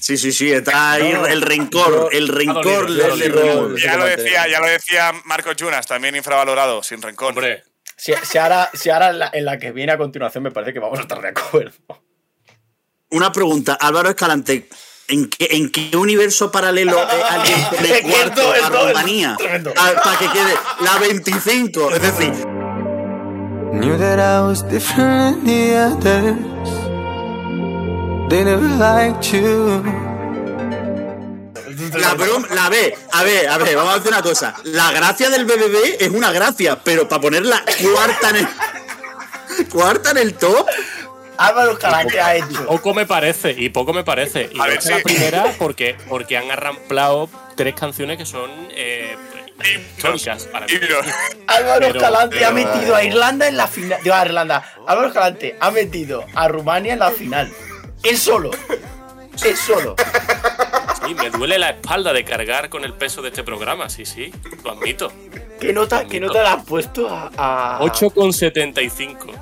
Sí, 0.00 0.16
sí, 0.16 0.32
sí, 0.32 0.50
está 0.50 0.92
ahí 0.92 1.12
No, 1.12 1.26
el 1.26 1.42
rencor, 1.42 2.08
el 2.12 2.28
rencor 2.28 2.88
le, 2.88 3.04
yo 3.04 3.16
le. 3.16 3.80
Ya 3.80 3.96
lo 3.96 4.06
decía, 4.06 4.48
ya 4.48 4.58
lo 4.60 4.66
decía 4.66 5.12
Marco 5.24 5.50
Junas, 5.58 5.86
también 5.86 6.16
infravalorado, 6.16 6.82
sin 6.82 7.02
rencor. 7.02 7.28
Hombre, 7.28 7.64
Si, 7.96 8.12
si 8.22 8.38
ahora, 8.38 8.70
si 8.72 8.88
ahora 8.90 9.10
en, 9.10 9.18
la, 9.18 9.30
en 9.32 9.44
la 9.44 9.58
que 9.58 9.72
viene 9.72 9.92
a 9.92 9.98
continuación 9.98 10.42
me 10.44 10.50
parece 10.50 10.72
que 10.72 10.78
vamos 10.78 10.98
a 10.98 11.02
estar 11.02 11.20
de 11.20 11.28
acuerdo. 11.28 11.74
Una 13.10 13.30
pregunta, 13.30 13.74
Álvaro 13.74 14.08
Escalante, 14.08 14.68
¿en 15.08 15.28
qué, 15.28 15.48
en 15.50 15.70
qué 15.70 15.96
universo 15.96 16.50
paralelo 16.50 16.96
eh, 17.02 17.22
alguien 17.28 17.58
que 17.70 18.02
cuarto 18.02 18.52
a 18.52 18.68
Rumanía? 18.68 19.36
Ah, 19.76 19.92
Para 20.02 20.18
que 20.18 20.28
quede 20.28 20.54
la 20.80 20.98
25, 20.98 21.90
es 21.94 22.02
decir, 22.02 22.32
Knew 23.72 23.96
that 23.98 24.18
I 24.18 24.40
was 24.46 24.62
different 24.68 25.44
than 25.44 25.44
the 25.44 25.76
others. 25.78 26.89
They 28.30 28.44
never 28.44 28.62
liked 28.78 29.32
you. 29.32 29.82
la 31.98 32.14
broma, 32.14 32.46
la 32.54 32.68
B, 32.68 32.94
a 33.12 33.22
ver, 33.24 33.48
a 33.48 33.58
ver, 33.58 33.74
vamos 33.76 33.94
a 33.94 33.96
hacer 33.96 34.08
una 34.12 34.22
cosa. 34.22 34.54
La 34.64 34.92
gracia 34.92 35.28
del 35.30 35.44
BBB 35.44 35.96
es 35.98 36.08
una 36.10 36.30
gracia, 36.30 36.78
pero 36.82 37.08
para 37.08 37.20
ponerla 37.20 37.62
cuarta 37.82 38.30
en 38.30 38.36
el, 38.36 39.68
cuarta 39.68 40.10
en 40.12 40.18
el 40.18 40.34
top, 40.34 40.64
Álvaro 41.38 41.72
Escalante 41.72 42.20
ha 42.20 42.36
hecho. 42.36 42.66
poco 42.66 42.94
me 42.94 43.06
parece, 43.06 43.50
y 43.56 43.70
poco 43.70 43.92
me 43.92 44.04
parece. 44.04 44.48
Y 44.52 44.56
A 44.60 44.64
no 44.64 44.68
ver, 44.68 44.78
es 44.78 44.86
la 44.86 44.98
primera 45.00 45.44
porque, 45.58 45.96
porque 46.08 46.36
han 46.36 46.50
arramplado 46.52 47.28
tres 47.56 47.74
canciones 47.74 48.16
que 48.18 48.26
son 48.26 48.50
eh, 48.70 49.16
históricas 49.96 50.44
para 50.44 50.66
mí. 50.66 50.74
Álvaro 51.48 51.80
Pero- 51.80 51.98
Escalante 51.98 52.44
ha 52.44 52.52
pero- 52.54 52.68
metido 52.72 52.94
a 52.94 53.02
Irlanda 53.02 53.48
en 53.48 53.56
la 53.56 53.66
final. 53.66 53.98
Digo, 54.04 54.14
a 54.14 54.24
Irlanda. 54.24 54.72
Álvaro 54.86 55.08
Escalante 55.08 55.56
ha 55.58 55.70
metido 55.72 56.24
a 56.34 56.46
Rumania 56.46 56.92
en 56.92 56.98
la 57.00 57.10
final. 57.10 57.50
Él 58.02 58.16
solo. 58.18 58.50
Él 59.44 59.56
solo. 59.56 59.94
Sí, 61.06 61.14
me 61.14 61.30
duele 61.30 61.58
la 61.58 61.70
espalda 61.70 62.12
de 62.12 62.24
cargar 62.24 62.68
con 62.68 62.84
el 62.84 62.92
peso 62.94 63.22
de 63.22 63.28
este 63.28 63.42
programa, 63.42 63.88
sí, 63.88 64.04
sí, 64.04 64.32
lo 64.64 64.72
admito. 64.72 65.10
¿Qué 65.60 65.72
nota, 65.72 66.04
¿Qué 66.06 66.20
nota 66.20 66.42
le 66.42 66.48
has 66.48 66.64
puesto 66.64 67.08
a, 67.08 67.30
a- 67.36 67.80
8,75. 67.80 69.38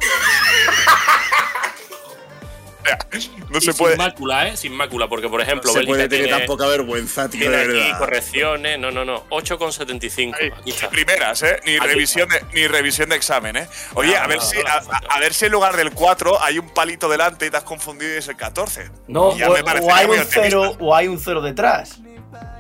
No 3.51 3.59
Y 3.59 3.61
se 3.61 3.73
sin 3.73 3.75
puede. 3.79 3.97
mácula, 3.97 4.49
¿eh? 4.49 4.57
Sin 4.57 4.73
mácula, 4.75 5.09
porque 5.09 5.29
por 5.29 5.41
ejemplo, 5.41 5.71
se 5.73 5.79
Bélgica 5.79 5.97
puede 5.97 6.09
tener 6.09 6.31
tan 6.31 6.47
poca 6.47 6.67
vergüenza, 6.67 7.29
tío, 7.29 7.41
tiene 7.51 7.57
de 7.67 7.83
aquí 7.83 7.99
correcciones. 7.99 8.79
No, 8.79 8.91
no, 8.91 9.05
no. 9.05 9.25
8,75. 9.31 10.35
Aquí 10.59 10.71
está. 10.71 10.89
Primeras, 10.91 11.43
¿eh? 11.43 11.61
Ni 11.65 11.77
Aquí 11.77 11.87
revisión, 11.87 12.29
de, 12.29 12.43
ni 12.53 12.67
revisión 12.67 13.09
de 13.09 13.17
examen, 13.17 13.57
¿eh? 13.57 13.69
Oye, 13.95 14.13
No, 14.13 14.19
a, 14.19 14.27
ver 14.27 14.39
no, 14.39 14.43
si, 14.45 14.57
no, 14.59 14.63
no, 14.65 14.71
a, 14.71 15.01
no. 15.15 15.21
ver 15.21 15.35
si 15.35 15.47
en 15.47 15.53
lugar 15.53 15.77
del 15.77 15.93
4 15.93 16.43
hay 16.43 16.59
un 16.59 16.69
palito 16.71 17.09
delante 17.09 17.47
y 17.47 17.51
te 17.51 17.57
has 17.57 17.65
confundido 17.65 18.15
y 18.15 18.19
es 18.19 18.29
el 18.29 18.37
14. 18.37 18.91
No, 19.09 19.37
Ya 19.37 19.49
o, 19.51 19.55
me 19.55 19.61
o 19.61 19.65
parecería 19.65 19.97
hay 19.97 20.07
un 20.07 20.25
cero, 20.29 20.77
o 20.79 20.95
hay 20.95 21.09
un 21.09 21.19
cero 21.19 21.41
detrás. 21.41 21.99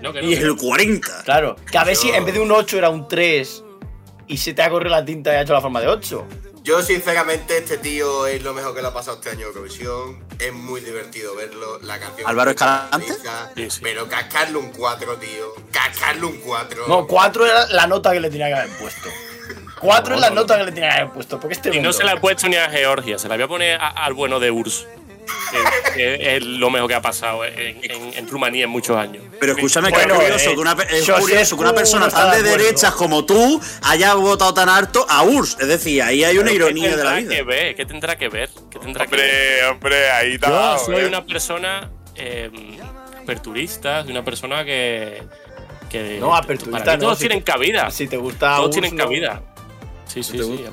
No, 0.02 0.12
que 0.12 0.22
no, 0.22 0.28
Y 0.28 0.34
es 0.34 0.40
no. 0.40 0.46
el 0.52 0.56
40. 0.56 1.22
Claro, 1.24 1.56
que 1.70 1.78
a 1.78 1.84
ver 1.84 1.96
si 1.96 2.10
en 2.10 2.24
vez 2.24 2.34
de 2.34 2.40
un 2.40 2.50
8 2.50 2.78
era 2.78 2.88
un 2.88 3.06
3 3.08 3.64
y 4.26 4.36
se 4.36 4.52
te 4.54 4.62
ha 4.62 4.70
corrido 4.70 4.94
la 4.94 5.04
tinta 5.04 5.32
y 5.32 5.36
ha 5.36 5.42
hecho 5.42 5.52
la 5.52 5.60
forma 5.60 5.80
de 5.80 5.88
8. 5.88 6.26
Yo, 6.68 6.82
sinceramente, 6.82 7.56
este 7.56 7.78
tío 7.78 8.26
es 8.26 8.42
lo 8.42 8.52
mejor 8.52 8.74
que 8.74 8.82
le 8.82 8.88
ha 8.88 8.92
pasado 8.92 9.16
este 9.16 9.30
año 9.30 9.40
en 9.40 9.46
Eurovisión. 9.46 10.22
Es 10.38 10.52
muy 10.52 10.82
divertido 10.82 11.34
verlo. 11.34 11.78
La 11.80 11.98
canción. 11.98 12.28
¿Álvaro 12.28 12.50
Escalante? 12.50 13.14
Sí, 13.56 13.70
sí. 13.70 13.80
Pero 13.82 14.06
cascarle 14.06 14.58
un 14.58 14.68
4, 14.72 15.16
tío. 15.16 15.54
Cascarle 15.72 16.26
un 16.26 16.36
4. 16.40 16.84
No, 16.86 17.06
4 17.06 17.46
era 17.46 17.66
la 17.68 17.86
nota 17.86 18.12
que 18.12 18.20
le 18.20 18.28
tenía 18.28 18.48
que 18.48 18.54
haber 18.54 18.76
puesto. 18.76 19.08
4 19.80 20.10
No, 20.10 20.14
es 20.16 20.20
la 20.20 20.28
no, 20.28 20.34
no. 20.34 20.40
nota 20.42 20.58
que 20.58 20.64
le 20.64 20.72
tenía 20.72 20.90
que 20.90 20.96
haber 21.00 21.12
puesto. 21.14 21.40
Porque 21.40 21.54
este 21.54 21.74
Y 21.74 21.80
no 21.80 21.90
se 21.94 22.04
la 22.04 22.12
he 22.12 22.20
puesto 22.20 22.46
ni 22.50 22.56
a 22.56 22.68
Georgia, 22.68 23.18
se 23.18 23.28
la 23.28 23.36
voy 23.36 23.44
a 23.44 23.48
poner 23.48 23.80
a- 23.80 23.88
al 23.88 24.12
bueno 24.12 24.38
de 24.38 24.50
Urs. 24.50 24.86
Que, 25.50 25.92
que 25.94 26.36
es 26.36 26.42
lo 26.44 26.70
mejor 26.70 26.88
que 26.88 26.94
ha 26.94 27.00
pasado 27.02 27.44
en, 27.44 27.78
en- 27.82 28.14
en 28.14 28.28
Rumanía 28.28 28.64
en 28.64 28.70
muchos 28.70 28.96
años. 28.96 29.22
Pero 29.40 29.52
escúchame, 29.52 29.90
Bueno, 29.90 30.18
que 30.18 30.26
es 30.26 30.30
curioso, 30.32 30.50
eh, 30.50 30.54
que 30.54 30.60
una, 30.60 30.72
es 30.72 31.10
curioso 31.10 31.56
que 31.56 31.62
una 31.62 31.74
persona 31.74 32.08
tan 32.08 32.30
de 32.32 32.42
derechas 32.42 32.94
como 32.94 33.24
tú 33.24 33.60
haya 33.82 34.14
votado 34.14 34.52
tan 34.54 34.68
harto 34.68 35.06
a 35.08 35.22
URSS. 35.22 35.56
Es 35.60 35.68
decir, 35.68 36.02
ahí 36.02 36.24
hay 36.24 36.36
una 36.38 36.50
Pero 36.50 36.66
¿qué 36.66 36.72
ironía 36.72 36.96
de 36.96 37.04
la 37.04 37.14
que 37.16 37.22
vida. 37.22 37.42
ver? 37.44 37.74
¿Qué 37.74 37.86
tendrá 37.86 38.16
que 38.16 38.28
ver? 38.28 38.50
¿Qué 38.70 38.78
tendrá 38.78 39.06
que 39.06 39.16
ver? 39.16 39.64
Hombre, 39.64 39.94
hombre, 39.96 40.10
ahí 40.10 40.34
está. 40.34 40.48
Yo 40.76 40.84
soy 40.84 41.04
¿eh? 41.04 41.06
una 41.06 41.24
persona 41.24 41.90
eh, 42.14 42.50
aperturista, 43.22 44.02
soy 44.02 44.12
una 44.12 44.24
persona 44.24 44.64
que. 44.64 45.22
que 45.90 46.18
No, 46.20 46.34
aperturista 46.36 46.78
para 46.84 46.96
mí 46.96 47.00
no, 47.02 47.06
todos 47.06 47.18
si 47.18 47.22
tienen 47.28 47.44
te- 47.44 47.52
cabida. 47.52 47.90
Si 47.90 48.06
te 48.08 48.16
gusta. 48.16 48.56
todos 48.56 48.66
Urs, 48.66 48.72
tienen 48.72 48.96
no. 48.96 49.04
cabida. 49.04 49.42
Sí, 50.06 50.22
sí, 50.22 50.38
sí. 50.38 50.64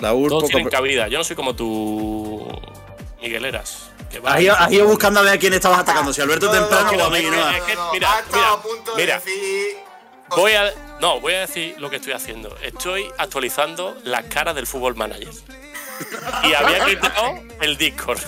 La 0.00 0.12
URSS 0.12 0.28
Todos 0.28 0.42
poco- 0.42 0.46
tienen 0.48 0.68
cabida. 0.68 1.08
Yo 1.08 1.18
no 1.18 1.24
soy 1.24 1.34
como 1.36 1.54
tú, 1.56 2.46
Migueleras. 3.22 3.90
Que 4.10 4.20
va 4.20 4.34
Has 4.34 4.40
ido, 4.40 4.54
has 4.56 4.72
ido 4.72 4.86
buscando 4.86 5.20
a 5.20 5.22
ver 5.24 5.32
a 5.34 5.38
quién 5.38 5.52
estabas 5.54 5.80
atacando, 5.80 6.12
si 6.12 6.20
Alberto 6.20 6.46
No, 6.46 6.52
no, 6.52 6.60
Temprano 6.60 6.92
no, 6.92 7.04
o 7.04 7.06
a 7.06 7.10
mí, 7.10 7.22
mira, 7.22 7.52
mira, 7.92 8.18
a 8.52 8.62
punto 8.62 8.94
de 8.94 9.02
mira. 9.02 9.14
decir. 9.16 9.76
Voy 10.30 10.52
a. 10.52 10.72
No, 11.00 11.20
voy 11.20 11.34
a 11.34 11.40
decir 11.40 11.74
lo 11.78 11.88
que 11.90 11.96
estoy 11.96 12.12
haciendo. 12.12 12.56
Estoy 12.62 13.06
actualizando 13.18 13.96
la 14.04 14.22
cara 14.24 14.54
del 14.54 14.66
fútbol 14.66 14.94
manager. 14.96 15.28
Y 16.44 16.54
había 16.54 16.84
quitado 16.84 17.38
el 17.60 17.76
Discord. 17.76 18.18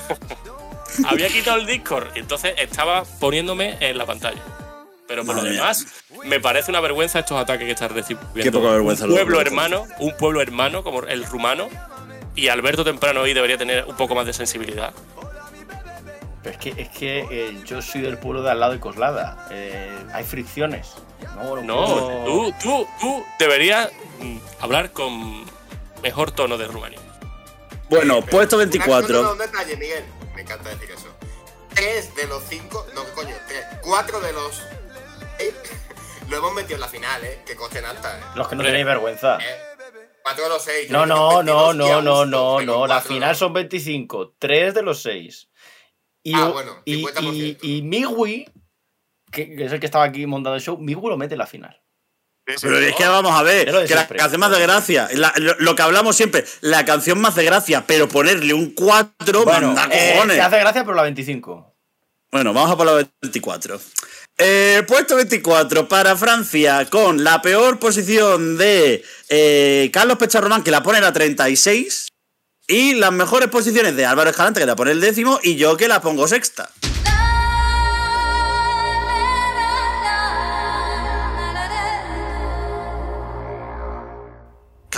había 1.09 1.29
quitado 1.29 1.59
el 1.59 1.66
Discord. 1.66 2.09
Y 2.16 2.20
entonces 2.20 2.55
estaba 2.59 3.05
poniéndome 3.20 3.76
en 3.81 3.99
la 3.99 4.07
pantalla. 4.07 4.41
Pero 5.07 5.24
por 5.24 5.37
lo 5.37 5.43
mía. 5.43 5.53
demás, 5.53 5.87
me 6.24 6.39
parece 6.39 6.70
una 6.70 6.81
vergüenza 6.81 7.20
estos 7.20 7.41
ataques 7.41 7.64
que 7.66 7.72
estás 7.72 7.91
recibiendo. 7.91 8.35
Qué 8.35 8.53
poca 8.53 8.68
vergüenza 8.70 9.05
Un 9.05 9.11
lo- 9.11 9.16
pueblo 9.16 9.35
lo- 9.37 9.41
hermano, 9.41 9.87
un 10.01 10.16
pueblo 10.16 10.41
hermano 10.43 10.83
como 10.83 11.03
el 11.05 11.24
rumano. 11.24 11.68
Y 12.37 12.49
Alberto 12.49 12.85
Temprano 12.85 13.22
hoy 13.22 13.33
debería 13.35 13.57
tener 13.59 13.85
un 13.87 13.97
poco 13.97 14.14
más 14.14 14.26
de 14.26 14.33
sensibilidad. 14.35 14.93
Pero 16.49 16.59
es 16.59 16.74
que, 16.74 16.82
es 16.82 16.88
que 16.88 17.18
eh, 17.30 17.61
yo 17.66 17.82
soy 17.82 18.01
del 18.01 18.16
pueblo 18.16 18.42
de 18.42 18.51
al 18.51 18.61
lado 18.61 18.72
de 18.72 18.80
Coslada. 18.80 19.49
Eh, 19.51 19.94
hay 20.14 20.24
fricciones. 20.24 20.94
No, 21.36 21.61
no, 21.61 22.24
tú, 22.24 22.55
tú, 22.62 22.88
tú 23.01 23.24
deberías 23.38 23.90
mm, 24.20 24.38
hablar 24.61 24.92
con 24.92 25.44
mejor 26.03 26.30
tono 26.30 26.57
de 26.57 26.66
Rumanía. 26.66 27.01
Bueno, 27.90 28.22
puesto 28.22 28.57
Una- 28.57 28.64
no, 28.64 28.70
no, 28.70 28.78
24. 28.78 29.32
un 29.32 29.38
detalle, 29.38 29.76
Miguel. 29.76 30.05
Me 30.34 30.42
encanta 30.42 30.70
decir 30.70 30.90
eso. 30.90 31.09
Tres 31.74 32.14
de 32.14 32.26
los 32.28 32.42
cinco. 32.49 32.86
No, 32.94 33.05
¿qué 33.05 33.12
coño. 33.12 33.34
Tres, 33.46 33.64
cuatro 33.82 34.20
de 34.20 34.32
los. 34.32 34.62
seis 35.36 35.55
lo 36.30 36.36
hemos 36.38 36.55
metido 36.55 36.76
en 36.76 36.80
la 36.80 36.88
final, 36.88 37.24
¿eh? 37.24 37.42
Que 37.44 37.57
costen 37.57 37.84
alta, 37.84 38.18
¿eh? 38.18 38.22
Los 38.36 38.49
que 38.49 38.57
no 38.57 38.62
tenéis 38.62 38.86
vergüenza. 38.86 39.36
¿Eh? 39.36 39.57
Cuatro 40.22 40.44
de 40.44 40.51
los 40.51 40.62
seis. 40.62 40.90
No, 40.90 41.05
no, 41.05 41.42
no, 41.42 41.66
22 41.72 41.76
y 41.76 41.90
a 41.90 41.94
no, 41.96 42.03
no, 42.03 42.26
no, 42.26 42.61
no. 42.62 42.86
La 42.86 43.01
final 43.01 43.36
son 43.36 43.53
25. 43.53 44.36
3 44.38 44.74
de 44.74 44.82
los 44.82 45.03
6. 45.03 45.47
Y, 46.29 46.35
Ah, 46.35 46.49
bueno, 46.49 46.76
y, 46.85 47.03
50%. 47.05 47.59
y, 47.62 47.76
y 47.79 47.83
Migui, 47.83 48.47
que, 49.31 49.57
que 49.57 49.64
es 49.64 49.72
el 49.72 49.81
que 49.81 49.87
estaba 49.87 50.05
aquí 50.05 50.26
montando 50.26 50.57
el 50.57 50.62
show, 50.62 50.79
Migui 50.79 51.09
lo 51.09 51.16
mete 51.16 51.35
en 51.35 51.39
la 51.39 51.47
final. 51.47 51.81
Pero 52.62 52.79
es 52.79 52.95
que 52.97 53.05
vamos 53.07 53.33
a 53.39 53.43
ver, 53.43 53.66
que 53.87 53.95
la 53.95 54.09
canción 54.09 54.41
más 54.41 54.51
de 54.51 54.61
gracia, 54.61 55.07
la- 55.12 55.35
lo, 55.37 55.55
lo 55.59 55.74
que 55.76 55.83
hablamos 55.83 56.16
siempre, 56.16 56.45
la 56.62 56.83
canción 56.87 57.20
más 57.20 57.35
de 57.35 57.45
gracia, 57.45 57.85
pero 57.87 58.09
ponerle 58.09 58.55
un 58.55 58.70
4, 58.74 59.45
Bueno, 59.45 59.66
manda 59.74 59.89
eh, 59.93 60.12
cojones. 60.14 60.37
se 60.37 60.41
hace 60.43 60.59
gracia, 60.59 60.83
pero 60.85 60.95
la 60.97 61.03
25. 61.03 61.74
Bueno, 62.33 62.55
vamos 62.55 62.70
a 62.70 62.76
por 62.76 62.87
la 62.87 63.07
24. 63.22 63.79
Eh, 64.39 64.83
puesto 64.87 65.16
24 65.16 65.89
para 65.89 66.16
Francia 66.16 66.87
con 66.91 67.22
la 67.22 67.43
peor 67.43 67.79
posición 67.79 68.57
de 68.57 69.03
eh, 69.29 69.91
Carlos 69.93 70.16
Pecharromán, 70.16 70.62
que 70.62 70.70
la 70.70 70.83
pone 70.83 70.99
en 70.99 71.05
la 71.05 71.12
36. 71.12 72.09
Y 72.70 72.92
las 72.92 73.12
mejores 73.12 73.48
posiciones 73.48 73.96
de 73.96 74.04
Álvaro 74.04 74.28
Escalante, 74.28 74.60
que 74.60 74.66
la 74.66 74.76
pone 74.76 74.90
el 74.90 75.00
décimo. 75.00 75.40
Y 75.42 75.56
yo, 75.56 75.78
que 75.78 75.88
la 75.88 76.02
pongo 76.02 76.28
sexta. 76.28 76.70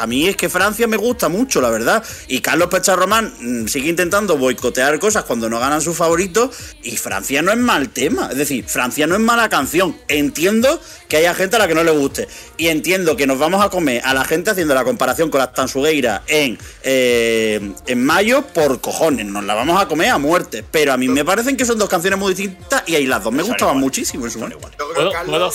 Que 0.01 0.05
a 0.05 0.07
mí 0.07 0.27
es 0.27 0.37
que 0.37 0.49
Francia 0.49 0.87
me 0.87 0.97
gusta 0.97 1.29
mucho, 1.29 1.61
la 1.61 1.69
verdad. 1.69 2.03
Y 2.27 2.41
Carlos 2.41 2.69
Pecharromán 2.69 3.35
mm, 3.39 3.67
sigue 3.67 3.91
intentando 3.91 4.39
boicotear 4.39 4.99
cosas 4.99 5.25
cuando 5.25 5.51
no 5.51 5.61
ganan 5.61 5.83
sus 5.83 5.97
favoritos. 5.97 6.57
Y 6.83 6.97
Francia 6.97 7.43
no 7.43 7.53
es 7.53 7.59
mal 7.59 7.91
tema. 7.91 8.29
Es 8.31 8.39
decir, 8.39 8.65
Francia 8.67 9.07
no 9.07 9.15
es 9.15 9.21
mala 9.21 9.49
canción. 9.49 9.97
Entiendo 10.09 10.81
que 11.09 11.19
haya 11.19 11.35
gente 11.35 11.57
a 11.57 11.59
la 11.59 11.69
que 11.69 11.75
no 11.75 11.85
le 11.85 11.91
guste. 11.91 12.29
Y 12.57 12.69
entiendo 12.69 13.15
que 13.15 13.27
nos 13.27 13.39
vamos 13.39 13.63
a 13.63 13.69
comer 13.69 14.01
a 14.05 14.15
la 14.15 14.25
gente 14.25 14.51
haciendo 14.51 14.75
la 14.75 14.85
comparación 14.85 15.29
con 15.29 15.41
las 15.41 15.53
Tansugueiras 15.53 16.23
en, 16.29 16.59
eh, 16.83 17.73
en 17.87 18.05
mayo 18.05 18.43
por 18.55 18.81
cojones. 18.81 19.27
Nos 19.27 19.45
la 19.45 19.55
vamos 19.55 19.81
a 19.81 19.87
comer 19.87 20.09
a 20.09 20.19
muerte. 20.19 20.65
Pero 20.71 20.95
a 20.95 20.97
mí 20.97 21.09
me 21.09 21.25
parecen 21.27 21.57
que 21.57 21.67
son 21.67 21.79
dos 21.79 21.89
canciones 21.89 22.19
muy 22.19 22.33
distintas 22.33 22.85
y 22.87 22.95
ahí 22.95 23.07
las 23.07 23.23
dos 23.23 23.33
me 23.33 23.43
gustaban 23.43 23.79
muchísimo 23.79 24.25
en 24.25 24.31
su 24.31 24.39
momento. 24.39 24.59
¿Puedo, 24.95 25.51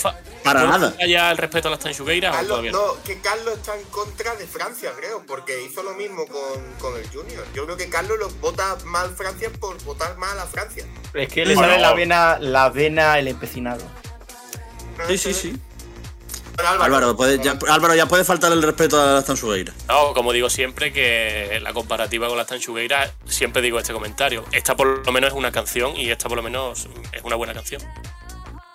Para 0.45 0.61
¿puedo 0.61 0.71
nada. 0.79 0.91
fallar 0.91 1.31
el 1.31 1.37
respeto 1.37 1.67
a 1.67 1.71
las 1.71 1.79
tanchugueiras 1.81 2.31
o 2.31 2.35
Carlos- 2.35 2.49
todavía 2.49 2.71
no? 2.71 3.03
que 3.03 3.19
Carlos 3.19 3.55
está 3.57 3.77
en 3.77 3.83
contra 3.87 4.35
de 4.35 4.47
Francia, 4.47 4.91
creo, 4.97 5.23
porque 5.27 5.63
hizo 5.63 5.83
lo 5.83 5.93
mismo 5.95 6.25
con, 6.27 6.73
con 6.79 6.97
el 6.97 7.07
Junior. 7.09 7.45
Yo 7.53 7.65
creo 7.65 7.75
que 7.77 7.89
Carlos 7.89 8.17
lo 8.19 8.29
vota 8.41 8.77
mal 8.85 9.09
Francia 9.15 9.49
por 9.59 9.81
votar 9.83 10.17
mal 10.17 10.39
a 10.39 10.45
Francia. 10.45 10.85
Es 11.13 11.27
que 11.27 11.45
le 11.45 11.55
Bueno. 11.55 11.69
sale 11.69 11.81
la 11.81 11.93
vena, 11.93 12.37
la 12.39 12.69
vena, 12.69 13.19
el 13.19 13.27
empecinado. 13.27 13.81
Sí, 15.07 15.17
sí, 15.17 15.33
sí. 15.33 15.59
Álvaro, 16.57 16.83
Álvaro, 16.85 17.17
puede- 17.17 17.43
ya, 17.43 17.57
Álvaro, 17.69 17.95
ya 17.95 18.05
puede 18.05 18.23
faltar 18.23 18.49
el 18.53 18.63
respeto 18.63 19.01
a 19.01 19.05
las 19.15 19.25
Tansugueiras. 19.25 19.75
No, 19.89 20.13
como 20.13 20.31
digo 20.31 20.49
siempre, 20.49 20.93
que 20.93 21.59
la 21.61 21.73
comparativa 21.73 22.29
con 22.29 22.37
las 22.37 22.47
tanchugueiras, 22.47 23.11
siempre 23.27 23.61
digo 23.61 23.77
este 23.77 23.91
comentario. 23.91 24.45
Esta 24.53 24.73
por 24.73 25.05
lo 25.05 25.11
menos 25.11 25.31
es 25.31 25.35
una 25.35 25.51
canción 25.51 25.97
y 25.97 26.09
esta 26.11 26.29
por 26.29 26.37
lo 26.37 26.43
menos 26.43 26.87
es 27.11 27.21
una 27.23 27.35
buena 27.35 27.53
canción. 27.53 27.81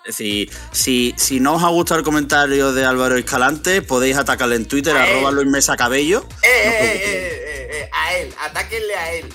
Es 0.03 0.17
decir, 0.17 0.49
si, 0.71 1.13
si 1.17 1.39
no 1.39 1.55
os 1.55 1.63
ha 1.63 1.67
gustado 1.67 1.99
el 1.99 2.03
comentario 2.05 2.73
de 2.73 2.83
Álvaro 2.85 3.17
Escalante, 3.17 3.81
podéis 3.83 4.17
atacarle 4.17 4.55
en 4.55 4.67
Twitter, 4.67 4.95
A 4.97 5.05
él. 5.07 5.13
arroba 5.17 5.31
Luis 5.31 5.47
Mesa 5.47 5.77
Cabello. 5.77 6.25
eh, 6.41 6.47
eh, 6.47 6.69
eh, 6.71 7.01
eh, 7.05 7.43
eh, 7.45 7.69
eh, 7.83 7.89
a 7.93 8.15
él, 8.17 8.33
atáquenle 8.39 8.95
a 8.95 9.13
él. 9.13 9.25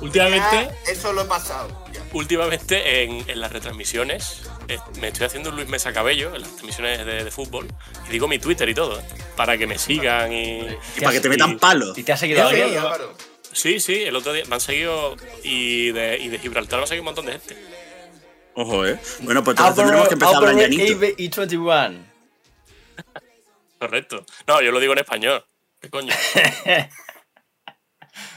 Últimamente, 0.00 0.56
Ya, 0.86 0.92
eso 0.92 1.12
lo 1.12 1.22
he 1.22 1.24
pasado. 1.26 1.84
ya. 1.92 2.00
últimamente 2.14 3.02
en, 3.02 3.22
en 3.28 3.40
las 3.40 3.52
retransmisiones, 3.52 4.42
eh, 4.68 4.78
me 5.00 5.08
estoy 5.08 5.26
haciendo 5.26 5.50
un 5.50 5.56
Luis 5.56 5.68
Mesa 5.68 5.92
Cabello 5.92 6.34
en 6.34 6.40
las 6.40 6.50
transmisiones 6.50 7.04
de, 7.04 7.24
de 7.24 7.30
fútbol 7.30 7.68
y 8.08 8.12
digo 8.12 8.26
mi 8.26 8.38
Twitter 8.38 8.68
y 8.68 8.74
todo, 8.74 9.00
para 9.36 9.58
que 9.58 9.66
me 9.66 9.78
sigan 9.78 10.32
y. 10.32 10.60
Y 10.96 11.00
para 11.00 11.12
que 11.12 11.20
te 11.20 11.28
metan 11.28 11.58
palos. 11.58 11.94
Si 11.94 12.02
te 12.02 12.12
ha 12.12 12.16
seguido. 12.16 12.48
Sí, 13.52 13.78
sí, 13.80 14.02
el 14.04 14.14
otro 14.16 14.32
día 14.32 14.44
me 14.48 14.54
han 14.54 14.60
seguido 14.60 15.16
y 15.42 15.90
de, 15.92 16.18
y 16.18 16.28
de 16.28 16.38
Gibraltar 16.38 16.78
me 16.78 16.82
han 16.84 16.88
seguido 16.88 17.02
un 17.02 17.06
montón 17.06 17.26
de 17.26 17.32
gente. 17.32 17.56
Ojo, 18.54 18.86
¿eh? 18.86 18.98
Bueno, 19.20 19.44
pues 19.44 19.56
entonces 19.56 19.76
tendremos 19.76 20.08
que 20.08 20.14
empezar 20.14 20.34
a 20.34 20.38
hablar 20.38 20.56
llanito. 20.56 20.82
E21. 20.82 22.04
Correcto. 23.78 24.24
No, 24.46 24.60
yo 24.60 24.72
lo 24.72 24.80
digo 24.80 24.92
en 24.92 24.98
español. 24.98 25.44
¿Qué 25.80 25.88
coño? 25.88 26.12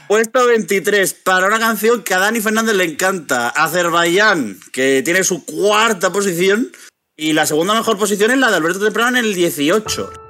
Puesto 0.08 0.46
23 0.46 1.14
para 1.14 1.46
una 1.46 1.58
canción 1.58 2.02
que 2.02 2.14
a 2.14 2.18
Dani 2.18 2.40
Fernández 2.40 2.74
le 2.74 2.84
encanta, 2.84 3.48
Azerbaiyán, 3.48 4.58
que 4.72 5.02
tiene 5.02 5.24
su 5.24 5.44
cuarta 5.44 6.12
posición. 6.12 6.72
Y 7.16 7.32
la 7.32 7.46
segunda 7.46 7.74
mejor 7.74 7.98
posición 7.98 8.30
es 8.30 8.38
la 8.38 8.50
de 8.50 8.56
Alberto 8.56 8.80
Temprano 8.80 9.18
en 9.18 9.24
el 9.24 9.34
18. 9.34 10.23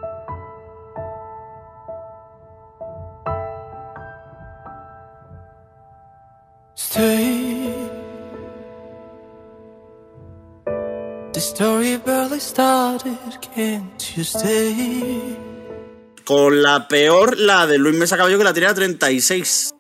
Con 16.25 16.63
la 16.63 16.89
peor, 16.89 17.39
la 17.39 17.67
de 17.67 17.79
Luis 17.79 17.95
Mesa 17.97 18.17
Cabello, 18.17 18.39
que 18.39 18.45
la 18.45 18.53
tenía 18.53 18.71
a 18.71 18.75
36. 18.75 19.75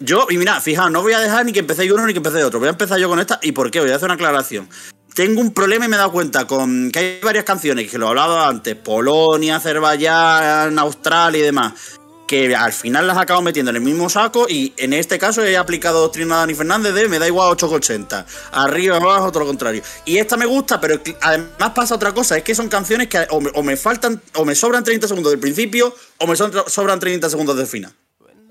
Yo, 0.00 0.26
y 0.30 0.36
mira, 0.36 0.60
fijaos, 0.60 0.90
no 0.90 1.02
voy 1.02 1.12
a 1.12 1.20
dejar 1.20 1.44
ni 1.44 1.52
que 1.52 1.60
empecé 1.60 1.90
uno 1.92 2.06
ni 2.06 2.12
que 2.12 2.18
empecé 2.18 2.42
otro. 2.42 2.58
Voy 2.58 2.68
a 2.68 2.72
empezar 2.72 2.98
yo 2.98 3.08
con 3.08 3.20
esta. 3.20 3.38
¿Y 3.42 3.52
por 3.52 3.70
qué? 3.70 3.80
Voy 3.80 3.90
a 3.90 3.96
hacer 3.96 4.06
una 4.06 4.14
aclaración. 4.14 4.68
Tengo 5.14 5.40
un 5.42 5.52
problema 5.52 5.84
y 5.84 5.88
me 5.88 5.96
he 5.96 5.98
dado 5.98 6.10
cuenta 6.10 6.46
con 6.46 6.90
que 6.90 6.98
hay 6.98 7.20
varias 7.22 7.44
canciones, 7.44 7.90
que 7.90 7.98
lo 7.98 8.06
he 8.06 8.08
hablado 8.08 8.40
antes, 8.40 8.74
Polonia, 8.76 9.56
Azerbaiyán, 9.56 10.78
Australia 10.78 11.38
y 11.38 11.42
demás, 11.42 12.00
que 12.32 12.56
al 12.56 12.72
final 12.72 13.06
las 13.06 13.18
acabo 13.18 13.42
metiendo 13.42 13.68
en 13.72 13.76
el 13.76 13.82
mismo 13.82 14.08
saco 14.08 14.46
y 14.48 14.72
en 14.78 14.94
este 14.94 15.18
caso 15.18 15.44
he 15.44 15.54
aplicado 15.54 16.00
doctrina 16.00 16.36
de 16.36 16.40
Dani 16.40 16.54
Fernández 16.54 16.94
de 16.94 17.06
me 17.06 17.18
da 17.18 17.26
igual 17.26 17.54
8,80. 17.58 18.24
Arriba, 18.52 18.96
abajo, 18.96 19.30
todo 19.30 19.40
lo 19.40 19.46
contrario. 19.48 19.82
Y 20.06 20.16
esta 20.16 20.38
me 20.38 20.46
gusta, 20.46 20.80
pero 20.80 20.98
además 21.20 21.72
pasa 21.74 21.94
otra 21.94 22.14
cosa, 22.14 22.38
es 22.38 22.42
que 22.42 22.54
son 22.54 22.70
canciones 22.70 23.08
que 23.08 23.26
o 23.28 23.38
me, 23.38 23.50
o 23.52 23.62
me 23.62 23.76
faltan, 23.76 24.22
o 24.36 24.46
me 24.46 24.54
sobran 24.54 24.82
30 24.82 25.08
segundos 25.08 25.30
del 25.30 25.40
principio, 25.40 25.94
o 26.16 26.26
me 26.26 26.34
sobran 26.34 26.98
30 26.98 27.28
segundos 27.28 27.54
del 27.54 27.66
final. 27.66 27.92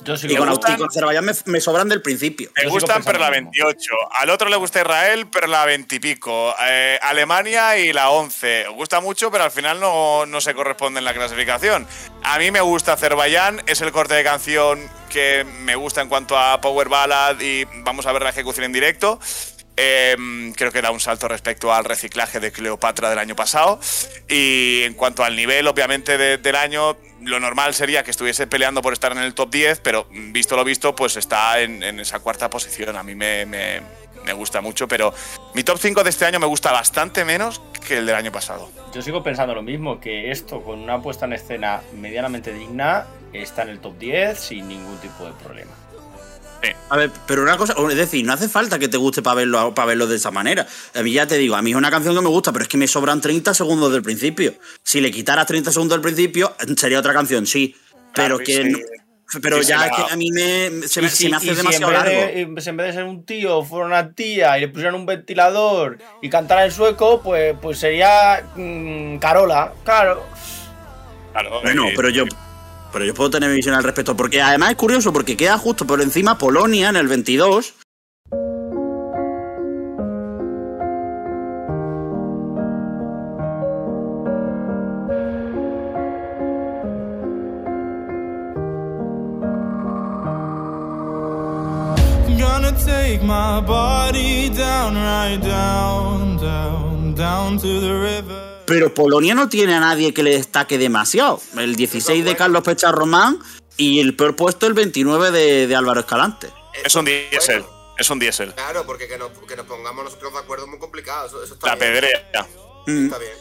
Yo 0.04 0.18
sí 0.18 0.28
Y 0.30 0.36
con, 0.36 0.52
y 0.52 0.78
con 0.78 0.88
Azerbaiyán 0.88 1.26
me, 1.26 1.34
me 1.46 1.62
sobran 1.62 1.90
del 1.90 2.02
principio. 2.02 2.50
Me 2.56 2.70
gustan, 2.70 3.04
pero 3.04 3.20
la 3.20 3.30
28. 3.30 3.92
Al 4.20 4.30
otro 4.30 4.50
le 4.50 4.56
gusta 4.56 4.82
Israel, 4.82 5.28
pero 5.32 5.48
la 5.48 5.66
20 5.66 5.96
y 5.96 6.00
pico. 6.00 6.54
Eh, 6.68 7.00
Alemania 7.02 7.78
y 7.78 7.94
la 7.94 8.10
11. 8.10 8.68
Os 8.68 8.76
gusta 8.76 9.00
mucho, 9.02 9.32
pero 9.32 9.44
al 9.44 9.52
final 9.52 9.80
no, 9.80 10.26
no 10.26 10.42
se 10.42 10.54
corresponde 10.54 11.00
en 11.00 11.06
la 11.06 11.14
clasificación. 11.14 11.88
A 12.24 12.40
mí 12.40 12.52
me 12.52 12.62
gusta 12.62 12.94
Azerbaiyán, 12.94 13.62
es 13.68 13.82
el 13.82 13.92
corte 13.92 14.14
de 14.14 14.24
canción 14.24 14.90
que 15.12 15.44
me 15.44 15.76
gusta 15.76 16.02
en 16.02 16.08
cuanto 16.08 16.38
a 16.38 16.62
Power 16.62 16.88
Ballad 16.88 17.40
y 17.42 17.66
vamos 17.84 18.06
a 18.06 18.14
ver 18.14 18.24
la 18.24 18.30
ejecución 18.30 18.66
en 18.66 18.72
directo. 18.72 19.20
Eh, 19.84 20.16
creo 20.56 20.72
que 20.72 20.80
da 20.82 20.92
un 20.92 21.00
salto 21.00 21.28
respecto 21.28 21.74
al 21.74 21.84
reciclaje 21.86 22.40
de 22.40 22.52
Cleopatra 22.52 23.10
del 23.10 23.18
año 23.18 23.36
pasado. 23.36 23.80
Y 24.30 24.84
en 24.84 24.94
cuanto 24.94 25.24
al 25.24 25.36
nivel, 25.36 25.68
obviamente, 25.68 26.20
de- 26.20 26.38
del 26.38 26.56
año, 26.56 26.98
lo 27.24 27.40
normal 27.40 27.74
sería 27.74 28.04
que 28.04 28.12
estuviese 28.12 28.46
peleando 28.46 28.84
por 28.84 28.94
estar 28.94 29.12
en 29.12 29.18
el 29.18 29.34
top 29.34 29.50
10, 29.50 29.80
pero 29.80 30.06
visto 30.12 30.56
lo 30.56 30.64
visto, 30.64 30.94
pues 30.96 31.18
está 31.18 31.60
en, 31.62 31.82
en 31.82 32.00
esa 32.00 32.20
cuarta 32.20 32.48
posición. 32.50 32.96
A 32.96 33.02
mí 33.02 33.16
me, 33.16 33.48
me- 33.48 33.82
me 34.24 34.34
gusta 34.34 34.62
mucho, 34.62 34.88
pero 34.88 35.16
mi 35.56 35.64
top 35.64 35.80
5 35.80 36.04
de 36.04 36.12
este 36.12 36.26
año 36.26 36.40
me 36.40 36.46
gusta 36.46 36.72
bastante 36.72 37.26
menos 37.26 37.60
que 37.88 37.98
el 37.98 38.06
del 38.06 38.14
año 38.16 38.32
pasado. 38.32 38.70
Yo 38.94 39.02
sigo 39.02 39.24
pensando 39.24 39.56
lo 39.56 39.64
mismo, 39.64 40.00
que 40.00 40.30
esto 40.30 40.62
con 40.62 40.80
una 40.80 41.02
puesta 41.02 41.26
en 41.26 41.34
escena 41.34 41.82
medianamente 41.94 42.54
digna 42.54 43.08
está 43.34 43.64
en 43.64 43.70
el 43.70 43.80
top 43.80 43.98
10 43.98 44.40
sin 44.40 44.68
ningún 44.68 45.00
tipo 45.00 45.26
de 45.26 45.32
problema. 45.44 45.72
A 46.90 46.98
ver, 46.98 47.10
pero 47.26 47.42
una 47.42 47.58
cosa, 47.58 47.74
es 47.90 47.96
decir, 47.96 48.26
no 48.26 48.34
hace 48.34 48.48
falta 48.50 48.78
que 48.78 48.88
te 48.88 48.98
guste 48.98 49.22
para 49.22 49.36
verlo, 49.36 49.74
para 49.74 49.88
verlo 49.88 50.06
de 50.08 50.18
esa 50.18 50.30
manera. 50.30 50.68
A 50.94 51.02
mí 51.02 51.12
ya 51.14 51.26
te 51.26 51.38
digo, 51.38 51.56
a 51.56 51.62
mí 51.62 51.72
es 51.72 51.78
una 51.78 51.90
canción 51.90 52.14
que 52.16 52.22
me 52.22 52.28
gusta, 52.30 52.52
pero 52.52 52.64
es 52.64 52.70
que 52.70 52.78
me 52.78 52.88
sobran 52.88 53.20
30 53.22 53.54
segundos 53.54 53.92
del 53.94 54.04
principio. 54.04 54.54
Si 54.84 55.00
le 55.02 55.10
quitaras 55.12 55.46
30 55.48 55.72
segundos 55.72 55.96
del 55.98 56.02
principio, 56.04 56.54
sería 56.78 57.00
otra 57.00 57.14
canción, 57.14 57.48
sí. 57.48 57.76
Pero 58.14 58.14
Claro, 58.14 58.38
que. 58.40 58.54
sí. 58.64 58.64
no- 58.70 58.80
pero 59.42 59.64
Sí, 59.64 59.70
ya 59.70 59.86
es 59.86 59.92
que 59.96 60.14
a 60.14 60.16
mí 60.18 60.30
me, 60.30 60.86
se, 60.90 61.02
me, 61.02 61.08
si- 61.10 61.24
se 61.24 61.24
me 61.24 61.30
y 61.30 61.34
hace 61.36 61.50
si 61.52 61.56
demasiado 61.56 61.94
largo. 61.94 62.12
de- 62.12 62.42
y 62.58 62.62
si 62.62 62.70
en 62.70 62.76
vez 62.78 62.88
de 62.88 62.94
ser 62.94 63.04
un 63.06 63.26
tío 63.26 63.64
fuera 63.64 63.86
una 63.86 64.12
tía 64.12 64.58
y 64.58 64.62
le 64.62 64.68
pusieran 64.68 64.94
un 64.96 65.06
ventilador 65.06 66.00
y 66.22 66.30
cantara 66.30 66.66
en 66.66 66.72
sueco, 66.72 67.22
pues, 67.24 67.56
pues 67.62 67.80
sería 67.80 68.44
mm, 68.58 69.20
Carola, 69.20 69.74
claro. 69.86 70.26
Bueno, 71.64 71.86
pero 71.96 72.10
yo. 72.10 72.26
Pero 72.92 73.06
yo 73.06 73.14
puedo 73.14 73.30
tener 73.30 73.50
mi 73.50 73.56
visión 73.56 73.76
al 73.76 73.84
respecto. 73.84 74.16
Porque 74.16 74.42
además 74.42 74.72
es 74.72 74.78
curioso, 74.78 75.14
porque 75.14 75.38
queda 75.38 75.58
justo 75.58 75.86
por 75.86 76.02
encima 76.02 76.38
Polonia 76.38 76.90
en 76.90 76.96
el 76.96 77.08
22. 77.08 77.74
Gonna 92.38 92.72
take 92.86 93.22
my 93.24 93.62
body 93.62 94.50
down, 94.50 94.96
right 94.96 95.40
down, 95.42 96.38
down, 96.38 97.14
down 97.16 97.58
to 97.58 97.80
the 97.80 97.94
river. 97.94 98.41
Pero 98.72 98.94
Polonia 98.94 99.36
no 99.36 99.50
tiene 99.50 99.74
a 99.76 99.80
nadie 99.80 100.14
que 100.14 100.24
le 100.24 100.32
destaque 100.32 100.78
demasiado. 100.78 101.42
El 101.58 101.76
16 101.76 102.24
de 102.24 102.36
Carlos 102.36 102.64
Pecha 102.64 102.92
Román 102.92 103.40
y 103.78 104.00
el 104.00 104.16
peor 104.16 104.36
puesto 104.36 104.68
el 104.68 104.74
29 104.74 105.32
de, 105.32 105.68
de 105.68 105.76
Álvaro 105.76 106.00
Escalante. 106.02 106.48
Es 106.84 106.96
un 106.96 107.06
diésel. 107.06 107.64
Es 107.98 108.10
un 108.10 108.20
diésel. 108.20 108.54
Claro, 108.54 108.86
porque 108.86 109.08
que 109.08 109.18
nos, 109.18 109.32
que 109.48 109.56
nos 109.56 109.66
pongamos 109.66 110.06
nosotros 110.06 110.32
de 110.34 110.40
acuerdo 110.40 110.66
es 110.66 110.70
muy 110.72 110.80
complicado. 110.80 111.28
Eso, 111.28 111.44
eso 111.44 111.54
está 111.56 111.68
La 111.68 111.76
bien. 111.76 111.92
pedrea. 111.94 112.48
Mm. 112.88 113.06
Está 113.06 113.18
bien. 113.18 113.32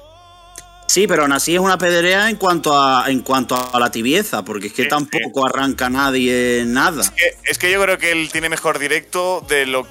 Sí, 0.88 1.06
pero 1.06 1.22
aún 1.22 1.30
así 1.32 1.54
es 1.54 1.60
una 1.60 1.78
pedrea 1.78 2.28
en 2.28 2.34
cuanto 2.36 2.76
a, 2.76 3.04
en 3.08 3.20
cuanto 3.20 3.54
a 3.54 3.78
la 3.78 3.92
tibieza, 3.92 4.44
porque 4.44 4.66
es 4.66 4.72
que 4.72 4.86
tampoco 4.86 5.46
arranca 5.46 5.88
nadie 5.88 6.64
nada. 6.66 7.04
que- 7.16 7.36
es 7.44 7.58
que 7.58 7.70
yo 7.70 7.80
creo 7.80 7.96
que 7.96 8.10
él 8.10 8.28
tiene 8.32 8.48
mejor 8.48 8.80
directo 8.80 9.44
de 9.48 9.66
lo 9.66 9.86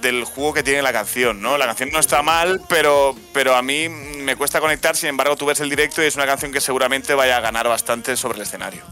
del 0.00 0.24
juego 0.24 0.54
que 0.54 0.62
tiene 0.62 0.82
la 0.82 0.92
canción, 0.92 1.40
¿no? 1.40 1.58
La 1.58 1.66
canción 1.66 1.90
no 1.92 1.98
está 1.98 2.22
mal, 2.22 2.62
pero, 2.68 3.14
pero 3.32 3.54
a 3.54 3.62
mí 3.62 3.88
me 3.88 4.36
cuesta 4.36 4.60
conectar, 4.60 4.96
sin 4.96 5.10
embargo 5.10 5.36
tú 5.36 5.46
ves 5.46 5.60
el 5.60 5.70
directo 5.70 6.02
y 6.02 6.06
es 6.06 6.16
una 6.16 6.26
canción 6.26 6.52
que 6.52 6.60
seguramente 6.60 7.14
vaya 7.14 7.36
a 7.36 7.40
ganar 7.40 7.68
bastante 7.68 8.16
sobre 8.16 8.36
el 8.36 8.42
escenario. 8.42 8.82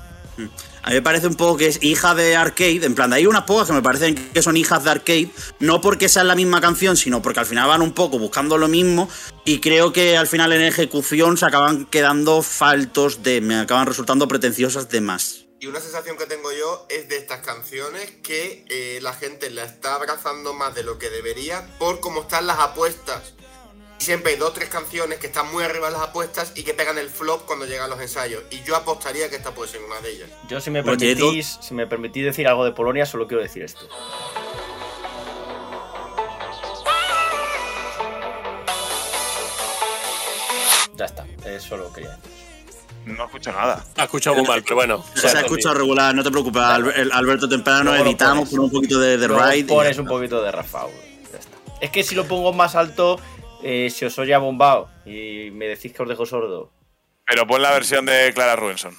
A 0.82 0.88
mí 0.88 0.96
me 0.96 1.02
parece 1.02 1.26
un 1.26 1.34
poco 1.34 1.56
que 1.56 1.66
es 1.66 1.82
hija 1.82 2.14
de 2.14 2.36
arcade. 2.36 2.84
En 2.84 2.94
plan, 2.94 3.12
hay 3.12 3.26
unas 3.26 3.44
pocas 3.44 3.66
que 3.66 3.72
me 3.72 3.82
parecen 3.82 4.14
que 4.14 4.42
son 4.42 4.56
hijas 4.56 4.84
de 4.84 4.90
arcade, 4.90 5.30
no 5.60 5.80
porque 5.80 6.08
sean 6.08 6.28
la 6.28 6.34
misma 6.34 6.60
canción, 6.60 6.96
sino 6.96 7.22
porque 7.22 7.40
al 7.40 7.46
final 7.46 7.68
van 7.68 7.82
un 7.82 7.92
poco 7.92 8.18
buscando 8.18 8.58
lo 8.58 8.68
mismo. 8.68 9.08
Y 9.44 9.60
creo 9.60 9.92
que 9.92 10.16
al 10.16 10.26
final 10.26 10.52
en 10.52 10.62
ejecución 10.62 11.36
se 11.36 11.46
acaban 11.46 11.86
quedando 11.86 12.42
faltos 12.42 13.22
de. 13.22 13.40
Me 13.40 13.56
acaban 13.56 13.86
resultando 13.86 14.28
pretenciosas 14.28 14.88
de 14.88 15.00
más. 15.00 15.43
Y 15.64 15.66
una 15.66 15.80
sensación 15.80 16.18
que 16.18 16.26
tengo 16.26 16.52
yo 16.52 16.84
es 16.90 17.08
de 17.08 17.16
estas 17.16 17.40
canciones 17.40 18.10
que 18.22 18.66
eh, 18.68 18.98
la 19.00 19.14
gente 19.14 19.48
la 19.48 19.64
está 19.64 19.94
abrazando 19.94 20.52
más 20.52 20.74
de 20.74 20.82
lo 20.82 20.98
que 20.98 21.08
debería 21.08 21.66
por 21.78 22.00
cómo 22.00 22.20
están 22.20 22.46
las 22.46 22.58
apuestas. 22.58 23.32
Y 23.98 24.04
siempre 24.04 24.32
hay 24.32 24.38
dos 24.38 24.50
o 24.50 24.52
tres 24.52 24.68
canciones 24.68 25.20
que 25.20 25.28
están 25.28 25.50
muy 25.50 25.64
arriba 25.64 25.86
de 25.86 25.94
las 25.94 26.02
apuestas 26.02 26.52
y 26.54 26.64
que 26.64 26.74
pegan 26.74 26.98
el 26.98 27.08
flop 27.08 27.46
cuando 27.46 27.64
llegan 27.64 27.88
los 27.88 27.98
ensayos. 27.98 28.42
Y 28.50 28.62
yo 28.62 28.76
apostaría 28.76 29.30
que 29.30 29.36
esta 29.36 29.54
puede 29.54 29.70
ser 29.70 29.80
una 29.82 29.98
de 30.02 30.10
ellas. 30.10 30.28
Yo 30.50 30.60
si 30.60 30.70
me 30.70 30.82
permitís, 30.84 31.58
si 31.62 31.72
me 31.72 31.86
permitís 31.86 32.26
decir 32.26 32.46
algo 32.46 32.66
de 32.66 32.72
Polonia, 32.72 33.06
solo 33.06 33.26
quiero 33.26 33.42
decir 33.42 33.62
esto. 33.62 33.88
Ya 40.94 41.06
está, 41.06 41.26
eso 41.46 41.78
lo 41.78 41.90
quería 41.90 42.10
decir. 42.16 42.33
No 43.04 43.24
escucho 43.24 43.52
nada. 43.52 43.84
Ha 43.96 44.04
escuchado 44.04 44.36
muy 44.36 44.46
mal, 44.46 44.62
pero 44.62 44.76
bueno. 44.76 45.04
Se 45.14 45.28
ha 45.28 45.40
escuchado 45.40 45.74
regular, 45.74 46.14
no 46.14 46.22
te 46.22 46.30
preocupes. 46.30 46.62
Alberto 46.62 47.48
Temprano 47.48 47.94
editamos 47.94 48.48
con 48.48 48.60
un 48.60 48.70
poquito 48.70 48.98
de, 48.98 49.18
de 49.18 49.28
ride. 49.28 49.64
pones 49.64 49.98
un 49.98 50.06
poquito 50.06 50.42
de 50.42 50.50
está. 50.50 50.86
Es 51.80 51.90
que 51.90 52.02
si 52.02 52.14
lo 52.14 52.26
pongo 52.26 52.52
más 52.52 52.74
alto, 52.74 53.20
eh, 53.62 53.90
se 53.90 54.06
os 54.06 54.18
oye 54.18 54.36
bombado 54.36 54.88
y 55.04 55.50
me 55.52 55.66
decís 55.66 55.92
que 55.92 56.02
os 56.02 56.08
dejo 56.08 56.24
sordo. 56.24 56.70
Pero 57.26 57.46
pon 57.46 57.62
la 57.62 57.72
versión 57.72 58.06
de 58.06 58.32
Clara 58.34 58.56
Rubenson. 58.56 58.96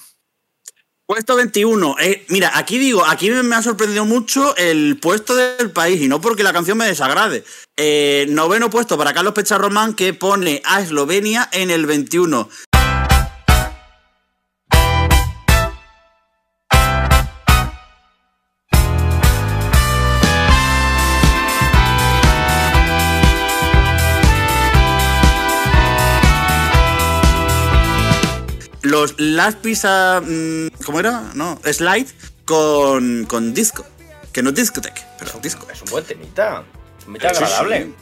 Puesto 1.07 1.35
21. 1.35 1.97
Eh, 1.99 2.25
mira, 2.29 2.51
aquí 2.55 2.79
digo, 2.79 3.05
aquí 3.05 3.29
me, 3.29 3.43
me 3.43 3.55
ha 3.55 3.61
sorprendido 3.61 4.05
mucho 4.05 4.55
el 4.57 4.97
puesto 4.99 5.35
del 5.35 5.69
país 5.69 6.01
y 6.01 6.07
no 6.07 6.19
porque 6.19 6.41
la 6.41 6.51
canción 6.51 6.79
me 6.79 6.85
desagrade. 6.85 7.43
Eh, 7.77 8.25
noveno 8.29 8.71
puesto 8.71 8.97
para 8.97 9.13
Carlos 9.13 9.33
Pecharromán 9.35 9.93
que 9.93 10.15
pone 10.15 10.63
a 10.65 10.81
Eslovenia 10.81 11.47
en 11.51 11.69
el 11.69 11.85
21. 11.85 12.49
Los 29.11 29.19
Last 29.19 29.59
Pizza. 29.59 30.21
mm, 30.21 30.67
¿Cómo 30.85 30.99
era? 30.99 31.31
No, 31.33 31.59
Slide 31.63 32.07
con, 32.45 33.25
con 33.25 33.53
disco. 33.53 33.85
Que 34.31 34.41
no 34.43 34.49
es 34.49 34.55
discoteque, 34.55 35.01
pero 35.19 35.31
disco. 35.41 35.65
Es 35.71 35.81
un 35.81 35.89
buen 35.89 36.03
temita. 36.03 36.63
Es 36.99 37.07
un 37.07 37.13
temita 37.13 37.29
Sí, 37.29 37.35
sí. 37.37 37.43
agradable. 37.43 37.93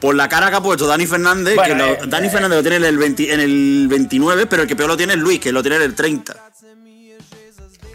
Por 0.00 0.14
la 0.14 0.28
cara 0.28 0.50
que 0.50 0.56
ha 0.56 0.60
puesto 0.62 0.86
Dani 0.86 1.06
Fernández, 1.06 1.54
Bueno, 1.56 1.74
que 1.74 1.78
lo- 1.80 1.92
eh, 1.94 2.08
Dani 2.08 2.26
eh. 2.26 2.30
Fernández 2.30 2.56
lo 2.58 2.62
tiene 2.62 2.76
en 2.76 2.84
el, 2.84 2.98
20 2.98 3.32
en 3.34 3.40
el 3.40 3.86
29, 3.88 4.46
pero 4.46 4.62
el 4.62 4.68
que 4.68 4.76
peor 4.76 4.88
lo 4.88 4.96
tiene 4.96 5.14
es 5.14 5.18
Luis, 5.18 5.40
que 5.40 5.52
lo 5.52 5.62
tiene 5.62 5.76
en 5.76 5.82
el 5.82 5.94
30. 5.94 6.50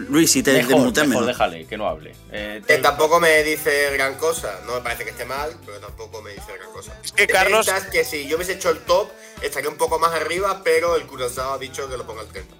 Luis, 0.07 0.31
si 0.31 0.41
te 0.41 0.53
Mejor, 0.53 0.91
mejor 1.07 1.25
déjale, 1.25 1.65
que 1.67 1.77
no 1.77 1.87
hable. 1.87 2.15
Eh, 2.31 2.61
Que 2.65 2.77
tampoco 2.77 3.19
me 3.19 3.43
dice 3.43 3.91
gran 3.91 4.15
cosa. 4.15 4.59
No 4.65 4.75
me 4.75 4.81
parece 4.81 5.03
que 5.03 5.09
esté 5.09 5.25
mal, 5.25 5.51
pero 5.65 5.79
tampoco 5.79 6.21
me 6.21 6.31
dice 6.31 6.53
gran 6.57 6.71
cosa. 6.71 6.93
Es 7.03 7.11
que 7.11 7.27
Carlos- 7.27 7.69
que 7.91 8.05
si 8.05 8.27
yo 8.27 8.37
hubiese 8.37 8.53
hecho 8.53 8.69
el 8.69 8.79
top, 8.79 9.09
estaría 9.41 9.69
un 9.69 9.77
poco 9.77 9.99
más 9.99 10.13
arriba, 10.13 10.61
pero 10.63 10.95
el 10.95 11.03
Curazao 11.05 11.53
ha 11.53 11.57
dicho 11.57 11.89
que 11.89 11.97
lo 11.97 12.05
ponga 12.07 12.21
al 12.21 12.27
30. 12.27 12.55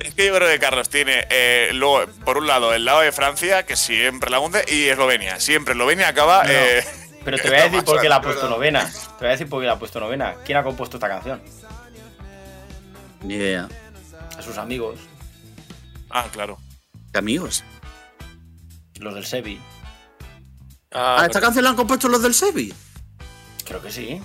Es 0.00 0.14
que 0.14 0.26
yo 0.26 0.34
creo 0.34 0.48
que 0.48 0.58
Carlos 0.58 0.88
tiene, 0.88 1.26
eh, 1.28 1.70
luego, 1.74 2.06
por 2.24 2.38
un 2.38 2.46
lado, 2.46 2.72
el 2.72 2.84
lado 2.86 3.00
de 3.02 3.12
Francia, 3.12 3.64
que 3.66 3.76
siempre 3.76 4.30
la 4.30 4.40
hunde, 4.40 4.64
y 4.66 4.88
Eslovenia. 4.88 5.38
Siempre 5.38 5.74
Eslovenia 5.74 6.08
acaba. 6.08 6.44
eh, 6.48 6.82
Pero 7.24 7.36
te 7.36 7.48
voy 7.50 7.58
a 7.58 7.64
decir 7.64 7.84
por 7.84 8.00
qué 8.00 8.08
la 8.08 8.16
ha 8.16 8.18
es 8.18 8.24
puesto 8.24 8.42
verdad. 8.42 8.56
novena. 8.56 8.90
Te 8.90 9.18
voy 9.20 9.28
a 9.28 9.30
decir 9.32 9.48
por 9.50 9.60
qué 9.60 9.66
la 9.66 9.72
ha 9.74 9.78
puesto 9.78 10.00
novena. 10.00 10.34
¿Quién 10.46 10.56
ha 10.58 10.62
compuesto 10.64 10.96
esta 10.96 11.08
canción? 11.08 11.42
Ni 13.22 13.34
idea. 13.34 13.68
A 14.36 14.42
sus 14.42 14.56
amigos, 14.56 14.98
Ah, 16.12 16.28
claro. 16.32 16.58
¿Qué 17.12 17.18
amigos? 17.18 17.64
los 19.00 19.14
del 19.14 19.26
Sevi. 19.26 19.58
Ah, 20.92 21.16
Ah, 21.20 21.26
¿esta 21.26 21.40
canción 21.40 21.64
la 21.64 21.70
han 21.70 21.76
compuesto 21.76 22.08
los 22.08 22.22
del 22.22 22.34
Sevi? 22.34 22.72
Creo 23.64 23.82
que 23.82 23.90
sí. 23.90 24.20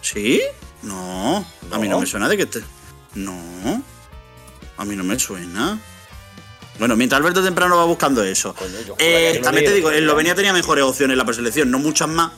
¿Sí? 0.00 0.42
No. 0.82 1.46
A 1.70 1.78
mí 1.78 1.88
no 1.88 2.00
me 2.00 2.06
suena 2.06 2.28
de 2.28 2.36
que 2.36 2.46
te. 2.46 2.60
No. 3.14 3.82
A 4.76 4.84
mí 4.84 4.96
no 4.96 5.04
me 5.04 5.16
suena. 5.18 5.78
Bueno, 6.80 6.96
mientras 6.96 7.20
Alberto 7.20 7.44
Temprano 7.44 7.76
va 7.76 7.84
buscando 7.84 8.24
eso. 8.24 8.52
Coño, 8.54 8.76
Eh, 8.98 9.40
también 9.44 9.66
te 9.66 9.74
digo, 9.74 9.90
tío. 9.90 9.98
Eslovenia 9.98 10.34
tenía 10.34 10.52
mejores 10.52 10.82
opciones 10.84 11.14
en 11.14 11.18
la 11.18 11.24
preselección, 11.24 11.70
no 11.70 11.78
muchas 11.78 12.08
más. 12.08 12.32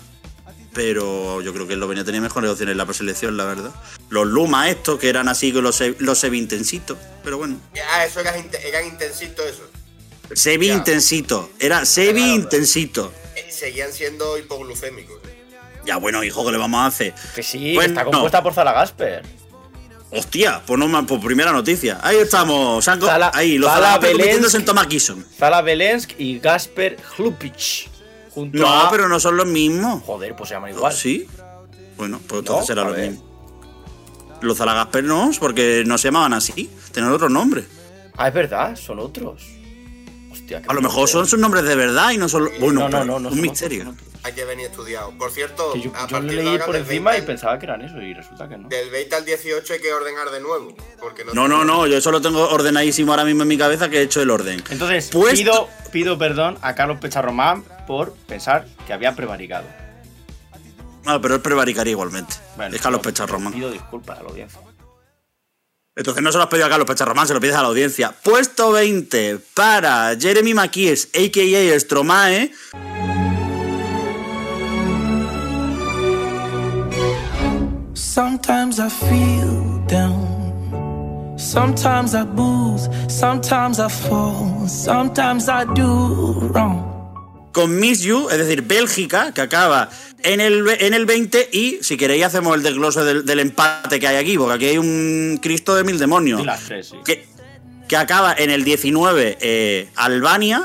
Pero 0.77 1.40
yo 1.40 1.55
creo 1.55 1.66
que 1.66 1.73
Eslovenia 1.73 2.05
tenía 2.05 2.20
mejores 2.20 2.51
opciones 2.51 2.73
en 2.73 2.77
la 2.78 2.85
preselección, 2.85 3.36
la 3.39 3.47
verdad. 3.47 3.70
Los 4.11 4.27
Luma 4.27 4.69
estos, 4.69 4.98
que 5.01 5.09
eran 5.09 5.27
así 5.27 5.51
con 5.51 5.65
los, 5.65 5.82
los 6.01 6.19
Sevi 6.19 6.39
intensitos. 6.39 6.98
Pero 7.24 7.39
bueno. 7.39 7.57
Ah, 7.93 8.05
eso 8.05 8.20
era, 8.20 8.36
inte- 8.36 8.61
eran 8.69 8.85
intensitos 8.86 9.47
eso. 9.47 9.62
Sevi 10.35 10.69
Ya. 10.69 10.74
intensito. 10.74 11.51
Era 11.59 11.86
Sevi 11.86 12.20
Claro, 12.20 12.35
intensito. 12.35 13.12
Eh, 13.36 13.47
Seguían 13.51 13.90
siendo 13.90 14.36
hipoglucémicos. 14.36 15.19
Ya 15.86 15.97
bueno, 15.97 16.23
hijo, 16.23 16.44
¿qué 16.44 16.53
le 16.53 16.59
vamos 16.59 16.81
a 16.81 16.86
hacer? 16.86 17.15
Que 17.35 17.43
sí, 17.43 17.74
Bueno. 17.74 17.89
está 17.93 18.05
compuesta 18.05 18.43
por 18.43 18.53
Zala 18.53 18.73
Gasper. 18.73 19.23
Hostia, 20.11 20.61
pues 20.66 20.78
no 20.78 20.89
ma- 20.89 21.07
pues 21.07 21.24
primera 21.24 21.53
noticia. 21.53 21.98
Ahí 22.03 22.16
estamos. 22.19 22.85
Zala- 22.85 23.31
ahí, 23.35 23.57
los 23.57 23.70
Zala 23.70 23.86
Zalagasper 23.94 24.11
Belensk. 24.16 24.55
en. 24.55 25.27
Zala 25.39 25.62
Belensk 25.62 26.11
y 26.19 26.39
Gasper 26.39 26.98
Hlupic. 27.16 27.89
Junto 28.36 28.58
No, 28.58 28.68
a... 28.68 28.90
pero 28.90 29.08
no 29.08 29.18
son 29.18 29.36
los 29.38 29.46
mismos. 29.46 30.02
Joder, 30.04 30.36
pues 30.36 30.50
se 30.50 30.54
llaman 30.56 30.70
igual. 30.72 30.92
¿Sí? 30.92 31.26
Bueno, 31.96 32.20
pues 32.28 32.40
entonces 32.40 32.60
No, 32.60 32.66
será 32.66 32.82
a 32.82 32.84
lo 32.84 32.92
ver. 32.92 33.10
mismo. 33.10 33.24
Los 34.42 34.58
Zalagasper 34.58 35.02
no, 35.02 35.30
porque 35.40 35.82
no 35.86 35.96
se 35.96 36.08
llamaban 36.08 36.34
así. 36.34 36.70
Tenían 36.92 37.10
otro 37.12 37.30
nombre. 37.30 37.64
Ah, 38.18 38.28
es 38.28 38.34
verdad, 38.34 38.76
son 38.76 38.98
otros. 38.98 39.42
Hostia, 40.47 40.62
A 40.68 40.74
lo 40.74 40.81
mejor 40.81 41.09
son 41.09 41.27
sus 41.27 41.40
nombres 41.40 41.64
de 41.64 41.74
verdad 41.74 42.12
y 42.12 42.18
no 42.18 42.28
son. 42.28 42.48
Bueno, 42.60 42.89
No, 42.89 42.89
no, 42.89 43.05
no, 43.05 43.18
no 43.18 43.28
un 43.31 43.40
misterio. 43.40 43.93
Hay 44.23 44.32
que 44.32 44.44
venir 44.44 44.66
estudiado. 44.66 45.10
Por 45.18 45.31
cierto, 45.32 45.73
Que 45.73 45.81
yo, 45.82 45.93
a 45.94 46.20
leí 46.20 46.59
por 46.59 46.77
encima 46.77 47.10
20 47.12 47.24
y 47.24 47.27
pensaba 47.27 47.59
que 47.59 47.66
eran 47.66 47.82
eso 47.82 48.01
y 48.01 48.14
resulta 48.14 48.48
que 48.48 48.56
no. 48.56 48.68
Del 48.68 48.90
20 48.90 49.16
al 49.16 49.24
18 49.24 49.73
hay 49.73 49.81
que 49.81 49.93
ordenar 49.93 50.31
de 50.31 50.40
nuevo. 50.40 50.74
Porque 51.01 51.24
no, 51.24 51.32
No, 51.35 51.48
no, 51.48 51.64
no, 51.64 51.86
yo 51.89 51.97
eso 51.97 52.10
lo 52.12 52.20
tengo 52.20 52.48
ordenadísimo 52.48 53.12
ahora 53.12 53.24
mismo 53.24 53.43
en 53.43 53.48
mi 53.48 53.59
cabeza 53.59 53.89
que 53.89 53.98
he 53.98 54.02
hecho 54.02 54.23
el 54.23 54.31
orden. 54.31 54.62
Entonces, 54.70 55.10
Puesto- 55.10 55.36
pido, 55.36 55.68
pido 55.93 56.18
perdón 56.18 56.59
a 56.62 56.74
Carlos 56.77 56.98
Pecharromán 57.01 57.64
por 57.89 58.12
pensar 58.14 58.66
que 58.86 58.93
había 58.93 59.14
prevaricado. 59.16 59.66
Ah, 61.05 61.18
pero 61.20 61.36
él 61.36 61.40
prevaricaría 61.40 61.93
igualmente. 61.93 62.35
Bueno, 62.56 62.74
es 62.74 62.81
Carlos 62.82 63.01
Pecharromán. 63.01 63.52
Pido 63.52 63.70
disculpas 63.70 64.18
a 64.18 64.23
la 64.23 64.28
audiencia. 64.31 64.60
Entonces 65.97 66.23
no 66.23 66.31
se 66.31 66.36
lo 66.36 66.44
has 66.44 66.51
pedido 66.51 66.66
a 66.66 66.68
Carlos 66.68 66.86
Pecharromán, 66.86 67.27
se 67.27 67.32
lo 67.32 67.40
pides 67.40 67.56
a 67.56 67.62
la 67.62 67.68
audiencia. 67.68 68.12
Puesto 68.23 68.70
20 68.70 69.39
para 69.55 70.14
Jeremy 70.20 70.52
Maquies, 70.52 71.09
a.k.a. 71.14 71.81
Stromae. 71.81 72.52
Sometimes 77.94 78.78
I 78.78 78.90
feel 78.90 79.86
down. 79.89 81.35
Sometimes 81.39 82.14
I 82.14 82.24
booze. 82.24 82.90
Sometimes 83.09 83.78
I 83.78 83.89
fall. 83.89 84.68
Sometimes 84.68 85.48
I 85.48 85.64
do 85.74 86.51
wrong. 86.52 86.97
con 87.56 87.74
Miss 87.74 88.02
You, 88.02 88.28
es 88.28 88.36
decir, 88.36 88.60
Bélgica, 88.60 89.32
que 89.32 89.40
acaba 89.40 89.89
en 90.22 90.40
el, 90.40 90.68
en 90.68 90.94
el 90.94 91.06
20 91.06 91.51
y 91.52 91.78
si 91.82 91.97
queréis 91.97 92.24
hacemos 92.24 92.55
el 92.56 92.62
desglose 92.62 93.02
del, 93.05 93.24
del 93.24 93.40
empate 93.40 94.01
que 94.01 94.06
hay 94.06 94.16
aquí, 94.16 94.36
porque 94.36 94.55
aquí 94.55 94.64
hay 94.66 94.78
un 94.78 95.38
Cristo 95.43 95.74
de 95.74 95.84
mil 95.84 95.98
demonios. 95.98 96.43
Y 96.43 96.44
las 96.44 96.64
tres, 96.64 96.88
sí. 96.88 96.97
Que, 97.05 97.26
que 97.88 97.97
acaba 97.97 98.34
en 98.36 98.51
el 98.51 98.64
19 98.64 99.38
eh, 99.40 99.88
Albania, 99.97 100.64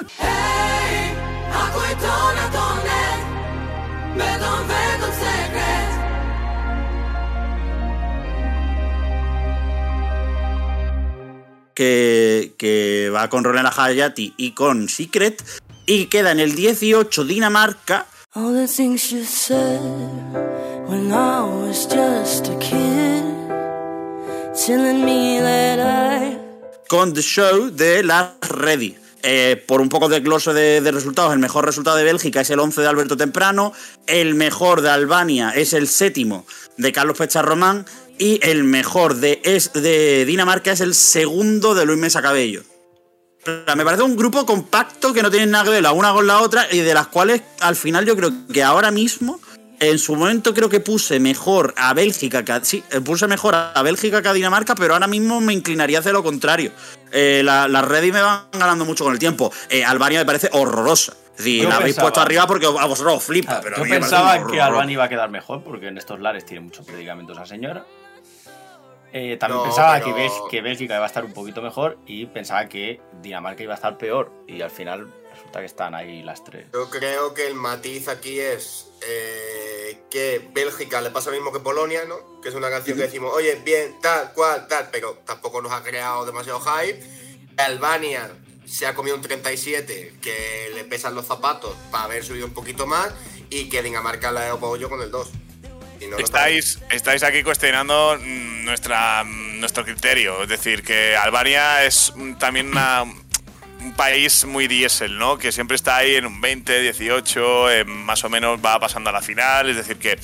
que, 11.75 12.53
que 12.57 13.11
va 13.13 13.29
con 13.29 13.43
Ronela 13.43 13.73
Hayati 13.75 14.33
y 14.37 14.51
con 14.51 14.89
Secret, 14.89 15.43
y 15.85 16.05
queda 16.05 16.31
en 16.31 16.39
el 16.39 16.55
18 16.55 17.25
Dinamarca, 17.25 18.07
All 18.33 18.53
the 18.53 18.65
things 18.65 19.11
you 19.11 19.25
said 19.25 19.81
when 20.87 21.11
I 21.11 21.41
was 21.41 21.85
just 21.85 22.47
a 22.47 22.57
kid, 22.59 23.25
telling 24.55 25.03
me 25.03 25.41
that 25.41 25.79
I 25.79 26.37
con 26.87 27.13
The 27.13 27.21
Show 27.21 27.71
de 27.71 28.03
la 28.03 28.35
Ready. 28.39 28.95
Eh, 29.21 29.61
por 29.67 29.81
un 29.81 29.89
poco 29.89 30.07
de 30.07 30.21
glose 30.21 30.53
de, 30.53 30.91
resultados, 30.91 31.33
el 31.33 31.39
mejor 31.39 31.65
resultado 31.65 31.97
de 31.97 32.05
Bélgica 32.05 32.39
es 32.39 32.49
el 32.51 32.61
11 32.61 32.79
de 32.79 32.87
Alberto 32.87 33.17
Temprano, 33.17 33.73
el 34.07 34.33
mejor 34.35 34.79
de 34.79 34.91
Albania 34.91 35.51
es 35.53 35.73
el 35.73 35.89
séptimo 35.89 36.45
de 36.77 36.93
Carlos 36.93 37.17
Pecharromán 37.17 37.85
y 38.17 38.39
el 38.43 38.63
mejor 38.63 39.15
de, 39.15 39.41
es, 39.43 39.73
de 39.73 40.23
Dinamarca 40.23 40.71
es 40.71 40.79
el 40.79 40.95
segundo 40.95 41.75
de 41.75 41.85
Luis 41.85 41.99
Mesa 41.99 42.21
Cabello. 42.21 42.63
Me 43.75 43.83
parece 43.83 44.03
un 44.03 44.15
grupo 44.15 44.45
compacto 44.45 45.13
que 45.13 45.23
no 45.23 45.31
tiene 45.31 45.47
nada 45.47 45.63
que 45.65 45.69
ver 45.71 45.81
la 45.83 45.93
una 45.93 46.13
con 46.13 46.27
la 46.27 46.41
otra 46.41 46.67
y 46.71 46.79
de 46.79 46.93
las 46.93 47.07
cuales 47.07 47.41
al 47.61 47.75
final 47.75 48.05
yo 48.05 48.15
creo 48.15 48.31
que 48.53 48.61
ahora 48.61 48.91
mismo, 48.91 49.39
en 49.79 49.97
su 49.97 50.15
momento 50.15 50.53
creo 50.53 50.69
que 50.69 50.79
puse 50.79 51.19
mejor 51.19 51.73
a 51.75 51.93
Bélgica 51.95 52.45
que 52.45 52.51
a, 52.51 52.63
sí, 52.63 52.83
eh, 52.91 53.01
puse 53.01 53.25
mejor 53.27 53.55
a 53.55 53.81
Bélgica 53.81 54.21
que 54.21 54.27
a 54.27 54.33
Dinamarca, 54.33 54.75
pero 54.75 54.93
ahora 54.93 55.07
mismo 55.07 55.41
me 55.41 55.53
inclinaría 55.53 55.99
hacia 55.99 56.11
lo 56.11 56.21
contrario. 56.23 56.71
Eh, 57.11 57.41
la- 57.43 57.67
las 57.67 57.83
ready 57.85 58.11
me 58.11 58.21
van 58.21 58.43
ganando 58.53 58.85
mucho 58.85 59.03
con 59.05 59.13
el 59.13 59.19
tiempo. 59.19 59.51
Eh, 59.69 59.83
Albania 59.83 60.19
me 60.19 60.25
parece 60.25 60.49
horrorosa. 60.51 61.13
Es 61.31 61.37
decir, 61.37 61.63
Yo 61.63 61.69
la 61.69 61.77
habéis 61.77 61.95
pensaba- 61.95 62.09
puesto 62.09 62.21
arriba 62.21 62.45
porque 62.45 62.67
a 62.67 62.85
vosotros 62.85 63.15
os 63.17 63.23
flipa, 63.23 63.59
pero 63.63 63.77
a 63.77 63.79
Yo 63.79 63.85
pensaba 63.89 64.45
que. 64.45 64.61
Albania 64.61 64.93
iba 64.93 65.03
a 65.05 65.09
quedar 65.09 65.31
mejor 65.31 65.63
porque 65.63 65.87
en 65.87 65.97
estos 65.97 66.19
lares 66.19 66.45
tiene 66.45 66.61
muchos 66.61 66.85
predicamentos 66.85 67.35
esa 67.35 67.47
señora. 67.47 67.83
Eh, 69.13 69.37
también 69.37 69.57
No, 69.59 69.63
pensaba 69.65 69.93
pero- 69.95 70.05
que, 70.05 70.13
Bélgica, 70.13 70.43
que 70.49 70.61
Bélgica 70.61 70.95
iba 70.95 71.03
a 71.03 71.07
estar 71.07 71.25
un 71.25 71.33
poquito 71.33 71.61
mejor 71.61 71.97
y 72.05 72.25
pensaba 72.27 72.67
que 72.69 73.01
Dinamarca 73.21 73.63
iba 73.63 73.73
a 73.73 73.75
estar 73.75 73.97
peor. 73.97 74.31
Y 74.47 74.61
al 74.61 74.71
final 74.71 75.13
resulta 75.33 75.59
que 75.59 75.65
están 75.65 75.95
ahí 75.95 76.23
las 76.23 76.43
tres. 76.43 76.67
Yo 76.73 76.89
creo 76.89 77.33
que 77.33 77.47
el 77.47 77.55
matiz 77.55 78.07
aquí 78.07 78.39
es 78.39 78.87
eh, 79.07 79.97
que 80.09 80.47
Bélgica 80.53 81.01
le 81.01 81.09
pasa 81.11 81.29
lo 81.29 81.35
mismo 81.35 81.51
que 81.51 81.59
Polonia, 81.59 82.05
¿no? 82.05 82.39
Que 82.41 82.49
es 82.49 82.55
una 82.55 82.69
canción 82.69 82.97
que 82.97 83.03
decimos, 83.03 83.33
oye, 83.33 83.55
bien, 83.65 83.99
tal, 84.01 84.31
cual, 84.33 84.67
tal, 84.67 84.89
pero 84.91 85.17
tampoco 85.25 85.61
nos 85.61 85.71
ha 85.71 85.83
creado 85.83 86.25
demasiado 86.25 86.59
hype. 86.61 87.03
Albania 87.57 88.31
se 88.65 88.87
ha 88.87 88.93
comido 88.95 89.15
un 89.17 89.21
37 89.21 90.13
que 90.21 90.71
le 90.73 90.85
pesan 90.85 91.15
los 91.15 91.25
zapatos 91.25 91.75
para 91.91 92.05
haber 92.05 92.23
subido 92.23 92.45
un 92.45 92.53
poquito 92.53 92.87
más 92.87 93.11
y 93.49 93.67
que 93.69 93.83
Dinamarca 93.83 94.31
la 94.31 94.47
he 94.47 94.51
yo 94.79 94.89
con 94.89 95.01
el 95.01 95.11
2. 95.11 95.29
Y 96.01 96.05
no 96.07 96.17
lo 96.17 96.23
Estáis, 96.23 96.79
estáis 96.89 97.23
aquí 97.23 97.43
cuestionando 97.43 98.17
mm, 98.19 98.65
nuestra, 98.65 99.23
mm, 99.23 99.59
nuestro 99.59 99.85
criterio. 99.85 100.41
Es 100.43 100.49
decir, 100.49 100.83
que 100.83 101.15
Albania 101.15 101.85
es 101.85 102.11
también 102.39 102.67
una- 102.69 103.03
un 103.03 103.93
país 103.93 104.45
muy 104.45 104.67
diésel, 104.67 105.17
¿no? 105.17 105.37
Que 105.37 105.51
siempre 105.51 105.75
está 105.75 105.97
ahí 105.97 106.15
en 106.15 106.25
un 106.25 106.39
20, 106.41 106.81
18, 106.81 107.71
eh, 107.71 107.83
más 107.85 108.23
o 108.23 108.29
menos 108.29 108.59
va 108.63 108.79
pasando 108.79 109.09
a 109.09 109.13
la 109.13 109.21
final. 109.21 109.69
Es 109.69 109.75
decir, 109.77 109.97
que 109.97 110.19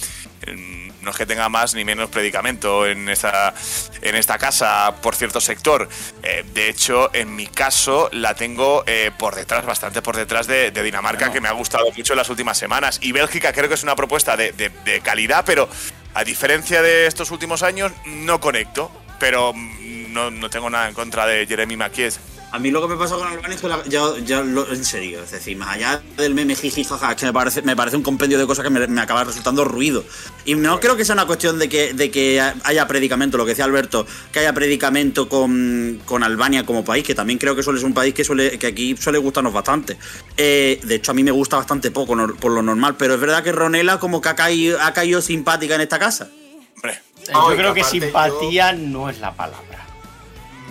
no 1.08 1.12
es 1.12 1.18
que 1.18 1.26
tenga 1.26 1.48
más 1.48 1.74
ni 1.74 1.86
menos 1.86 2.10
predicamento 2.10 2.86
en 2.86 3.08
esta, 3.08 3.54
en 4.02 4.16
esta 4.16 4.38
casa 4.38 4.94
por 5.02 5.16
cierto 5.16 5.40
sector. 5.40 5.88
Eh, 6.22 6.44
de 6.54 6.68
hecho, 6.68 7.10
en 7.14 7.34
mi 7.34 7.48
caso 7.48 8.10
la 8.12 8.34
tengo 8.36 8.84
eh, 8.86 9.12
por 9.18 9.36
detrás, 9.36 9.66
bastante 9.66 10.02
por 10.02 10.18
detrás 10.18 10.48
de, 10.48 10.72
de 10.72 10.84
Dinamarca, 10.84 11.32
que 11.32 11.40
me 11.40 11.48
ha 11.48 11.54
gustado 11.54 11.86
mucho 11.96 12.12
en 12.12 12.18
las 12.18 12.30
últimas 12.30 12.58
semanas. 12.58 13.00
Y 13.02 13.14
Bélgica 13.14 13.54
creo 13.54 13.70
que 13.70 13.76
es 13.76 13.84
una 13.84 13.96
propuesta 13.96 14.36
de, 14.36 14.52
de- 14.52 14.70
de 14.84 15.00
calidad, 15.00 15.46
pero 15.46 15.70
a 16.14 16.26
diferencia 16.26 16.82
de 16.82 17.08
estos 17.08 17.32
últimos 17.32 17.64
años, 17.64 17.94
no 18.06 18.42
conecto. 18.42 18.92
Pero 19.20 19.54
mm, 19.54 20.12
no, 20.14 20.30
no 20.30 20.50
tengo 20.50 20.70
nada 20.70 20.90
en 20.90 20.94
contra 20.94 21.26
de 21.26 21.48
Jeremy 21.48 21.78
Maquies. 21.78 22.20
A 22.50 22.60
mí 22.60 22.72
lo 22.72 22.82
que 22.82 22.88
me 22.88 22.96
pasa 22.96 23.16
con 23.16 23.28
Albania 23.28 23.56
es 23.56 23.62
que 23.62 23.68
la- 23.68 23.84
ya, 23.88 24.04
ya 24.26 24.42
lo- 24.42 24.72
en 24.72 24.86
serio, 24.86 25.22
es 25.22 25.32
decir, 25.32 25.58
más 25.58 25.68
allá 25.76 26.02
del 26.16 26.34
meme 26.34 26.56
jiji 26.56 26.86
jaja, 26.86 27.12
es 27.12 27.18
que 27.18 27.26
me 27.26 27.34
parece, 27.34 27.62
me 27.62 27.76
parece 27.76 27.98
un 27.98 28.04
compendio 28.04 28.38
de 28.40 28.48
cosas 28.48 28.64
que 28.64 28.70
me, 28.70 28.88
me 28.88 29.02
acaba 29.02 29.26
resultando 29.26 29.66
ruido. 29.66 30.06
Y 30.46 30.56
no 30.56 30.80
creo 30.80 30.96
que 30.96 31.04
sea 31.04 31.14
una 31.14 31.26
cuestión 31.28 31.60
de 31.60 31.68
que, 31.68 31.94
de 31.94 32.10
que 32.10 32.42
haya 32.64 32.88
predicamento, 32.88 33.38
lo 33.38 33.44
que 33.44 33.50
decía 33.52 33.66
Alberto, 33.66 34.08
que 34.32 34.40
haya 34.40 34.54
predicamento 34.54 35.28
con, 35.28 36.02
con 36.06 36.24
Albania 36.24 36.66
como 36.66 36.86
país, 36.86 37.04
que 37.06 37.14
también 37.14 37.38
creo 37.38 37.54
que 37.54 37.64
suele 37.64 37.80
ser 37.80 37.88
un 37.88 37.94
país 37.94 38.14
que 38.14 38.24
suele 38.24 38.58
que 38.58 38.68
aquí 38.68 38.96
suele 38.98 39.18
gustarnos 39.18 39.52
bastante. 39.52 39.98
Eh, 40.38 40.80
de 40.84 40.96
hecho, 40.96 41.12
a 41.12 41.14
mí 41.14 41.24
me 41.24 41.32
gusta 41.32 41.58
bastante 41.58 41.92
poco 41.92 42.16
por 42.40 42.52
lo 42.54 42.62
normal, 42.62 42.96
pero 42.98 43.16
es 43.16 43.20
verdad 43.20 43.44
que 43.44 43.52
Ronela 43.52 44.00
como 44.00 44.22
que 44.22 44.30
ha 44.30 44.36
caído, 44.36 44.80
ha 44.82 44.94
caído 44.94 45.22
simpática 45.22 45.76
en 45.76 45.82
esta 45.82 46.00
casa. 46.00 46.30
Hombre, 46.76 46.94
Eh, 47.28 47.32
No, 47.34 47.50
yo 47.52 47.58
creo 47.58 47.74
que 47.74 47.84
simpatía 47.84 48.72
no 48.72 49.10
es 49.10 49.20
la 49.20 49.34
palabra. 49.34 49.86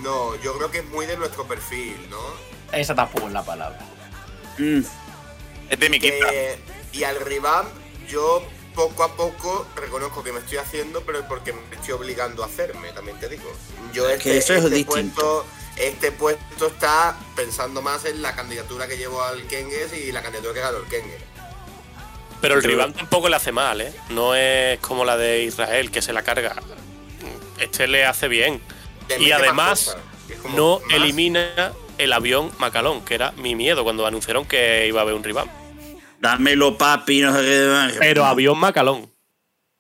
No, 0.07 0.41
yo 0.41 0.57
creo 0.57 0.71
que 0.71 0.79
es 0.79 0.85
muy 0.85 1.05
de 1.05 1.17
nuestro 1.17 1.49
perfil, 1.49 1.97
¿no? 2.09 2.21
Esa 2.71 2.95
tampoco 2.95 3.27
es 3.27 3.33
la 3.33 3.45
palabra. 3.45 3.81
Mm, 4.57 4.83
es 5.69 5.81
de 5.81 5.91
mi 5.91 5.99
quinta. 5.99 6.33
Eh, 6.33 6.61
y 6.93 7.03
al 7.03 7.19
revamp 7.19 7.69
yo 8.09 8.47
poco 8.77 9.03
a 9.03 9.17
poco 9.17 9.67
reconozco 9.75 10.23
que 10.23 10.31
me 10.31 10.39
estoy 10.39 10.59
haciendo, 10.59 11.01
pero 11.01 11.19
es 11.19 11.25
porque 11.25 11.53
me 11.53 11.75
estoy 11.75 11.91
obligando 11.91 12.45
a 12.45 12.47
hacerme, 12.47 12.93
también 12.93 13.19
te 13.19 13.29
digo. 13.29 13.51
Yo 13.93 14.09
Es 14.09 14.23
que 14.23 14.37
eso 14.37 14.55
es 14.55 14.71
distinto. 14.71 14.95
puesto, 14.95 15.47
este 15.77 16.13
puesto 16.13 16.69
está 16.69 17.19
pensando 17.35 17.83
más 17.83 18.05
en 18.05 18.23
la 18.23 18.37
candidatura 18.37 18.87
que 18.87 18.97
llevo 18.97 19.21
al 19.25 19.45
Kengues 19.49 19.93
y 19.93 20.13
la 20.13 20.23
candidatura 20.23 20.55
que 20.55 20.61
ganó 20.61 20.79
el 20.79 20.87
Kengues. 20.87 21.21
Pero 22.41 22.55
el 22.55 22.63
rival 22.63 22.95
tampoco 22.95 23.29
le 23.29 23.35
hace 23.35 23.51
mal, 23.51 23.81
¿eh? 23.81 23.93
No 24.11 24.37
es 24.37 24.79
como 24.79 25.05
la 25.05 25.17
de 25.17 25.43
Israel, 25.43 25.91
que 25.91 26.01
se 26.01 26.13
la 26.13 26.23
carga. 26.23 26.55
Este 27.59 27.89
le 27.89 28.05
hace 28.05 28.29
bien. 28.29 28.63
Y 29.19 29.31
además, 29.31 29.97
no 30.55 30.81
más- 30.81 30.95
elimina 30.95 31.73
el 31.99 32.13
avión 32.13 32.51
Macalón, 32.59 33.03
que 33.05 33.15
era 33.15 33.33
mi 33.33 33.55
miedo 33.55 33.85
cuando 33.85 34.07
anunciaron 34.07 34.45
que 34.45 34.87
iba 34.87 35.01
a 35.01 35.03
haber 35.03 35.15
un 35.15 35.25
rival. 35.25 35.51
Dámelo, 36.21 36.77
papi, 36.79 37.21
no 37.21 37.33
sé 37.35 37.41
qué. 37.43 37.97
Pero 37.99 38.25
avión 38.25 38.59
Macalón. 38.59 39.11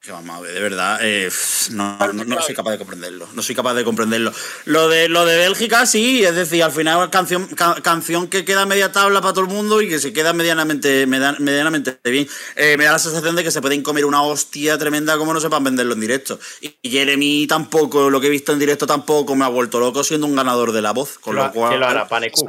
Que 0.06 0.12
vamos 0.12 0.36
a 0.36 0.40
ver, 0.40 0.54
de 0.54 0.60
verdad, 0.60 0.98
eh, 1.02 1.28
no, 1.72 1.98
no, 1.98 2.24
no 2.24 2.40
soy 2.40 2.54
capaz 2.54 2.70
de 2.70 2.78
comprenderlo. 2.78 3.28
No 3.34 3.42
soy 3.42 3.56
capaz 3.56 3.74
de 3.74 3.82
comprenderlo. 3.82 4.32
Lo 4.64 4.88
de, 4.88 5.08
lo 5.08 5.24
de 5.26 5.36
Bélgica, 5.36 5.84
sí, 5.84 6.22
es 6.24 6.32
decir, 6.36 6.62
al 6.62 6.70
final 6.70 7.10
canción, 7.10 7.48
ca- 7.48 7.82
canción 7.82 8.28
que 8.28 8.44
queda 8.44 8.66
media 8.66 8.92
tabla 8.92 9.20
para 9.20 9.32
todo 9.32 9.46
el 9.46 9.50
mundo 9.50 9.82
y 9.82 9.88
que 9.88 9.98
se 9.98 10.12
queda 10.12 10.32
medianamente, 10.32 11.08
media- 11.08 11.34
medianamente 11.40 11.98
bien. 12.04 12.28
Eh, 12.54 12.76
me 12.78 12.84
da 12.84 12.92
la 12.92 12.98
sensación 13.00 13.34
de 13.34 13.42
que 13.42 13.50
se 13.50 13.60
pueden 13.60 13.82
comer 13.82 14.04
una 14.04 14.22
hostia 14.22 14.78
tremenda 14.78 15.18
como 15.18 15.34
no 15.34 15.40
sepan 15.40 15.64
venderlo 15.64 15.94
en 15.94 16.00
directo. 16.00 16.38
Y 16.60 16.76
Jeremy 16.88 17.48
tampoco, 17.48 18.08
lo 18.08 18.20
que 18.20 18.28
he 18.28 18.30
visto 18.30 18.52
en 18.52 18.60
directo 18.60 18.86
tampoco 18.86 19.34
me 19.34 19.44
ha 19.44 19.48
vuelto 19.48 19.80
loco 19.80 20.04
siendo 20.04 20.28
un 20.28 20.36
ganador 20.36 20.70
de 20.70 20.82
la 20.82 20.92
voz. 20.92 21.18
Con 21.18 21.34
lo 21.34 21.50
cual, 21.50 21.70
¿Quién 21.70 21.80
lo 21.80 21.86
hará? 21.88 22.06
Panecu. 22.06 22.46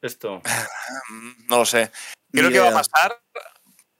Esto. 0.00 0.40
No 1.48 1.58
lo 1.58 1.66
sé. 1.66 1.92
Creo 2.32 2.48
que 2.50 2.60
va 2.60 2.68
a 2.70 2.72
pasar 2.72 3.20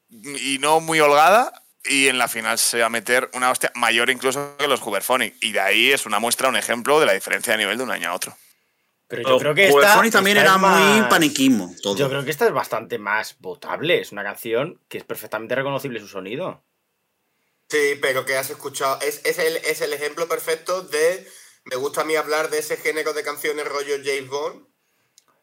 y 0.08 0.56
no 0.58 0.80
muy 0.80 1.00
holgada. 1.00 1.52
Y 1.84 2.08
en 2.08 2.18
la 2.18 2.28
final 2.28 2.58
se 2.58 2.80
va 2.80 2.86
a 2.86 2.90
meter 2.90 3.28
una 3.32 3.50
hostia 3.50 3.72
mayor 3.74 4.08
incluso 4.10 4.56
que 4.56 4.68
los 4.68 4.80
Huberphonic. 4.80 5.34
Y 5.40 5.52
de 5.52 5.60
ahí 5.60 5.90
es 5.90 6.06
una 6.06 6.20
muestra, 6.20 6.48
un 6.48 6.56
ejemplo 6.56 7.00
de 7.00 7.06
la 7.06 7.12
diferencia 7.12 7.52
de 7.52 7.58
nivel 7.58 7.76
de 7.76 7.84
un 7.84 7.90
año 7.90 8.10
a 8.10 8.14
otro. 8.14 8.36
Pero 9.08 9.28
yo 9.28 9.38
creo 9.38 9.54
que 9.54 9.68
esta, 9.68 10.00
también 10.10 10.38
esta 10.38 10.54
era 10.54 10.54
es 10.54 10.60
muy 10.60 11.00
más- 11.00 11.08
paniquismo. 11.10 11.74
Todo. 11.82 11.96
Yo 11.96 12.08
creo 12.08 12.24
que 12.24 12.30
esta 12.30 12.46
es 12.46 12.52
bastante 12.52 12.98
más 12.98 13.36
votable. 13.40 14.00
Es 14.00 14.12
una 14.12 14.22
canción 14.22 14.80
que 14.88 14.98
es 14.98 15.04
perfectamente 15.04 15.54
reconocible 15.54 16.00
su 16.00 16.08
sonido. 16.08 16.62
Sí, 17.68 17.98
pero 18.00 18.24
que 18.24 18.36
has 18.36 18.48
escuchado. 18.50 18.98
Es, 19.02 19.20
es, 19.24 19.38
el, 19.38 19.56
es 19.56 19.80
el 19.80 19.92
ejemplo 19.92 20.28
perfecto 20.28 20.82
de. 20.82 21.28
Me 21.64 21.76
gusta 21.76 22.02
a 22.02 22.04
mí 22.04 22.16
hablar 22.16 22.48
de 22.48 22.58
ese 22.58 22.76
género 22.76 23.12
de 23.12 23.22
canciones 23.22 23.66
rollo 23.66 23.96
James 24.02 24.28
Bond. 24.28 24.66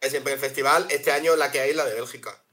Es 0.01 0.11
siempre 0.11 0.33
el 0.33 0.39
festival. 0.39 0.87
Este 0.89 1.11
año 1.11 1.35
la 1.35 1.51
que 1.51 1.59
hay 1.59 1.71
es 1.71 1.75
la 1.75 1.85
de 1.85 1.93
Bélgica. 1.93 2.43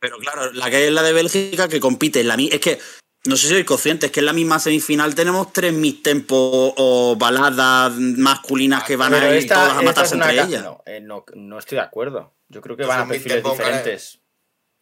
Pero 0.00 0.18
claro, 0.18 0.52
la 0.52 0.70
que 0.70 0.86
es 0.86 0.92
la 0.92 1.02
de 1.02 1.12
Bélgica 1.12 1.68
que 1.68 1.80
compite 1.80 2.20
en 2.20 2.28
la 2.28 2.34
Es 2.34 2.60
que, 2.60 2.78
no 3.26 3.36
sé 3.36 3.48
si 3.48 3.52
sois 3.54 3.64
conscientes, 3.64 4.10
que 4.10 4.20
en 4.20 4.26
la 4.26 4.32
misma 4.32 4.58
semifinal 4.58 5.14
tenemos 5.14 5.52
tres 5.52 5.72
mid-tempo 5.72 6.74
o 6.76 7.16
baladas 7.16 7.92
masculinas 7.98 8.84
que 8.84 8.96
van 8.96 9.14
a 9.14 9.28
ir 9.30 9.36
esta- 9.36 9.54
todas 9.54 9.78
a 9.78 9.82
matarse 9.82 10.14
es 10.14 10.16
una 10.16 10.30
entre 10.30 10.44
ellas. 10.46 10.62
No, 10.62 10.82
eh, 10.86 11.00
no, 11.00 11.24
no 11.34 11.58
estoy 11.58 11.76
de 11.76 11.82
acuerdo. 11.84 12.34
Yo 12.48 12.60
creo 12.60 12.76
que 12.76 12.84
Pues 12.84 12.96
van 12.96 13.06
a 13.06 13.08
perfiles 13.08 13.42
diferentes. 13.42 14.20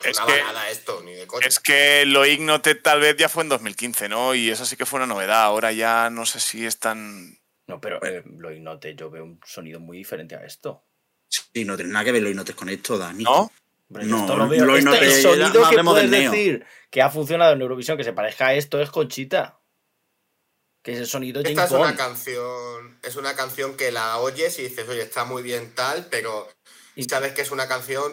Es 0.04 0.18
una 0.18 0.26
que- 0.26 0.42
esto, 0.72 1.00
ni 1.04 1.12
de 1.14 1.26
coña. 1.28 1.46
Es 1.46 1.60
que 1.60 2.04
lo 2.06 2.26
Ignoted 2.26 2.82
tal 2.82 3.00
vez 3.00 3.16
ya 3.16 3.28
fue 3.28 3.44
en 3.44 3.48
2015, 3.50 4.08
¿no? 4.08 4.34
Y 4.34 4.50
eso 4.50 4.66
sí 4.66 4.76
que 4.76 4.84
fue 4.86 4.96
una 4.98 5.06
novedad. 5.06 5.44
Ahora 5.44 5.70
ya 5.70 6.10
no 6.10 6.26
sé 6.26 6.40
si 6.40 6.66
es 6.66 6.78
tan. 6.80 7.38
No, 7.68 7.80
pero 7.80 8.04
eh, 8.04 8.24
lo 8.38 8.50
ignote, 8.52 8.96
yo 8.96 9.08
veo 9.08 9.22
un 9.22 9.38
sonido 9.46 9.78
muy 9.78 9.96
diferente 9.98 10.34
a 10.34 10.44
esto. 10.44 10.84
Sí, 11.30 11.64
no 11.64 11.76
tiene 11.76 11.92
nada 11.92 12.04
que 12.04 12.12
ver 12.12 12.22
los 12.22 12.32
inotes 12.32 12.56
con 12.56 12.68
esto, 12.68 12.98
Dani. 12.98 13.22
¿No? 13.22 13.52
No, 13.92 14.20
esto 14.20 14.36
lo 14.36 14.48
veo. 14.48 14.64
lo 14.64 14.76
Este- 14.76 15.04
el 15.04 15.22
sonido 15.22 15.68
que 15.70 15.76
de 15.76 15.84
puedes 15.84 16.10
decir 16.10 16.66
que 16.90 17.02
ha 17.02 17.10
funcionado 17.10 17.52
en 17.52 17.60
Eurovisión 17.62 17.96
que 17.96 18.04
se 18.04 18.12
parezca 18.12 18.48
a 18.48 18.54
esto 18.54 18.80
es 18.80 18.90
Conchita. 18.90 19.58
Que 20.82 20.92
es 20.94 20.98
el 20.98 21.06
sonido 21.06 21.42
Esta 21.42 21.64
es 21.64 21.70
una 21.70 21.94
canción. 21.94 22.98
Es 23.02 23.16
una 23.16 23.36
canción 23.36 23.76
que 23.76 23.92
la 23.92 24.18
oyes 24.18 24.58
y 24.58 24.62
dices, 24.62 24.88
oye, 24.88 25.02
está 25.02 25.24
muy 25.24 25.42
bien 25.42 25.74
tal, 25.74 26.06
pero 26.10 26.48
Y- 26.96 27.04
sabes 27.04 27.32
que 27.34 27.42
es 27.42 27.50
una 27.52 27.68
canción 27.68 28.12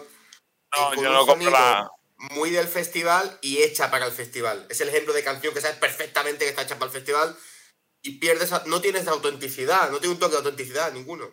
No, 0.77 0.85
con 0.89 0.95
yo 1.03 1.10
un 1.10 1.14
no 1.15 1.26
compro 1.26 1.34
sonido 1.35 1.51
la. 1.51 1.89
muy 2.35 2.51
del 2.51 2.68
festival 2.68 3.39
y 3.41 3.64
hecha 3.64 3.89
para 3.89 4.06
el 4.06 4.11
festival. 4.11 4.68
Es 4.69 4.81
el 4.81 4.89
ejemplo 4.89 5.14
de 5.14 5.23
canción 5.23 5.53
que 5.53 5.61
sabes 5.61 5.77
perfectamente 5.77 6.45
que 6.45 6.49
está 6.49 6.61
hecha 6.61 6.76
para 6.77 6.85
el 6.85 6.91
festival 6.91 7.35
y 8.03 8.19
pierdes, 8.19 8.53
a- 8.53 8.64
no 8.68 8.80
tienes 8.81 9.07
autenticidad, 9.07 9.89
no 9.89 9.97
tiene 9.99 10.14
un 10.14 10.19
toque 10.19 10.34
de 10.34 10.38
autenticidad 10.38 10.93
ninguno. 10.93 11.26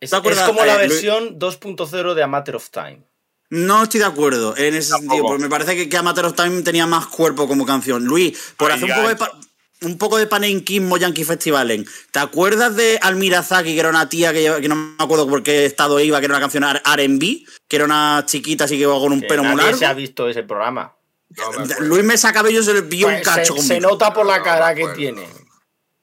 Es, 0.00 0.10
¿Te 0.10 0.16
acuerdas, 0.16 0.42
es 0.42 0.48
como 0.48 0.64
la 0.64 0.74
eh, 0.74 0.88
Luis- 0.88 0.90
versión 1.02 1.38
2.0 1.38 2.14
de 2.14 2.22
A 2.22 2.26
Matter 2.26 2.56
of 2.56 2.68
Time. 2.70 3.02
No 3.50 3.82
estoy 3.82 4.00
de 4.00 4.06
acuerdo 4.06 4.56
en 4.56 4.74
ese 4.74 4.90
Tampoco. 4.90 5.10
sentido, 5.12 5.26
porque 5.28 5.42
me 5.42 5.48
parece 5.50 5.76
que, 5.76 5.88
que 5.88 5.96
Amateur 5.96 6.26
of 6.26 6.34
Time 6.34 6.62
tenía 6.62 6.86
más 6.86 7.06
cuerpo 7.06 7.48
como 7.48 7.66
canción. 7.66 8.04
Luis, 8.04 8.38
por 8.56 8.70
Ay, 8.70 8.76
hacer 8.76 8.90
un 8.90 8.96
poco, 8.96 9.08
de 9.08 9.86
un 9.86 9.98
poco 9.98 10.18
de 10.18 10.26
panenquismo 10.26 10.96
Yankee 10.98 11.24
Festivalen, 11.24 11.86
¿te 12.12 12.18
acuerdas 12.20 12.76
de 12.76 12.98
Almirazaki, 13.02 13.72
que 13.74 13.80
era 13.80 13.88
una 13.88 14.08
tía 14.08 14.32
que, 14.32 14.42
lleva- 14.42 14.60
que 14.60 14.68
no 14.68 14.76
me 14.76 14.94
acuerdo 14.98 15.26
por 15.28 15.42
qué 15.42 15.64
estado 15.66 15.98
iba, 16.00 16.18
que 16.20 16.26
era 16.26 16.34
una 16.34 16.40
canción 16.40 16.64
R&B, 16.64 17.44
que 17.66 17.76
era 17.76 17.86
una 17.86 18.22
chiquita 18.26 18.64
así 18.64 18.76
que 18.76 18.82
iba 18.82 18.94
con 18.98 19.12
un 19.12 19.20
Que 19.22 19.26
pelo 19.28 19.42
muy 19.42 19.56
largo? 19.56 19.76
se 19.78 19.86
ha 19.86 19.94
visto 19.94 20.28
ese 20.28 20.42
programa. 20.44 20.94
No 21.30 21.50
me. 21.52 21.86
Luis 21.86 22.04
me 22.04 22.16
saca 22.18 22.42
bello 22.42 22.62
se 22.62 22.74
le 22.74 22.82
pilló 22.82 23.06
un 23.08 23.14
Pues 23.14 23.24
cacho 23.24 23.56
se, 23.56 23.62
se 23.62 23.80
nota 23.80 24.12
por 24.12 24.26
la 24.26 24.42
cara 24.42 24.74
que 24.74 24.86
tiene. 24.88 25.26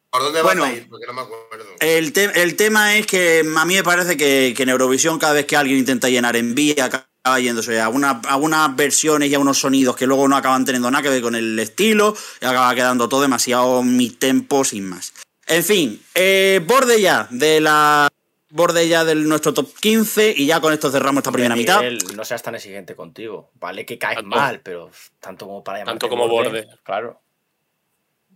¿Por 0.10 0.22
dónde 0.24 0.42
Bueno. 0.42 0.62
vas 0.64 0.72
a 0.72 0.74
ir? 0.74 0.90
Porque 0.90 1.06
no 1.06 1.14
me 1.14 1.22
acuerdo. 1.22 1.66
El, 1.80 2.14
te- 2.14 2.42
el 2.42 2.56
tema 2.56 2.96
es 2.98 3.06
que 3.06 3.44
a 3.56 3.66
mí 3.66 3.76
me 3.76 3.84
parece 3.84 4.18
que, 4.18 4.54
que 4.56 4.64
en 4.64 4.70
Eurovisión 4.70 5.20
cada 5.20 5.34
vez 5.34 5.46
que 5.46 5.56
alguien 5.56 5.78
intenta 5.78 6.10
llenar 6.10 6.36
en 6.38 6.56
vía 6.56 6.90
acaba 7.28 7.40
yéndose 7.40 7.80
a, 7.82 7.90
una- 7.90 8.22
a 8.28 8.38
unas 8.38 8.76
versiones 8.76 9.30
y 9.30 9.36
a 9.36 9.40
unos 9.40 9.60
sonidos 9.60 9.96
que 9.96 10.08
luego 10.08 10.28
no 10.28 10.38
acaban 10.38 10.64
teniendo 10.66 10.90
nada 10.90 11.04
que 11.04 11.10
ver 11.10 11.22
con 11.22 11.36
el 11.36 11.60
estilo 11.60 12.16
y 12.42 12.46
acaba 12.46 12.74
quedando 12.74 13.10
todo 13.10 13.22
demasiado 13.22 13.84
mi 13.84 14.10
tempo 14.10 14.64
sin 14.64 14.88
más. 14.90 15.14
En 15.46 15.64
fin, 15.64 16.02
eh, 16.16 16.62
borde 16.66 17.02
ya 17.02 17.28
de 17.30 17.60
la 17.62 18.08
borde 18.50 18.88
ya 18.88 19.04
de 19.04 19.16
nuestro 19.16 19.54
top 19.54 19.74
15 19.80 20.34
y 20.38 20.46
ya 20.46 20.62
con 20.62 20.72
esto 20.74 20.90
cerramos 20.90 21.20
esta 21.22 21.32
primera 21.34 21.56
mitad. 21.56 21.82
No 22.16 22.24
seas 22.24 22.42
tan 22.42 22.56
exigente 22.56 22.96
contigo. 22.96 23.50
Vale 23.60 23.86
que 23.86 23.98
caes 23.98 24.16
Tanto- 24.16 24.30
mal, 24.36 24.62
pero 24.62 24.90
tanto 25.20 25.46
como 25.48 25.64
para 25.64 25.84
tanto 25.84 26.08
como 26.10 26.28
borde. 26.30 26.66
Claro. 26.84 27.22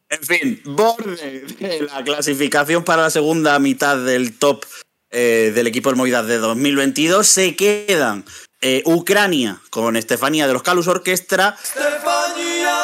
En 0.10 0.22
fin, 0.24 0.62
borde 0.66 1.16
de 1.60 1.82
la 1.84 2.04
clasificación 2.04 2.84
para 2.84 3.04
la 3.04 3.10
segunda 3.10 3.58
mitad 3.60 3.98
del 3.98 4.38
top 4.38 4.66
eh, 5.10 5.52
del 5.56 5.68
equipo 5.68 5.90
de 5.90 5.96
movidas 5.96 6.28
de 6.28 6.38
2022 6.38 7.26
se 7.28 7.56
quedan 7.56 8.24
eh, 8.62 8.84
Ucrania 8.86 9.60
con 9.70 9.96
Estefanía 9.98 10.48
de 10.48 10.54
los 10.54 10.64
Calus 10.64 10.88
Orquestra 10.88 11.58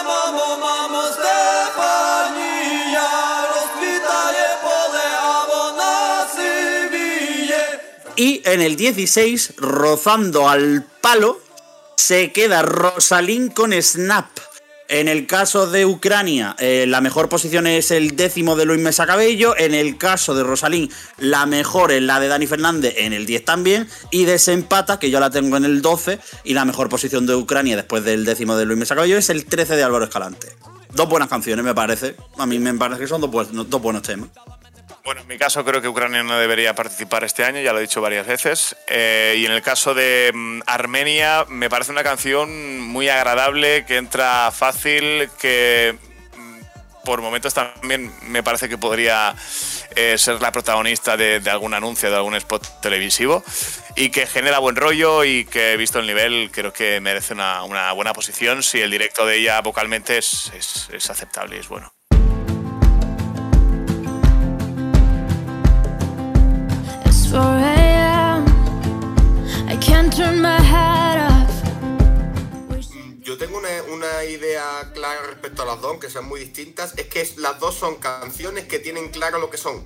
mamo, 0.03 0.57
mamo, 0.57 1.01
y 8.17 8.41
en 8.45 8.61
el 8.61 8.75
16, 8.75 9.53
rozando 9.57 10.49
al 10.49 10.83
palo, 11.01 11.39
se 11.95 12.31
queda 12.31 12.63
Rosalín 12.63 13.49
con 13.49 13.71
Snap. 13.79 14.25
En 14.89 15.09
el 15.09 15.27
caso 15.27 15.67
de 15.67 15.85
Ucrania, 15.85 16.55
eh, 16.59 16.85
la 16.87 17.01
mejor 17.01 17.27
posición 17.27 17.67
es 17.67 17.91
el 17.91 18.15
décimo 18.15 18.55
de 18.55 18.63
Luis 18.63 18.79
Mesa 18.79 19.05
Cabello. 19.05 19.53
En 19.57 19.73
el 19.73 19.97
caso 19.97 20.33
de 20.33 20.43
Rosalín, 20.43 20.89
la 21.17 21.45
mejor 21.45 21.91
es 21.91 22.01
la 22.01 22.21
de 22.21 22.29
Dani 22.29 22.47
Fernández 22.47 22.95
en 22.97 23.11
el 23.11 23.25
10 23.25 23.43
también. 23.43 23.89
Y 24.11 24.23
desempata, 24.23 24.97
que 24.97 25.11
yo 25.11 25.19
la 25.19 25.29
tengo 25.29 25.57
en 25.57 25.65
el 25.65 25.81
12. 25.81 26.19
Y 26.45 26.53
la 26.53 26.63
mejor 26.63 26.87
posición 26.87 27.25
de 27.25 27.35
Ucrania 27.35 27.75
después 27.75 28.05
del 28.05 28.23
décimo 28.23 28.55
de 28.55 28.65
Luis 28.65 28.79
Mesa 28.79 28.95
Cabello 28.95 29.17
es 29.17 29.29
el 29.29 29.45
13 29.45 29.75
de 29.75 29.83
Álvaro 29.83 30.05
Escalante. 30.05 30.47
Dos 30.93 31.09
buenas 31.09 31.27
canciones, 31.27 31.65
me 31.65 31.75
parece. 31.75 32.15
A 32.37 32.45
mí 32.45 32.57
me 32.57 32.73
parece 32.75 33.01
que 33.01 33.07
son 33.07 33.19
dos, 33.19 33.29
dos 33.69 33.81
buenos 33.81 34.03
temas. 34.03 34.29
Bueno, 35.07 35.21
en 35.21 35.27
mi 35.27 35.37
caso 35.37 35.63
creo 35.63 35.81
que 35.81 35.87
Ucrania 35.87 36.21
no 36.21 36.37
debería 36.37 36.75
participar 36.75 37.23
este 37.23 37.45
año, 37.45 37.61
ya 37.61 37.71
lo 37.71 37.79
he 37.79 37.83
dicho 37.83 38.01
varias 38.01 38.27
veces. 38.27 38.75
Eh, 38.87 39.35
y 39.37 39.45
en 39.45 39.53
el 39.53 39.61
caso 39.61 39.93
de 39.93 40.33
mm, 40.33 40.63
Armenia, 40.65 41.45
me 41.47 41.69
parece 41.69 41.93
una 41.93 42.03
canción 42.03 42.81
muy 42.81 43.07
agradable, 43.07 43.85
que 43.85 43.95
entra 43.95 44.51
fácil, 44.51 45.29
que 45.39 45.95
mm, 46.35 47.05
por 47.05 47.21
momentos 47.21 47.53
también 47.53 48.11
me 48.23 48.43
parece 48.43 48.67
que 48.67 48.77
podría 48.77 49.33
eh, 49.95 50.17
ser 50.17 50.41
la 50.41 50.51
protagonista 50.51 51.15
de, 51.15 51.41
algún 51.49 51.73
anuncio, 51.73 52.09
de 52.09 52.17
algún 52.17 52.35
spot 52.35 52.81
televisivo, 52.81 53.45
y 53.95 54.09
que 54.09 54.27
genera 54.27 54.59
buen 54.59 54.75
rollo 54.75 55.23
y 55.23 55.45
que, 55.45 55.77
visto 55.77 55.99
el 55.99 56.07
nivel, 56.07 56.49
creo 56.51 56.73
que 56.73 56.99
merece 56.99 57.31
una, 57.33 57.61
buena 57.93 58.11
posición 58.11 58.61
si 58.61 58.81
el 58.81 58.91
directo 58.91 59.25
de 59.25 59.37
ella 59.37 59.61
vocalmente 59.61 60.17
es- 60.17 60.51
es 60.91 61.09
aceptable 61.09 61.55
y 61.55 61.59
es 61.59 61.69
bueno. 61.69 61.96
Yo 73.27 73.37
tengo 73.37 73.57
una, 73.57 73.67
una 73.91 74.23
idea 74.23 74.89
clara 74.93 75.21
respecto 75.27 75.63
a 75.63 75.65
las 75.65 75.81
dos, 75.81 75.99
que 75.99 76.09
sean 76.09 76.23
muy 76.23 76.39
distintas. 76.39 76.93
Es 76.97 77.07
que 77.07 77.29
las 77.35 77.59
dos 77.59 77.75
son 77.75 77.95
canciones 77.95 78.69
que 78.69 78.79
tienen 78.79 79.09
claro 79.09 79.37
lo 79.37 79.49
que 79.49 79.57
son. 79.57 79.85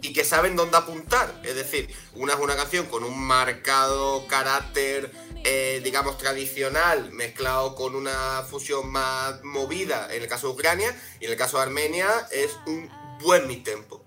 y 0.00 0.12
que 0.12 0.24
saben 0.24 0.54
dónde 0.54 0.76
apuntar. 0.76 1.40
Es 1.42 1.56
decir, 1.56 1.92
una 2.14 2.34
es 2.34 2.38
una 2.38 2.54
canción 2.54 2.86
con 2.86 3.02
un 3.02 3.18
marcado 3.18 4.28
carácter, 4.28 5.10
eh, 5.42 5.80
digamos, 5.82 6.18
tradicional, 6.18 7.10
mezclado 7.10 7.74
con 7.74 7.96
una 7.96 8.44
fusión 8.48 8.92
más 8.92 9.42
movida 9.42 10.06
en 10.14 10.22
el 10.22 10.28
caso 10.28 10.46
de 10.46 10.52
Ucrania, 10.52 10.96
y 11.18 11.24
en 11.24 11.32
el 11.32 11.36
caso 11.36 11.56
de 11.56 11.64
Armenia 11.64 12.28
es 12.30 12.52
un 12.66 12.88
buen 13.22 13.48
mi 13.48 13.56
tempo. 13.56 14.04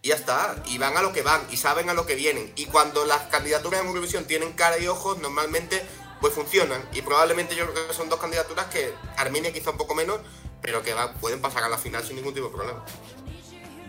Y 0.00 0.08
ya 0.08 0.14
está, 0.14 0.62
y 0.66 0.78
van 0.78 0.96
a 0.96 1.02
lo 1.02 1.12
que 1.12 1.20
van, 1.20 1.42
y 1.50 1.58
saben 1.58 1.90
a 1.90 1.94
lo 1.94 2.06
que 2.06 2.14
vienen. 2.14 2.50
Y 2.56 2.64
cuando 2.66 3.04
las 3.04 3.24
candidaturas 3.24 3.82
en 3.82 3.88
Eurovisión 3.88 4.26
tienen 4.26 4.52
cara 4.52 4.78
y 4.78 4.86
ojos, 4.86 5.18
normalmente 5.18 5.82
pues 6.24 6.32
funcionan. 6.32 6.80
Y 6.94 7.02
probablemente 7.02 7.54
yo 7.54 7.70
creo 7.70 7.86
que 7.86 7.92
son 7.92 8.08
dos 8.08 8.18
candidaturas 8.18 8.64
que 8.68 8.94
Armenia 9.18 9.52
quizá 9.52 9.72
un 9.72 9.76
poco 9.76 9.94
menos, 9.94 10.20
pero 10.62 10.82
que 10.82 10.94
pueden 11.20 11.42
pasar 11.42 11.64
a 11.64 11.68
la 11.68 11.76
final 11.76 12.02
sin 12.02 12.16
ningún 12.16 12.32
tipo 12.32 12.46
de 12.46 12.54
problema. 12.54 12.82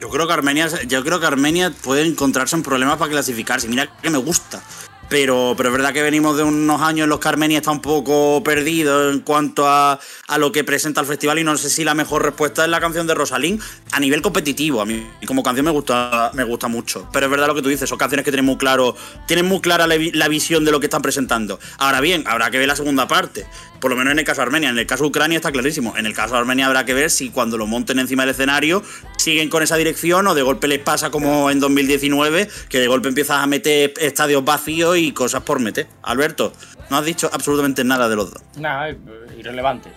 Yo 0.01 0.09
creo 0.09 0.27
que 0.27 0.33
Armenia, 0.33 0.67
yo 0.83 1.01
creo 1.01 1.21
que 1.21 1.27
Armenia 1.27 1.71
puede 1.71 2.05
encontrarse 2.05 2.57
en 2.57 2.63
problemas 2.63 2.97
para 2.97 3.09
clasificarse. 3.09 3.69
Mira 3.69 3.87
que 4.01 4.09
me 4.09 4.17
gusta. 4.17 4.61
Pero, 5.07 5.53
pero 5.55 5.69
es 5.69 5.73
verdad 5.73 5.93
que 5.93 6.01
venimos 6.01 6.35
de 6.35 6.43
unos 6.43 6.81
años 6.81 7.03
en 7.03 7.09
los 7.09 7.19
que 7.19 7.27
Armenia 7.27 7.59
está 7.59 7.71
un 7.71 7.81
poco 7.81 8.41
perdido 8.43 9.11
en 9.11 9.19
cuanto 9.19 9.67
a, 9.67 9.99
a 10.27 10.37
lo 10.37 10.51
que 10.51 10.63
presenta 10.63 11.01
el 11.01 11.07
festival 11.07 11.37
y 11.39 11.43
no 11.43 11.55
sé 11.57 11.69
si 11.69 11.83
la 11.83 11.93
mejor 11.93 12.23
respuesta 12.23 12.63
es 12.63 12.69
la 12.69 12.79
canción 12.79 13.05
de 13.05 13.13
Rosalín 13.13 13.59
a 13.91 13.99
nivel 13.99 14.21
competitivo. 14.21 14.81
A 14.81 14.85
mí 14.85 15.05
como 15.27 15.43
canción 15.43 15.65
me 15.65 15.71
gusta, 15.71 16.31
me 16.33 16.43
gusta 16.43 16.67
mucho. 16.67 17.07
Pero 17.13 17.27
es 17.27 17.31
verdad 17.31 17.47
lo 17.47 17.55
que 17.55 17.61
tú 17.61 17.69
dices, 17.69 17.87
son 17.87 17.99
canciones 17.99 18.25
que 18.25 18.31
tienen 18.31 18.45
muy 18.45 18.57
claro, 18.57 18.95
tienen 19.27 19.45
muy 19.45 19.61
clara 19.61 19.85
la, 19.85 19.95
la 20.13 20.27
visión 20.27 20.65
de 20.65 20.71
lo 20.71 20.79
que 20.79 20.87
están 20.87 21.01
presentando. 21.01 21.59
Ahora 21.77 22.01
bien, 22.01 22.23
habrá 22.27 22.49
que 22.49 22.57
ver 22.57 22.67
la 22.67 22.75
segunda 22.75 23.07
parte. 23.07 23.45
Por 23.85 23.91
lo 23.91 23.97
menos 23.97 24.13
en 24.13 24.17
el 24.17 24.25
caso 24.25 24.41
de 24.41 24.47
Armenia. 24.47 24.69
En 24.71 24.79
el 24.79 24.87
caso 24.87 25.03
de 25.03 25.09
Ucrania 25.09 25.35
está 25.35 25.51
clarísimo. 25.51 25.95
En 25.95 26.07
el 26.07 26.15
caso 26.15 26.33
de 26.33 26.39
Armenia 26.39 26.65
habrá 26.65 26.85
que 26.85 26.95
ver 26.95 27.11
si 27.11 27.29
cuando 27.29 27.55
lo 27.55 27.67
monten 27.67 27.99
encima 27.99 28.23
del 28.23 28.31
escenario 28.31 28.81
siguen 29.15 29.47
con 29.47 29.61
esa 29.61 29.75
dirección 29.75 30.25
o 30.25 30.33
de 30.33 30.41
golpe 30.41 30.67
les 30.67 30.79
pasa 30.79 31.11
como 31.11 31.51
en 31.51 31.59
2019, 31.59 32.49
que 32.67 32.79
de 32.79 32.87
golpe 32.87 33.09
empiezas 33.09 33.43
a 33.43 33.45
meter 33.45 33.93
estadios 34.01 34.43
vacíos 34.43 34.97
y 34.97 35.11
cosas 35.11 35.43
por 35.43 35.59
meter. 35.59 35.85
Alberto, 36.01 36.51
no 36.89 36.97
has 36.97 37.05
dicho 37.05 37.29
absolutamente 37.31 37.83
nada 37.83 38.09
de 38.09 38.15
los 38.15 38.33
dos. 38.33 38.41
Nada, 38.57 38.89
eh, 38.89 38.97
irrelevantes. 39.37 39.93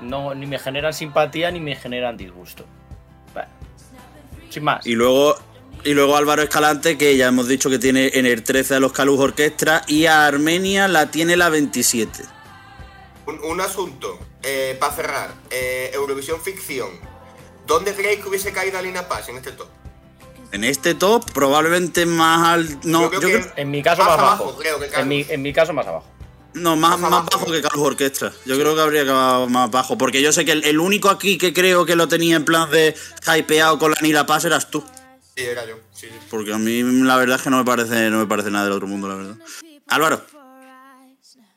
No, 0.00 0.34
ni 0.34 0.44
me 0.44 0.58
generan 0.58 0.92
simpatía 0.92 1.50
ni 1.50 1.60
me 1.60 1.74
generan 1.74 2.18
disgusto. 2.18 2.66
Bueno, 3.32 3.48
sin 4.50 4.62
más. 4.62 4.86
Y 4.86 4.94
luego, 4.94 5.36
y 5.84 5.94
luego 5.94 6.16
Álvaro 6.16 6.42
Escalante, 6.42 6.96
que 6.98 7.16
ya 7.16 7.28
hemos 7.28 7.48
dicho 7.48 7.70
que 7.70 7.78
tiene 7.78 8.10
en 8.14 8.26
el 8.26 8.42
13 8.42 8.76
a 8.76 8.80
los 8.80 8.92
Calus 8.92 9.18
Orquestra 9.20 9.82
y 9.86 10.06
a 10.06 10.26
Armenia 10.26 10.88
la 10.88 11.10
tiene 11.10 11.36
la 11.36 11.48
27. 11.48 12.24
Un, 13.26 13.38
un 13.44 13.60
asunto, 13.60 14.18
eh, 14.42 14.76
para 14.80 14.92
cerrar, 14.94 15.34
eh, 15.50 15.90
Eurovisión 15.94 16.40
Ficción. 16.40 16.88
¿Dónde 17.66 17.94
creéis 17.94 18.20
que 18.22 18.28
hubiese 18.28 18.52
caído 18.52 18.78
Alina 18.78 19.08
Paz 19.08 19.28
en 19.28 19.36
este 19.36 19.52
top? 19.52 19.68
En 20.52 20.64
este 20.64 20.94
top, 20.94 21.30
probablemente 21.32 22.04
más 22.06 22.48
al. 22.48 22.78
No, 22.82 23.02
Yo 23.02 23.08
creo 23.10 23.20
yo 23.20 23.28
que 23.28 23.40
creo- 23.40 23.52
En 23.56 23.70
mi 23.70 23.82
caso 23.82 24.02
Más 24.02 24.08
más, 24.10 24.18
abajo, 24.18 24.44
bajo. 24.46 24.58
creo 24.58 24.80
que 24.80 24.86
en, 24.86 25.06
mi, 25.08 25.24
en 25.28 25.42
mi 25.42 25.52
caso 25.52 25.72
más 25.72 25.86
abajo. 25.86 26.06
No, 26.54 26.74
más, 26.74 26.98
Más 26.98 27.08
bajo 27.26 27.46
que 27.46 27.62
Carlos 27.62 27.86
Orquestra. 27.86 28.32
Yo 28.44 28.56
creo 28.58 28.74
que 28.74 28.80
habría 28.80 29.02
acabado 29.02 29.48
más 29.48 29.70
bajo. 29.70 29.96
Porque 29.96 30.20
yo 30.20 30.32
sé 30.32 30.44
que 30.44 30.50
el, 30.50 30.64
el 30.64 30.80
único 30.80 31.08
aquí 31.08 31.38
que 31.38 31.52
creo 31.54 31.86
que 31.86 31.94
lo 31.94 32.08
tenía 32.08 32.34
en 32.34 32.44
plan 32.44 32.68
de 32.72 32.96
hypeado 33.24 33.78
con 33.78 33.92
la 33.92 33.96
Nila 34.00 34.26
Paz 34.26 34.44
eras 34.44 34.68
tú. 34.68 34.82
Sí, 35.36 35.44
era 35.44 35.64
yo. 35.66 35.76
Sí, 35.92 36.06
sí. 36.10 36.18
Porque 36.30 36.52
a 36.52 36.58
mí 36.58 36.82
la 36.82 37.16
verdad 37.16 37.36
es 37.36 37.42
que 37.42 37.50
no 37.50 37.58
me 37.58 37.64
parece, 37.64 38.10
no 38.10 38.18
me 38.18 38.26
parece 38.26 38.50
nada 38.50 38.64
del 38.64 38.74
otro 38.74 38.86
mundo, 38.86 39.08
la 39.08 39.14
verdad. 39.14 39.36
Álvaro, 39.88 40.22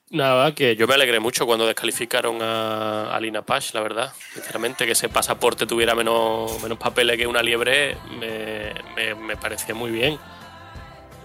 Nada, 0.09 0.53
que 0.53 0.75
yo 0.75 0.85
me 0.85 0.93
alegré 0.93 1.19
mucho 1.19 1.47
cuando 1.47 1.65
descalificaron 1.65 2.39
a, 2.43 3.15
a 3.15 3.19
Lina 3.19 3.41
Pash, 3.41 3.71
la 3.73 3.81
verdad. 3.81 4.13
Sinceramente, 4.35 4.85
que 4.85 4.91
ese 4.91 5.09
pasaporte 5.09 5.65
tuviera 5.65 5.95
menos, 5.95 6.61
menos 6.61 6.77
papeles 6.77 7.17
que 7.17 7.25
una 7.25 7.41
liebre 7.41 7.97
me, 8.19 8.75
me- 8.95 9.15
me 9.15 9.37
parecía 9.37 9.73
muy 9.73 9.89
bien. 9.89 10.19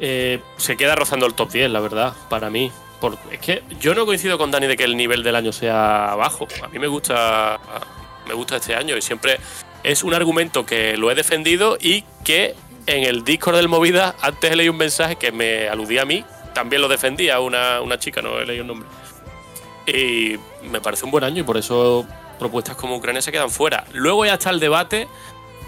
Eh, 0.01 0.41
se 0.57 0.79
queda 0.79 0.95
rozando 0.97 1.27
el 1.27 1.35
top 1.35 1.51
10, 1.53 1.71
la 1.71 1.81
verdad, 1.81 2.15
para 2.31 2.49
mí. 2.49 2.73
Por- 2.99 3.19
es 3.31 3.41
que 3.41 3.63
yo 3.79 3.95
no 3.95 4.07
coincido 4.07 4.39
con 4.39 4.51
Dani 4.51 4.67
de 4.67 4.77
que 4.79 4.85
el 4.85 4.97
nivel 4.97 5.23
del 5.23 5.37
año 5.37 5.53
sea 5.53 6.15
bajo. 6.17 6.49
A 6.63 6.69
mí 6.69 6.79
me 6.79 6.87
gusta, 6.87 7.61
me 8.27 8.33
gusta 8.33 8.57
este 8.57 8.75
año 8.75 8.97
y 8.97 9.03
siempre 9.03 9.39
es 9.83 10.03
un 10.03 10.15
argumento 10.15 10.67
que 10.67 10.97
lo 10.97 11.11
he 11.11 11.15
defendido 11.15 11.79
y 11.81 12.05
que 12.25 12.55
en 12.87 13.05
el 13.05 13.25
Discord 13.25 13.57
del 13.57 13.69
Movida 13.69 14.17
antes 14.21 14.57
leí 14.57 14.69
un 14.69 14.77
mensaje 14.77 15.17
que 15.17 15.33
me 15.33 15.69
aludía 15.69 16.03
a 16.03 16.05
mí. 16.05 16.25
También 16.55 16.83
lo 16.83 16.89
defendía 16.89 17.41
una, 17.41 17.81
una 17.81 17.99
chica, 17.99 18.23
no 18.23 18.39
he 18.39 18.47
leído 18.47 18.63
el 18.63 18.69
nombre. 18.69 18.89
Y 19.87 20.37
me 20.69 20.81
parece 20.81 21.05
un 21.05 21.11
buen 21.11 21.25
año 21.25 21.41
y 21.41 21.45
por 21.45 21.57
eso 21.57 22.07
propuestas 22.39 22.77
como 22.77 22.97
Ucrania 22.97 23.23
se 23.23 23.33
quedan 23.33 23.51
fuera. 23.51 23.85
Luego 23.93 24.25
ya 24.25 24.35
está 24.35 24.51
el 24.51 24.61
debate 24.61 25.09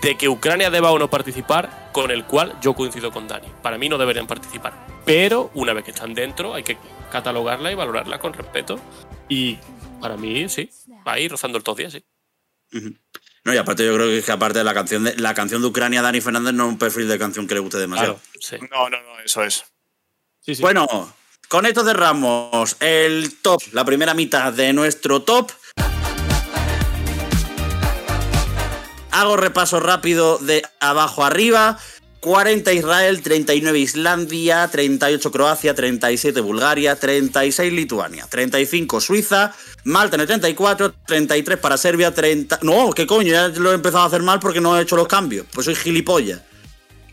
de 0.03 0.17
que 0.17 0.29
Ucrania 0.29 0.71
deba 0.71 0.91
o 0.91 0.99
no 0.99 1.11
participar, 1.11 1.91
con 1.93 2.11
el 2.11 2.25
cual 2.25 2.55
yo 2.63 2.75
coincido 2.75 3.11
con 3.11 3.29
Dani. 3.29 3.49
Para 3.63 3.77
mí 3.79 3.89
no 3.89 3.99
deberían 3.99 4.27
participar. 4.27 4.73
Pero 5.05 5.51
una 5.55 5.73
vez 5.73 5.85
que 5.85 5.91
están 5.91 6.15
dentro, 6.15 6.55
hay 6.55 6.63
que 6.63 6.79
catalogarla 7.11 7.71
y 7.71 7.75
valorarla 7.75 8.19
con 8.19 8.33
respeto. 8.33 8.81
Y 9.29 9.59
para 10.01 10.17
mí, 10.17 10.49
sí, 10.49 10.71
va 11.07 11.15
ahí 11.15 11.29
rozando 11.29 11.59
el 11.59 11.65
top 11.65 11.79
10, 11.79 11.93
sí. 11.93 12.05
No, 13.51 13.55
y 13.55 13.59
aparte 13.59 13.85
yo 13.85 13.95
creo 13.95 14.07
que, 14.07 14.19
es 14.19 14.25
que 14.25 14.33
aparte 14.33 14.59
de 14.59 14.65
la 14.65 14.75
canción 14.75 15.05
de 15.05 15.17
la 15.17 15.35
canción 15.35 15.61
de 15.61 15.69
Ucrania, 15.69 16.03
Dani 16.03 16.21
Fernández 16.21 16.55
no 16.55 16.65
es 16.65 16.69
un 16.71 16.79
perfil 16.79 17.09
de 17.09 17.19
canción 17.19 17.47
que 17.47 17.55
le 17.55 17.61
guste 17.61 17.79
demasiado. 17.79 18.21
Claro, 18.33 18.39
sí. 18.41 18.57
No, 18.71 18.89
no, 18.89 19.03
no, 19.03 19.21
eso 19.21 19.43
es. 19.43 19.65
Sí, 20.41 20.55
sí. 20.55 20.63
Bueno, 20.63 20.87
con 21.49 21.67
esto 21.67 21.85
cerramos 21.85 22.77
el 22.81 23.39
top, 23.43 23.61
la 23.73 23.85
primera 23.85 24.15
mitad 24.15 24.53
de 24.53 24.73
nuestro 24.73 25.23
top. 25.23 25.51
Hago 29.11 29.37
repaso 29.37 29.81
rápido 29.81 30.39
de 30.39 30.63
abajo 30.79 31.25
arriba. 31.25 31.79
40 32.21 32.73
Israel, 32.75 33.23
39 33.23 33.79
Islandia, 33.79 34.69
38 34.71 35.33
Croacia, 35.33 35.75
37 35.75 36.41
Bulgaria, 36.43 36.95
36 36.97 37.73
Lituania, 37.73 38.27
35 38.29 39.01
Suiza, 39.01 39.55
Malta 39.85 40.17
en 40.17 40.21
el 40.23 40.27
34, 40.27 40.93
33 41.07 41.59
para 41.59 41.79
Serbia, 41.79 42.13
30... 42.13 42.59
No, 42.63 42.91
¿qué 42.91 43.07
coño? 43.07 43.33
Ya 43.33 43.49
lo 43.49 43.73
he 43.73 43.75
empezado 43.75 44.05
a 44.05 44.07
hacer 44.09 44.23
mal 44.23 44.39
porque 44.39 44.61
no 44.61 44.79
he 44.79 44.83
hecho 44.83 44.97
los 44.97 45.09
cambios. 45.09 45.47
Pues 45.53 45.65
soy 45.65 45.75
gilipollas. 45.75 46.43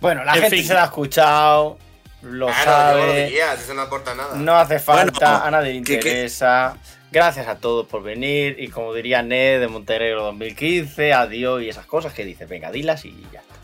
Bueno, 0.01 0.25
la 0.25 0.33
En 0.35 0.41
gente 0.41 0.57
fin. 0.57 0.67
se 0.67 0.73
la 0.73 0.81
ha 0.83 0.85
escuchado, 0.87 1.77
lo 2.23 2.47
Claro, 2.47 2.97
lo 2.97 3.03
sabe. 3.07 3.25
diría, 3.27 3.53
eso 3.53 3.73
no 3.73 3.83
aporta 3.83 4.13
nada. 4.13 4.35
No 4.35 4.55
hace 4.57 4.79
falta, 4.79 5.31
Bueno, 5.31 5.45
a 5.45 5.51
nadie 5.51 5.73
le 5.75 5.83
que- 5.83 5.99
que- 5.99 6.09
interesa. 6.09 6.75
Gracias 7.09 7.47
a 7.47 7.55
todos 7.55 7.87
por 7.87 8.03
venir. 8.03 8.57
Y 8.59 8.67
como 8.67 8.93
diría 8.93 9.21
Ned 9.23 9.61
de 9.61 9.69
Montenegro 9.69 10.23
2015, 10.25 11.13
adiós 11.13 11.63
y 11.63 11.69
esas 11.69 11.85
cosas 11.85 12.11
que 12.13 12.25
dice, 12.25 12.45
venga, 12.45 12.69
dilas 12.69 13.05
y 13.05 13.15
ya 13.31 13.39
está. 13.39 13.55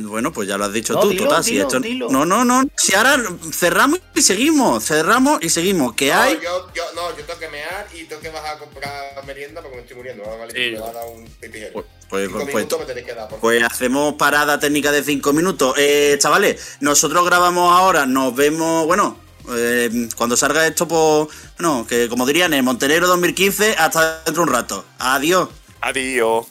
Bueno, 0.00 0.32
pues 0.32 0.48
ya 0.48 0.56
lo 0.58 0.64
has 0.66 0.72
dicho 0.72 0.92
No, 0.94 1.00
tú, 1.00 1.08
dilo, 1.10 1.24
total. 1.24 1.44
si 1.44 1.52
dilo, 1.52 1.62
esto- 1.66 1.80
dilo. 1.80 2.08
No, 2.10 2.24
no, 2.24 2.44
no. 2.44 2.62
Si 2.76 2.94
ahora 2.94 3.16
cerramos 3.52 4.00
y 4.14 4.22
seguimos, 4.22 4.84
cerramos 4.84 5.38
y 5.42 5.48
seguimos. 5.48 5.94
Que 5.94 6.12
No, 6.12 6.20
hay. 6.20 6.34
yo, 6.42 6.68
yo, 6.74 6.84
no, 6.94 7.16
yo 7.16 7.24
tengo 7.24 7.38
que 7.38 7.48
mear 7.48 7.86
y 7.94 8.04
tengo 8.04 8.20
que 8.22 8.30
bajar 8.30 8.56
a 8.56 8.58
comprar 8.58 9.24
merienda 9.26 9.60
porque 9.60 9.76
me 9.76 9.82
estoy 9.82 9.96
muriendo. 9.96 10.24
Ahora 10.24 10.36
vale, 10.38 10.52
Sí. 10.52 10.72
me 10.72 10.80
va 10.80 10.90
a 10.90 10.92
dar 10.92 11.04
un 11.06 11.24
pipijero. 11.40 11.72
Pues, 11.72 11.84
pues, 12.08 12.28
pues- 12.30 12.54
minutos 12.54 12.78
me 12.80 12.84
tenéis 12.86 13.06
que 13.06 13.14
dar, 13.14 13.28
pues 13.28 13.62
hacemos 13.62 14.14
parada 14.14 14.58
técnica 14.58 14.90
de 14.92 15.02
5 15.02 15.32
minutos. 15.32 15.74
Eh, 15.76 16.16
chavales, 16.18 16.76
nosotros 16.80 17.24
grabamos 17.26 17.72
ahora, 17.76 18.06
nos 18.06 18.34
vemos, 18.34 18.86
bueno, 18.86 19.18
eh, 19.54 20.08
cuando 20.16 20.36
salga 20.36 20.66
esto, 20.66 20.86
pues, 20.88 21.28
bueno, 21.58 21.86
que 21.88 22.08
como 22.08 22.24
dirían 22.26 22.52
en 22.54 22.64
Montenegro 22.64 23.06
2015, 23.08 23.74
hasta 23.78 24.22
dentro 24.24 24.44
de 24.44 24.50
un 24.50 24.54
rato. 24.54 24.84
Adiós. 24.98 25.48
Adiós. 25.80 26.46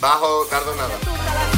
Bajo, 0.00 0.44
tardo 0.50 0.74
nada. 0.76 1.55